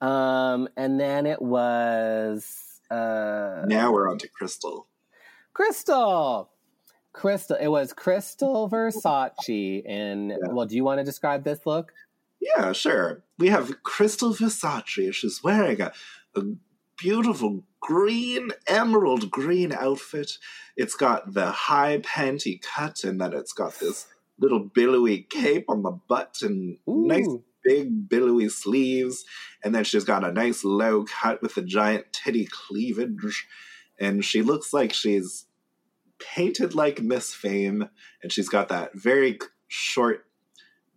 Um, 0.00 0.68
and 0.76 1.00
then 1.00 1.26
it 1.26 1.40
was 1.40 2.80
uh 2.90 3.64
Now 3.66 3.92
we're 3.92 4.10
on 4.10 4.18
to 4.18 4.28
Krystal. 4.28 4.84
Krystal. 5.54 6.48
Krystal. 7.14 7.60
It 7.60 7.68
was 7.68 7.92
Krystal 7.92 8.70
Versace. 8.72 9.82
And 9.86 10.30
Yeah. 10.30 10.36
well, 10.50 10.66
do 10.66 10.76
you 10.76 10.84
want 10.84 10.98
to 11.00 11.04
describe 11.04 11.44
this 11.44 11.66
look? 11.66 11.92
Yeah, 12.40 12.72
sure. 12.72 13.22
We 13.38 13.48
have 13.48 13.82
Krystal 13.82 14.36
Versace. 14.36 15.12
She's 15.14 15.42
wearing 15.44 15.80
a, 15.80 15.92
a 16.34 16.42
beautiful 16.98 17.64
green, 17.80 18.50
emerald 18.66 19.30
green 19.30 19.72
outfit. 19.72 20.38
It's 20.76 20.94
got 20.94 21.34
the 21.34 21.50
high 21.50 21.98
panty 21.98 22.60
cut, 22.62 23.04
and 23.04 23.20
then 23.20 23.32
it's 23.32 23.52
got 23.52 23.78
this 23.78 24.06
little 24.38 24.60
billowy 24.60 25.26
cape 25.30 25.66
on 25.68 25.82
the 25.82 25.92
butt 26.08 26.38
and 26.42 26.78
nice 26.86 27.28
big 27.64 28.08
billowy 28.08 28.48
sleeves. 28.48 29.24
And 29.62 29.72
then 29.74 29.84
she's 29.84 30.02
got 30.04 30.24
a 30.24 30.32
nice 30.32 30.64
low 30.64 31.04
cut 31.04 31.42
with 31.42 31.56
a 31.56 31.62
giant 31.62 32.06
titty 32.12 32.48
cleavage. 32.50 33.46
And 34.00 34.24
she 34.24 34.42
looks 34.42 34.72
like 34.72 34.92
she's 34.92 35.46
painted 36.34 36.74
like 36.74 37.02
Miss 37.02 37.34
Fame. 37.34 37.88
And 38.22 38.32
she's 38.32 38.48
got 38.48 38.68
that 38.68 38.94
very 38.94 39.38
short, 39.68 40.26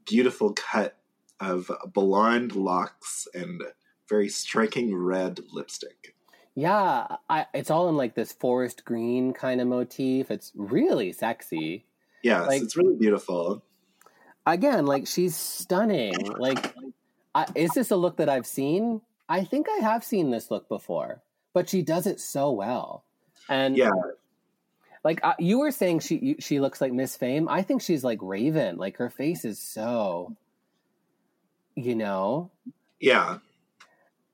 beautiful 0.06 0.53
cut 0.53 0.97
of 1.39 1.69
blonde 1.93 2.56
locks 2.56 3.27
and 3.34 3.61
very 4.07 4.30
striking 4.30 4.95
red 4.95 5.39
lipstick. 5.52 6.15
Yeah, 6.53 7.18
I, 7.30 7.47
it's 7.53 7.69
all 7.69 7.89
in 7.89 7.97
like 7.97 8.15
this 8.15 8.31
forest 8.31 8.85
green 8.85 9.34
kind 9.34 9.60
of 9.60 9.68
motif. 9.68 10.31
It's 10.31 10.52
really 10.56 11.11
sexy. 11.11 11.85
Yes, 12.23 12.47
Like- 12.47 12.61
it's 12.61 12.77
really 12.77 12.95
beautiful. 12.95 13.64
Again, 14.47 14.85
like 14.85 15.07
she's 15.07 15.35
stunning. 15.35 16.14
Like, 16.38 16.73
I, 17.34 17.47
is 17.56 17.72
this 17.72 17.89
a 17.89 17.95
look 17.95 18.18
that 18.18 18.30
I've 18.30 18.45
seen? 18.45 19.02
I 19.27 19.43
think 19.43 19.65
I 19.68 19.81
have 19.81 20.03
seen 20.03 20.30
this 20.30 20.52
look 20.52 20.69
before, 20.69 21.23
but 21.52 21.68
she 21.68 21.81
does 21.81 22.06
it 22.06 22.19
so 22.19 22.52
well. 22.52 23.03
And 23.49 23.76
Yeah, 23.76 23.89
like 25.06 25.22
you 25.40 25.60
were 25.60 25.72
saying, 25.72 25.99
she 25.99 26.18
you, 26.18 26.36
she 26.40 26.60
looks 26.60 26.82
like 26.82 26.91
Miss 26.91 27.15
Fame. 27.15 27.48
I 27.48 27.61
think 27.61 27.82
she's 27.82 28.03
like 28.03 28.19
Raven. 28.22 28.76
Like 28.77 28.98
her 28.98 29.10
face 29.10 29.45
is 29.45 29.60
so, 29.60 30.36
you 31.76 31.95
know, 31.95 32.49
yeah, 32.99 33.38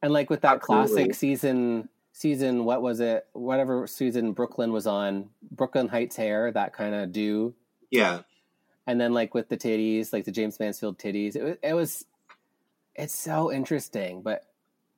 and 0.01 0.13
like 0.13 0.29
with 0.29 0.41
that 0.41 0.55
Absolutely. 0.55 0.87
classic 0.87 1.13
season 1.13 1.89
season 2.13 2.65
what 2.65 2.81
was 2.81 2.99
it 2.99 3.25
whatever 3.33 3.87
season 3.87 4.33
brooklyn 4.33 4.73
was 4.73 4.85
on 4.85 5.29
brooklyn 5.49 5.87
hytes 5.87 6.15
hair 6.15 6.51
that 6.51 6.73
kind 6.73 6.93
of 6.93 7.11
do 7.11 7.53
yeah, 7.89 8.21
and 8.85 8.99
then 8.99 9.13
like 9.13 9.33
with 9.33 9.49
the 9.49 9.57
titties 9.57 10.11
like 10.13 10.25
the 10.25 10.31
jayne 10.31 10.51
mansfield 10.59 10.99
titties 10.99 11.35
it, 11.35 11.43
wa- 11.43 11.69
it 11.69 11.73
was 11.73 12.05
it's 12.95 13.15
so 13.15 13.51
interesting 13.51 14.21
but 14.21 14.43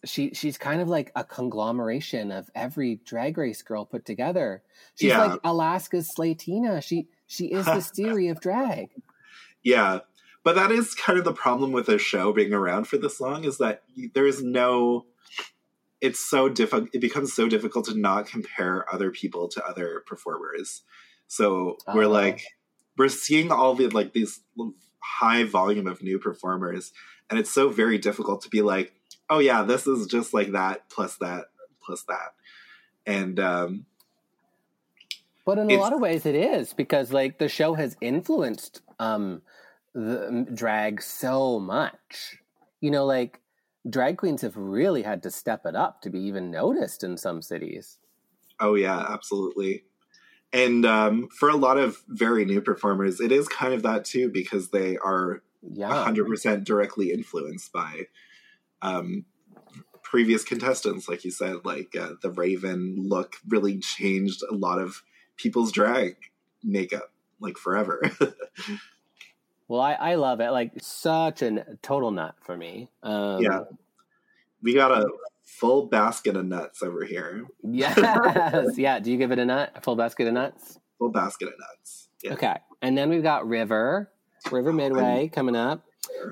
she 0.05 0.31
she's 0.33 0.57
kind 0.57 0.81
of 0.81 0.87
like 0.89 1.11
a 1.15 1.23
conglomeration 1.23 2.31
of 2.31 2.49
every 2.55 2.95
drag 3.05 3.37
race 3.37 3.61
girl 3.61 3.85
put 3.85 4.05
together 4.05 4.61
she's 4.95 5.09
Yeah. 5.11 5.25
like 5.25 5.39
alaska's 5.43 6.11
slatina 6.13 6.83
she 6.83 7.07
she 7.27 7.45
is 7.47 7.65
the 7.65 7.79
Siri 7.93 8.27
of 8.27 8.39
drag 8.41 8.89
yeah. 9.63 9.99
But 10.43 10.55
that 10.55 10.71
is 10.71 10.93
kind 10.93 11.17
of 11.17 11.23
the 11.23 11.31
problem 11.31 11.71
with 11.71 11.85
the 11.85 11.97
show 11.97 12.33
being 12.33 12.53
around 12.53 12.85
for 12.89 12.97
this 12.97 13.21
long 13.21 13.45
is 13.45 13.59
that 13.59 13.83
there 14.13 14.27
is 14.27 14.43
no. 14.43 15.05
It's 16.01 16.19
so 16.19 16.49
difficult. 16.49 16.89
It 16.93 16.99
becomes 16.99 17.31
so 17.33 17.47
difficult 17.47 17.85
to 17.85 17.95
not 17.97 18.25
compare 18.27 18.85
other 18.93 19.09
people 19.09 19.47
to 19.47 19.65
other 19.65 20.03
performers. 20.05 20.81
So 21.27 21.77
we're 21.95 22.03
Oh. 22.03 22.09
like, 22.09 22.43
we're 22.97 23.07
seeing 23.07 23.53
all 23.53 23.73
the 23.73 23.87
like 23.87 24.11
these 24.11 24.41
high 24.99 25.45
volume 25.45 25.87
of 25.87 26.03
new 26.03 26.19
performers, 26.19 26.91
and 27.29 27.39
it's 27.39 27.51
so 27.51 27.69
very 27.69 27.97
difficult 27.97 28.41
to 28.41 28.49
be 28.49 28.61
like, 28.61 28.93
oh 29.33 29.39
yeah, 29.39 29.63
this 29.63 29.87
is 29.87 30.05
just 30.05 30.33
like 30.33 30.51
that 30.51 30.87
plus 30.89 31.17
that 31.17 31.45
plus 31.81 32.03
that, 32.03 32.35
and 33.05 33.39
um, 33.39 33.85
But 35.45 35.57
in 35.57 35.69
a 35.69 35.75
lot 35.75 35.93
of 35.93 35.99
ways, 35.99 36.25
it 36.25 36.35
is 36.35 36.73
because 36.73 37.11
like 37.11 37.39
the 37.39 37.49
show 37.49 37.73
has 37.73 37.97
influenced 37.99 38.81
um, 38.99 39.41
the 39.93 40.27
um, 40.27 40.45
drag 40.45 41.01
so 41.01 41.59
much. 41.59 42.37
You 42.79 42.91
know, 42.91 43.05
like 43.05 43.41
drag 43.89 44.17
queens 44.17 44.41
have 44.41 44.55
really 44.55 45.01
had 45.01 45.23
to 45.23 45.31
step 45.31 45.65
it 45.65 45.75
up 45.75 46.01
to 46.01 46.09
be 46.09 46.19
even 46.19 46.51
noticed 46.51 47.03
in 47.03 47.17
some 47.17 47.41
cities. 47.41 47.97
Oh 48.59 48.75
yeah, 48.75 48.99
absolutely. 49.09 49.83
And 50.53 50.85
um, 50.85 51.29
for 51.29 51.49
a 51.49 51.55
lot 51.55 51.79
of 51.79 52.03
very 52.07 52.45
new 52.45 52.61
performers, 52.61 53.19
it 53.19 53.31
is 53.31 53.47
kind 53.47 53.73
of 53.73 53.81
that 53.81 54.05
too 54.05 54.29
because 54.29 54.69
they 54.69 54.97
are 54.97 55.41
Yeah, 55.73 56.03
hundred 56.03 56.27
percent 56.27 56.63
directly 56.63 57.11
influenced 57.11 57.73
by 57.73 58.07
um, 58.83 59.25
previous 60.03 60.43
contestants. 60.43 61.09
Like 61.09 61.25
you 61.25 61.31
said, 61.31 61.65
like 61.65 61.95
uh, 61.99 62.11
the 62.21 62.29
Raven 62.29 62.95
look 62.99 63.37
really 63.47 63.79
changed 63.79 64.43
a 64.47 64.53
lot 64.53 64.79
of 64.79 65.01
people's 65.37 65.71
drag 65.71 66.17
makeup, 66.63 67.11
like 67.39 67.57
forever. 67.57 68.01
well, 69.67 69.81
I, 69.81 69.93
I 69.93 70.15
love 70.15 70.39
it. 70.39 70.51
Like 70.51 70.73
such 70.81 71.41
a 71.41 71.65
total 71.81 72.11
nut 72.11 72.35
for 72.41 72.55
me. 72.55 72.89
Um, 73.01 73.41
yeah, 73.41 73.61
we 74.61 74.75
got 74.75 74.91
a 74.91 75.07
full 75.43 75.87
basket 75.87 76.35
of 76.35 76.45
nuts 76.45 76.83
over 76.83 77.03
here. 77.03 77.45
Yes. 77.63 78.77
yeah. 78.77 78.99
Do 78.99 79.11
you 79.11 79.17
give 79.17 79.31
it 79.31 79.39
a 79.39 79.45
nut? 79.45 79.71
A 79.75 79.81
full 79.81 79.95
basket 79.95 80.27
of 80.27 80.33
nuts? 80.33 80.79
Full 80.99 81.09
basket 81.09 81.47
of 81.47 81.53
nuts. 81.59 82.09
Yeah. 82.21 82.33
Okay. 82.33 82.55
And 82.81 82.97
then 82.97 83.09
we've 83.09 83.23
got 83.23 83.47
River, 83.47 84.11
River 84.51 84.73
Medway 84.73 85.29
coming 85.33 85.55
up. 85.55 85.85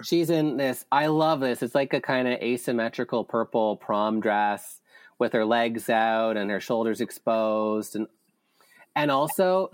She's 0.04 0.30
in 0.30 0.58
this. 0.58 0.86
I 0.92 1.08
love 1.08 1.40
this. 1.40 1.62
It's 1.64 1.76
like 1.76 1.94
a 1.94 2.02
kind 2.02 2.28
of 2.28 2.40
asymmetrical 2.42 3.24
purple 3.24 3.78
prom 3.78 4.20
dress 4.20 4.82
with 5.20 5.34
her 5.34 5.46
legs 5.46 5.90
out 5.90 6.38
and 6.38 6.50
her 6.50 6.60
shoulders 6.60 7.02
exposed 7.02 7.96
and 7.96 8.08
and 8.96 9.10
also 9.12 9.70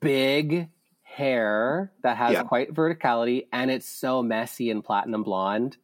big 0.00 0.68
hair 1.02 1.92
that 2.02 2.16
has 2.16 2.32
Yeah. 2.32 2.42
quite 2.42 2.72
verticality 2.74 3.46
and 3.52 3.70
it's 3.70 3.88
so 3.88 4.22
messy 4.22 4.70
and 4.70 4.84
platinum 4.84 5.22
blonde. 5.22 5.76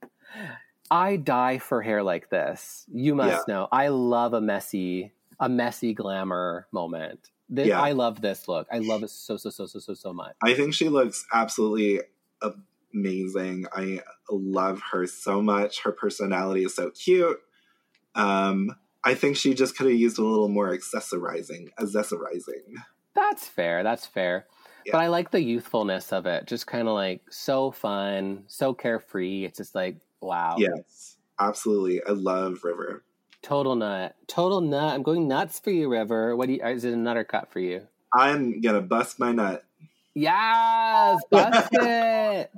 I 0.90 1.16
die 1.16 1.59
for 1.59 1.81
hair 1.82 2.02
like 2.02 2.28
this. 2.28 2.85
You 2.93 3.14
must 3.14 3.48
know. 3.48 3.69
I 3.73 3.89
love 3.89 4.35
a 4.35 4.40
messy 4.40 5.12
a 5.40 5.48
messy 5.48 5.93
glamour 5.93 6.66
moment. 6.70 7.31
This, 7.48 7.66
Yeah. 7.69 7.81
I 7.81 7.93
love 7.93 8.20
this 8.20 8.47
look. 8.48 8.66
I 8.73 8.78
love 8.78 9.02
it 9.02 9.10
so 9.10 9.36
so 9.36 9.51
so 9.51 9.66
so 9.66 9.78
so 9.81 9.94
so 9.94 10.12
much. 10.12 10.35
I 10.43 10.55
think 10.55 10.73
she 10.74 10.89
looks 10.89 11.27
absolutely 11.32 12.01
amazing. 12.94 13.66
I 13.73 14.01
love 14.31 14.81
her 14.93 15.06
so 15.06 15.43
much. 15.43 15.82
Her 15.82 15.93
personality 15.93 16.64
is 16.64 16.74
so 16.74 16.90
cute. 16.90 17.39
Um, 18.14 18.70
I 19.05 19.14
think 19.14 19.36
she 19.36 19.55
just 19.55 19.77
could 19.77 19.86
have 19.86 19.97
used 19.98 20.19
a 20.19 20.24
little 20.24 20.48
more 20.48 20.77
accessorizing, 20.77 21.69
accessorizing. 21.78 22.77
That's 23.14 23.47
fair. 23.47 23.82
That's 23.82 24.06
fair. 24.06 24.47
Yeah. 24.86 24.93
But 24.93 25.02
I 25.02 25.09
like 25.09 25.31
the 25.31 25.43
youthfulness 25.43 26.12
of 26.12 26.27
it. 26.27 26.47
Just 26.47 26.66
kind 26.66 26.89
of 26.89 26.94
like 26.94 27.23
so 27.31 27.70
fun, 27.70 28.44
so 28.47 28.74
carefree. 28.74 29.44
It's 29.44 29.59
just 29.59 29.74
like, 29.74 29.97
wow. 30.20 30.56
Yes, 30.59 31.16
absolutely. 31.39 32.02
I 32.02 32.10
love 32.10 32.64
River. 32.64 33.05
Total 33.43 33.74
nut. 33.74 34.14
Total 34.28 34.60
nut. 34.60 34.94
I'm 34.94 35.02
going 35.02 35.27
nuts 35.28 35.59
for 35.59 35.70
you, 35.70 35.89
River. 35.89 36.36
What 36.36 36.47
do 36.47 36.55
you, 36.55 36.64
is 36.64 36.85
it 36.85 36.93
a 36.94 36.97
nutter 36.97 37.24
cut 37.24 37.51
for 37.51 37.60
you? 37.60 37.86
I'm 38.14 38.60
gonna 38.60 38.81
bust 38.81 39.19
my 39.19 39.32
nut. 39.32 39.64
Yes! 40.14 41.23
Bust 41.31 41.69
it! 41.73 42.51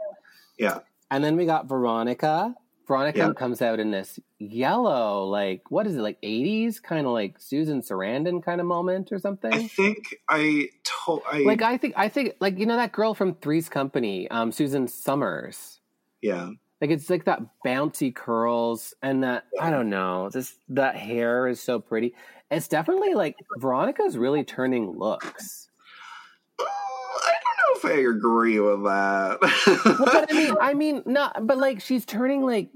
Yeah. 0.58 0.80
And 1.10 1.22
then 1.24 1.36
we 1.36 1.46
got 1.46 1.68
Veronica. 1.68 2.54
Veronica 2.86 3.18
Yeah. 3.18 3.32
comes 3.32 3.62
out 3.62 3.80
in 3.80 3.90
this 3.90 4.18
yellow, 4.38 5.24
like 5.24 5.70
what 5.70 5.86
is 5.86 5.96
it, 5.96 6.00
like 6.00 6.18
eighties, 6.22 6.80
kind 6.80 7.06
of 7.06 7.12
like 7.12 7.38
Susan 7.38 7.80
Sarandon 7.80 8.42
kind 8.42 8.60
of 8.60 8.66
moment 8.66 9.10
or 9.10 9.18
something. 9.18 9.52
I 9.52 9.66
think 9.68 10.16
I 10.28 10.68
told 10.84 11.22
I 11.30 11.38
Like 11.40 11.62
I 11.62 11.78
think 11.78 11.94
I 11.96 12.08
think 12.10 12.34
like 12.40 12.58
you 12.58 12.66
know 12.66 12.76
that 12.76 12.92
girl 12.92 13.14
from 13.14 13.34
Three's 13.36 13.68
Company, 13.70 14.28
um, 14.30 14.52
Suzanne 14.52 14.86
Somers. 14.88 15.80
yeah. 16.20 16.50
Like 16.80 16.90
it's 16.90 17.08
like 17.08 17.24
that 17.24 17.40
bouncy 17.64 18.14
curls 18.14 18.92
and 19.00 19.24
that 19.24 19.44
I 19.58 19.70
don't 19.70 19.88
know, 19.88 20.28
just 20.30 20.56
that 20.68 20.96
hair 20.96 21.48
is 21.48 21.62
so 21.62 21.80
pretty. 21.80 22.14
It's 22.50 22.68
definitely 22.68 23.14
like 23.14 23.36
Veronica's 23.58 24.18
really 24.18 24.44
turning 24.44 24.90
looks. 24.98 25.70
Oh, 26.58 27.20
I 27.24 27.32
don't 27.32 27.56
know 27.56 27.73
if 27.73 27.73
I 27.84 27.92
agree 27.92 28.60
with 28.60 28.84
that. 28.84 29.38
Well, 29.40 29.98
but 29.98 30.32
I 30.32 30.34
mean, 30.34 30.54
I 30.60 30.74
mean, 30.74 31.02
not, 31.06 31.46
but 31.46 31.58
like 31.58 31.80
she's 31.80 32.04
turning 32.04 32.42
like 32.42 32.68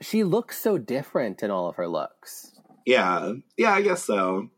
she 0.00 0.24
looks 0.24 0.58
so 0.58 0.78
different 0.78 1.42
in 1.42 1.50
all 1.50 1.68
of 1.68 1.76
her 1.76 1.88
looks. 1.88 2.52
yeah, 2.86 3.32
yeah, 3.56 3.72
I 3.72 3.82
guess 3.82 4.04
so. 4.04 4.50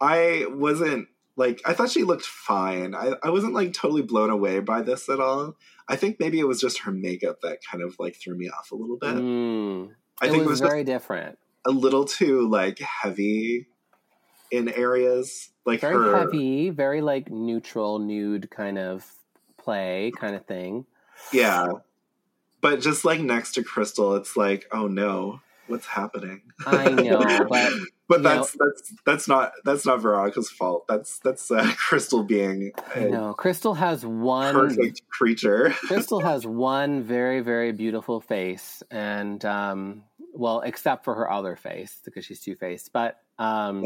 I 0.00 0.46
wasn't 0.50 1.08
like 1.36 1.60
I 1.64 1.74
thought 1.74 1.90
she 1.90 2.02
looked 2.02 2.24
fine. 2.24 2.94
I, 2.94 3.12
I 3.22 3.30
wasn't 3.30 3.54
like 3.54 3.72
totally 3.72 4.02
blown 4.02 4.30
away 4.30 4.60
by 4.60 4.82
this 4.82 5.08
at 5.08 5.20
all. 5.20 5.56
I 5.88 5.96
think 5.96 6.18
maybe 6.18 6.40
it 6.40 6.48
was 6.48 6.60
just 6.60 6.80
her 6.80 6.90
makeup 6.90 7.40
that 7.42 7.58
kind 7.70 7.82
of 7.82 7.96
like 7.98 8.16
threw 8.16 8.36
me 8.36 8.48
off 8.48 8.72
a 8.72 8.74
little 8.74 8.96
bit. 8.96 9.14
Mm. 9.14 9.90
I 10.20 10.26
it 10.26 10.30
think 10.30 10.46
was, 10.46 10.60
it 10.60 10.64
was 10.64 10.70
very 10.70 10.84
different, 10.84 11.38
a 11.66 11.70
little 11.70 12.04
too 12.04 12.48
like 12.48 12.78
heavy 12.78 13.66
in 14.50 14.68
areas. 14.68 15.50
Like 15.66 15.80
very 15.80 15.94
her 15.94 16.16
heavy, 16.18 16.70
very 16.70 17.02
like 17.02 17.30
neutral, 17.30 17.98
nude 17.98 18.50
kind 18.50 18.78
of 18.78 19.04
play 19.58 20.12
kind 20.16 20.36
of 20.36 20.46
thing. 20.46 20.86
Yeah. 21.32 21.66
But 22.60 22.80
just 22.80 23.04
like 23.04 23.20
next 23.20 23.52
to 23.54 23.62
Krystal, 23.62 24.16
it's 24.18 24.36
like, 24.36 24.66
oh 24.72 24.86
no, 24.86 25.40
what's 25.66 25.86
happening? 25.86 26.42
I 26.64 26.88
know, 26.90 27.46
but 27.48 27.72
but 28.08 28.22
that's 28.22 28.52
that's 28.52 28.94
that's 29.04 29.28
not 29.28 29.52
that's 29.64 29.84
not 29.84 30.00
Veronica's 30.00 30.50
fault. 30.50 30.86
That's 30.88 31.18
that's 31.18 31.50
uh, 31.50 31.62
Krystal 31.90 32.26
being 32.26 32.72
know 32.96 33.34
Krystal 33.38 33.76
has 33.76 34.06
one. 34.06 34.54
perfect 34.54 35.02
creature. 35.08 35.70
Krystal 35.88 36.22
has 36.22 36.46
one 36.46 37.02
very 37.02 37.40
very 37.40 37.72
beautiful 37.72 38.20
face, 38.20 38.82
and 38.90 39.44
um, 39.44 40.04
well, 40.32 40.60
except 40.60 41.04
for 41.04 41.14
her 41.14 41.30
other 41.30 41.56
face 41.56 42.00
because 42.04 42.24
she's 42.24 42.40
two 42.40 42.54
faced, 42.54 42.92
but. 42.92 43.20
Um, 43.38 43.84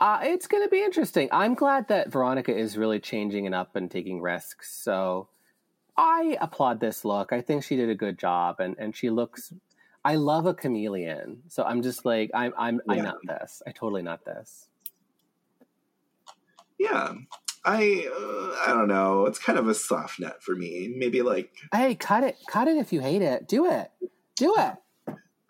Uh, 0.00 0.20
it's 0.22 0.46
going 0.46 0.62
to 0.62 0.68
be 0.68 0.80
interesting. 0.82 1.28
I'm 1.32 1.54
glad 1.54 1.88
that 1.88 2.10
Veronica 2.12 2.56
is 2.56 2.76
really 2.76 3.00
changing 3.00 3.46
it 3.46 3.54
up 3.54 3.74
and 3.74 3.90
taking 3.90 4.20
risks. 4.20 4.72
So 4.72 5.28
I 5.96 6.36
applaud 6.40 6.78
this 6.80 7.04
look. 7.04 7.32
I 7.32 7.40
think 7.40 7.64
she 7.64 7.74
did 7.76 7.88
a 7.90 7.94
good 7.96 8.18
job, 8.18 8.60
and 8.60 8.76
and 8.78 8.94
she 8.94 9.10
looks. 9.10 9.52
I 10.04 10.14
love 10.14 10.46
a 10.46 10.54
chameleon, 10.54 11.42
so 11.48 11.64
I'm 11.64 11.82
just 11.82 12.04
like 12.04 12.30
I'm 12.32 12.52
I'm 12.56 12.80
Yeah. 12.88 13.02
nut 13.02 13.16
this. 13.24 13.62
I 13.66 13.72
totally 13.72 14.02
nut 14.02 14.24
this. 14.24 14.68
yeah. 16.78 17.14
I 17.64 18.06
uh, 18.08 18.70
I 18.70 18.72
don't 18.72 18.86
know. 18.86 19.26
It's 19.26 19.40
kind 19.40 19.58
of 19.58 19.66
a 19.66 19.74
soft 19.74 20.20
net 20.20 20.40
for 20.42 20.54
me. 20.54 20.94
Maybe 20.96 21.22
like 21.22 21.50
Hey, 21.74 21.96
cut 21.96 22.22
it, 22.22 22.36
cut 22.48 22.68
it 22.68 22.76
if 22.76 22.92
you 22.92 23.00
hate 23.00 23.20
it. 23.20 23.48
Do 23.48 23.66
it, 23.70 23.90
do 24.36 24.54
it. 24.56 24.74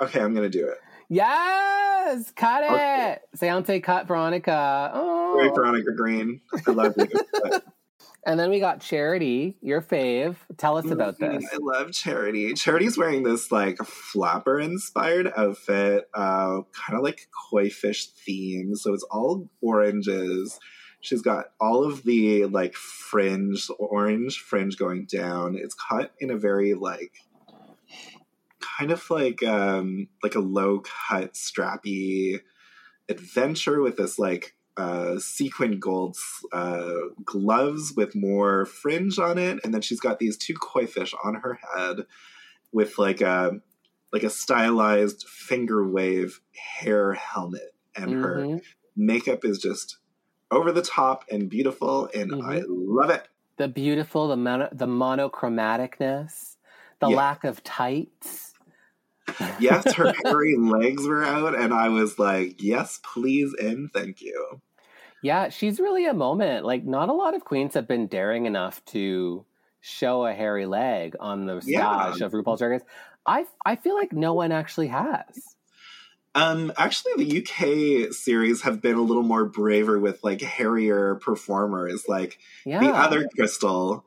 okay, 0.01 0.20
I'm 0.20 0.35
gonna 0.35 0.49
do 0.49 0.66
it. 0.69 0.79
Yes, 1.09 2.30
cut 2.32 2.64
it. 2.64 2.70
Okay. 2.72 3.16
Seance 3.35 3.80
cut 3.82 4.06
Veronica. 4.06 4.90
Great, 5.35 5.51
Oh. 5.51 5.55
Veronica 5.55 5.93
Green. 5.97 6.40
I 6.66 6.70
love 6.70 6.94
you. 6.97 7.06
But- 7.43 7.64
And 8.26 8.39
then 8.39 8.51
we 8.51 8.60
got 8.60 8.80
Charity, 8.80 9.56
your 9.62 9.80
fave. 9.80 10.36
Tell 10.59 10.76
us 10.76 10.90
about 10.90 11.18
this. 11.18 11.47
I 11.51 11.56
love 11.60 11.93
Charity. 11.93 12.52
Charity's 12.52 12.98
wearing 12.98 13.22
this 13.22 13.51
like 13.51 13.78
flapper 13.78 14.60
inspired 14.60 15.32
outfit, 15.35 16.10
uh, 16.12 16.60
kind 16.72 16.98
of 16.98 17.02
like 17.02 17.28
koi 17.51 17.70
fish 17.70 18.06
theme. 18.09 18.74
So 18.74 18.93
it's 18.93 19.05
all 19.05 19.48
oranges. 19.62 20.59
She's 21.01 21.22
got 21.22 21.52
all 21.59 21.85
of 21.85 22.02
the 22.02 22.44
like 22.47 22.74
fringe, 22.74 23.66
orange 23.78 24.40
fringe 24.40 24.76
going 24.76 25.06
down. 25.06 25.56
It's 25.56 25.74
cut 25.74 26.12
in 26.18 26.30
a 26.30 26.36
very 26.36 26.74
like 26.74 27.12
kind 28.78 28.90
of 28.90 29.09
like 29.10 29.42
um 29.42 30.09
like 30.22 30.34
a 30.34 30.40
low 30.40 30.80
cut 30.80 31.34
strappy 31.34 32.40
adventure 33.09 33.80
with 33.82 33.96
this 33.96 34.18
like 34.18 34.55
uh, 34.76 35.18
sequin 35.18 35.80
gold 35.80 36.16
uh, 36.52 36.94
gloves 37.24 37.94
with 37.96 38.14
more 38.14 38.64
fringe 38.64 39.18
on 39.18 39.36
it, 39.36 39.59
and 39.64 39.74
then 39.74 39.80
she's 39.80 39.98
got 39.98 40.20
these 40.20 40.36
two 40.36 40.55
koi 40.55 40.86
fish 40.86 41.14
on 41.24 41.34
her 41.34 41.59
head 41.74 42.06
with 42.72 42.98
like 42.98 43.20
a 43.20 43.60
like 44.12 44.22
a 44.22 44.30
stylized 44.30 45.26
finger 45.28 45.86
wave 45.88 46.40
hair 46.55 47.12
helmet, 47.14 47.74
and 47.96 48.14
her 48.14 48.50
Mhm. 48.50 48.62
makeup 48.96 49.44
is 49.44 49.59
just 49.59 49.98
over 50.50 50.72
the 50.72 50.82
top 50.82 51.24
and 51.30 51.50
beautiful, 51.50 52.09
and 52.14 52.32
I 52.40 52.62
love 52.68 53.10
it. 53.10 53.28
the 53.56 53.68
beautiful, 53.68 54.28
the 54.28 54.36
mono, 54.36 54.68
the 54.72 54.86
monochromaticness, 54.86 56.56
the 57.00 57.09
Yeah. 57.09 57.16
lack 57.16 57.44
of 57.44 57.62
tights. 57.64 58.48
Yes, 59.60 59.93
her 59.94 60.12
hairy 60.24 60.56
legs 60.56 61.06
were 61.06 61.24
out, 61.24 61.55
and 61.55 61.73
I 61.73 61.89
was 61.89 62.19
like, 62.19 62.62
"Yes, 62.62 63.01
please, 63.02 63.55
and 63.60 63.90
thank 63.93 64.20
you." 64.20 64.60
Yeah, 65.23 65.48
she's 65.48 65.81
really 65.81 66.06
a 66.06 66.15
moment. 66.15 66.65
Like, 66.65 66.85
not 66.85 67.09
a 67.09 67.12
lot 67.12 67.35
of 67.35 67.44
queens 67.44 67.74
have 67.74 67.89
been 67.89 68.06
daring 68.06 68.47
enough 68.47 68.85
to 68.86 69.44
show 69.81 70.24
a 70.27 70.32
hairy 70.32 70.66
leg 70.66 71.16
on 71.20 71.47
the 71.47 71.62
Yeah. 71.65 72.12
stage 72.12 72.23
of 72.23 72.32
RuPaul's 72.32 72.59
Drag 72.60 72.70
Race. 72.73 72.82
I 73.27 73.47
I 73.65 73.77
feel 73.77 73.94
like 73.94 74.12
no 74.12 74.35
one 74.35 74.52
actually 74.52 74.89
has. 74.89 75.56
Um, 76.35 76.73
actually, 76.77 77.24
the 77.24 77.39
UK 77.39 78.12
series 78.12 78.62
have 78.62 78.81
been 78.81 78.97
a 78.97 79.02
little 79.02 79.23
more 79.23 79.44
braver 79.44 79.98
with 79.98 80.23
like 80.23 80.40
hairier 80.40 81.16
performers, 81.16 82.05
like 82.06 82.39
Yeah, 82.65 82.78
the 82.81 82.89
other 82.89 83.28
Crystal. 83.35 84.05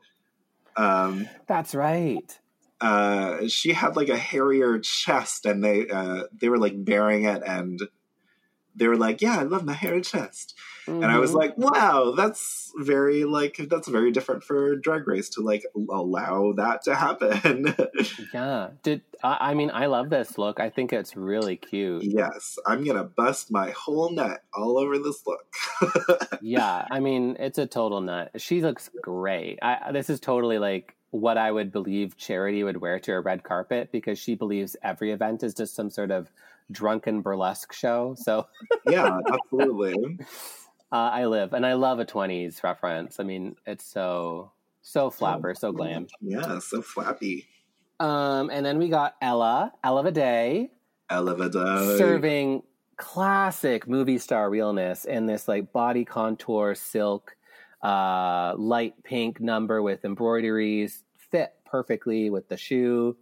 Um, 0.76 1.28
that's 1.46 1.74
right. 1.74 2.38
Uh, 2.82 3.46
she 3.48 3.72
had 3.72 3.96
like 3.96 4.08
a 4.08 4.16
hairier 4.18 4.78
chest, 4.80 5.46
and 5.46 5.62
they 5.64 5.88
uh, 5.88 6.24
they 6.38 6.48
were 6.48 6.58
like 6.58 6.84
bearing 6.84 7.24
it, 7.24 7.42
and 7.46 7.80
they 8.74 8.88
were 8.88 8.96
like, 8.96 9.22
"Yeah, 9.22 9.38
I 9.38 9.42
love 9.44 9.64
my 9.64 9.72
hairy 9.74 10.00
chest," 10.00 10.54
and 10.86 11.04
I 11.04 11.18
was 11.18 11.30
Mhm. 11.32 11.36
like, 11.36 11.58
"Wow, 11.58 12.12
that's 12.16 12.72
very 12.78 13.24
like 13.24 13.56
that's 13.70 13.86
very 13.86 14.10
different 14.10 14.42
for 14.44 14.76
Drag 14.76 15.06
Race 15.06 15.28
to 15.30 15.42
like 15.42 15.62
allow 15.90 16.52
that 16.56 16.82
to 16.84 16.94
happen." 16.94 17.74
yeah. 18.34 18.70
Did 18.82 19.02
I, 19.22 19.50
I 19.50 19.54
mean 19.54 19.70
I 19.72 19.86
love 19.86 20.10
this 20.10 20.36
look. 20.38 20.58
I 20.58 20.70
think 20.70 20.92
it's 20.92 21.14
really 21.16 21.56
cute. 21.56 22.02
yes, 22.02 22.58
I'm 22.66 22.82
gonna 22.84 23.04
bust 23.04 23.50
my 23.50 23.70
whole 23.70 24.10
nut 24.10 24.42
all 24.54 24.78
over 24.78 24.98
this 24.98 25.22
look. 25.26 26.38
yeah, 26.42 26.86
I 26.90 26.98
mean, 27.00 27.36
it's 27.38 27.58
a 27.58 27.66
total 27.66 28.00
nut. 28.00 28.32
She 28.38 28.60
looks 28.62 28.90
great. 29.02 29.58
I, 29.62 29.92
this 29.92 30.10
is 30.10 30.18
totally 30.18 30.58
like 30.58 30.96
what 31.12 31.36
I 31.36 31.52
would 31.52 31.70
believe 31.70 32.16
Charity 32.16 32.64
would 32.64 32.78
wear 32.78 32.98
to 33.00 33.12
a 33.12 33.20
red 33.20 33.44
carpet 33.44 33.92
because 33.92 34.18
she 34.18 34.34
believes 34.34 34.76
every 34.82 35.12
event 35.12 35.42
is 35.42 35.54
just 35.54 35.74
some 35.74 35.90
sort 35.90 36.10
of 36.10 36.32
drunken 36.70 37.20
burlesque 37.20 37.72
show. 37.72 38.16
So 38.18 38.46
yeah, 38.86 39.18
absolutely. 39.32 40.18
uh, 40.90 40.94
I 40.94 41.26
live 41.26 41.52
and 41.52 41.66
I 41.66 41.74
love 41.74 42.00
a 42.00 42.06
20s 42.06 42.62
reference. 42.62 43.20
I 43.20 43.24
mean, 43.24 43.56
it's 43.66 43.84
so, 43.84 44.52
so 44.80 45.10
flapper, 45.10 45.54
so 45.54 45.70
glam. 45.70 46.06
Yeah, 46.22 46.58
so 46.60 46.80
flappy. 46.80 47.46
Um, 48.00 48.48
and 48.50 48.64
then 48.64 48.78
we 48.78 48.88
got 48.88 49.14
Ella, 49.20 49.72
Ella 49.84 50.10
Day, 50.10 50.70
Ella 51.10 51.34
Vaday. 51.34 51.98
serving 51.98 52.62
classic 52.96 53.86
movie 53.86 54.18
star 54.18 54.48
realness 54.48 55.04
in 55.04 55.26
this 55.26 55.46
like 55.46 55.72
body 55.72 56.04
contour 56.06 56.74
silk 56.74 57.36
uh 57.82 58.54
light 58.56 58.94
pink 59.02 59.40
number 59.40 59.82
with 59.82 60.04
embroideries 60.04 61.02
fit 61.16 61.54
perfectly 61.64 62.30
with 62.30 62.48
the 62.48 62.56
shoe 62.56 63.16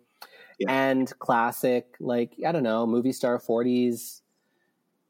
Yeah. 0.59 0.71
and 0.71 1.19
classic 1.19 1.97
like 2.01 2.35
i 2.47 2.53
don't 2.53 2.63
know 2.63 2.87
movie 2.87 3.13
star 3.13 3.39
40s 3.39 4.21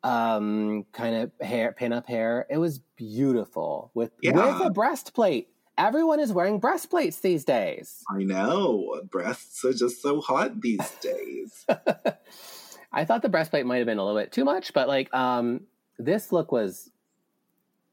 um 0.02 0.84
kind 0.92 1.14
of 1.16 1.30
hair 1.46 1.72
pin 1.72 1.92
up 1.92 2.06
hair 2.06 2.46
it 2.48 2.56
was 2.58 2.78
beautiful 2.96 3.90
with 3.94 4.12
Yeah. 4.22 4.32
with 4.58 4.66
a 4.66 4.70
breastplate 4.70 5.48
everyone 5.76 6.20
is 6.20 6.32
wearing 6.32 6.58
breastplates 6.58 7.20
these 7.20 7.44
days 7.44 8.02
I 8.10 8.22
know. 8.22 9.00
Breasts 9.10 9.64
are 9.64 9.72
just 9.72 10.02
so 10.02 10.20
hot 10.20 10.60
these 10.60 10.90
days. 11.00 11.64
I 12.92 13.04
thought 13.04 13.22
the 13.22 13.28
breastplate 13.28 13.64
might 13.66 13.78
have 13.78 13.86
been 13.86 13.98
a 13.98 14.04
little 14.04 14.20
bit 14.20 14.32
too 14.32 14.44
much, 14.44 14.72
but 14.74 14.88
like 14.88 15.12
um 15.14 15.62
this 15.98 16.32
look 16.32 16.50
was 16.52 16.90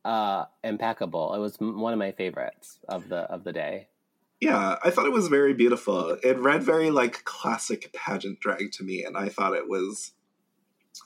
uh 0.07 0.45
impeccable. 0.63 1.33
It 1.35 1.39
was 1.39 1.57
m- 1.61 1.79
one 1.79 1.93
of 1.93 1.99
my 1.99 2.11
favorites 2.11 2.79
of 2.87 3.09
the 3.09 3.21
of 3.35 3.43
the 3.43 3.53
day. 3.53 3.89
yeah, 4.39 4.77
I 4.83 4.91
thought 4.91 5.07
it 5.07 5.11
was 5.13 5.27
very 5.29 5.53
beautiful. 5.53 6.17
It 6.23 6.37
read 6.39 6.63
very 6.63 6.89
like 6.91 7.23
classic 7.25 7.91
pageant 7.93 8.39
drag 8.39 8.71
to 8.73 8.83
me, 8.83 9.03
and 9.03 9.17
I 9.17 9.29
thought 9.29 9.53
it 9.53 9.67
was 9.67 10.13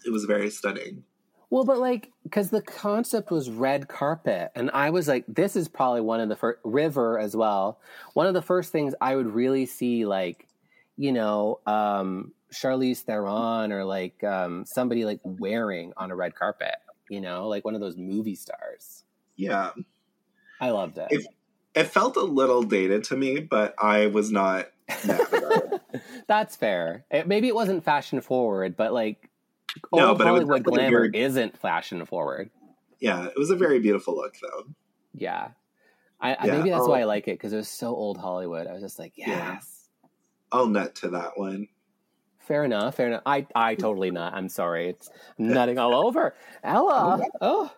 it 0.06 0.12
was 0.12 0.26
very 0.26 0.50
stunning. 0.50 1.04
Well, 1.50 1.66
but 1.66 1.80
like 1.80 2.12
cuz 2.32 2.50
the 2.50 2.62
concept 2.62 3.32
was 3.32 3.50
red 3.50 3.88
carpet 3.90 4.52
and 4.56 4.72
I 4.74 4.90
was 4.90 5.08
like 5.08 5.26
this 5.28 5.56
is 5.56 5.68
probably 5.68 6.02
one 6.02 6.22
of 6.22 6.30
the 6.30 6.36
first 6.36 6.60
river 6.64 7.20
as 7.20 7.36
well. 7.36 7.80
One 8.14 8.28
of 8.28 8.34
the 8.34 8.42
first 8.42 8.72
things 8.72 8.94
I 9.02 9.16
would 9.16 9.28
really 9.34 9.66
see 9.66 10.06
like 10.06 10.48
you 10.98 11.12
know, 11.12 11.60
um, 11.66 12.34
Charlize 12.54 13.00
Theron 13.00 13.72
or 13.72 13.84
like 13.86 14.24
um, 14.24 14.66
somebody 14.66 15.04
like 15.06 15.20
wearing 15.24 15.94
on 15.98 16.12
a 16.12 16.16
red 16.16 16.36
carpet, 16.36 16.76
you 17.12 17.20
know, 17.22 17.48
like 17.50 17.66
one 17.66 17.76
of 17.76 17.82
those 17.82 17.98
movie 17.98 18.36
stars. 18.36 19.04
Yeah. 19.36 19.72
I 20.62 20.70
loved 20.72 20.98
it. 20.98 21.08
If- 21.12 21.26
It 21.74 21.86
felt 21.86 22.18
a 22.18 22.22
little 22.24 22.64
dated 22.64 23.04
to 23.06 23.16
me, 23.18 23.40
but 23.40 23.76
I 23.82 24.08
was 24.08 24.32
not 24.32 24.68
it. 24.90 25.82
That's 26.28 26.56
fair. 26.56 27.06
It, 27.12 27.28
maybe 27.28 27.48
it 27.48 27.56
wasn't 27.56 27.84
fashion 27.86 28.20
forward, 28.22 28.76
but 28.76 28.94
like 28.94 29.30
No, 29.94 30.10
old 30.10 30.18
but 30.18 30.28
it 30.28 30.30
Hollywood 30.30 30.64
glamour 30.64 31.10
very- 31.10 31.24
isn't 31.24 31.58
fashion 31.58 32.06
forward. 32.06 32.50
Yeah, 33.00 33.26
it 33.26 33.38
was 33.38 33.50
a 33.52 33.56
very 33.56 33.80
beautiful 33.80 34.16
look, 34.16 34.36
though. 34.42 34.66
Yeah. 35.14 35.50
I, 36.20 36.32
Yeah, 36.46 36.58
maybe 36.58 36.70
that's 36.70 36.84
oh. 36.84 36.90
why 36.90 37.02
I 37.02 37.06
like 37.06 37.28
it 37.28 37.32
because 37.40 37.52
it 37.52 37.58
was 37.58 37.68
so 37.70 37.88
old 37.96 38.18
Hollywood. 38.18 38.68
I 38.68 38.74
was 38.74 38.82
just 38.82 39.00
like, 39.00 39.14
yes. 39.16 39.28
Yeah. 39.28 39.60
I'll 40.52 40.68
nut 40.68 40.96
to 40.96 41.10
that 41.10 41.38
one. 41.38 41.68
Fair 42.52 42.66
enough. 42.66 42.96
Fair 42.96 43.08
enough. 43.08 43.22
I 43.26 43.48
I 43.56 43.76
totally 43.76 44.12
not. 44.12 44.34
I'm 44.34 44.50
sorry. 44.50 44.90
It's 44.90 45.10
I'm 45.40 45.54
nutting 45.54 45.78
all 45.78 45.96
over. 45.96 46.36
Ella. 46.66 47.22
Oh. 47.40 47.72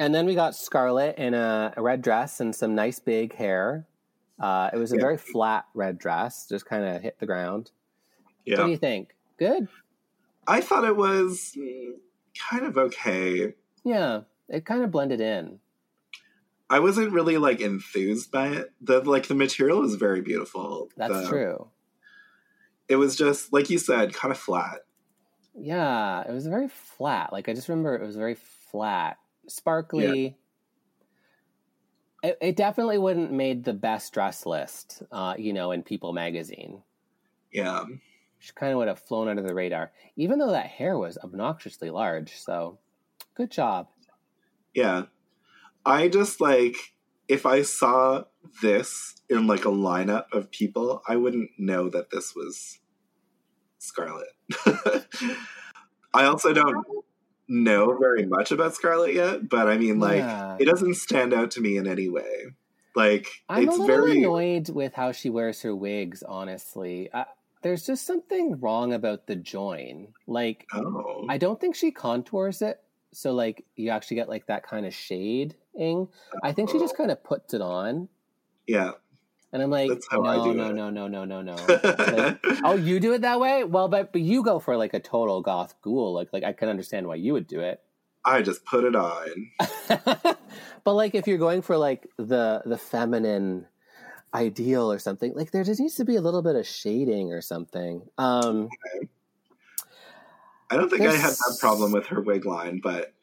And 0.00 0.12
then 0.12 0.26
we 0.26 0.34
got 0.34 0.56
Scarlett 0.56 1.18
in 1.18 1.34
a, 1.34 1.72
a 1.76 1.80
red 1.80 2.02
dress 2.02 2.40
and 2.40 2.52
some 2.52 2.74
nice 2.74 2.98
big 2.98 3.36
hair. 3.36 3.86
Uh, 4.40 4.70
it 4.72 4.76
was 4.76 4.90
a 4.92 4.96
Yeah. 4.96 5.02
very 5.02 5.18
flat 5.18 5.66
red 5.72 5.98
dress, 5.98 6.48
just 6.48 6.66
kind 6.66 6.84
of 6.84 7.00
hit 7.00 7.20
the 7.20 7.26
ground. 7.26 7.70
What 8.44 8.56
do 8.56 8.70
you 8.70 8.76
think? 8.76 9.14
Good. 9.38 9.68
I 10.48 10.60
thought 10.60 10.82
it 10.82 10.96
was 10.96 11.56
kind 12.50 12.66
of 12.66 12.76
okay. 12.76 13.54
Yeah, 13.84 14.22
it 14.48 14.64
kind 14.64 14.82
of 14.82 14.90
blended 14.90 15.20
in. 15.20 15.60
I 16.68 16.80
wasn't 16.80 17.12
really 17.12 17.38
like 17.38 17.60
enthused 17.60 18.32
by 18.32 18.48
it. 18.48 18.72
The 18.80 19.00
like 19.00 19.28
the 19.28 19.36
material 19.36 19.78
was 19.80 19.94
very 19.94 20.22
beautiful. 20.22 20.90
That's 20.96 21.28
true. 21.28 21.68
It 22.88 22.96
was 22.96 23.16
just 23.16 23.52
like 23.52 23.70
you 23.70 23.78
said, 23.78 24.14
kind 24.14 24.32
of 24.32 24.38
flat. 24.38 24.80
Yeah, 25.54 26.22
it 26.28 26.32
was 26.32 26.46
very 26.46 26.68
flat. 26.68 27.32
Like 27.32 27.48
I 27.48 27.54
just 27.54 27.68
remember 27.68 27.94
it 27.94 28.06
was 28.06 28.16
very 28.16 28.36
flat, 28.70 29.18
sparkly. 29.46 30.36
It, 32.22 32.38
it 32.40 32.56
definitely 32.56 32.98
wouldn't 32.98 33.32
made 33.32 33.64
the 33.64 33.72
best 33.72 34.12
dress 34.12 34.44
list, 34.44 35.02
uh, 35.12 35.34
you 35.38 35.52
know, 35.52 35.70
in 35.70 35.82
People 35.82 36.12
magazine. 36.12 36.82
Yeah. 37.52 37.84
She 38.40 38.52
kind 38.52 38.72
of 38.72 38.78
would 38.78 38.88
have 38.88 39.00
flown 39.00 39.28
under 39.28 39.42
the 39.42 39.54
radar, 39.54 39.92
even 40.16 40.38
though 40.38 40.50
that 40.50 40.66
hair 40.66 40.98
was 40.98 41.18
obnoxiously 41.22 41.90
large. 41.90 42.36
So, 42.38 42.78
good 43.34 43.50
job. 43.50 43.88
Yeah. 44.74 45.04
I 45.84 46.08
just 46.08 46.40
like 46.40 46.76
if 47.28 47.46
I 47.46 47.62
saw 47.62 48.24
this 48.62 49.14
in 49.28 49.46
like 49.46 49.64
a 49.64 49.68
lineup 49.70 50.24
of 50.32 50.50
people, 50.50 51.02
I 51.08 51.16
wouldn't 51.16 51.50
know 51.58 51.88
that 51.90 52.10
this 52.10 52.34
was 52.34 52.78
Scarlett. 53.78 54.28
I 56.14 56.24
also 56.24 56.52
don't 56.52 56.84
know 57.48 57.96
very 57.98 58.26
much 58.26 58.50
about 58.50 58.74
Scarlett 58.74 59.14
yet, 59.14 59.48
but 59.48 59.68
I 59.68 59.78
mean 59.78 59.98
like 59.98 60.18
Yeah. 60.18 60.56
it 60.58 60.64
doesn't 60.64 60.94
stand 60.94 61.32
out 61.32 61.50
to 61.52 61.60
me 61.60 61.76
in 61.76 61.86
any 61.86 62.08
way. 62.08 62.46
Like 62.94 63.28
I'm 63.48 63.68
it's 63.68 63.76
very 63.78 64.18
annoyed 64.18 64.70
with 64.70 64.94
how 64.94 65.12
she 65.12 65.30
wears 65.30 65.62
her 65.62 65.74
wigs. 65.76 66.22
Honestly, 66.22 67.10
uh, 67.12 67.24
there's 67.62 67.84
just 67.86 68.06
something 68.06 68.58
wrong 68.60 68.92
about 68.92 69.26
the 69.26 69.36
join. 69.36 70.08
Like, 70.26 70.66
Oh. 70.72 71.26
I 71.28 71.38
don't 71.38 71.60
think 71.60 71.74
she 71.74 71.90
contours 71.90 72.62
it, 72.62 72.80
so 73.12 73.32
like 73.32 73.64
you 73.76 73.90
actually 73.90 74.16
get 74.16 74.28
like 74.28 74.46
that 74.46 74.62
kind 74.64 74.84
of 74.86 74.94
shading. 75.78 76.08
I 76.42 76.52
think 76.52 76.70
she 76.70 76.78
just 76.78 76.96
kind 76.96 77.10
of 77.10 77.22
puts 77.22 77.54
it 77.54 77.60
on, 77.60 78.08
yeah. 78.66 78.92
and 79.52 79.62
I'm 79.62 79.70
like, 79.70 79.90
how 80.10 80.20
no, 80.20 80.52
no, 80.52 80.70
no, 80.72 80.90
no, 80.90 81.08
no, 81.08 81.24
no, 81.24 81.40
no. 81.42 81.56
Like, 81.56 82.38
oh, 82.64 82.74
you 82.74 83.00
do 83.00 83.12
it 83.14 83.22
that 83.22 83.40
way? 83.40 83.64
Well, 83.64 83.88
but 83.88 84.12
but 84.12 84.20
you 84.20 84.42
go 84.42 84.58
for 84.58 84.76
like 84.76 84.94
a 84.94 85.00
total 85.00 85.40
goth 85.40 85.74
ghoul. 85.82 86.14
Like 86.14 86.32
like 86.32 86.44
I 86.44 86.52
can 86.52 86.68
understand 86.68 87.06
why 87.06 87.16
you 87.16 87.32
would 87.32 87.46
do 87.46 87.60
it. 87.60 87.80
I 88.24 88.42
just 88.42 88.64
put 88.64 88.84
it 88.84 88.94
on. 88.94 89.50
but 90.84 90.94
like 90.94 91.14
if 91.14 91.26
you're 91.26 91.38
going 91.38 91.62
for 91.62 91.76
like 91.76 92.06
the 92.16 92.62
the 92.66 92.78
feminine 92.78 93.66
ideal 94.34 94.92
or 94.92 94.98
something, 94.98 95.32
like 95.34 95.50
there 95.50 95.64
just 95.64 95.80
needs 95.80 95.94
to 95.94 96.04
be 96.04 96.16
a 96.16 96.20
little 96.20 96.42
bit 96.42 96.56
of 96.56 96.66
shading 96.66 97.32
or 97.32 97.40
something. 97.40 98.02
Um 98.18 98.68
I 100.70 100.76
don't 100.76 100.90
think 100.90 101.02
I 101.02 101.16
had 101.16 101.30
that 101.30 101.56
problem 101.60 101.92
with 101.92 102.08
her 102.08 102.20
wig 102.20 102.44
line, 102.44 102.80
but 102.82 103.14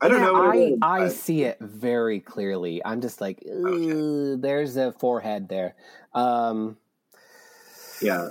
I 0.00 0.08
don't 0.08 0.20
yeah, 0.20 0.26
know 0.26 0.50
I 0.50 0.56
is, 0.56 0.78
I 0.82 1.08
see 1.08 1.44
it 1.44 1.58
very 1.60 2.20
clearly. 2.20 2.84
I'm 2.84 3.00
just 3.00 3.20
like, 3.20 3.42
"Ugh, 3.48 4.40
there's 4.40 4.76
a 4.76 4.92
forehead 4.92 5.48
there. 5.48 5.74
Um 6.12 6.76
Yeah. 8.02 8.30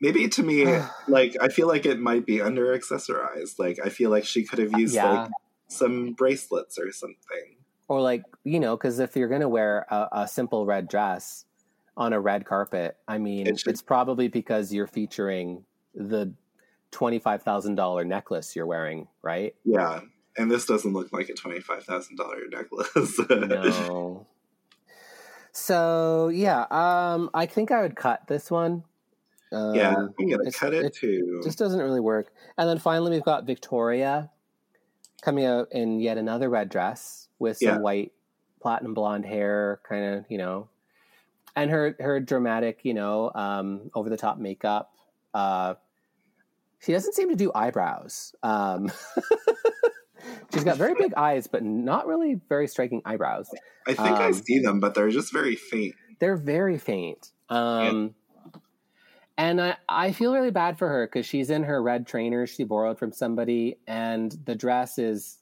Maybe 0.00 0.28
to 0.28 0.42
me, 0.42 0.66
like 1.08 1.36
I 1.40 1.48
feel 1.48 1.66
like 1.68 1.86
it 1.86 1.98
might 1.98 2.24
be 2.26 2.40
under 2.40 2.76
accessorized. 2.78 3.58
Like 3.58 3.78
I 3.84 3.88
feel 3.88 4.10
like 4.10 4.24
she 4.24 4.44
could 4.44 4.58
have 4.58 4.78
used 4.78 4.94
Yeah. 4.94 5.22
like 5.22 5.30
some 5.68 6.12
bracelets 6.12 6.78
or 6.78 6.92
something. 6.92 7.56
or 7.88 8.00
like 8.00 8.22
you 8.44 8.60
know 8.60 8.76
because 8.76 8.98
if 9.00 9.16
you're 9.16 9.28
gonna 9.28 9.48
wear 9.48 9.86
a, 9.90 10.08
a 10.22 10.28
simple 10.28 10.64
red 10.66 10.88
dress 10.88 11.44
on 11.96 12.12
a 12.12 12.20
red 12.20 12.44
carpet 12.44 12.96
i 13.08 13.16
mean 13.18 13.46
It 13.46 13.58
should- 13.58 13.70
it's 13.72 13.82
probably 13.82 14.28
because 14.28 14.72
you're 14.72 14.86
featuring 14.86 15.64
the 15.94 16.32
$25000 16.92 18.06
necklace 18.06 18.54
you're 18.54 18.66
wearing 18.66 19.08
right 19.22 19.54
Yeah. 19.64 20.00
And 20.38 20.50
this 20.50 20.66
doesn't 20.66 20.92
look 20.92 21.12
like 21.12 21.28
a 21.28 21.34
twenty 21.34 21.60
five 21.60 21.84
thousand 21.84 22.16
dollar 22.16 22.46
necklace. 22.50 23.18
no 23.30 24.26
so 25.52 26.28
yeah 26.28 26.66
um 26.70 27.30
i 27.32 27.46
think 27.46 27.70
i 27.70 27.80
would 27.80 27.96
cut 27.96 28.26
this 28.28 28.50
one 28.50 28.84
um, 29.52 29.74
yeah, 29.74 29.94
I'm 30.18 30.28
gonna 30.28 30.50
cut 30.50 30.74
it, 30.74 30.84
it 30.86 30.92
too. 30.94 31.40
just 31.42 31.56
doesn't 31.56 31.80
really 31.80 32.00
work 32.00 32.32
and 32.58 32.68
then 32.68 32.78
finally 32.78 33.12
we've 33.12 33.22
got 33.24 33.46
victoria 33.46 34.28
coming 35.22 35.46
out 35.46 35.68
in 35.72 35.98
yet 36.00 36.18
another 36.18 36.50
red 36.50 36.68
dress 36.68 37.28
with 37.38 37.56
some 37.56 37.68
Yeah. 37.68 37.78
white 37.78 38.12
platinum 38.60 38.92
blonde 38.92 39.24
hair 39.24 39.80
kind 39.88 40.16
of 40.16 40.24
you 40.28 40.36
know 40.36 40.68
and 41.54 41.70
her 41.70 41.96
her 42.00 42.20
dramatic 42.20 42.80
you 42.82 42.92
know 42.92 43.30
um 43.34 43.90
over 43.94 44.10
the 44.10 44.16
top 44.18 44.36
makeup 44.38 44.92
uh 45.32 45.74
she 46.80 46.92
doesn't 46.92 47.14
seem 47.14 47.30
to 47.30 47.36
do 47.36 47.50
eyebrows 47.54 48.34
um 48.42 48.92
she's 50.52 50.64
got 50.64 50.76
very 50.76 50.94
big 50.94 51.12
eyes 51.14 51.46
but 51.46 51.62
not 51.62 52.06
really 52.06 52.40
very 52.48 52.66
striking 52.68 53.02
eyebrows 53.04 53.48
I 53.88 53.94
think 53.94 54.16
I 54.16 54.26
um, 54.26 54.32
see 54.32 54.58
them, 54.58 54.80
but 54.80 54.94
they're 54.94 55.10
just 55.10 55.32
very 55.32 55.54
faint. 55.54 55.94
they're 56.18 56.36
very 56.36 56.76
faint. 56.78 57.30
Um, 57.48 58.14
And 59.38 59.60
I, 59.60 59.76
I 59.88 60.12
feel 60.12 60.32
really 60.34 60.50
bad 60.50 60.78
for 60.78 60.88
her 60.88 61.06
because 61.06 61.26
she's 61.26 61.50
in 61.50 61.62
her 61.64 61.82
red 61.82 62.06
trainers 62.06 62.50
she 62.50 62.64
borrowed 62.64 62.98
from 62.98 63.12
somebody, 63.12 63.76
and 63.86 64.32
the 64.44 64.54
dress 64.54 64.98
is, 64.98 65.38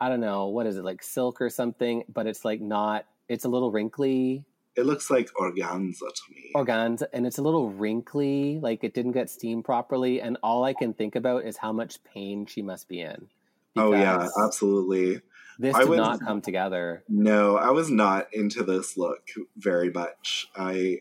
I 0.00 0.08
don't 0.08 0.20
know, 0.20 0.48
what 0.48 0.66
is 0.66 0.76
it, 0.76 0.84
like 0.84 1.02
silk 1.02 1.40
or 1.40 1.48
something, 1.48 2.02
but 2.12 2.26
it's 2.26 2.44
like 2.44 2.60
not, 2.60 3.06
it's 3.28 3.44
a 3.44 3.48
little 3.48 3.70
wrinkly, 3.70 4.44
It 4.76 4.84
looks 4.84 5.10
like 5.10 5.30
organza 5.40 6.00
to 6.00 6.22
me. 6.34 6.50
organza, 6.56 7.04
and 7.12 7.24
it's 7.26 7.38
a 7.38 7.42
little 7.42 7.70
wrinkly, 7.70 8.58
like 8.60 8.82
it 8.82 8.94
didn't 8.94 9.12
get 9.12 9.30
steamed 9.30 9.64
properly. 9.64 10.20
And 10.20 10.36
all 10.42 10.64
I 10.64 10.74
can 10.74 10.92
think 10.92 11.14
about 11.16 11.44
is 11.46 11.56
how 11.56 11.72
much 11.72 12.02
pain 12.02 12.46
she 12.46 12.62
must 12.62 12.88
be 12.88 13.00
in. 13.00 13.28
Oh 13.76 13.92
yeah, 13.92 14.28
absolutely. 14.44 15.20
This 15.58 15.74
I 15.74 15.80
did 15.80 15.88
was- 15.90 15.98
not 15.98 16.20
come 16.20 16.40
together. 16.40 17.04
No, 17.08 17.56
I 17.56 17.70
was 17.70 17.90
not 17.90 18.28
into 18.32 18.62
this 18.62 18.96
look 18.96 19.28
very 19.56 19.90
much. 19.90 20.48
I 20.56 21.00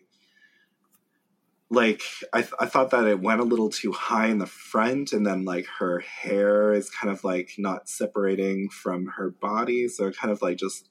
like 1.71 2.01
I 2.33 2.41
th- 2.41 2.53
I 2.59 2.65
thought 2.65 2.89
that 2.91 3.05
it 3.05 3.19
went 3.21 3.41
a 3.41 3.45
little 3.45 3.69
too 3.69 3.91
high 3.91 4.27
in 4.27 4.39
the 4.39 4.47
front 4.47 5.13
and 5.13 5.25
then 5.25 5.45
like 5.45 5.67
her 5.79 5.99
hair 5.99 6.73
is 6.73 6.89
kind 6.89 7.11
of 7.13 7.23
like 7.23 7.51
not 7.57 7.87
separating 7.87 8.69
from 8.69 9.05
her 9.17 9.29
body, 9.29 9.87
so 9.87 10.07
it 10.07 10.17
kind 10.17 10.31
of 10.31 10.41
like 10.41 10.57
just 10.57 10.89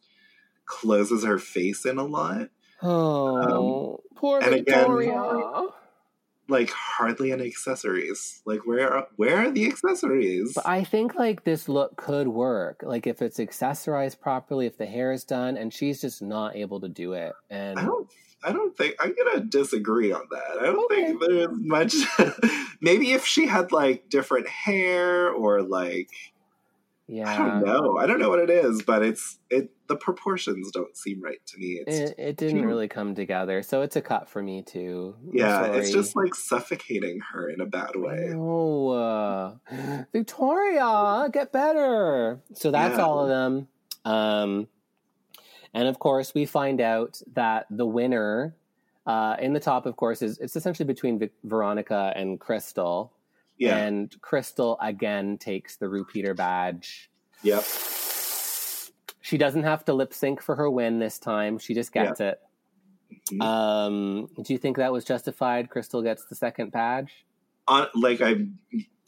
closes 0.66 1.24
her 1.24 1.38
face 1.38 1.84
in 1.84 1.98
a 1.98 2.04
lot. 2.04 2.48
Oh, 2.82 4.00
poor 4.14 4.38
Um, 4.38 4.44
and 4.44 4.54
again- 4.54 4.78
Victoria. 4.78 5.66
Like 6.48 6.70
hardly 6.70 7.32
any 7.32 7.46
accessories. 7.46 8.40
Like 8.46 8.66
where 8.66 8.92
are, 8.92 9.08
where 9.16 9.36
are 9.38 9.50
the 9.50 9.66
accessories? 9.66 10.52
But 10.54 10.66
I 10.66 10.82
think 10.84 11.14
like 11.14 11.44
this 11.44 11.68
look 11.68 11.96
could 11.96 12.28
work. 12.28 12.82
Like 12.82 13.06
if 13.06 13.20
it's 13.20 13.38
accessorized 13.38 14.20
properly, 14.20 14.66
if 14.66 14.78
the 14.78 14.86
hair 14.86 15.12
is 15.12 15.24
done, 15.24 15.56
and 15.56 15.72
she's 15.72 16.00
just 16.00 16.22
not 16.22 16.56
able 16.56 16.80
to 16.80 16.88
do 16.88 17.12
it. 17.12 17.32
And 17.50 17.78
I 17.78 17.84
don't. 17.84 18.08
I 18.44 18.52
don't 18.52 18.76
think 18.76 18.94
I'm 19.00 19.14
gonna 19.14 19.40
disagree 19.44 20.12
on 20.12 20.22
that. 20.30 20.58
I 20.60 20.66
don't 20.66 20.90
Okay. 20.92 21.06
think 21.06 21.20
there's 21.20 21.48
much. 21.50 21.94
Maybe 22.80 23.12
if 23.12 23.26
she 23.26 23.46
had 23.46 23.72
like 23.72 24.08
different 24.08 24.48
hair 24.48 25.28
or 25.30 25.60
like 25.62 26.08
yeah, 27.08 27.28
I 27.28 27.38
don't 27.38 27.64
know. 27.64 27.96
I 27.96 28.06
don't 28.06 28.20
know 28.20 28.28
what 28.28 28.38
it 28.38 28.50
is, 28.50 28.82
but 28.82 29.02
it's 29.02 29.38
it. 29.50 29.70
The 29.88 29.96
proportions 29.96 30.70
don't 30.70 30.94
seem 30.96 31.22
right 31.22 31.40
to 31.46 31.58
me. 31.58 31.82
It's 31.86 32.10
It, 32.10 32.14
it 32.18 32.36
didn't 32.36 32.66
really 32.66 32.88
come 32.88 33.14
together, 33.14 33.62
so 33.62 33.80
it's 33.80 33.96
a 33.96 34.02
cut 34.02 34.28
for 34.28 34.42
me 34.42 34.62
too. 34.62 35.16
I'm 35.22 35.30
yeah, 35.32 35.64
it's 35.72 35.90
just 35.90 36.14
like 36.14 36.34
suffocating 36.34 37.20
her 37.32 37.48
in 37.48 37.60
a 37.62 37.66
bad 37.66 37.92
way. 37.96 38.32
Oh, 38.34 38.90
uh, 38.90 39.54
Victoria, 40.12 41.28
get 41.32 41.50
better. 41.52 42.40
So 42.54 42.70
that's 42.70 42.98
Yeah. 42.98 43.04
all 43.04 43.20
of 43.22 43.28
them. 43.28 43.68
Um, 44.04 44.68
and 45.74 45.88
of 45.88 45.98
course, 45.98 46.34
we 46.34 46.44
find 46.46 46.80
out 46.80 47.20
that 47.34 47.66
the 47.70 47.86
winner 47.86 48.54
Uh, 49.06 49.36
in 49.40 49.54
the 49.54 49.60
top, 49.60 49.86
of 49.86 49.96
course, 49.96 50.20
is 50.20 50.36
it's 50.36 50.54
essentially 50.54 50.86
between 50.86 51.18
Vic- 51.18 51.32
Veronica 51.42 52.12
and 52.14 52.38
Krystal. 52.38 53.08
Yeah. 53.58 53.76
And 53.76 54.14
Krystal 54.20 54.76
again 54.80 55.38
takes 55.38 55.76
the 55.76 55.88
repeater 55.88 56.34
badge. 56.34 57.10
Yep. 57.42 57.64
She 59.20 59.36
doesn't 59.36 59.64
have 59.64 59.84
to 59.86 59.92
lip 59.92 60.14
sync 60.14 60.40
for 60.40 60.56
her 60.56 60.70
win 60.70 60.98
this 60.98 61.18
time. 61.18 61.58
She 61.58 61.74
just 61.74 61.92
gets 61.92 62.20
it. 62.20 62.40
Mhm. 63.30 63.42
Um, 63.42 64.28
do 64.42 64.52
you 64.52 64.58
think 64.58 64.76
that 64.78 64.92
was 64.92 65.04
justified? 65.04 65.68
Krystal 65.68 66.02
gets 66.02 66.24
the 66.26 66.34
second 66.34 66.72
badge. 66.72 67.26
On, 67.66 67.86
like 67.94 68.20
I 68.22 68.46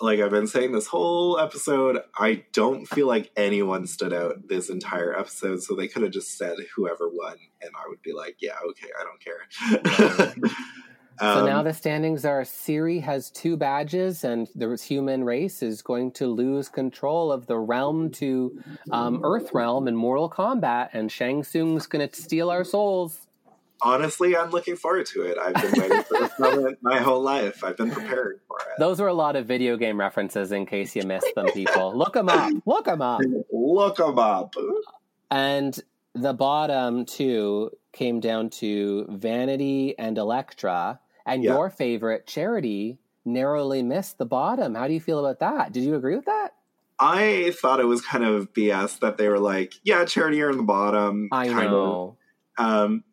like 0.01 0.21
I've 0.21 0.31
been 0.31 0.47
saying 0.47 0.73
this 0.73 0.87
whole 0.87 1.39
episode, 1.39 2.03
I 2.19 2.45
don't 2.53 2.87
feel 2.87 3.07
like 3.07 3.31
anyone 3.37 3.87
stood 3.87 4.13
out 4.13 4.49
this 4.49 4.71
entire 4.71 5.19
episode, 5.19 5.63
so 5.63 5.75
they 5.75 5.89
could 5.89 6.03
have 6.03 6.11
just 6.13 6.37
said 6.39 6.57
whoever 6.75 7.09
won, 7.09 7.37
and 7.61 7.71
I 7.77 7.89
would 7.89 8.03
be 8.03 8.13
like, 8.13 8.37
yeah, 8.41 8.57
okay, 8.71 8.89
I 8.99 9.05
don't 9.05 9.21
care. 9.21 10.35
So 11.21 11.27
Um, 11.41 11.47
now 11.47 11.63
the 11.63 11.75
standings 11.75 12.25
are 12.25 12.45
Siri 12.45 12.99
has 13.01 13.31
two 13.31 13.57
badges, 13.57 14.25
and 14.25 14.49
the 14.55 14.75
human 14.77 15.23
race 15.25 15.63
is 15.63 15.83
going 15.83 16.13
to 16.13 16.27
lose 16.27 16.69
control 16.71 17.31
of 17.31 17.47
the 17.47 17.59
realm 17.59 18.11
to 18.13 18.59
um, 18.91 19.21
Earth 19.23 19.53
realm 19.53 19.87
in 19.87 19.95
Mortal 19.97 20.31
Kombat, 20.31 20.89
and 20.95 21.13
Shang 21.13 21.45
Tsung's 21.45 21.87
going 21.87 22.09
to 22.09 22.17
steal 22.21 22.51
our 22.51 22.65
souls. 22.65 23.27
honestly, 23.83 24.37
I'm 24.37 24.51
looking 24.51 24.77
forward 24.77 25.07
to 25.07 25.23
it. 25.23 25.39
I've 25.39 25.55
been 25.55 25.81
waiting 25.81 26.03
for 26.03 26.19
this 26.21 26.39
moment 26.39 26.79
my 26.83 26.99
whole 26.99 27.23
life. 27.23 27.63
I've 27.65 27.77
been 27.77 27.91
preparing 27.91 28.39
for 28.47 28.59
it. 28.59 28.79
Those 28.79 29.01
were 29.01 29.09
a 29.09 29.15
lot 29.15 29.37
of 29.37 29.47
video 29.47 29.77
game 29.77 29.99
references 29.99 30.53
in 30.53 30.67
case 30.67 30.95
you 30.97 31.03
missed 31.03 31.35
them, 31.35 31.49
people. 31.53 31.95
Look 31.97 32.13
them 32.15 32.29
up. 32.29 32.53
Look 32.67 32.85
them 32.87 33.01
up. 33.03 33.21
Look 33.51 33.97
them 33.97 34.19
up. 34.19 34.55
And 35.31 35.79
the 36.15 36.33
bottom 36.35 37.05
two 37.07 37.71
came 37.93 38.21
down 38.21 38.51
to 38.51 39.07
Vanity 39.09 39.99
and 39.99 40.19
Elektra, 40.19 41.01
and 41.27 41.43
Yeah. 41.43 41.55
your 41.55 41.71
favorite, 41.71 42.27
Charity, 42.27 42.99
narrowly 43.25 43.83
missed 43.83 44.19
the 44.19 44.27
bottom. 44.27 44.75
How 44.75 44.87
do 44.89 44.95
you 44.95 45.01
feel 45.01 45.25
about 45.25 45.41
that? 45.41 45.73
Did 45.73 45.85
you 45.85 45.95
agree 45.95 46.17
with 46.17 46.27
that? 46.27 46.55
I 46.99 47.53
thought 47.61 47.81
it 47.81 47.87
was 47.87 48.03
kind 48.03 48.25
of 48.25 48.53
BS 48.53 48.99
that 49.01 49.17
they 49.17 49.29
were 49.29 49.39
like, 49.39 49.75
yeah, 49.85 50.05
charity, 50.05 50.37
you're 50.37 50.51
in 50.51 50.59
the 50.59 50.63
bottom. 50.63 51.29
I 51.33 51.47
kind 51.49 51.67
of. 51.67 51.71
know. 51.73 52.17
um, 52.59 53.05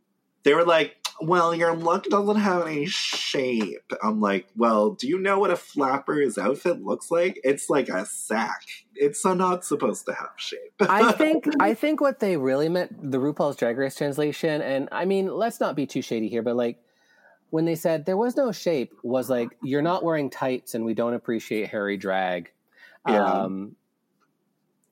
they 0.43 0.53
were 0.53 0.65
like, 0.65 0.95
well, 1.19 1.53
your 1.55 1.73
luck 1.75 2.03
doesn't 2.05 2.35
have 2.37 2.67
any 2.67 2.85
shape. 2.85 3.91
I'm 4.03 4.21
like, 4.21 4.47
well, 4.55 4.91
do 4.91 5.07
you 5.07 5.17
know 5.19 5.39
what 5.39 5.51
a 5.51 5.55
flapper's 5.55 6.37
outfit 6.37 6.81
looks 6.83 7.09
like? 7.09 7.39
It's 7.43 7.69
like 7.69 7.89
a 7.89 8.05
sack. 8.05 8.61
It's 8.93 9.25
not 9.25 9.65
supposed 9.65 10.05
to 10.05 10.13
have 10.13 10.29
shape. 10.35 10.59
I 10.81 11.11
think 11.13 11.45
I 11.59 11.73
think 11.73 12.01
what 12.01 12.19
they 12.19 12.37
really 12.37 12.69
meant 12.69 13.11
the 13.11 13.17
RuPaul's 13.19 13.55
Drag 13.55 13.77
Race 13.77 13.95
translation, 13.95 14.61
and 14.61 14.89
I 14.91 15.05
mean, 15.05 15.27
let's 15.33 15.59
not 15.59 15.75
be 15.75 15.85
too 15.87 16.01
shady 16.01 16.27
here, 16.27 16.43
but 16.43 16.55
like 16.55 16.77
when 17.49 17.65
they 17.65 17.75
said 17.75 18.05
there 18.05 18.17
was 18.17 18.35
no 18.35 18.51
shape, 18.51 18.93
was 19.03 19.29
like 19.29 19.49
you're 19.63 19.81
not 19.81 20.03
wearing 20.03 20.29
tights, 20.29 20.75
and 20.75 20.85
we 20.85 20.93
don't 20.93 21.13
appreciate 21.13 21.69
hairy 21.69 21.97
drag. 21.97 22.51
Yeah. 23.07 23.23
Um, 23.23 23.75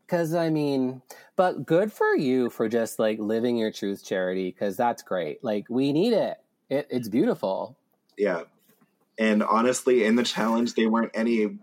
because 0.06 0.36
I 0.36 0.50
mean, 0.50 1.02
but 1.36 1.66
good 1.66 1.92
for 1.92 2.16
you 2.16 2.50
for 2.50 2.70
just 2.70 3.00
like 3.00 3.18
living 3.20 3.58
your 3.58 3.72
truth, 3.72 4.06
charity, 4.06 4.52
because 4.52 4.78
that's 4.78 5.02
great. 5.02 5.44
Like 5.44 5.66
we 5.70 5.94
need 5.94 6.14
it. 6.14 6.38
it 6.70 6.88
it's 6.90 7.10
beautiful. 7.10 7.76
yeah. 8.18 8.44
And 9.18 9.44
honestly, 9.44 10.04
in 10.04 10.16
the 10.16 10.24
challenge, 10.24 10.74
they 10.74 10.88
weren't 10.88 11.12
any 11.14 11.58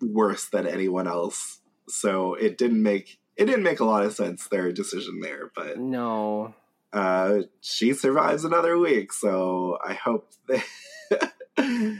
worse 0.00 0.48
than 0.48 0.66
anyone 0.66 1.08
else. 1.08 1.60
So 1.88 2.34
it 2.34 2.58
didn't 2.58 2.82
make 2.82 3.18
it 3.36 3.46
didn't 3.46 3.62
make 3.62 3.80
a 3.80 3.84
lot 3.84 4.04
of 4.04 4.12
sense 4.12 4.46
their 4.48 4.72
decision 4.72 5.20
there. 5.20 5.50
But 5.54 5.78
No, 5.78 6.54
uh, 6.92 7.40
she 7.60 7.92
survives 7.92 8.44
another 8.44 8.78
week, 8.78 9.12
so 9.12 9.78
I 9.84 9.94
hope 9.94 10.30
they. 10.46 10.62
I 11.58 11.98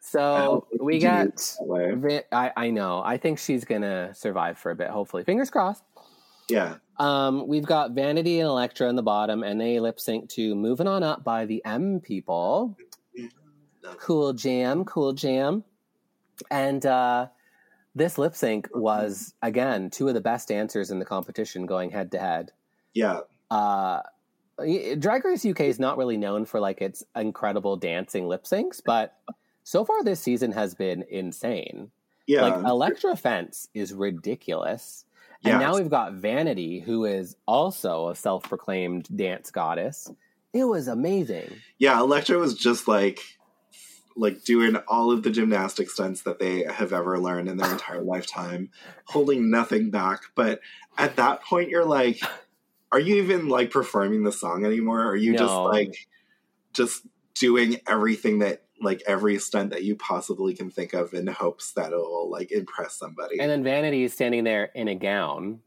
so 0.00 0.66
hope 0.70 0.80
we 0.80 0.98
got. 0.98 1.36
that 1.36 2.24
I 2.32 2.52
I 2.56 2.70
know. 2.70 3.02
I 3.04 3.18
think 3.18 3.38
she's 3.38 3.64
gonna 3.64 4.14
survive 4.14 4.58
for 4.58 4.70
a 4.70 4.74
bit. 4.74 4.88
Hopefully, 4.88 5.24
fingers 5.24 5.50
crossed. 5.50 5.84
Yeah. 6.48 6.76
Um, 6.98 7.46
we've 7.46 7.66
got 7.66 7.92
Vanity 7.92 8.40
and 8.40 8.48
Elektra 8.48 8.88
in 8.88 8.96
the 8.96 9.02
bottom, 9.02 9.42
and 9.42 9.60
they 9.60 9.78
lip 9.78 10.00
sync 10.00 10.28
to 10.30 10.54
"Moving 10.54 10.88
On 10.88 11.02
Up" 11.02 11.22
by 11.22 11.44
the 11.44 11.64
M 11.64 12.00
People. 12.00 12.76
Cool 13.98 14.32
jam, 14.32 14.84
cool 14.84 15.12
jam, 15.12 15.64
and 16.50 16.84
uh, 16.84 17.28
this 17.94 18.18
lip 18.18 18.34
sync 18.34 18.68
was 18.74 19.34
again 19.42 19.90
two 19.90 20.08
of 20.08 20.14
the 20.14 20.20
best 20.20 20.48
dancers 20.48 20.90
in 20.90 20.98
the 20.98 21.04
competition, 21.04 21.66
going 21.66 21.90
head 21.90 22.10
to 22.12 22.18
head. 22.18 22.52
Yeah. 22.94 23.20
Uh, 23.50 24.02
Drag 24.98 25.24
Race 25.24 25.46
UK 25.46 25.60
is 25.62 25.78
not 25.78 25.96
really 25.98 26.16
known 26.16 26.44
for 26.44 26.58
like 26.58 26.80
its 26.80 27.04
incredible 27.14 27.76
dancing 27.76 28.26
lip 28.26 28.44
syncs, 28.44 28.80
but 28.84 29.16
so 29.62 29.84
far 29.84 30.02
this 30.02 30.20
season 30.20 30.52
has 30.52 30.74
been 30.74 31.04
insane. 31.08 31.90
Yeah. 32.26 32.42
Like 32.42 32.64
Elektra 32.64 33.16
Fence 33.16 33.68
is 33.74 33.92
ridiculous. 33.92 35.04
And 35.44 35.60
now 35.60 35.76
we've 35.76 35.88
got 35.88 36.14
Vanity, 36.14 36.80
who 36.80 37.04
is 37.04 37.36
also 37.46 38.08
a 38.08 38.14
self 38.16 38.42
proclaimed 38.44 39.08
dance 39.14 39.50
goddess. 39.50 40.10
It 40.52 40.64
was 40.64 40.88
amazing. 40.88 41.52
yeah, 41.78 41.98
Elektra 42.00 42.38
was 42.38 42.54
just 42.54 42.88
like 42.88 43.20
like 44.16 44.42
doing 44.42 44.76
all 44.88 45.12
of 45.12 45.22
the 45.22 45.30
gymnastic 45.30 45.88
stunts 45.88 46.22
that 46.22 46.40
they 46.40 46.64
have 46.64 46.92
ever 46.92 47.20
learned 47.20 47.48
in 47.48 47.56
their 47.56 47.70
entire 47.72 48.02
lifetime, 48.02 48.70
holding 49.04 49.50
nothing 49.50 49.90
back. 49.90 50.22
But 50.34 50.60
at 50.96 51.16
that 51.16 51.44
point 51.44 51.70
you're 51.70 51.84
like, 51.84 52.20
are 52.92 53.00
you 53.00 53.16
even 53.16 53.48
like 53.48 53.70
performing 53.70 54.22
the 54.24 54.32
song 54.32 54.64
anymore? 54.64 55.02
Are 55.04 55.16
you 55.16 55.36
just 55.36 55.54
like 55.54 55.94
just 56.72 57.06
doing 57.34 57.80
everything 57.86 58.38
that 58.40 58.64
like 58.80 59.02
every 59.06 59.38
stunt 59.38 59.70
that 59.70 59.82
you 59.84 59.96
possibly 59.96 60.54
can 60.54 60.70
think 60.70 60.94
of 60.94 61.12
in 61.12 61.26
hopes 61.26 61.72
that 61.72 61.92
it'll 61.92 62.30
like 62.30 62.50
impress 62.52 62.94
somebody? 62.98 63.38
And 63.40 63.50
then 63.50 63.62
Vanity 63.64 64.04
is 64.04 64.12
standing 64.12 64.44
there 64.44 64.70
in 64.74 64.88
a 64.88 64.94
gown 64.94 65.60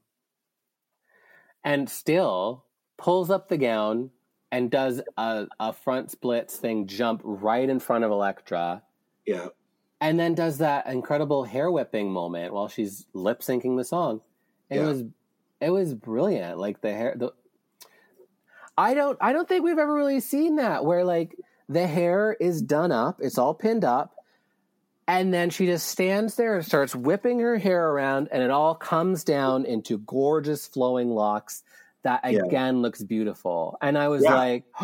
and 1.64 1.89
still 1.89 2.65
pulls 2.98 3.30
up 3.30 3.49
the 3.49 3.57
gown 3.57 4.10
and 4.52 4.69
does 4.69 5.02
a, 5.18 5.48
a 5.60 5.73
front 5.73 6.11
splits 6.11 6.57
thing 6.57 6.88
jump 6.88 7.22
right 7.23 7.69
in 7.69 7.80
front 7.80 8.03
of 8.03 8.11
Elektra. 8.11 8.84
yeah. 9.26 9.48
and 10.02 10.19
then 10.19 10.34
does 10.35 10.57
that 10.57 10.88
incredible 10.88 11.43
hair 11.43 11.72
whipping 11.72 12.11
moment 12.11 12.53
while 12.53 12.68
she's 12.68 13.06
lip 13.14 13.41
syncing 13.41 13.77
the 13.77 13.84
song. 13.84 14.22
It 14.69 14.77
Yeah. 14.77 14.88
was 14.88 15.03
it 15.61 15.69
was 15.69 15.93
brilliant. 15.93 16.57
Like 16.57 16.81
the 16.81 16.91
hair 16.91 17.15
the 17.17 17.31
I 18.77 18.93
don't 18.93 19.17
I 19.21 19.33
don't 19.33 19.47
think 19.47 19.63
we've 19.63 19.77
ever 19.77 19.93
really 19.93 20.19
seen 20.19 20.55
that 20.57 20.85
where 20.85 21.03
like 21.03 21.35
the 21.69 21.88
hair 21.88 22.35
is 22.39 22.61
done 22.61 22.91
up, 22.91 23.19
it's 23.21 23.38
all 23.38 23.53
pinned 23.53 23.85
up, 23.85 24.15
and 25.07 25.33
then 25.33 25.49
she 25.49 25.65
just 25.65 25.88
stands 25.88 26.35
there 26.35 26.55
and 26.55 26.65
starts 26.65 26.95
whipping 26.95 27.39
her 27.39 27.57
hair 27.57 27.89
around 27.89 28.29
and 28.31 28.41
it 28.43 28.49
all 28.51 28.75
comes 28.75 29.23
down 29.23 29.65
into 29.65 29.97
gorgeous 29.99 30.67
flowing 30.67 31.09
locks 31.09 31.63
that 32.03 32.21
Yeah. 32.25 32.39
again 32.45 32.81
looks 32.81 33.03
beautiful. 33.03 33.77
And 33.81 33.97
I 33.97 34.07
was 34.07 34.23
Yeah. 34.23 34.35
like 34.35 34.65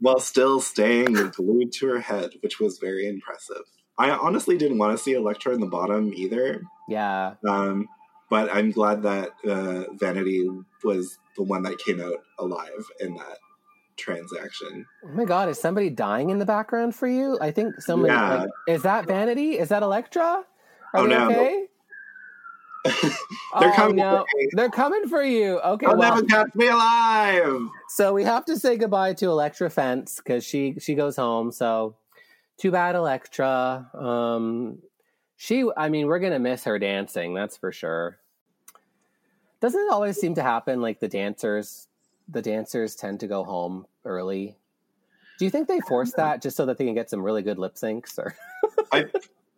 while 0.00 0.18
still 0.20 0.60
staying 0.60 1.14
glued 1.32 1.72
to 1.72 1.86
her 1.88 2.00
head, 2.00 2.30
which 2.42 2.60
was 2.60 2.78
very 2.78 3.08
impressive. 3.08 3.64
I 3.98 4.10
honestly 4.10 4.56
didn't 4.58 4.78
want 4.78 4.96
to 4.96 5.02
see 5.02 5.12
Elektra 5.14 5.54
in 5.54 5.60
the 5.60 5.66
bottom 5.66 6.12
either, 6.14 6.62
yeah. 6.88 7.34
um, 7.48 7.88
but 8.30 8.48
I'm 8.54 8.70
glad 8.70 9.02
that 9.02 9.30
uh, 9.46 9.92
Vanity 9.94 10.48
was 10.82 11.18
the 11.36 11.42
one 11.42 11.62
that 11.64 11.78
came 11.78 12.00
out 12.00 12.22
alive 12.38 12.84
in 13.00 13.14
that 13.14 13.38
transaction. 13.96 14.86
Oh 15.04 15.08
my 15.14 15.24
god, 15.24 15.48
is 15.48 15.60
somebody 15.60 15.90
dying 15.90 16.30
in 16.30 16.38
the 16.38 16.46
background 16.46 16.94
for 16.94 17.06
you? 17.06 17.38
I 17.40 17.50
think 17.50 17.80
somebody 17.80 18.12
Yeah. 18.12 18.34
like, 18.42 18.50
is 18.68 18.82
that 18.82 19.06
Vanity? 19.06 19.58
Is 19.58 19.68
that 19.68 19.82
Elektra? 19.82 20.22
Are 20.22 20.44
Oh, 20.94 21.02
they 21.04 21.08
no. 21.10 21.26
okay? 21.30 21.66
They're 22.84 23.70
oh, 23.70 23.72
coming 23.74 23.96
no. 23.96 24.26
They're 24.52 24.68
coming 24.70 25.08
for 25.08 25.22
you. 25.22 25.58
Okay, 25.60 25.86
They'll 25.86 25.96
well, 25.96 26.14
never 26.16 26.26
catch 26.26 26.54
me 26.54 26.66
alive. 26.68 27.60
so 27.88 28.12
we 28.12 28.24
have 28.24 28.44
to 28.46 28.58
say 28.58 28.76
goodbye 28.76 29.14
to 29.14 29.26
Elektra 29.30 29.70
Fence 29.70 30.16
because 30.16 30.44
she 30.44 30.74
she 30.78 30.94
goes 30.94 31.16
home. 31.16 31.50
So 31.50 31.96
too 32.58 32.70
bad, 32.70 32.94
Elektra. 32.94 33.88
Um, 33.94 34.80
she, 35.44 35.62
I 35.76 35.90
mean, 35.90 36.06
we're 36.06 36.20
gonna 36.20 36.38
miss 36.38 36.64
her 36.64 36.78
dancing. 36.78 37.34
That's 37.34 37.58
for 37.58 37.70
sure. 37.70 38.18
Doesn't 39.60 39.78
it 39.78 39.92
always 39.92 40.16
seem 40.16 40.36
to 40.36 40.42
happen? 40.42 40.80
Like 40.80 41.00
the 41.00 41.08
dancers, 41.08 41.86
the 42.26 42.40
dancers 42.40 42.94
tend 42.94 43.20
to 43.20 43.26
go 43.26 43.44
home 43.44 43.84
early. 44.06 44.56
Do 45.38 45.44
you 45.44 45.50
think 45.50 45.68
they 45.68 45.80
force 45.80 46.14
that 46.16 46.40
just 46.40 46.56
so 46.56 46.64
that 46.64 46.78
they 46.78 46.86
can 46.86 46.94
get 46.94 47.10
some 47.10 47.22
really 47.22 47.42
good 47.42 47.58
lip 47.58 47.74
syncs? 47.74 48.18
Or 48.18 48.34
I, 48.90 49.04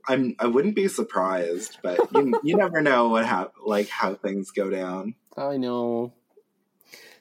I'm. 0.08 0.34
I 0.40 0.48
wouldn't 0.48 0.74
be 0.74 0.88
surprised, 0.88 1.78
but 1.84 2.00
you, 2.12 2.40
you 2.42 2.56
never 2.56 2.82
know 2.82 3.06
what 3.06 3.24
hap- 3.24 3.54
like 3.64 3.88
how 3.88 4.14
things 4.14 4.50
go 4.50 4.68
down. 4.68 5.14
I 5.36 5.56
know. 5.56 6.12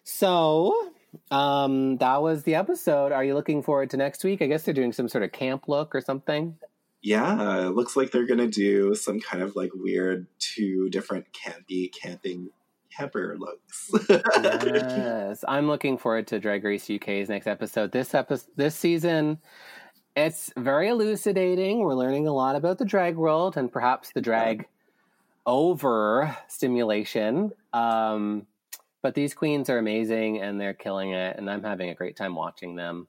So, 0.03 0.91
um, 1.29 1.97
that 1.97 2.23
was 2.23 2.41
the 2.41 2.55
episode. 2.55 3.11
Are 3.11 3.23
you 3.23 3.35
looking 3.35 3.61
forward 3.61 3.91
to 3.91 3.97
next 3.97 4.23
week? 4.23 4.41
I 4.41 4.47
guess 4.47 4.63
they're 4.63 4.73
doing 4.73 4.91
some 4.91 5.07
sort 5.07 5.23
of 5.23 5.31
camp 5.31 5.67
look 5.67 5.93
or 5.93 6.01
something. 6.01 6.57
Yeah, 7.05 7.67
it 7.67 7.75
looks 7.75 7.95
like 7.95 8.09
they're 8.09 8.25
gonna 8.25 8.47
do 8.47 8.95
some 8.95 9.19
kind 9.19 9.43
of 9.43 9.55
like 9.55 9.69
weird 9.75 10.25
two 10.39 10.89
different 10.89 11.27
campy 11.33 11.93
camping 11.93 12.49
camper 12.89 13.37
looks. 13.37 13.91
yes, 14.09 15.45
I'm 15.47 15.67
looking 15.67 15.99
forward 15.99 16.25
to 16.29 16.39
Drag 16.39 16.63
Race 16.63 16.89
UK's 16.89 17.29
next 17.29 17.45
episode. 17.45 17.91
This 17.91 18.15
episode, 18.15 18.49
this 18.55 18.73
season, 18.73 19.37
it's 20.15 20.51
very 20.57 20.87
elucidating. 20.87 21.81
We're 21.81 21.93
learning 21.93 22.27
a 22.27 22.33
lot 22.33 22.55
about 22.55 22.79
the 22.79 22.85
drag 22.85 23.17
world 23.17 23.55
and 23.55 23.71
perhaps 23.71 24.11
the 24.15 24.21
drag 24.21 24.65
over 25.45 26.35
stimulation. 26.47 27.51
Um, 27.71 28.47
but 29.03 29.13
these 29.13 29.35
queens 29.35 29.69
are 29.69 29.77
amazing 29.77 30.41
and 30.41 30.59
they're 30.59 30.73
killing 30.73 31.11
it, 31.11 31.37
and 31.37 31.51
I'm 31.51 31.61
having 31.61 31.91
a 31.91 31.93
great 31.93 32.15
time 32.15 32.33
watching 32.33 32.75
them. 32.75 33.07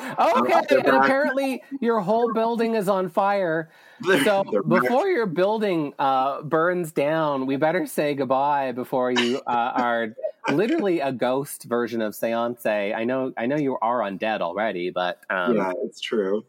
Okay, 0.00 0.62
and 0.70 0.96
apparently 0.96 1.62
your 1.80 2.00
whole 2.00 2.32
building 2.32 2.74
is 2.74 2.88
on 2.88 3.08
fire. 3.08 3.70
So 4.24 4.44
before 4.68 5.08
your 5.08 5.26
building 5.26 5.92
uh, 5.98 6.42
burns 6.42 6.92
down, 6.92 7.46
we 7.46 7.56
better 7.56 7.84
say 7.84 8.14
goodbye 8.14 8.70
before 8.70 9.10
you 9.10 9.40
uh, 9.44 9.50
are 9.50 10.14
literally 10.52 11.00
a 11.00 11.10
ghost 11.10 11.64
version 11.64 12.00
of 12.00 12.14
Seance. 12.14 12.64
I 12.64 13.02
know, 13.02 13.32
I 13.36 13.46
know 13.46 13.56
you 13.56 13.76
are 13.82 13.98
undead 14.00 14.40
already, 14.40 14.90
but 14.90 15.20
um, 15.30 15.56
yeah, 15.56 15.72
it's 15.84 16.00
true. 16.00 16.44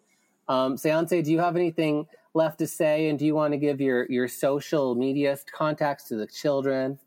Um, 0.48 0.78
Seance, 0.78 1.10
do 1.10 1.32
you 1.32 1.40
have 1.40 1.56
anything 1.56 2.08
left 2.34 2.60
to 2.60 2.68
say, 2.68 3.10
and 3.10 3.18
do 3.18 3.26
you 3.26 3.36
want 3.36 3.54
to 3.54 3.58
give 3.58 3.82
your 3.82 4.06
your 4.10 4.28
social 4.28 4.96
media 4.96 5.38
contacts 5.52 6.06
to 6.06 6.16
the 6.16 6.28
children? 6.28 7.00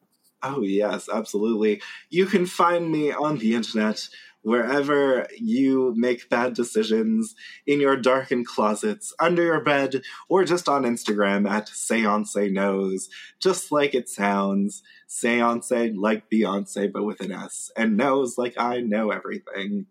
Oh 0.43 0.63
yes, 0.63 1.09
absolutely. 1.13 1.81
You 2.11 2.27
can 2.27 2.47
find 2.47 2.91
me 2.91 3.13
on 3.13 3.39
the 3.39 3.55
internet 3.55 4.09
wherever 4.43 5.27
you 5.39 5.95
make 5.97 6.29
bad 6.29 6.55
decisions, 6.55 7.35
in 7.67 7.81
your 7.81 7.97
darkened 7.97 8.47
closets, 8.47 9.15
under 9.19 9.43
your 9.43 9.61
bed, 9.61 10.03
or 10.29 10.45
just 10.45 10.69
on 10.69 10.83
Instagram 10.83 11.49
at 11.49 11.69
Seance 11.69 12.35
Knows, 12.35 13.09
just 13.41 13.73
like 13.73 13.95
it 13.95 14.09
sounds. 14.09 14.83
Seance 15.07 15.71
like 15.71 16.31
Beyonce, 16.31 16.91
but 16.93 17.05
with 17.05 17.21
an 17.21 17.33
S, 17.33 17.71
and 17.77 17.97
knows 17.97 18.39
like 18.39 18.55
I 18.59 18.81
know 18.81 19.11
everything. 19.11 19.87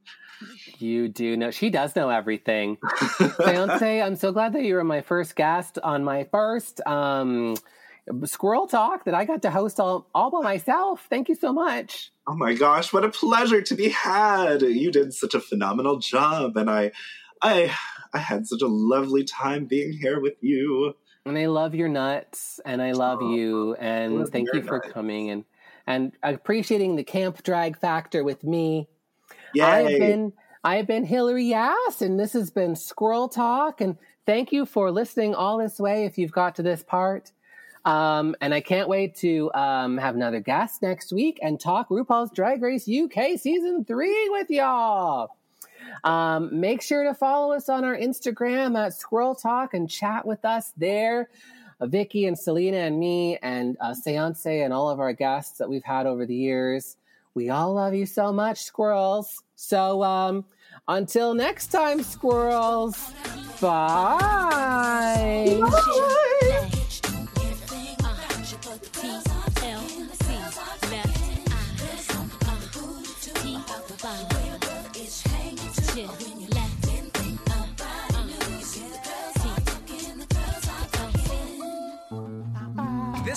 You 0.80 1.08
do 1.08 1.38
know. 1.38 1.52
She 1.52 1.70
does 1.70 1.96
know 1.96 2.10
everything. 2.10 2.78
Seance, 3.18 3.82
I'm 3.82 4.16
so 4.16 4.32
glad 4.32 4.54
that 4.54 4.64
you 4.64 4.76
were 4.76 4.84
my 4.84 5.02
first 5.02 5.36
guest 5.36 5.78
on 5.84 6.04
my 6.04 6.24
first 6.26 6.82
um, 6.88 7.56
Squirrel 8.26 8.68
Talk 8.68 9.06
that 9.06 9.14
I 9.14 9.26
got 9.26 9.42
to 9.44 9.52
host 9.52 9.80
all, 9.80 10.08
all 10.14 10.32
by 10.32 10.42
myself. 10.42 11.06
Thank 11.10 11.30
you 11.30 11.36
so 11.36 11.54
much. 11.54 12.12
Oh 12.28 12.36
my 12.36 12.54
gosh, 12.54 12.92
what 12.92 13.06
a 13.06 13.10
pleasure 13.10 13.62
to 13.62 13.76
be 13.76 13.90
had. 13.90 14.62
You 14.62 14.92
did 14.92 15.14
such 15.14 15.34
a 15.34 15.40
phenomenal 15.40 16.00
job 16.00 16.58
and 16.58 16.70
I 16.70 16.92
I 17.42 17.76
I 18.14 18.20
had 18.20 18.48
such 18.48 18.62
a 18.62 18.68
lovely 18.68 19.24
time 19.24 19.66
being 19.66 19.94
here 19.94 20.20
with 20.20 20.36
you. 20.42 20.96
And 21.26 21.38
I 21.38 21.46
love 21.46 21.76
your 21.76 21.90
nuts 21.90 22.60
and 22.66 22.82
I 22.82 22.94
love 22.94 23.20
oh, 23.22 23.34
you 23.34 23.76
and 23.76 24.20
love 24.20 24.30
thank 24.30 24.50
you 24.54 24.64
for 24.64 24.80
nuts. 24.80 24.92
coming 24.92 25.30
and 25.30 25.46
and 25.88 26.14
appreciating 26.24 26.96
the 26.96 27.04
camp 27.04 27.44
drag 27.44 27.78
factor 27.78 28.24
with 28.24 28.44
me. 28.44 28.88
Yay. 29.54 29.64
I 29.64 29.82
have 29.82 30.00
been 30.00 30.34
I 30.64 30.76
have 30.78 30.88
been 30.88 31.06
Hillary 31.06 31.46
Yass 31.46 32.02
and 32.02 32.20
this 32.20 32.34
has 32.34 32.50
been 32.50 32.76
Squirrel 32.76 33.30
Talk 33.30 33.82
and 33.82 33.98
thank 34.26 34.52
you 34.52 34.66
for 34.66 34.92
listening 34.92 35.36
all 35.36 35.58
this 35.58 35.80
way 35.80 36.06
if 36.06 36.18
you've 36.18 36.32
got 36.32 36.56
to 36.56 36.64
this 36.64 36.84
part. 36.84 37.32
Um, 37.84 38.36
and 38.42 38.54
I 38.54 38.62
can't 38.62 38.88
wait 38.88 39.16
to 39.18 39.52
um, 39.54 39.98
have 39.98 40.16
another 40.16 40.40
guest 40.40 40.82
next 40.82 41.12
week 41.12 41.40
and 41.42 41.60
talk 41.60 41.90
RuPaul's 41.90 42.32
Drag 42.32 42.62
Race 42.62 42.88
UK 42.88 43.40
season 43.40 43.84
three 43.86 44.30
with 44.30 44.50
y'all. 44.50 45.36
Um, 46.04 46.60
make 46.60 46.82
sure 46.82 47.04
to 47.04 47.14
follow 47.14 47.54
us 47.54 47.70
on 47.70 47.84
our 47.84 47.98
Instagram 47.98 48.78
at 48.78 48.94
Squirrel 48.94 49.36
Talk 49.36 49.74
and 49.74 49.90
chat 49.90 50.26
with 50.26 50.46
us 50.46 50.74
there. 50.78 51.30
Uh, 51.80 51.88
Vicky 51.88 52.28
and 52.28 52.38
Selena 52.38 52.78
and 52.78 53.00
me 53.00 53.38
and 53.42 53.78
uh, 53.82 53.94
Seance 53.94 54.46
and 54.46 54.72
all 54.72 54.90
of 54.90 55.00
our 55.00 55.14
guests 55.14 55.58
that 55.58 55.70
we've 55.70 55.84
had 55.84 56.06
over 56.06 56.26
the 56.26 56.36
years. 56.36 56.98
We 57.34 57.50
all 57.50 57.74
love 57.74 57.94
you 57.94 58.06
so 58.06 58.32
much, 58.32 58.62
squirrels. 58.62 59.44
So 59.56 60.04
um, 60.04 60.46
until 60.88 61.34
next 61.34 61.68
time, 61.68 62.04
squirrels, 62.04 63.12
bye. 63.60 64.18
bye. 65.62 66.38